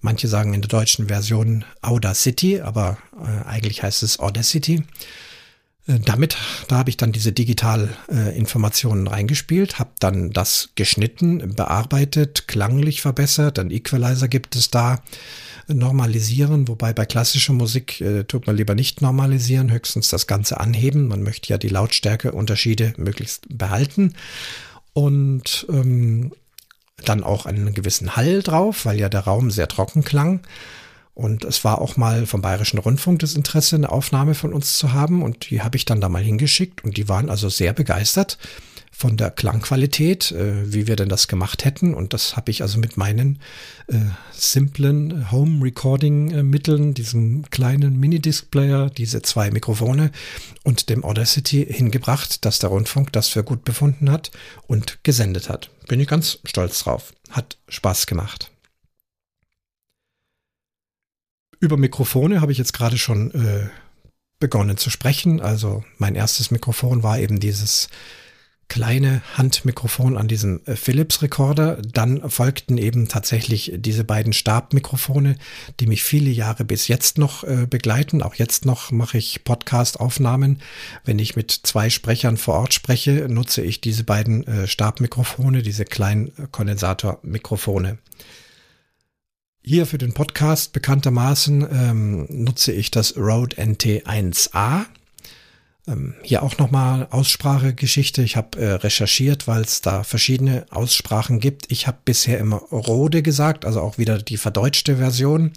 Manche 0.00 0.26
sagen 0.26 0.54
in 0.54 0.62
der 0.62 0.68
deutschen 0.68 1.08
Version 1.08 1.64
Audacity, 1.80 2.60
aber 2.60 2.98
äh, 3.20 3.46
eigentlich 3.46 3.82
heißt 3.82 4.02
es 4.02 4.18
Audacity. 4.18 4.82
Äh, 5.86 6.00
damit, 6.00 6.36
da 6.66 6.78
habe 6.78 6.90
ich 6.90 6.96
dann 6.96 7.12
diese 7.12 7.32
Digital-Informationen 7.32 9.06
äh, 9.06 9.10
reingespielt, 9.10 9.78
habe 9.78 9.90
dann 10.00 10.30
das 10.30 10.70
geschnitten, 10.74 11.54
bearbeitet, 11.54 12.48
klanglich 12.48 13.00
verbessert, 13.00 13.60
ein 13.60 13.70
Equalizer 13.70 14.28
gibt 14.28 14.56
es 14.56 14.70
da, 14.70 15.02
normalisieren, 15.68 16.68
wobei 16.68 16.92
bei 16.92 17.04
klassischer 17.06 17.52
Musik 17.52 18.00
äh, 18.00 18.24
tut 18.24 18.46
man 18.46 18.56
lieber 18.56 18.74
nicht 18.74 19.02
normalisieren, 19.02 19.70
höchstens 19.70 20.08
das 20.08 20.26
Ganze 20.26 20.58
anheben. 20.60 21.08
Man 21.08 21.22
möchte 21.22 21.50
ja 21.50 21.58
die 21.58 21.68
Lautstärkeunterschiede 21.68 22.94
möglichst 22.96 23.46
behalten. 23.50 24.14
Und 24.92 25.66
ähm, 25.68 26.32
dann 27.04 27.22
auch 27.22 27.46
einen 27.46 27.74
gewissen 27.74 28.16
Hall 28.16 28.42
drauf, 28.42 28.84
weil 28.84 28.98
ja 28.98 29.08
der 29.08 29.20
Raum 29.20 29.50
sehr 29.50 29.68
trocken 29.68 30.02
klang. 30.02 30.40
Und 31.14 31.44
es 31.44 31.64
war 31.64 31.80
auch 31.80 31.96
mal 31.96 32.26
vom 32.26 32.42
Bayerischen 32.42 32.78
Rundfunk 32.78 33.20
das 33.20 33.34
Interesse, 33.34 33.76
eine 33.76 33.90
Aufnahme 33.90 34.34
von 34.34 34.52
uns 34.52 34.78
zu 34.78 34.92
haben. 34.92 35.22
Und 35.22 35.50
die 35.50 35.62
habe 35.62 35.76
ich 35.76 35.84
dann 35.84 36.00
da 36.00 36.08
mal 36.08 36.22
hingeschickt. 36.22 36.84
Und 36.84 36.96
die 36.96 37.08
waren 37.08 37.30
also 37.30 37.48
sehr 37.48 37.72
begeistert 37.72 38.38
von 38.98 39.16
der 39.16 39.30
Klangqualität, 39.30 40.32
äh, 40.32 40.72
wie 40.72 40.88
wir 40.88 40.96
denn 40.96 41.08
das 41.08 41.28
gemacht 41.28 41.64
hätten. 41.64 41.94
Und 41.94 42.12
das 42.12 42.36
habe 42.36 42.50
ich 42.50 42.62
also 42.62 42.80
mit 42.80 42.96
meinen 42.96 43.38
äh, 43.86 43.94
simplen 44.32 45.24
äh, 45.30 46.42
Mitteln, 46.42 46.94
diesem 46.94 47.48
kleinen 47.48 48.00
Minidisc-Player, 48.00 48.90
diese 48.90 49.22
zwei 49.22 49.52
Mikrofone 49.52 50.10
und 50.64 50.88
dem 50.88 51.04
Audacity 51.04 51.64
hingebracht, 51.64 52.44
dass 52.44 52.58
der 52.58 52.70
Rundfunk 52.70 53.12
das 53.12 53.28
für 53.28 53.44
gut 53.44 53.62
befunden 53.62 54.10
hat 54.10 54.32
und 54.66 54.98
gesendet 55.04 55.48
hat. 55.48 55.70
Bin 55.86 56.00
ich 56.00 56.08
ganz 56.08 56.40
stolz 56.44 56.82
drauf. 56.82 57.14
Hat 57.30 57.56
Spaß 57.68 58.06
gemacht. 58.08 58.50
Über 61.60 61.76
Mikrofone 61.76 62.40
habe 62.40 62.50
ich 62.50 62.58
jetzt 62.58 62.72
gerade 62.72 62.98
schon 62.98 63.30
äh, 63.30 63.68
begonnen 64.40 64.76
zu 64.76 64.90
sprechen. 64.90 65.40
Also 65.40 65.84
mein 65.98 66.16
erstes 66.16 66.50
Mikrofon 66.50 67.04
war 67.04 67.20
eben 67.20 67.38
dieses 67.38 67.88
kleine 68.68 69.22
Handmikrofon 69.34 70.16
an 70.16 70.28
diesem 70.28 70.60
äh, 70.66 70.76
Philips 70.76 71.22
Recorder. 71.22 71.76
Dann 71.82 72.28
folgten 72.30 72.78
eben 72.78 73.08
tatsächlich 73.08 73.72
diese 73.76 74.04
beiden 74.04 74.32
Stabmikrofone, 74.32 75.36
die 75.80 75.86
mich 75.86 76.02
viele 76.02 76.30
Jahre 76.30 76.64
bis 76.64 76.88
jetzt 76.88 77.18
noch 77.18 77.44
äh, 77.44 77.66
begleiten. 77.68 78.22
Auch 78.22 78.34
jetzt 78.34 78.66
noch 78.66 78.90
mache 78.90 79.18
ich 79.18 79.44
Podcast-Aufnahmen. 79.44 80.60
Wenn 81.04 81.18
ich 81.18 81.36
mit 81.36 81.50
zwei 81.50 81.90
Sprechern 81.90 82.36
vor 82.36 82.54
Ort 82.54 82.74
spreche, 82.74 83.26
nutze 83.28 83.62
ich 83.62 83.80
diese 83.80 84.04
beiden 84.04 84.46
äh, 84.46 84.66
Stabmikrofone, 84.66 85.62
diese 85.62 85.84
kleinen 85.84 86.32
Kondensatormikrofone. 86.52 87.98
Hier 89.62 89.86
für 89.86 89.98
den 89.98 90.14
Podcast 90.14 90.72
bekanntermaßen 90.72 91.66
ähm, 91.70 92.26
nutze 92.30 92.72
ich 92.72 92.90
das 92.90 93.16
Rode 93.16 93.56
NT1A. 93.56 94.86
Ähm, 95.88 96.14
hier 96.22 96.42
auch 96.42 96.58
nochmal 96.58 97.08
Aussprachegeschichte. 97.10 98.22
Ich 98.22 98.36
habe 98.36 98.58
äh, 98.58 98.72
recherchiert, 98.72 99.48
weil 99.48 99.62
es 99.62 99.80
da 99.80 100.04
verschiedene 100.04 100.66
Aussprachen 100.70 101.40
gibt. 101.40 101.70
Ich 101.70 101.86
habe 101.86 101.98
bisher 102.04 102.38
immer 102.38 102.58
Rode 102.70 103.22
gesagt, 103.22 103.64
also 103.64 103.80
auch 103.80 103.98
wieder 103.98 104.18
die 104.18 104.36
verdeutschte 104.36 104.96
Version. 104.96 105.52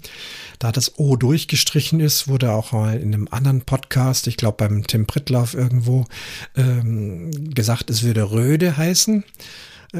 Da 0.58 0.72
das 0.72 0.98
O 0.98 1.16
durchgestrichen 1.16 2.00
ist, 2.00 2.28
wurde 2.28 2.52
auch 2.52 2.72
mal 2.72 2.96
in 2.96 3.14
einem 3.14 3.28
anderen 3.30 3.62
Podcast, 3.62 4.26
ich 4.26 4.36
glaube 4.36 4.56
beim 4.58 4.86
Tim 4.86 5.06
Prittlauf 5.06 5.54
irgendwo, 5.54 6.06
ähm, 6.56 7.52
gesagt, 7.54 7.90
es 7.90 8.02
würde 8.02 8.30
Röde 8.30 8.76
heißen 8.76 9.24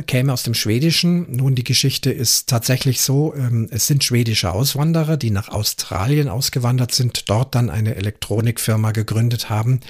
käme 0.07 0.33
aus 0.33 0.43
dem 0.43 0.55
Schwedischen. 0.55 1.37
Nun, 1.37 1.55
die 1.55 1.65
Geschichte 1.65 2.11
ist 2.11 2.49
tatsächlich 2.49 3.03
so, 3.03 3.35
ähm, 3.35 3.69
es 3.71 3.87
sind 3.87 4.03
schwedische 4.03 4.51
Auswanderer, 4.51 5.19
die 5.19 5.31
nach 5.31 5.49
Australien 5.49 6.29
ausgewandert 6.29 6.95
sind, 6.95 7.29
dort 7.29 7.55
dann 7.55 7.69
eine 7.69 7.95
Elektronikfirma 7.97 8.93
gegründet 8.93 9.51
haben, 9.51 9.81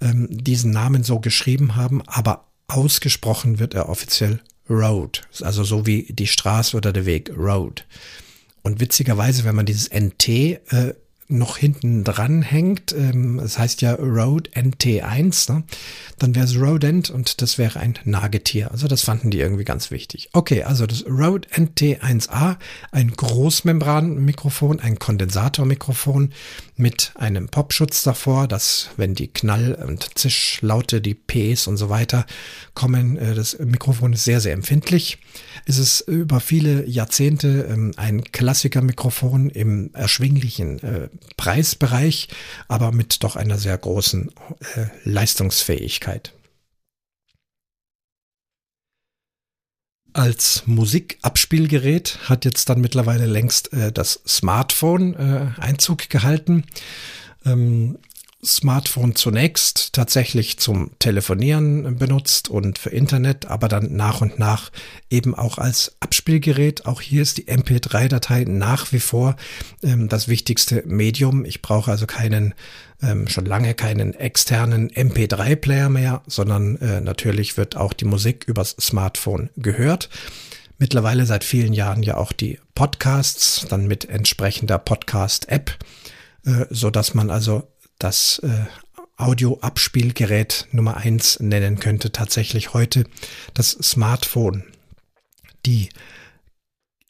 ähm, 0.00 0.28
diesen 0.30 0.70
Namen 0.70 1.04
so 1.04 1.20
geschrieben 1.20 1.76
haben, 1.76 2.00
aber 2.06 2.46
ausgesprochen 2.68 3.58
wird 3.58 3.74
er 3.74 3.90
offiziell 3.90 4.40
Road. 4.70 5.22
Also 5.42 5.62
so 5.62 5.86
wie 5.86 6.04
die 6.10 6.26
Straße 6.26 6.76
oder 6.76 6.92
der 6.92 7.04
Weg 7.04 7.30
Road. 7.36 7.84
Und 8.62 8.80
witzigerweise, 8.80 9.44
wenn 9.44 9.54
man 9.54 9.66
dieses 9.66 9.90
NT 9.90 10.28
äh, 10.28 10.94
noch 11.28 11.56
hinten 11.56 12.04
dran 12.04 12.42
hängt, 12.42 12.92
ähm, 12.92 13.38
das 13.40 13.58
heißt 13.58 13.82
ja 13.82 13.94
Road 13.94 14.50
NT1, 14.54 15.52
ne? 15.52 15.64
dann 16.18 16.34
wäre 16.34 16.44
es 16.44 16.56
Rodent 16.56 17.10
und 17.10 17.40
das 17.40 17.58
wäre 17.58 17.80
ein 17.80 17.98
Nagetier. 18.04 18.70
Also 18.70 18.88
das 18.88 19.02
fanden 19.02 19.30
die 19.30 19.40
irgendwie 19.40 19.64
ganz 19.64 19.90
wichtig. 19.90 20.28
Okay, 20.32 20.64
also 20.64 20.86
das 20.86 21.04
Rode 21.06 21.48
NT1A, 21.48 22.56
ein 22.92 23.10
Großmembranmikrofon, 23.12 24.80
ein 24.80 24.98
Kondensatormikrofon 24.98 26.32
mit 26.76 27.12
einem 27.14 27.48
Popschutz 27.48 28.02
davor, 28.02 28.48
dass 28.48 28.90
wenn 28.96 29.14
die 29.14 29.28
Knall- 29.28 29.74
und 29.74 30.18
Zischlaute, 30.18 31.00
die 31.00 31.14
Ps 31.14 31.66
und 31.66 31.76
so 31.76 31.88
weiter 31.88 32.26
kommen, 32.74 33.16
äh, 33.16 33.34
das 33.34 33.58
Mikrofon 33.58 34.12
ist 34.12 34.24
sehr, 34.24 34.40
sehr 34.40 34.52
empfindlich. 34.52 35.18
Es 35.66 35.78
ist 35.78 36.00
über 36.00 36.40
viele 36.40 36.86
Jahrzehnte 36.86 37.66
ähm, 37.70 37.92
ein 37.96 38.24
Klassikermikrofon 38.24 39.50
im 39.50 39.90
erschwinglichen 39.94 40.82
äh, 40.82 41.08
Preisbereich, 41.36 42.28
aber 42.68 42.92
mit 42.92 43.22
doch 43.22 43.36
einer 43.36 43.58
sehr 43.58 43.76
großen 43.76 44.30
äh, 44.76 44.86
Leistungsfähigkeit. 45.04 46.32
Als 50.12 50.62
Musikabspielgerät 50.66 52.20
hat 52.28 52.44
jetzt 52.44 52.68
dann 52.68 52.80
mittlerweile 52.80 53.26
längst 53.26 53.72
äh, 53.72 53.90
das 53.90 54.20
Smartphone 54.26 55.14
äh, 55.14 55.60
Einzug 55.60 56.08
gehalten. 56.08 56.64
Ähm, 57.44 57.98
Smartphone 58.44 59.14
zunächst 59.14 59.92
tatsächlich 59.92 60.58
zum 60.58 60.90
Telefonieren 60.98 61.96
benutzt 61.96 62.48
und 62.48 62.78
für 62.78 62.90
Internet, 62.90 63.46
aber 63.46 63.68
dann 63.68 63.96
nach 63.96 64.20
und 64.20 64.38
nach 64.38 64.70
eben 65.10 65.34
auch 65.34 65.58
als 65.58 65.96
Abspielgerät. 66.00 66.86
Auch 66.86 67.00
hier 67.00 67.22
ist 67.22 67.38
die 67.38 67.46
MP3-Datei 67.46 68.44
nach 68.44 68.92
wie 68.92 69.00
vor 69.00 69.36
ähm, 69.82 70.08
das 70.08 70.28
wichtigste 70.28 70.82
Medium. 70.86 71.44
Ich 71.44 71.62
brauche 71.62 71.90
also 71.90 72.06
keinen, 72.06 72.54
ähm, 73.02 73.28
schon 73.28 73.46
lange 73.46 73.74
keinen 73.74 74.14
externen 74.14 74.90
MP3-Player 74.90 75.88
mehr, 75.88 76.22
sondern 76.26 76.76
äh, 76.76 77.00
natürlich 77.00 77.56
wird 77.56 77.76
auch 77.76 77.92
die 77.92 78.04
Musik 78.04 78.44
übers 78.46 78.76
Smartphone 78.80 79.50
gehört. 79.56 80.08
Mittlerweile 80.78 81.24
seit 81.24 81.44
vielen 81.44 81.72
Jahren 81.72 82.02
ja 82.02 82.16
auch 82.16 82.32
die 82.32 82.58
Podcasts, 82.74 83.66
dann 83.68 83.86
mit 83.86 84.08
entsprechender 84.08 84.78
Podcast-App, 84.78 85.78
äh, 86.44 86.66
so 86.70 86.90
dass 86.90 87.14
man 87.14 87.30
also 87.30 87.68
das 87.98 88.40
äh, 88.40 88.66
Audio-Abspielgerät 89.16 90.68
Nummer 90.72 90.96
eins 90.96 91.38
nennen 91.40 91.78
könnte, 91.78 92.12
tatsächlich 92.12 92.74
heute 92.74 93.04
das 93.54 93.70
Smartphone. 93.70 94.64
Die 95.66 95.88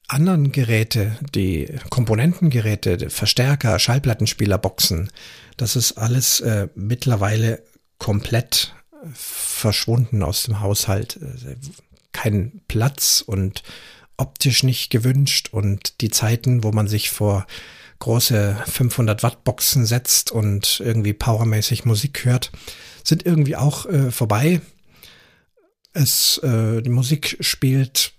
anderen 0.07 0.53
Geräte, 0.53 1.17
die 1.35 1.73
Komponentengeräte, 1.91 3.11
Verstärker, 3.11 3.79
Schallplattenspieler, 3.79 4.59
Boxen, 4.59 5.11
das 5.57 5.77
ist 5.77 5.93
alles 5.93 6.41
äh, 6.41 6.69
mittlerweile 6.75 7.63
komplett 7.99 8.75
verschwunden 9.13 10.23
aus 10.23 10.45
dem 10.45 10.61
Haushalt. 10.61 11.17
Äh, 11.17 11.57
kein 12.13 12.61
Platz 12.69 13.23
und 13.27 13.63
optisch 14.17 14.63
nicht 14.63 14.91
gewünscht 14.91 15.49
und 15.53 16.01
die 16.01 16.11
Zeiten, 16.11 16.63
wo 16.63 16.71
man 16.71 16.87
sich 16.87 17.11
vor 17.11 17.47
große 18.05 18.57
500 18.67 19.23
Watt 19.23 19.45
Boxen 19.45 19.87
setzt 19.87 20.31
und 20.31 20.83
irgendwie 20.85 21.15
powermäßig 21.15 21.87
Musik 21.87 22.27
hört, 22.27 22.53
sind 23.03 23.25
irgendwie 23.25 23.57
auch 23.57 23.87
äh, 23.87 24.11
vorbei. 24.11 24.61
Es, 25.95 26.37
äh, 26.39 26.83
die 26.83 26.91
Musik 26.91 27.39
spielt 27.41 28.13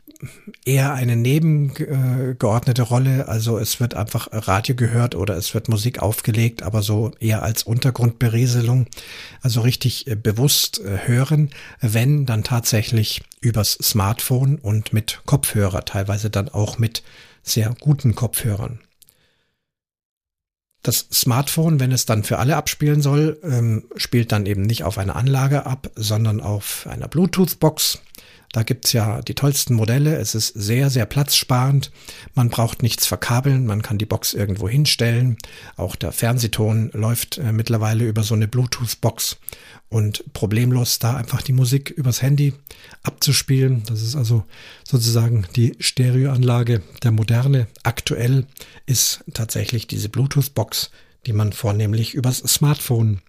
eher 0.65 0.95
eine 0.95 1.15
nebengeordnete 1.15 2.81
Rolle. 2.81 3.27
Also 3.27 3.59
es 3.59 3.79
wird 3.79 3.93
einfach 3.93 4.29
Radio 4.31 4.73
gehört 4.73 5.13
oder 5.13 5.37
es 5.37 5.53
wird 5.53 5.69
Musik 5.69 5.99
aufgelegt, 5.99 6.63
aber 6.63 6.81
so 6.81 7.11
eher 7.19 7.43
als 7.43 7.61
Untergrundberieselung. 7.61 8.87
Also 9.43 9.61
richtig 9.61 10.07
äh, 10.07 10.15
bewusst 10.15 10.79
äh, 10.79 11.07
hören, 11.07 11.51
wenn 11.79 12.25
dann 12.25 12.43
tatsächlich 12.43 13.21
übers 13.39 13.73
Smartphone 13.73 14.55
und 14.55 14.93
mit 14.93 15.21
Kopfhörer, 15.27 15.85
teilweise 15.85 16.31
dann 16.31 16.49
auch 16.49 16.79
mit 16.79 17.03
sehr 17.43 17.75
guten 17.79 18.15
Kopfhörern. 18.15 18.79
Das 20.85 21.07
Smartphone, 21.11 21.79
wenn 21.79 21.91
es 21.91 22.05
dann 22.05 22.23
für 22.23 22.37
alle 22.37 22.55
abspielen 22.55 23.01
soll, 23.01 23.39
ähm, 23.41 23.85
spielt 23.95 24.31
dann 24.31 24.45
eben 24.45 24.61
nicht 24.61 24.83
auf 24.83 24.99
einer 24.99 25.15
Anlage 25.15 25.65
ab, 25.65 25.89
sondern 25.95 26.41
auf 26.41 26.85
einer 26.87 27.07
Bluetooth-Box. 27.07 28.01
Da 28.55 28.63
gibt's 28.63 28.93
ja 28.93 29.21
die 29.21 29.33
tollsten 29.33 29.73
Modelle. 29.73 30.15
Es 30.15 30.33
ist 30.33 30.47
sehr, 30.47 30.89
sehr 30.89 31.05
platzsparend. 31.05 31.91
Man 32.35 32.49
braucht 32.49 32.83
nichts 32.83 33.05
verkabeln. 33.05 33.65
Man 33.65 33.81
kann 33.81 33.97
die 33.97 34.05
Box 34.05 34.33
irgendwo 34.33 34.69
hinstellen. 34.69 35.35
Auch 35.75 35.97
der 35.97 36.13
Fernsehton 36.13 36.89
läuft 36.93 37.37
äh, 37.37 37.51
mittlerweile 37.51 38.05
über 38.05 38.23
so 38.23 38.33
eine 38.33 38.47
Bluetooth-Box 38.47 39.39
und 39.89 40.23
problemlos 40.31 40.99
da 40.99 41.17
einfach 41.17 41.41
die 41.41 41.51
Musik 41.51 41.89
übers 41.89 42.21
Handy 42.21 42.53
abzuspielen. 43.03 43.83
Das 43.87 44.01
ist 44.01 44.15
also 44.15 44.45
sozusagen 44.87 45.45
die 45.57 45.75
Stereoanlage 45.81 46.81
der 47.03 47.11
Moderne. 47.11 47.67
Aktuell 47.83 48.45
ist 48.85 49.25
tatsächlich 49.33 49.85
diese 49.85 50.07
Bluetooth-Box, 50.07 50.91
die 51.25 51.33
man 51.33 51.51
vornehmlich 51.51 52.13
übers 52.13 52.37
Smartphone 52.37 53.19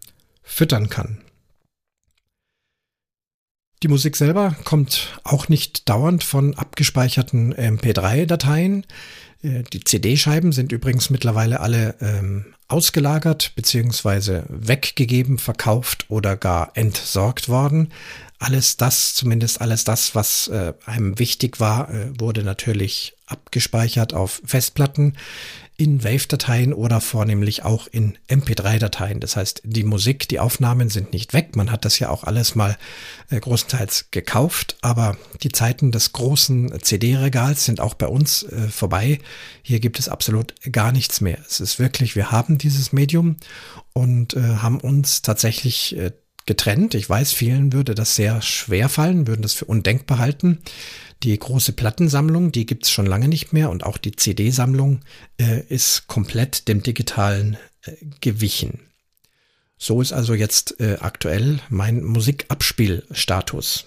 füttern 0.44 0.88
kann. 0.88 1.18
Die 3.82 3.88
Musik 3.88 4.16
selber 4.16 4.56
kommt 4.64 5.20
auch 5.22 5.48
nicht 5.48 5.88
dauernd 5.88 6.24
von 6.24 6.54
abgespeicherten 6.54 7.54
MP3-Dateien. 7.54 8.86
Äh, 9.42 9.64
die 9.64 9.84
CD-Scheiben 9.84 10.52
sind 10.52 10.72
übrigens 10.72 11.10
mittlerweile 11.10 11.60
alle 11.60 11.94
ähm, 12.00 12.54
ausgelagert 12.68 13.52
beziehungsweise 13.54 14.44
weggegeben, 14.48 15.38
verkauft 15.38 16.06
oder 16.08 16.36
gar 16.36 16.70
entsorgt 16.74 17.48
worden. 17.50 17.92
Alles 18.38 18.76
das, 18.76 19.14
zumindest 19.14 19.60
alles 19.60 19.84
das, 19.84 20.14
was 20.14 20.48
äh, 20.48 20.72
einem 20.86 21.18
wichtig 21.18 21.60
war, 21.60 21.90
äh, 21.90 22.18
wurde 22.18 22.42
natürlich 22.42 23.14
abgespeichert 23.26 24.14
auf 24.14 24.40
Festplatten 24.44 25.14
in 25.78 26.02
Wave-Dateien 26.02 26.72
oder 26.72 27.00
vornehmlich 27.00 27.64
auch 27.64 27.86
in 27.86 28.16
MP3-Dateien. 28.28 29.20
Das 29.20 29.36
heißt, 29.36 29.62
die 29.64 29.84
Musik, 29.84 30.26
die 30.28 30.40
Aufnahmen 30.40 30.88
sind 30.88 31.12
nicht 31.12 31.34
weg. 31.34 31.54
Man 31.54 31.70
hat 31.70 31.84
das 31.84 31.98
ja 31.98 32.08
auch 32.08 32.24
alles 32.24 32.54
mal 32.54 32.78
äh, 33.30 33.38
großenteils 33.38 34.10
gekauft, 34.10 34.76
aber 34.80 35.16
die 35.42 35.50
Zeiten 35.50 35.92
des 35.92 36.12
großen 36.12 36.80
CD-Regals 36.80 37.66
sind 37.66 37.80
auch 37.80 37.94
bei 37.94 38.06
uns 38.06 38.44
äh, 38.44 38.68
vorbei. 38.68 39.18
Hier 39.62 39.80
gibt 39.80 39.98
es 39.98 40.08
absolut 40.08 40.54
gar 40.72 40.92
nichts 40.92 41.20
mehr. 41.20 41.38
Es 41.46 41.60
ist 41.60 41.78
wirklich, 41.78 42.16
wir 42.16 42.30
haben 42.30 42.56
dieses 42.56 42.92
Medium 42.92 43.36
und 43.92 44.34
äh, 44.34 44.40
haben 44.40 44.80
uns 44.80 45.20
tatsächlich 45.20 45.96
äh, 45.96 46.12
getrennt. 46.46 46.94
Ich 46.94 47.10
weiß, 47.10 47.32
vielen 47.32 47.72
würde 47.72 47.94
das 47.94 48.14
sehr 48.14 48.40
schwer 48.40 48.88
fallen, 48.88 49.26
würden 49.26 49.42
das 49.42 49.52
für 49.52 49.64
undenkbar 49.66 50.18
halten. 50.18 50.58
Die 51.22 51.38
große 51.38 51.72
Plattensammlung, 51.72 52.52
die 52.52 52.66
gibt 52.66 52.84
es 52.84 52.90
schon 52.90 53.06
lange 53.06 53.28
nicht 53.28 53.52
mehr 53.52 53.70
und 53.70 53.84
auch 53.84 53.98
die 53.98 54.14
CD-Sammlung 54.14 55.00
äh, 55.40 55.62
ist 55.68 56.06
komplett 56.06 56.68
dem 56.68 56.82
digitalen 56.82 57.56
äh, 57.82 57.92
gewichen. 58.20 58.80
So 59.78 60.00
ist 60.00 60.12
also 60.12 60.34
jetzt 60.34 60.80
äh, 60.80 60.96
aktuell 61.00 61.60
mein 61.68 62.02
Musikabspielstatus. 62.02 63.86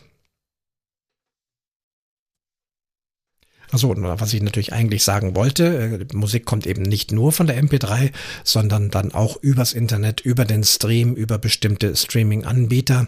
Also 3.71 3.93
was 3.95 4.33
ich 4.33 4.41
natürlich 4.41 4.73
eigentlich 4.73 5.03
sagen 5.03 5.35
wollte, 5.35 6.07
äh, 6.11 6.15
Musik 6.15 6.45
kommt 6.45 6.65
eben 6.65 6.81
nicht 6.81 7.11
nur 7.11 7.31
von 7.31 7.47
der 7.47 7.61
MP3, 7.61 8.11
sondern 8.43 8.89
dann 8.89 9.13
auch 9.13 9.37
übers 9.41 9.73
Internet, 9.73 10.21
über 10.21 10.45
den 10.45 10.63
Stream, 10.63 11.13
über 11.13 11.37
bestimmte 11.37 11.95
Streaming-Anbieter. 11.95 13.07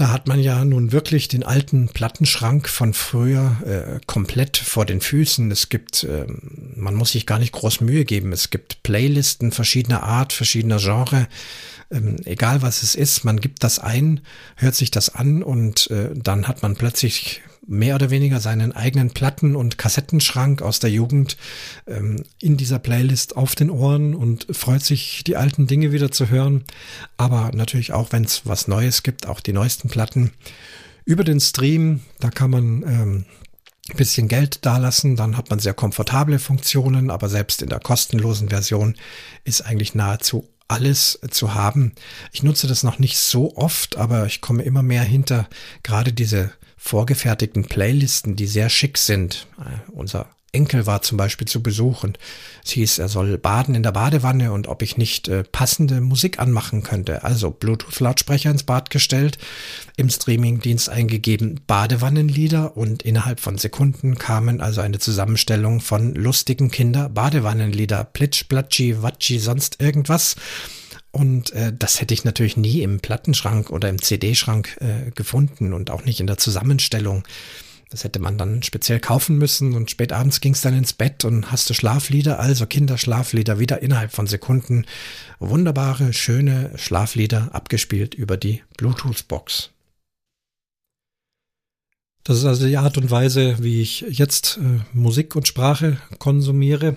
Da 0.00 0.12
hat 0.12 0.28
man 0.28 0.40
ja 0.40 0.64
nun 0.64 0.92
wirklich 0.92 1.28
den 1.28 1.42
alten 1.42 1.90
Plattenschrank 1.90 2.70
von 2.70 2.94
früher 2.94 3.58
äh, 3.66 4.00
komplett 4.06 4.56
vor 4.56 4.86
den 4.86 5.02
Füßen. 5.02 5.50
Es 5.50 5.68
gibt, 5.68 6.04
äh, 6.04 6.24
man 6.74 6.94
muss 6.94 7.12
sich 7.12 7.26
gar 7.26 7.38
nicht 7.38 7.52
groß 7.52 7.82
Mühe 7.82 8.06
geben. 8.06 8.32
Es 8.32 8.48
gibt 8.48 8.82
Playlisten 8.82 9.52
verschiedener 9.52 10.02
Art, 10.02 10.32
verschiedener 10.32 10.78
Genre. 10.78 11.28
Ähm, 11.90 12.16
egal 12.24 12.62
was 12.62 12.82
es 12.82 12.94
ist, 12.94 13.24
man 13.24 13.40
gibt 13.40 13.64
das 13.64 13.78
ein, 13.78 14.20
hört 14.56 14.74
sich 14.74 14.90
das 14.90 15.14
an 15.14 15.42
und 15.42 15.90
äh, 15.90 16.10
dann 16.14 16.46
hat 16.46 16.62
man 16.62 16.76
plötzlich 16.76 17.42
mehr 17.66 17.94
oder 17.94 18.10
weniger 18.10 18.40
seinen 18.40 18.72
eigenen 18.72 19.10
Platten- 19.10 19.54
und 19.54 19.78
Kassettenschrank 19.78 20.62
aus 20.62 20.80
der 20.80 20.90
Jugend 20.90 21.36
ähm, 21.86 22.24
in 22.40 22.56
dieser 22.56 22.78
Playlist 22.78 23.36
auf 23.36 23.54
den 23.54 23.70
Ohren 23.70 24.14
und 24.14 24.46
freut 24.50 24.82
sich, 24.82 25.22
die 25.24 25.36
alten 25.36 25.66
Dinge 25.66 25.92
wieder 25.92 26.10
zu 26.10 26.28
hören. 26.30 26.64
Aber 27.16 27.50
natürlich 27.54 27.92
auch, 27.92 28.12
wenn 28.12 28.24
es 28.24 28.46
was 28.46 28.66
Neues 28.66 29.02
gibt, 29.02 29.26
auch 29.26 29.40
die 29.40 29.52
neuesten 29.52 29.88
Platten. 29.88 30.32
Über 31.04 31.24
den 31.24 31.40
Stream, 31.40 32.00
da 32.18 32.30
kann 32.30 32.50
man 32.50 32.82
ähm, 32.82 33.24
bisschen 33.96 34.28
Geld 34.28 34.64
dalassen, 34.64 35.16
dann 35.16 35.36
hat 35.36 35.50
man 35.50 35.58
sehr 35.58 35.74
komfortable 35.74 36.38
Funktionen, 36.38 37.10
aber 37.10 37.28
selbst 37.28 37.62
in 37.62 37.68
der 37.68 37.80
kostenlosen 37.80 38.48
Version 38.48 38.96
ist 39.44 39.62
eigentlich 39.62 39.94
nahezu 39.94 40.48
alles 40.70 41.18
zu 41.30 41.54
haben. 41.54 41.92
Ich 42.32 42.42
nutze 42.42 42.66
das 42.66 42.82
noch 42.82 42.98
nicht 42.98 43.18
so 43.18 43.56
oft, 43.56 43.96
aber 43.96 44.26
ich 44.26 44.40
komme 44.40 44.62
immer 44.62 44.82
mehr 44.82 45.02
hinter 45.02 45.48
gerade 45.82 46.12
diese 46.12 46.52
vorgefertigten 46.76 47.66
Playlisten, 47.66 48.36
die 48.36 48.46
sehr 48.46 48.70
schick 48.70 48.96
sind. 48.96 49.46
Äh, 49.58 49.90
unser 49.92 50.26
Enkel 50.52 50.86
war 50.86 51.02
zum 51.02 51.16
Beispiel 51.16 51.46
zu 51.46 51.62
Besuch 51.62 52.02
und 52.02 52.18
es 52.64 52.72
hieß, 52.72 52.98
er 52.98 53.08
soll 53.08 53.38
baden 53.38 53.74
in 53.74 53.82
der 53.82 53.92
Badewanne 53.92 54.52
und 54.52 54.66
ob 54.66 54.82
ich 54.82 54.96
nicht 54.96 55.28
äh, 55.28 55.44
passende 55.44 56.00
Musik 56.00 56.38
anmachen 56.38 56.82
könnte. 56.82 57.22
Also 57.24 57.50
Bluetooth-Lautsprecher 57.50 58.50
ins 58.50 58.64
Bad 58.64 58.90
gestellt, 58.90 59.38
im 59.96 60.10
Streamingdienst 60.10 60.88
eingegeben 60.88 61.60
Badewannenlieder 61.66 62.76
und 62.76 63.02
innerhalb 63.02 63.40
von 63.40 63.58
Sekunden 63.58 64.18
kamen 64.18 64.60
also 64.60 64.80
eine 64.80 64.98
Zusammenstellung 64.98 65.80
von 65.80 66.14
lustigen 66.14 66.70
Kinder-Badewannenlieder, 66.70 68.04
Plitsch, 68.04 68.44
Platschi, 68.48 69.02
Watschi, 69.02 69.38
sonst 69.38 69.80
irgendwas. 69.80 70.36
Und 71.12 71.52
äh, 71.52 71.72
das 71.76 72.00
hätte 72.00 72.14
ich 72.14 72.24
natürlich 72.24 72.56
nie 72.56 72.82
im 72.82 73.00
Plattenschrank 73.00 73.70
oder 73.70 73.88
im 73.88 74.00
CD-Schrank 74.00 74.76
äh, 74.80 75.10
gefunden 75.12 75.72
und 75.72 75.90
auch 75.90 76.04
nicht 76.04 76.20
in 76.20 76.26
der 76.26 76.38
Zusammenstellung. 76.38 77.24
Das 77.90 78.04
hätte 78.04 78.20
man 78.20 78.38
dann 78.38 78.62
speziell 78.62 79.00
kaufen 79.00 79.36
müssen 79.36 79.74
und 79.74 79.90
spät 79.90 80.12
abends 80.12 80.40
ging 80.40 80.52
es 80.52 80.60
dann 80.60 80.78
ins 80.78 80.92
Bett 80.92 81.24
und 81.24 81.50
hast 81.50 81.68
du 81.68 81.74
Schlaflieder, 81.74 82.38
also 82.38 82.64
Kinderschlaflieder 82.64 83.58
wieder 83.58 83.82
innerhalb 83.82 84.12
von 84.12 84.28
Sekunden. 84.28 84.86
Wunderbare, 85.40 86.12
schöne 86.12 86.70
Schlaflieder 86.76 87.52
abgespielt 87.52 88.14
über 88.14 88.36
die 88.36 88.62
Bluetooth-Box. 88.76 89.70
Das 92.22 92.38
ist 92.38 92.44
also 92.44 92.66
die 92.68 92.76
Art 92.76 92.96
und 92.96 93.10
Weise, 93.10 93.56
wie 93.60 93.82
ich 93.82 94.02
jetzt 94.02 94.58
äh, 94.58 94.80
Musik 94.92 95.34
und 95.34 95.48
Sprache 95.48 95.96
konsumiere. 96.20 96.96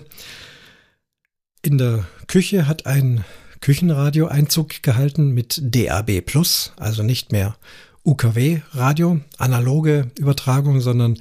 In 1.60 1.76
der 1.76 2.06
Küche 2.28 2.68
hat 2.68 2.86
ein 2.86 3.24
Küchenradio 3.60 4.28
Einzug 4.28 4.82
gehalten 4.82 5.30
mit 5.30 5.58
DAB 5.60 6.20
Plus, 6.20 6.72
also 6.76 7.02
nicht 7.02 7.32
mehr 7.32 7.56
UKW-Radio, 8.04 9.20
analoge 9.38 10.10
Übertragung, 10.18 10.80
sondern 10.80 11.18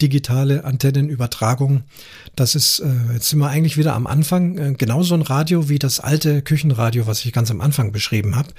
digitale 0.00 0.64
Antennenübertragung. 0.64 1.84
Das 2.36 2.54
ist, 2.54 2.80
äh, 2.80 3.14
jetzt 3.14 3.30
sind 3.30 3.38
wir 3.38 3.48
eigentlich 3.48 3.78
wieder 3.78 3.94
am 3.94 4.06
Anfang, 4.06 4.58
äh, 4.58 4.74
genauso 4.74 5.14
ein 5.14 5.22
Radio 5.22 5.70
wie 5.70 5.78
das 5.78 6.00
alte 6.00 6.42
Küchenradio, 6.42 7.06
was 7.06 7.24
ich 7.24 7.32
ganz 7.32 7.50
am 7.50 7.62
Anfang 7.62 7.92
beschrieben 7.92 8.36
habe. 8.36 8.50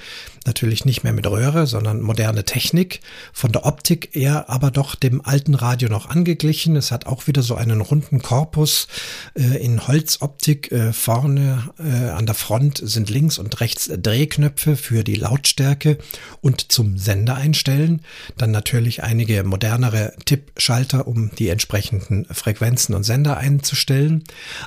Natürlich 0.48 0.84
nicht 0.84 1.04
mehr 1.04 1.14
mit 1.14 1.28
Röhre, 1.28 1.68
sondern 1.68 2.02
moderne 2.02 2.44
Technik. 2.44 3.02
Von 3.34 3.52
der 3.52 3.68
Optik 3.68 4.16
eher 4.16 4.50
aber 4.50 4.72
doch 4.72 4.96
dem 4.96 5.24
alten 5.24 5.54
Radio 5.54 5.90
noch 5.90 6.10
angeglichen. 6.10 6.76
Es 6.76 6.92
hat 6.92 7.06
auch 7.06 7.28
wieder 7.28 7.44
so 7.44 7.54
einen 7.54 7.82
runden 7.82 8.20
Korpus 8.24 8.88
äh, 9.36 9.64
in 9.64 9.88
Holzoptik. 9.88 10.72
Äh, 10.72 10.92
vorne 10.92 11.70
äh, 11.78 12.10
an 12.10 12.26
der 12.26 12.36
Front 12.36 12.82
sind 12.84 13.12
links 13.12 13.38
und 13.38 13.60
rechts 13.62 13.92
Drehknöpfe 13.96 14.76
für 14.76 15.04
die 15.04 15.16
Lautstärke 15.16 16.00
und 16.42 16.72
zum 16.72 16.98
Sender 16.98 17.36
einstellen. 17.36 18.02
Dann 18.38 18.50
natürlich 18.50 19.04
einige 19.04 19.44
modernere 19.44 20.14
Tippschalter, 20.26 21.08
um 21.08 21.30
die 21.36 21.50
entsprechenden 21.50 22.26
Frequenzen 22.32 22.96
und 22.96 23.04
Sender 23.04 23.38
einzustellen. 23.38 23.67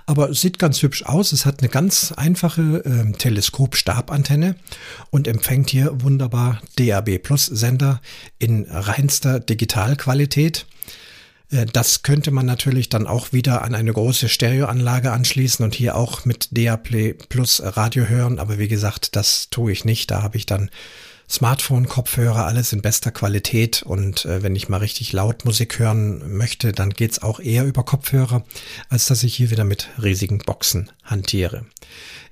Aber 0.06 0.30
es 0.30 0.40
sieht 0.40 0.58
ganz 0.58 0.82
hübsch 0.82 1.04
aus. 1.04 1.32
Es 1.32 1.46
hat 1.46 1.60
eine 1.60 1.68
ganz 1.68 2.12
einfache 2.12 2.84
äh, 2.84 3.12
Teleskop-Stabantenne 3.12 4.56
und 5.10 5.28
empfängt 5.28 5.70
hier 5.70 6.02
wunderbar 6.02 6.60
DAB 6.76 7.18
Plus 7.18 7.46
Sender 7.46 8.00
in 8.38 8.66
reinster 8.68 9.40
Digitalqualität. 9.40 10.66
Äh, 11.50 11.66
das 11.66 12.02
könnte 12.02 12.30
man 12.30 12.46
natürlich 12.46 12.88
dann 12.88 13.06
auch 13.06 13.32
wieder 13.32 13.62
an 13.62 13.74
eine 13.74 13.92
große 13.92 14.28
Stereoanlage 14.28 15.12
anschließen 15.12 15.64
und 15.64 15.74
hier 15.74 15.96
auch 15.96 16.24
mit 16.24 16.56
DAB 16.56 17.14
Plus 17.28 17.62
Radio 17.64 18.06
hören. 18.06 18.38
Aber 18.38 18.58
wie 18.58 18.68
gesagt, 18.68 19.16
das 19.16 19.50
tue 19.50 19.72
ich 19.72 19.84
nicht. 19.84 20.10
Da 20.10 20.22
habe 20.22 20.36
ich 20.36 20.46
dann 20.46 20.70
Smartphone, 21.30 21.86
Kopfhörer, 21.86 22.46
alles 22.46 22.72
in 22.72 22.82
bester 22.82 23.12
Qualität. 23.12 23.82
Und 23.82 24.24
äh, 24.24 24.42
wenn 24.42 24.56
ich 24.56 24.68
mal 24.68 24.78
richtig 24.78 25.12
laut 25.12 25.44
Musik 25.44 25.78
hören 25.78 26.36
möchte, 26.36 26.72
dann 26.72 26.90
geht's 26.90 27.22
auch 27.22 27.38
eher 27.38 27.64
über 27.64 27.84
Kopfhörer, 27.84 28.44
als 28.88 29.06
dass 29.06 29.22
ich 29.22 29.36
hier 29.36 29.50
wieder 29.50 29.64
mit 29.64 29.88
riesigen 30.02 30.38
Boxen 30.38 30.90
hantiere. 31.04 31.64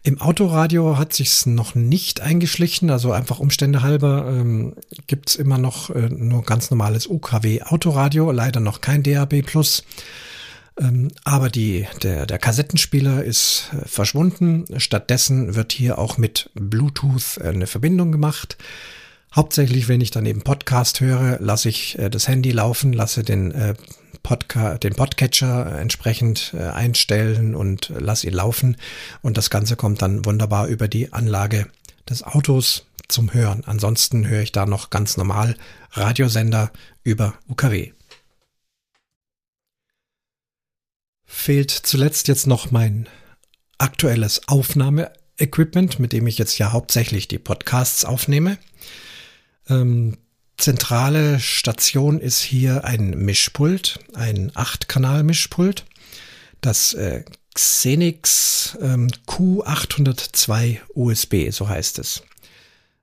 Im 0.02 0.20
Autoradio 0.20 0.96
hat 0.96 1.12
sich's 1.12 1.46
noch 1.46 1.74
nicht 1.74 2.20
eingeschlichen, 2.20 2.90
also 2.90 3.12
einfach 3.12 3.38
Umstände 3.38 3.82
halber 3.82 4.26
ähm, 4.28 4.74
gibt's 5.06 5.34
immer 5.36 5.58
noch 5.58 5.90
äh, 5.90 6.08
nur 6.08 6.42
ganz 6.44 6.70
normales 6.70 7.06
UKW 7.06 7.62
Autoradio, 7.62 8.32
leider 8.32 8.60
noch 8.60 8.80
kein 8.80 9.02
DAB 9.02 9.42
Plus. 9.42 9.84
Ähm, 10.80 11.10
aber 11.24 11.50
die, 11.50 11.86
der, 12.02 12.26
der 12.26 12.38
Kassettenspieler 12.38 13.24
ist 13.24 13.70
äh, 13.72 13.88
verschwunden. 13.88 14.64
Stattdessen 14.78 15.54
wird 15.54 15.72
hier 15.72 15.98
auch 15.98 16.18
mit 16.18 16.50
Bluetooth 16.54 17.38
äh, 17.38 17.48
eine 17.48 17.66
Verbindung 17.66 18.12
gemacht. 18.12 18.56
Hauptsächlich, 19.34 19.88
wenn 19.88 20.00
ich 20.00 20.10
dann 20.10 20.24
eben 20.24 20.42
Podcast 20.42 21.00
höre, 21.00 21.38
lasse 21.40 21.68
ich 21.68 21.98
äh, 21.98 22.08
das 22.10 22.28
Handy 22.28 22.50
laufen, 22.50 22.92
lasse 22.92 23.24
den, 23.24 23.76
Podca 24.22 24.78
den 24.78 24.94
Podcatcher 24.94 25.78
entsprechend 25.78 26.54
einstellen 26.54 27.54
und 27.54 27.92
lasse 27.96 28.26
ihn 28.26 28.32
laufen. 28.32 28.76
Und 29.22 29.36
das 29.36 29.48
Ganze 29.48 29.76
kommt 29.76 30.02
dann 30.02 30.24
wunderbar 30.24 30.66
über 30.66 30.88
die 30.88 31.12
Anlage 31.12 31.66
des 32.08 32.22
Autos 32.24 32.86
zum 33.06 33.32
Hören. 33.32 33.62
Ansonsten 33.66 34.26
höre 34.26 34.42
ich 34.42 34.52
da 34.52 34.66
noch 34.66 34.90
ganz 34.90 35.16
normal 35.16 35.56
Radiosender 35.92 36.72
über 37.04 37.34
UKW. 37.48 37.92
Fehlt 41.28 41.70
zuletzt 41.70 42.26
jetzt 42.26 42.46
noch 42.48 42.72
mein 42.72 43.08
aktuelles 43.76 44.48
Aufnahmeequipment, 44.48 46.00
mit 46.00 46.12
dem 46.12 46.26
ich 46.26 46.38
jetzt 46.38 46.58
ja 46.58 46.72
hauptsächlich 46.72 47.28
die 47.28 47.38
Podcasts 47.38 48.04
aufnehme. 48.04 48.58
Ähm, 49.68 50.16
zentrale 50.56 51.38
Station 51.38 52.18
ist 52.18 52.40
hier 52.40 52.84
ein 52.84 53.10
Mischpult, 53.10 54.00
ein 54.14 54.50
8-Kanal-Mischpult. 54.52 55.84
Das 56.60 56.94
äh, 56.94 57.24
Xenix 57.54 58.76
ähm, 58.80 59.08
Q802 59.28 60.78
USB, 60.94 61.50
so 61.50 61.68
heißt 61.68 61.98
es. 61.98 62.22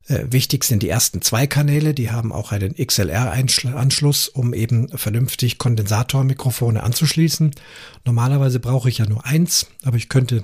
Äh, 0.08 0.26
wichtig 0.30 0.64
sind 0.64 0.84
die 0.84 0.90
ersten 0.90 1.22
zwei 1.22 1.48
Kanäle, 1.48 1.94
die 1.94 2.12
haben 2.12 2.32
auch 2.32 2.52
einen 2.52 2.76
XLR-Anschluss, 2.76 4.28
um 4.28 4.54
eben 4.54 4.90
vernünftig 4.90 5.58
Kondensatormikrofone 5.58 6.84
anzuschließen. 6.84 7.52
Normalerweise 8.06 8.60
brauche 8.60 8.90
ich 8.90 9.00
ja 9.00 9.08
nur 9.08 9.26
eins, 9.26 9.68
aber 9.84 9.98
ich 9.98 10.10
könnte 10.10 10.44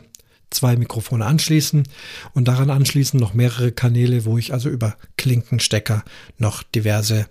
zwei 0.49 0.75
Mikrofone 0.75 1.25
anschließen 1.25 1.88
und 2.33 2.47
daran 2.47 2.69
anschließen 2.69 3.19
noch 3.19 3.33
mehrere 3.33 3.71
Kanäle, 3.71 4.25
wo 4.25 4.38
ich 4.38 4.53
also 4.53 4.69
über 4.69 4.95
Klinkenstecker 5.17 6.03
noch 6.38 6.63
diverse 6.63 7.27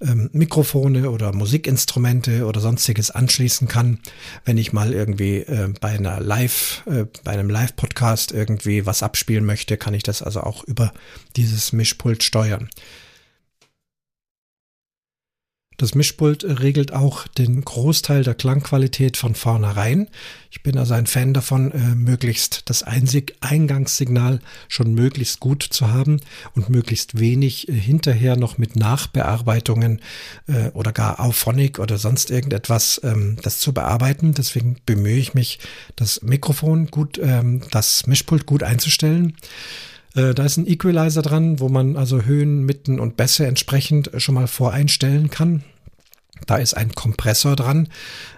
ähm, 0.00 0.30
Mikrofone 0.32 1.10
oder 1.10 1.32
Musikinstrumente 1.32 2.46
oder 2.46 2.60
sonstiges 2.60 3.10
anschließen 3.10 3.68
kann. 3.68 3.98
Wenn 4.44 4.58
ich 4.58 4.72
mal 4.72 4.92
irgendwie 4.92 5.38
äh, 5.38 5.72
bei 5.80 5.90
einer 5.90 6.20
Live, 6.20 6.82
äh, 6.86 7.06
bei 7.24 7.32
einem 7.32 7.50
Live-Podcast 7.50 8.32
irgendwie 8.32 8.86
was 8.86 9.02
abspielen 9.02 9.44
möchte, 9.44 9.76
kann 9.76 9.94
ich 9.94 10.02
das 10.02 10.22
also 10.22 10.40
auch 10.40 10.64
über 10.64 10.92
dieses 11.36 11.72
Mischpult 11.72 12.22
steuern. 12.22 12.68
Das 15.80 15.94
Mischpult 15.94 16.44
regelt 16.44 16.92
auch 16.92 17.26
den 17.26 17.64
Großteil 17.64 18.22
der 18.22 18.34
Klangqualität 18.34 19.16
von 19.16 19.34
vornherein. 19.34 20.08
Ich 20.50 20.62
bin 20.62 20.76
also 20.76 20.92
ein 20.92 21.06
Fan 21.06 21.32
davon, 21.32 21.72
äh, 21.72 21.94
möglichst 21.94 22.68
das 22.68 22.82
Einsig 22.82 23.34
Eingangssignal 23.40 24.40
schon 24.68 24.92
möglichst 24.92 25.40
gut 25.40 25.62
zu 25.62 25.90
haben 25.90 26.20
und 26.54 26.68
möglichst 26.68 27.18
wenig 27.18 27.70
äh, 27.70 27.72
hinterher 27.72 28.36
noch 28.36 28.58
mit 28.58 28.76
Nachbearbeitungen 28.76 30.02
äh, 30.48 30.68
oder 30.74 30.92
gar 30.92 31.18
Auphonic 31.18 31.78
oder 31.78 31.96
sonst 31.96 32.30
irgendetwas 32.30 33.00
ähm, 33.02 33.38
das 33.42 33.58
zu 33.58 33.72
bearbeiten. 33.72 34.34
Deswegen 34.34 34.76
bemühe 34.84 35.16
ich 35.16 35.32
mich, 35.32 35.60
das 35.96 36.20
Mikrofon 36.20 36.88
gut, 36.88 37.18
ähm, 37.22 37.62
das 37.70 38.06
Mischpult 38.06 38.44
gut 38.44 38.62
einzustellen. 38.62 39.34
Da 40.12 40.44
ist 40.44 40.56
ein 40.56 40.66
Equalizer 40.66 41.22
dran, 41.22 41.60
wo 41.60 41.68
man 41.68 41.96
also 41.96 42.22
Höhen, 42.22 42.64
Mitten 42.64 42.98
und 42.98 43.16
Bässe 43.16 43.46
entsprechend 43.46 44.10
schon 44.16 44.34
mal 44.34 44.48
voreinstellen 44.48 45.30
kann. 45.30 45.62
Da 46.46 46.56
ist 46.56 46.74
ein 46.74 46.94
Kompressor 46.94 47.56
dran, 47.56 47.88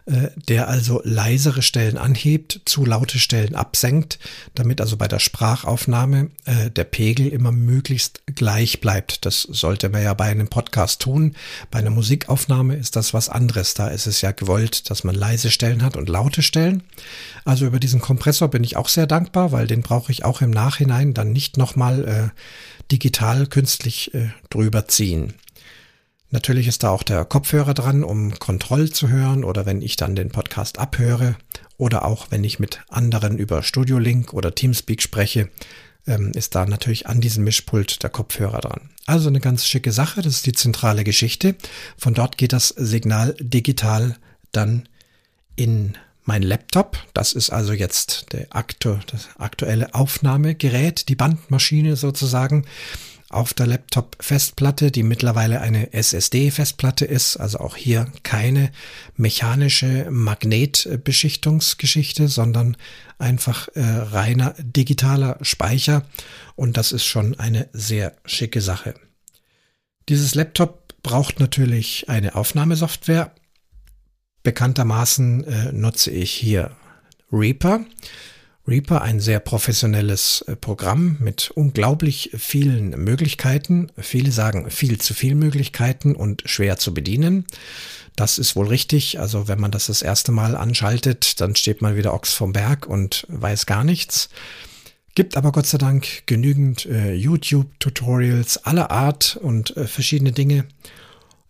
äh, 0.07 0.29
der 0.49 0.69
also 0.69 1.01
leisere 1.05 1.63
Stellen 1.63 1.97
anhebt, 1.97 2.61
zu 2.65 2.85
laute 2.85 3.19
Stellen 3.19 3.55
absenkt, 3.55 4.19
damit 4.55 4.81
also 4.81 4.97
bei 4.97 5.09
der 5.09 5.21
Sprachaufnahme 5.21 6.31
äh, 6.45 6.71
der 6.71 6.85
Pegel 6.85 7.29
immer 7.29 7.53
möglichst 7.53 8.23
gleich 8.27 8.81
bleibt. 8.81 9.25
Das 9.27 9.43
sollte 9.43 9.89
man 9.89 10.03
ja 10.03 10.15
bei 10.15 10.27
einem 10.27 10.49
Podcast 10.49 11.03
tun. 11.03 11.37
Bei 11.71 11.79
einer 11.79 11.91
Musikaufnahme 11.91 12.75
ist 12.77 12.97
das 12.97 13.15
was 13.15 13.29
anderes. 13.29 13.75
Da 13.75 13.89
ist 13.89 14.07
es 14.07 14.21
ja 14.21 14.33
gewollt, 14.33 14.91
dass 14.91 15.05
man 15.05 15.15
leise 15.15 15.51
Stellen 15.51 15.83
hat 15.83 15.97
und 15.97 16.09
laute 16.09 16.43
Stellen. 16.43 16.83
Also 17.45 17.67
über 17.67 17.79
diesen 17.79 18.01
Kompressor 18.01 18.49
bin 18.49 18.65
ich 18.65 18.77
auch 18.77 18.89
sehr 18.89 19.07
dankbar, 19.07 19.53
weil 19.53 19.67
den 19.67 19.83
brauche 19.83 20.11
ich 20.11 20.25
auch 20.25 20.41
im 20.41 20.51
Nachhinein 20.51 21.15
dann 21.15 21.33
nicht 21.33 21.57
nochmal 21.57 22.33
äh, 22.33 22.41
digital 22.91 23.47
künstlich 23.47 24.13
äh, 24.15 24.31
drüber 24.51 24.89
ziehen. 24.89 25.35
Natürlich 26.33 26.67
ist 26.67 26.83
da 26.83 26.89
auch 26.89 27.03
der 27.03 27.27
Kopfhörer 27.27 27.75
dran, 27.75 28.03
um 28.03 28.39
Kontroll 28.39 28.91
zu 28.91 29.11
hören 29.11 29.45
oder 29.45 29.67
wenn 29.67 29.83
ich 29.83 29.97
dann 29.97 30.17
den 30.17 30.31
Podcast 30.31 30.79
abhöre 30.79 31.37
oder 31.77 32.07
auch 32.07 32.29
wenn 32.31 32.43
ich 32.43 32.59
mit 32.59 32.81
anderen 32.89 33.37
über 33.37 33.63
Studio 33.63 33.99
Link 33.99 34.33
oder 34.33 34.55
Teamspeak 34.55 35.03
spreche, 35.03 35.51
ähm, 36.07 36.33
ist 36.35 36.55
da 36.55 36.65
natürlich 36.65 37.07
an 37.07 37.21
diesem 37.21 37.45
Mischpult 37.45 38.03
der 38.03 38.09
Kopfhörer 38.09 38.63
dran. 38.63 38.89
Also 39.05 39.29
eine 39.29 39.41
ganz 39.41 39.67
schicke 39.67 39.93
Sache, 39.93 40.23
das 40.23 40.37
ist 40.37 40.47
die 40.47 40.55
zentrale 40.55 41.05
Geschichte. 41.05 41.55
Von 41.99 42.15
dort 42.15 42.39
geht 42.39 42.55
das 42.55 42.69
Signal 42.69 43.37
digital 43.39 44.17
dann 44.53 44.89
in 45.55 45.99
mein 46.25 46.43
Laptop. 46.43 46.97
Das 47.13 47.35
ist 47.35 47.51
also 47.51 47.75
jetzt 47.75 48.33
der 48.33 48.47
aktu 48.57 48.97
das 49.11 49.29
aktuelle 49.37 49.95
Aufnahmegerät, 49.95 51.11
die 51.11 51.15
Bandmaschine 51.15 51.97
sozusagen 51.97 52.65
auf 53.33 53.55
der 53.55 53.67
Laptop-Festplatte, 53.67 54.91
die 54.91 55.03
mittlerweile 55.03 55.61
eine 55.61 55.93
SSD-Festplatte 55.93 57.05
ist, 57.05 57.37
also 57.37 57.59
auch 57.59 57.77
hier 57.77 58.07
keine 58.23 58.71
mechanische 59.17 60.07
Magnetbeschichtungsgeschichte, 60.11 62.29
sondern 62.29 62.77
einfach 63.19 63.69
äh, 63.75 63.83
reiner 63.83 64.55
digitaler 64.59 65.39
Speicher 65.43 66.05
und 66.57 66.77
das 66.77 66.93
ist 66.93 67.05
schon 67.05 67.39
eine 67.39 67.69
sehr 67.73 68.15
schicke 68.25 68.61
Sache. 68.61 68.95
Dieses 70.09 70.35
Laptop 70.35 71.03
braucht 71.03 71.41
natürlich 71.41 72.09
eine 72.09 72.35
Aufnahmesoftware. 72.35 73.33
Bekanntermaßen 74.43 75.45
äh, 75.45 75.73
nutze 75.73 76.11
ich 76.11 76.33
hier 76.33 76.73
Reaper. 77.33 77.85
Reaper 78.67 79.03
ein 79.03 79.19
sehr 79.19 79.41
professionelles 79.41 80.43
äh, 80.43 80.55
Programm 80.55 81.17
mit 81.19 81.51
unglaublich 81.51 82.31
vielen 82.37 82.91
Möglichkeiten. 82.91 83.91
Viele 83.99 84.31
sagen 84.31 84.71
viel 84.71 84.99
zu 84.99 85.15
viel 85.15 85.35
Möglichkeiten 85.35 86.15
und 86.15 86.43
schwer 86.47 86.77
zu 86.79 86.95
bedienen. 86.95 87.45
Das 88.15 88.39
ist 88.39 88.55
wohl 88.55 88.69
richtig. 88.69 89.19
Also 89.19 89.49
wenn 89.49 89.61
man 89.61 89.73
das 89.73 89.87
das 89.87 90.03
erste 90.03 90.33
Mal 90.33 90.57
anschaltet, 90.57 91.41
dann 91.41 91.57
steht 91.57 91.83
man 91.83 91.97
wieder 91.97 92.15
Ochs 92.15 92.35
vom 92.35 92.53
Berg 92.53 92.87
und 92.87 93.27
weiß 93.29 93.67
gar 93.67 93.83
nichts. 93.83 94.29
Gibt 95.15 95.37
aber 95.37 95.53
Gott 95.53 95.67
sei 95.67 95.79
Dank 95.79 96.27
genügend 96.27 96.87
äh, 96.87 97.13
YouTube-Tutorials 97.15 98.65
aller 98.65 98.91
Art 98.91 99.39
und 99.43 99.77
äh, 99.77 99.87
verschiedene 99.87 100.33
Dinge, 100.33 100.67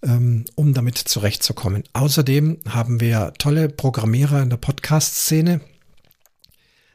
ähm, 0.02 0.46
um 0.56 0.74
damit 0.74 0.98
zurechtzukommen. 0.98 1.84
Außerdem 1.92 2.58
haben 2.68 3.00
wir 3.00 3.34
tolle 3.38 3.68
Programmierer 3.68 4.42
in 4.42 4.50
der 4.50 4.56
Podcast-Szene, 4.56 5.60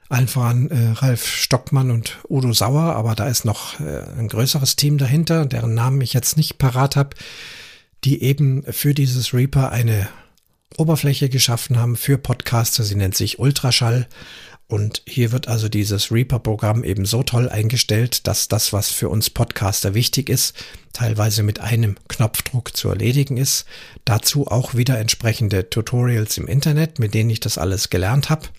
allen 0.09 0.27
voran 0.27 0.69
äh, 0.69 0.91
Ralf 0.91 1.27
Stockmann 1.27 1.91
und 1.91 2.17
Udo 2.29 2.53
Sauer, 2.53 2.95
aber 2.95 3.15
da 3.15 3.27
ist 3.27 3.45
noch 3.45 3.79
äh, 3.79 4.03
ein 4.17 4.27
größeres 4.27 4.75
Team 4.75 4.97
dahinter, 4.97 5.45
deren 5.45 5.73
Namen 5.73 6.01
ich 6.01 6.13
jetzt 6.13 6.37
nicht 6.37 6.57
parat 6.57 6.95
habe, 6.95 7.15
die 8.03 8.23
eben 8.23 8.63
für 8.71 8.93
dieses 8.93 9.33
Reaper 9.33 9.71
eine 9.71 10.07
Oberfläche 10.77 11.29
geschaffen 11.29 11.77
haben 11.77 11.95
für 11.95 12.17
Podcaster. 12.17 12.83
Sie 12.83 12.95
nennt 12.95 13.15
sich 13.15 13.39
Ultraschall. 13.39 14.07
Und 14.69 15.01
hier 15.07 15.31
wird 15.31 15.47
also 15.47 15.69
dieses 15.69 16.11
Reaper-Programm 16.11 16.83
eben 16.83 17.05
so 17.05 17.23
toll 17.23 17.47
eingestellt, 17.47 18.27
dass 18.27 18.49
das, 18.49 18.73
was 18.73 18.91
für 18.91 19.07
uns 19.07 19.29
Podcaster 19.29 19.93
wichtig 19.93 20.29
ist, 20.29 20.55
teilweise 20.91 21.41
mit 21.41 21.61
einem 21.61 21.95
Knopfdruck 22.09 22.75
zu 22.75 22.89
erledigen 22.89 23.37
ist. 23.37 23.65
Dazu 24.03 24.47
auch 24.47 24.75
wieder 24.75 24.99
entsprechende 24.99 25.69
Tutorials 25.69 26.37
im 26.37 26.47
Internet, 26.47 26.99
mit 26.99 27.13
denen 27.13 27.29
ich 27.29 27.39
das 27.39 27.57
alles 27.57 27.89
gelernt 27.89 28.29
habe. 28.29 28.49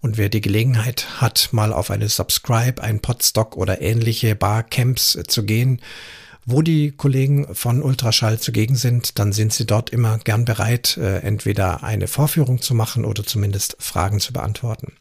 Und 0.00 0.16
wer 0.16 0.28
die 0.28 0.40
Gelegenheit 0.40 1.20
hat, 1.20 1.48
mal 1.52 1.72
auf 1.72 1.90
eine 1.90 2.08
Subscribe, 2.08 2.82
ein 2.82 3.00
Podstock 3.00 3.56
oder 3.56 3.82
ähnliche 3.82 4.36
Barcamps 4.36 5.18
zu 5.26 5.44
gehen, 5.44 5.80
wo 6.50 6.62
die 6.62 6.92
Kollegen 6.92 7.54
von 7.54 7.82
Ultraschall 7.82 8.40
zugegen 8.40 8.74
sind, 8.74 9.18
dann 9.18 9.32
sind 9.32 9.52
sie 9.52 9.66
dort 9.66 9.90
immer 9.90 10.16
gern 10.18 10.46
bereit, 10.46 10.96
äh, 10.96 11.18
entweder 11.18 11.82
eine 11.82 12.08
Vorführung 12.08 12.62
zu 12.62 12.74
machen 12.74 13.04
oder 13.04 13.22
zumindest 13.22 13.76
Fragen 13.80 14.18
zu 14.18 14.32
beantworten. 14.32 14.92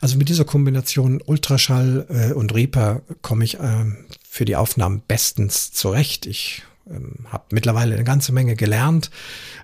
Also 0.00 0.16
mit 0.16 0.28
dieser 0.28 0.44
Kombination 0.44 1.20
Ultraschall 1.24 2.06
äh, 2.08 2.32
und 2.32 2.54
Reaper 2.54 3.02
komme 3.20 3.44
ich 3.44 3.58
äh, 3.58 3.84
für 4.28 4.44
die 4.44 4.54
Aufnahmen 4.54 5.02
bestens 5.08 5.72
zurecht. 5.72 6.26
Ich 6.26 6.62
ähm, 6.88 7.26
habe 7.30 7.44
mittlerweile 7.50 7.94
eine 7.94 8.04
ganze 8.04 8.32
Menge 8.32 8.56
gelernt, 8.56 9.10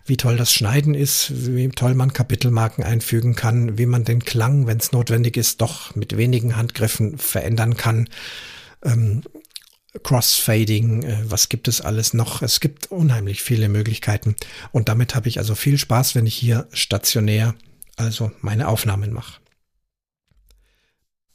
wie 0.07 0.17
toll 0.17 0.37
das 0.37 0.53
Schneiden 0.53 0.95
ist, 0.95 1.33
wie 1.55 1.69
toll 1.69 1.95
man 1.95 2.13
Kapitelmarken 2.13 2.85
einfügen 2.85 3.35
kann, 3.35 3.79
wie 3.79 3.87
man 3.87 4.05
den 4.05 4.25
Klang, 4.25 4.67
wenn 4.67 4.79
es 4.79 4.93
notwendig 4.93 5.37
ist, 5.37 5.61
doch 5.61 5.95
mit 5.95 6.17
wenigen 6.17 6.57
Handgriffen 6.57 7.19
verändern 7.19 7.77
kann. 7.77 8.09
Ähm, 8.85 9.23
Crossfading, 10.03 11.03
äh, 11.03 11.19
was 11.25 11.49
gibt 11.49 11.69
es 11.69 11.81
alles 11.81 12.15
noch? 12.15 12.43
Es 12.43 12.61
gibt 12.61 12.91
unheimlich 12.91 13.43
viele 13.43 13.69
Möglichkeiten 13.69 14.37
und 14.73 14.89
damit 14.89 15.15
habe 15.15 15.29
ich 15.29 15.39
also 15.39 15.55
viel 15.55 15.79
Spaß, 15.79 16.15
wenn 16.15 16.27
ich 16.27 16.35
hier 16.35 16.67
stationär 16.73 17.55
also 17.97 18.33
meine 18.41 18.69
Aufnahmen 18.69 19.13
mache. 19.13 19.41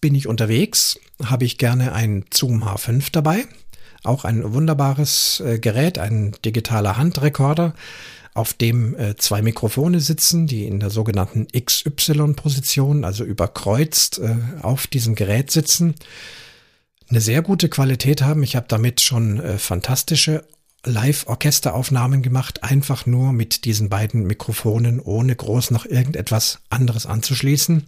Bin 0.01 0.15
ich 0.15 0.27
unterwegs, 0.27 0.99
habe 1.23 1.45
ich 1.45 1.57
gerne 1.57 1.93
ein 1.93 2.26
Zoom 2.34 2.64
H5 2.64 3.11
dabei. 3.11 3.45
Auch 4.08 4.24
ein 4.24 4.54
wunderbares 4.54 5.42
äh, 5.46 5.60
Gerät, 5.60 6.00
ein 6.00 6.36
digitaler 6.44 6.98
Handrekorder, 6.98 7.74
auf 8.34 8.54
dem 8.54 8.96
äh, 8.96 9.16
zwei 9.18 9.42
Mikrofone 9.42 10.00
sitzen, 10.00 10.48
die 10.48 10.66
in 10.66 10.80
der 10.80 10.92
sogenannten 10.92 11.48
XY-Position, 11.48 13.04
also 13.04 13.24
überkreuzt 13.24 14.20
äh, 14.20 14.36
auf 14.62 14.88
diesem 14.88 15.16
Gerät 15.16 15.52
sitzen, 15.52 15.96
eine 17.10 17.22
sehr 17.22 17.42
gute 17.42 17.68
Qualität 17.68 18.22
haben. 18.22 18.44
Ich 18.44 18.56
habe 18.56 18.68
damit 18.70 19.02
schon 19.02 19.40
äh, 19.40 19.58
fantastische 19.58 20.44
Live-Orchesteraufnahmen 20.86 22.22
gemacht, 22.22 22.64
einfach 22.64 23.06
nur 23.06 23.34
mit 23.34 23.66
diesen 23.66 23.90
beiden 23.90 24.26
Mikrofonen, 24.26 25.00
ohne 25.00 25.36
groß 25.36 25.72
noch 25.72 25.86
irgendetwas 25.86 26.60
anderes 26.70 27.06
anzuschließen. 27.06 27.86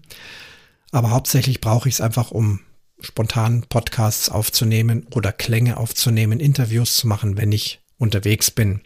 Aber 0.92 1.12
hauptsächlich 1.12 1.62
brauche 1.62 1.88
ich 1.88 1.96
es 1.96 2.02
einfach, 2.02 2.32
um 2.32 2.62
spontan 3.02 3.66
Podcasts 3.70 4.30
aufzunehmen 4.30 5.08
oder 5.14 5.32
Klänge 5.32 5.78
aufzunehmen, 5.78 6.40
Interviews 6.40 6.98
zu 6.98 7.08
machen, 7.08 7.38
wenn 7.38 7.52
ich 7.52 7.80
unterwegs 7.98 8.52
bin. 8.52 8.82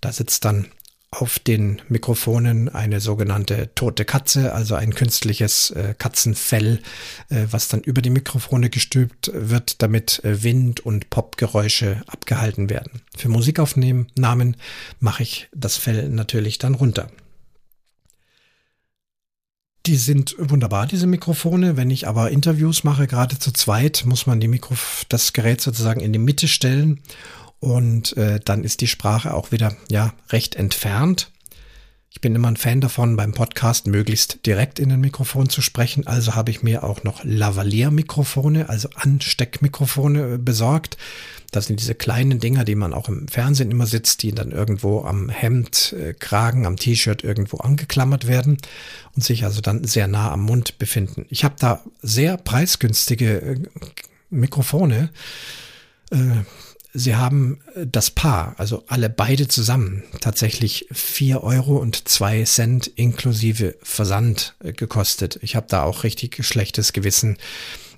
Da 0.00 0.12
sitzt 0.12 0.44
dann 0.44 0.66
auf 1.10 1.38
den 1.38 1.80
Mikrofonen 1.88 2.68
eine 2.68 3.00
sogenannte 3.00 3.70
tote 3.74 4.04
Katze, 4.04 4.52
also 4.52 4.74
ein 4.74 4.94
künstliches 4.94 5.70
äh, 5.70 5.94
Katzenfell, 5.96 6.80
äh, 7.30 7.46
was 7.50 7.68
dann 7.68 7.80
über 7.80 8.02
die 8.02 8.10
Mikrofone 8.10 8.70
gestülpt 8.70 9.30
wird, 9.32 9.82
damit 9.82 10.22
äh, 10.24 10.42
Wind- 10.42 10.80
und 10.80 11.08
Popgeräusche 11.08 12.02
abgehalten 12.06 12.68
werden. 12.68 13.02
Für 13.16 13.28
Musikaufnahmen 13.28 14.56
mache 15.00 15.22
ich 15.22 15.48
das 15.54 15.76
Fell 15.76 16.08
natürlich 16.08 16.58
dann 16.58 16.74
runter. 16.74 17.08
Die 19.86 19.94
sind 19.94 20.34
wunderbar, 20.38 20.88
diese 20.88 21.06
Mikrofone. 21.06 21.76
Wenn 21.76 21.90
ich 21.90 22.08
aber 22.08 22.32
Interviews 22.32 22.82
mache, 22.82 23.06
gerade 23.06 23.38
zu 23.38 23.52
zweit, 23.52 24.02
muss 24.04 24.26
man 24.26 24.40
die 24.40 24.48
Mikro 24.48 24.74
das 25.08 25.32
Gerät 25.32 25.60
sozusagen 25.60 26.00
in 26.00 26.12
die 26.12 26.18
Mitte 26.18 26.48
stellen 26.48 27.00
und 27.60 28.16
äh, 28.16 28.40
dann 28.44 28.64
ist 28.64 28.80
die 28.80 28.88
Sprache 28.88 29.32
auch 29.32 29.52
wieder 29.52 29.76
ja 29.88 30.12
recht 30.30 30.56
entfernt. 30.56 31.30
Ich 32.10 32.20
bin 32.20 32.34
immer 32.34 32.48
ein 32.48 32.56
Fan 32.56 32.80
davon, 32.80 33.14
beim 33.14 33.32
Podcast 33.32 33.86
möglichst 33.86 34.44
direkt 34.44 34.80
in 34.80 34.88
den 34.88 35.00
Mikrofon 35.00 35.48
zu 35.50 35.62
sprechen. 35.62 36.04
Also 36.06 36.34
habe 36.34 36.50
ich 36.50 36.64
mir 36.64 36.82
auch 36.82 37.04
noch 37.04 37.22
Lavalier-Mikrofone, 37.22 38.68
also 38.68 38.88
Ansteckmikrofone 38.96 40.34
äh, 40.34 40.38
besorgt. 40.38 40.96
Das 41.50 41.66
sind 41.66 41.80
diese 41.80 41.94
kleinen 41.94 42.40
Dinger, 42.40 42.64
die 42.64 42.74
man 42.74 42.92
auch 42.92 43.08
im 43.08 43.28
Fernsehen 43.28 43.70
immer 43.70 43.86
sitzt, 43.86 44.22
die 44.22 44.32
dann 44.32 44.52
irgendwo 44.52 45.02
am 45.02 45.28
Hemd, 45.28 45.92
äh, 45.92 46.14
Kragen, 46.14 46.66
am 46.66 46.76
T-Shirt 46.76 47.24
irgendwo 47.24 47.58
angeklammert 47.58 48.26
werden 48.26 48.58
und 49.14 49.24
sich 49.24 49.44
also 49.44 49.60
dann 49.60 49.84
sehr 49.84 50.08
nah 50.08 50.32
am 50.32 50.42
Mund 50.42 50.78
befinden. 50.78 51.26
Ich 51.30 51.44
habe 51.44 51.56
da 51.58 51.82
sehr 52.02 52.36
preisgünstige 52.36 53.40
äh, 53.40 53.58
Mikrofone. 54.30 55.10
Sie 56.98 57.14
haben 57.14 57.60
äh, 57.74 57.86
das 57.86 58.10
Paar, 58.10 58.54
also 58.56 58.84
alle 58.88 59.10
beide 59.10 59.48
zusammen, 59.48 60.02
tatsächlich 60.20 60.86
vier 60.90 61.42
Euro 61.42 61.76
und 61.76 62.08
zwei 62.08 62.42
Cent 62.44 62.86
inklusive 62.86 63.76
Versand 63.82 64.54
äh, 64.64 64.72
gekostet. 64.72 65.38
Ich 65.42 65.56
habe 65.56 65.66
da 65.68 65.82
auch 65.82 66.04
richtig 66.04 66.42
schlechtes 66.44 66.94
Gewissen. 66.94 67.36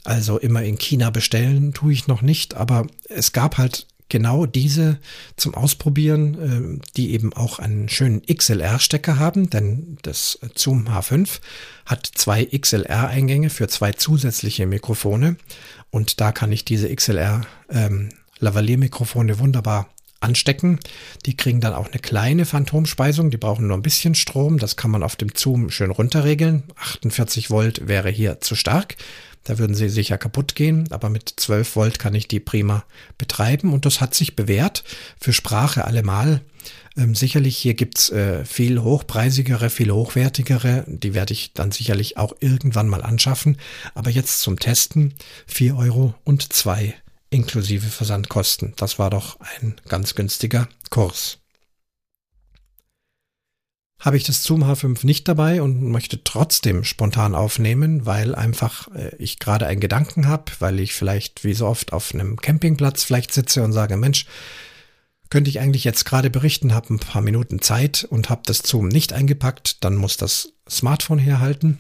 Also 0.05 0.39
immer 0.39 0.63
in 0.63 0.79
China 0.79 1.11
bestellen 1.11 1.75
tue 1.75 1.93
ich 1.93 2.07
noch 2.07 2.23
nicht, 2.23 2.55
aber 2.55 2.87
es 3.09 3.33
gab 3.33 3.59
halt 3.59 3.87
genau 4.09 4.47
diese 4.47 4.99
zum 5.37 5.55
Ausprobieren, 5.55 6.81
äh, 6.81 6.87
die 6.97 7.13
eben 7.13 7.33
auch 7.33 7.59
einen 7.59 7.89
schönen 7.89 8.23
XLR-Stecker 8.23 9.19
haben, 9.19 9.51
denn 9.51 9.99
das 10.03 10.39
Zoom 10.55 10.89
H5 10.89 11.41
hat 11.87 12.11
zwei 12.15 12.45
XLR-Eingänge 12.47 13.51
für 13.51 13.69
zwei 13.69 13.93
zusätzliche 13.93 14.67
Mikrofone 14.67 15.37
und 15.91 16.21
da 16.21 16.33
kann 16.33 16.53
ich 16.53 16.65
diese 16.65 16.95
XLR 16.95 17.43
ähm, 17.71 18.11
wunderbar 18.41 19.89
anstecken. 20.21 20.81
Die 21.27 21.37
kriegen 21.37 21.61
dann 21.61 21.75
auch 21.75 21.89
eine 21.89 22.01
kleine 22.01 22.45
Phantomspeisung. 22.45 23.31
Die 23.31 23.37
brauchen 23.37 23.69
nur 23.69 23.77
ein 23.77 23.83
bisschen 23.83 24.15
Strom. 24.15 24.59
Das 24.59 24.77
kann 24.77 24.91
man 24.91 25.03
auf 25.03 25.17
dem 25.17 25.31
Zoom 25.35 25.71
schön 25.71 25.91
runterregeln. 25.91 26.65
48 26.77 27.51
Volt 27.51 27.87
wäre 27.87 28.11
hier 28.11 28.41
zu 28.41 28.55
stark. 28.55 28.97
Da 29.45 29.59
würden 29.59 29.75
sie 29.75 29.89
sicher 29.89 30.19
kaputt 30.19 30.55
gehen. 30.55 30.89
Aber 30.91 31.11
mit 31.11 31.33
12 31.37 31.77
Volt 31.77 31.99
kann 31.99 32.15
ich 32.15 32.29
die 32.29 32.41
prima 32.41 32.85
betreiben. 33.17 33.73
Und 33.73 33.87
das 33.87 34.01
hat 34.01 34.15
sich 34.15 34.37
bewährt. 34.37 34.85
Für 35.21 35.33
Sprache 35.33 35.85
allemal. 35.85 36.43
Ähm, 36.97 37.15
sicherlich 37.15 37.57
hier 37.57 37.75
gibt's 37.75 38.11
äh, 38.11 38.45
viel 38.45 38.81
hochpreisigere, 38.81 39.71
viel 39.71 39.91
hochwertigere. 39.91 40.85
Die 40.87 41.15
werde 41.15 41.33
ich 41.33 41.53
dann 41.53 41.71
sicherlich 41.71 42.17
auch 42.17 42.35
irgendwann 42.41 42.89
mal 42.89 43.03
anschaffen. 43.03 43.59
Aber 43.95 44.11
jetzt 44.11 44.41
zum 44.41 44.59
Testen 44.59 45.15
4 45.47 45.77
Euro 45.77 46.15
und 46.25 46.53
2 46.53 46.95
inklusive 47.31 47.87
Versandkosten. 47.87 48.73
Das 48.77 48.99
war 48.99 49.11
doch 49.11 49.39
ein 49.41 49.77
ganz 49.89 50.15
günstiger 50.15 50.69
Kurs. 50.91 51.39
Habe 54.01 54.17
ich 54.17 54.23
das 54.23 54.45
Zoom 54.45 54.63
H5 54.63 55.05
nicht 55.05 55.27
dabei 55.27 55.61
und 55.61 55.83
möchte 55.83 56.23
trotzdem 56.23 56.85
spontan 56.85 57.35
aufnehmen, 57.35 58.07
weil 58.07 58.35
einfach 58.35 58.89
äh, 58.95 59.15
ich 59.19 59.41
gerade 59.41 59.67
einen 59.67 59.81
Gedanken 59.81 60.29
habe, 60.29 60.45
weil 60.61 60.79
ich 60.79 60.95
vielleicht 60.95 61.43
wie 61.43 61.55
so 61.55 61.67
oft 61.67 61.93
auf 61.93 62.15
einem 62.15 62.37
Campingplatz 62.37 63.03
vielleicht 63.03 63.33
sitze 63.33 63.65
und 63.65 63.73
sage, 63.73 63.97
Mensch, 63.97 64.27
könnte 65.31 65.51
ich 65.51 65.61
eigentlich 65.61 65.85
jetzt 65.85 66.05
gerade 66.05 66.31
berichten, 66.31 66.75
habe 66.75 66.95
ein 66.95 67.01
paar 67.01 67.23
Minuten 67.23 67.61
Zeit 67.61 68.07
und 68.09 68.31
habe 68.31 68.43
das 68.47 68.59
Zoom 68.59 68.89
nicht 68.89 69.13
eingepackt, 69.13 69.85
dann 69.85 69.97
muss 69.97 70.17
das 70.17 70.53
Smartphone 70.71 71.19
herhalten. 71.19 71.79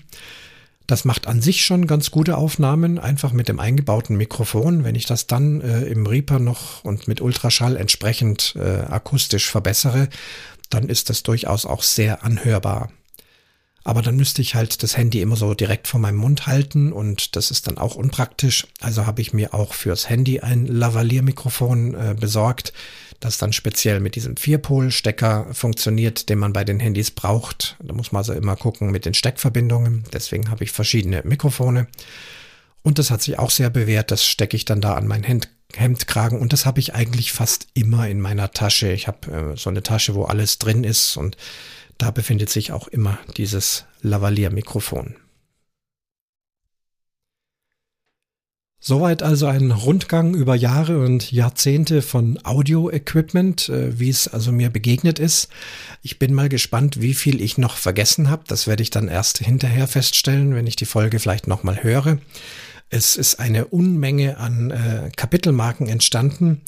Das 0.86 1.04
macht 1.04 1.26
an 1.26 1.42
sich 1.42 1.64
schon 1.64 1.86
ganz 1.86 2.10
gute 2.10 2.38
Aufnahmen, 2.38 2.98
einfach 2.98 3.32
mit 3.32 3.48
dem 3.48 3.60
eingebauten 3.60 4.16
Mikrofon. 4.16 4.84
Wenn 4.84 4.94
ich 4.94 5.04
das 5.04 5.26
dann 5.26 5.60
äh, 5.60 5.82
im 5.82 6.06
Reaper 6.06 6.38
noch 6.38 6.82
und 6.82 7.08
mit 7.08 7.20
Ultraschall 7.20 7.76
entsprechend 7.76 8.56
äh, 8.56 8.80
akustisch 8.88 9.50
verbessere, 9.50 10.08
dann 10.70 10.88
ist 10.88 11.10
das 11.10 11.22
durchaus 11.22 11.66
auch 11.66 11.82
sehr 11.82 12.24
anhörbar. 12.24 12.90
Aber 13.84 14.02
dann 14.02 14.16
müsste 14.16 14.42
ich 14.42 14.54
halt 14.54 14.82
das 14.82 14.96
Handy 14.96 15.22
immer 15.22 15.36
so 15.36 15.54
direkt 15.54 15.88
vor 15.88 15.98
meinem 15.98 16.16
Mund 16.16 16.46
halten 16.46 16.92
und 16.92 17.36
das 17.36 17.50
ist 17.50 17.68
dann 17.68 17.78
auch 17.78 17.94
unpraktisch. 17.94 18.66
Also 18.80 19.06
habe 19.06 19.22
ich 19.22 19.32
mir 19.32 19.54
auch 19.54 19.72
fürs 19.72 20.10
Handy 20.10 20.40
ein 20.40 20.66
Lavalier-Mikrofon 20.66 21.94
äh, 21.94 22.14
besorgt 22.18 22.72
das 23.20 23.38
dann 23.38 23.52
speziell 23.52 24.00
mit 24.00 24.14
diesem 24.14 24.36
Vierpol-Stecker 24.36 25.48
funktioniert, 25.52 26.28
den 26.28 26.38
man 26.38 26.52
bei 26.52 26.64
den 26.64 26.78
Handys 26.78 27.10
braucht. 27.10 27.76
Da 27.82 27.92
muss 27.92 28.12
man 28.12 28.20
also 28.20 28.32
immer 28.32 28.56
gucken 28.56 28.90
mit 28.90 29.06
den 29.06 29.14
Steckverbindungen. 29.14 30.04
Deswegen 30.12 30.50
habe 30.50 30.64
ich 30.64 30.70
verschiedene 30.70 31.22
Mikrofone. 31.24 31.88
Und 32.82 32.98
das 32.98 33.10
hat 33.10 33.22
sich 33.22 33.38
auch 33.38 33.50
sehr 33.50 33.70
bewährt. 33.70 34.10
Das 34.12 34.24
stecke 34.24 34.56
ich 34.56 34.64
dann 34.64 34.80
da 34.80 34.94
an 34.94 35.08
mein 35.08 35.24
Hemd, 35.24 35.48
Hemdkragen 35.74 36.38
und 36.38 36.52
das 36.52 36.66
habe 36.66 36.80
ich 36.80 36.94
eigentlich 36.94 37.32
fast 37.32 37.68
immer 37.74 38.08
in 38.08 38.20
meiner 38.20 38.52
Tasche. 38.52 38.90
Ich 38.92 39.06
habe 39.06 39.52
äh, 39.52 39.56
so 39.56 39.70
eine 39.70 39.82
Tasche, 39.82 40.14
wo 40.14 40.24
alles 40.24 40.58
drin 40.58 40.84
ist 40.84 41.16
und 41.16 41.36
da 41.98 42.10
befindet 42.10 42.48
sich 42.48 42.72
auch 42.72 42.88
immer 42.88 43.18
dieses 43.36 43.84
Lavalier-Mikrofon. 44.02 45.16
Soweit 48.80 49.24
also 49.24 49.46
ein 49.46 49.72
Rundgang 49.72 50.34
über 50.34 50.54
Jahre 50.54 51.04
und 51.04 51.32
Jahrzehnte 51.32 52.00
von 52.00 52.38
Audio-Equipment, 52.44 53.68
äh, 53.68 53.98
wie 53.98 54.08
es 54.08 54.28
also 54.28 54.52
mir 54.52 54.70
begegnet 54.70 55.18
ist. 55.18 55.48
Ich 56.00 56.20
bin 56.20 56.32
mal 56.32 56.48
gespannt, 56.48 57.00
wie 57.00 57.14
viel 57.14 57.42
ich 57.42 57.58
noch 57.58 57.76
vergessen 57.76 58.30
habe. 58.30 58.44
Das 58.46 58.68
werde 58.68 58.84
ich 58.84 58.90
dann 58.90 59.08
erst 59.08 59.38
hinterher 59.38 59.88
feststellen, 59.88 60.54
wenn 60.54 60.68
ich 60.68 60.76
die 60.76 60.86
Folge 60.86 61.18
vielleicht 61.18 61.48
nochmal 61.48 61.82
höre. 61.82 62.18
Es 62.90 63.16
ist 63.16 63.38
eine 63.38 63.66
Unmenge 63.66 64.38
an 64.38 64.70
äh, 64.70 65.10
Kapitelmarken 65.14 65.88
entstanden. 65.88 66.62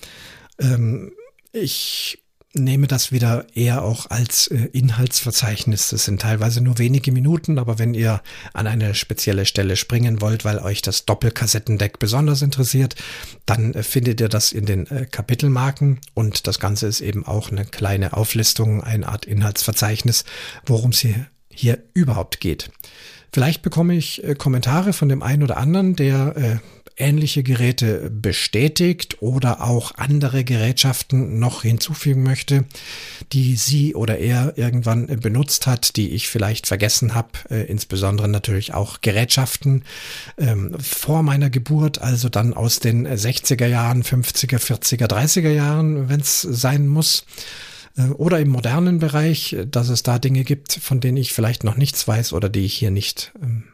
Ähm, 0.58 1.12
ich 1.52 2.18
nehme 2.52 2.88
das 2.88 3.12
wieder 3.12 3.46
eher 3.54 3.84
auch 3.84 4.10
als 4.10 4.48
äh, 4.48 4.68
Inhaltsverzeichnis. 4.72 5.88
Das 5.88 6.04
sind 6.04 6.20
teilweise 6.20 6.60
nur 6.60 6.78
wenige 6.78 7.12
Minuten, 7.12 7.58
aber 7.58 7.78
wenn 7.78 7.94
ihr 7.94 8.22
an 8.52 8.66
eine 8.66 8.94
spezielle 8.94 9.46
Stelle 9.46 9.76
springen 9.76 10.20
wollt, 10.20 10.44
weil 10.44 10.58
euch 10.58 10.82
das 10.82 11.06
Doppelkassettendeck 11.06 11.98
besonders 11.98 12.42
interessiert, 12.42 12.96
dann 13.46 13.74
äh, 13.74 13.82
findet 13.82 14.20
ihr 14.20 14.28
das 14.28 14.52
in 14.52 14.66
den 14.66 14.86
äh, 14.88 15.06
Kapitelmarken 15.06 16.00
und 16.14 16.46
das 16.46 16.58
Ganze 16.58 16.88
ist 16.88 17.00
eben 17.00 17.24
auch 17.24 17.50
eine 17.50 17.64
kleine 17.64 18.14
Auflistung, 18.14 18.82
eine 18.82 19.08
Art 19.08 19.26
Inhaltsverzeichnis, 19.26 20.24
worum 20.66 20.90
es 20.90 20.98
hier, 20.98 21.26
hier 21.50 21.78
überhaupt 21.94 22.40
geht. 22.40 22.70
Vielleicht 23.32 23.62
bekomme 23.62 23.94
ich 23.94 24.24
äh, 24.24 24.34
Kommentare 24.34 24.92
von 24.92 25.08
dem 25.08 25.22
einen 25.22 25.42
oder 25.42 25.56
anderen, 25.56 25.94
der 25.96 26.36
äh, 26.36 26.56
ähnliche 27.00 27.42
Geräte 27.42 28.10
bestätigt 28.10 29.22
oder 29.22 29.62
auch 29.62 29.92
andere 29.96 30.44
Gerätschaften 30.44 31.38
noch 31.38 31.62
hinzufügen 31.62 32.22
möchte, 32.22 32.64
die 33.32 33.56
sie 33.56 33.94
oder 33.94 34.18
er 34.18 34.56
irgendwann 34.58 35.06
benutzt 35.06 35.66
hat, 35.66 35.96
die 35.96 36.10
ich 36.10 36.28
vielleicht 36.28 36.66
vergessen 36.66 37.14
habe, 37.14 37.30
äh, 37.50 37.62
insbesondere 37.64 38.28
natürlich 38.28 38.74
auch 38.74 39.00
Gerätschaften 39.00 39.84
ähm, 40.38 40.76
vor 40.78 41.22
meiner 41.22 41.50
Geburt, 41.50 42.00
also 42.00 42.28
dann 42.28 42.54
aus 42.54 42.80
den 42.80 43.08
60er 43.08 43.66
Jahren, 43.66 44.02
50er, 44.02 44.58
40er, 44.58 45.06
30er 45.06 45.50
Jahren, 45.50 46.08
wenn 46.08 46.20
es 46.20 46.42
sein 46.42 46.86
muss. 46.86 47.24
äh, 47.24 47.69
oder 48.16 48.40
im 48.40 48.48
modernen 48.48 48.98
Bereich, 48.98 49.56
dass 49.70 49.88
es 49.88 50.02
da 50.02 50.18
Dinge 50.18 50.44
gibt, 50.44 50.72
von 50.74 51.00
denen 51.00 51.16
ich 51.16 51.32
vielleicht 51.32 51.64
noch 51.64 51.76
nichts 51.76 52.06
weiß 52.06 52.32
oder 52.32 52.48
die 52.48 52.64
ich 52.64 52.74
hier 52.74 52.90
nicht 52.90 53.32
ähm, 53.42 53.64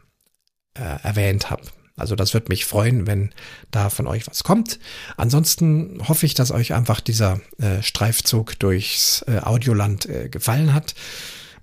äh, 0.73 1.03
erwähnt 1.03 1.49
habe. 1.49 1.63
Also 1.97 2.15
das 2.15 2.33
wird 2.33 2.47
mich 2.47 2.65
freuen, 2.65 3.07
wenn 3.07 3.31
da 3.71 3.89
von 3.89 4.05
euch 4.05 4.27
was 4.27 4.43
kommt. 4.43 4.79
Ansonsten 5.17 5.99
hoffe 6.07 6.27
ich, 6.27 6.35
dass 6.35 6.51
euch 6.51 6.73
einfach 6.73 7.01
dieser 7.01 7.41
äh, 7.57 7.81
Streifzug 7.81 8.57
durchs 8.59 9.25
äh, 9.27 9.39
Audioland 9.39 10.05
äh, 10.05 10.29
gefallen 10.29 10.73
hat. 10.73 10.93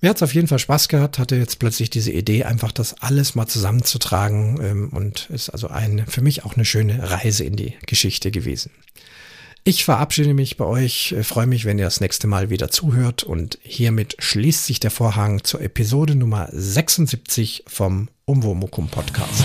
Mir 0.00 0.10
hat 0.10 0.16
es 0.16 0.22
auf 0.22 0.34
jeden 0.34 0.48
Fall 0.48 0.58
Spaß 0.58 0.88
gehabt, 0.88 1.18
hatte 1.18 1.36
jetzt 1.36 1.60
plötzlich 1.60 1.88
diese 1.88 2.10
Idee, 2.10 2.44
einfach 2.44 2.72
das 2.72 3.00
alles 3.00 3.36
mal 3.36 3.46
zusammenzutragen 3.46 4.60
ähm, 4.60 4.88
und 4.90 5.30
ist 5.30 5.50
also 5.50 5.68
ein, 5.68 6.04
für 6.06 6.20
mich 6.20 6.44
auch 6.44 6.56
eine 6.56 6.64
schöne 6.64 7.10
Reise 7.10 7.44
in 7.44 7.56
die 7.56 7.74
Geschichte 7.86 8.32
gewesen. 8.32 8.70
Ich 9.66 9.86
verabschiede 9.86 10.34
mich 10.34 10.58
bei 10.58 10.66
euch, 10.66 11.12
äh, 11.12 11.22
freue 11.22 11.46
mich, 11.46 11.64
wenn 11.64 11.78
ihr 11.78 11.86
das 11.86 12.02
nächste 12.02 12.26
Mal 12.26 12.50
wieder 12.50 12.70
zuhört 12.70 13.22
und 13.22 13.58
hiermit 13.62 14.14
schließt 14.18 14.66
sich 14.66 14.78
der 14.78 14.90
Vorhang 14.90 15.42
zur 15.42 15.62
Episode 15.62 16.14
Nummer 16.14 16.50
76 16.52 17.64
vom 17.66 18.08
Umwomukum 18.26 18.88
Podcast. 18.88 19.42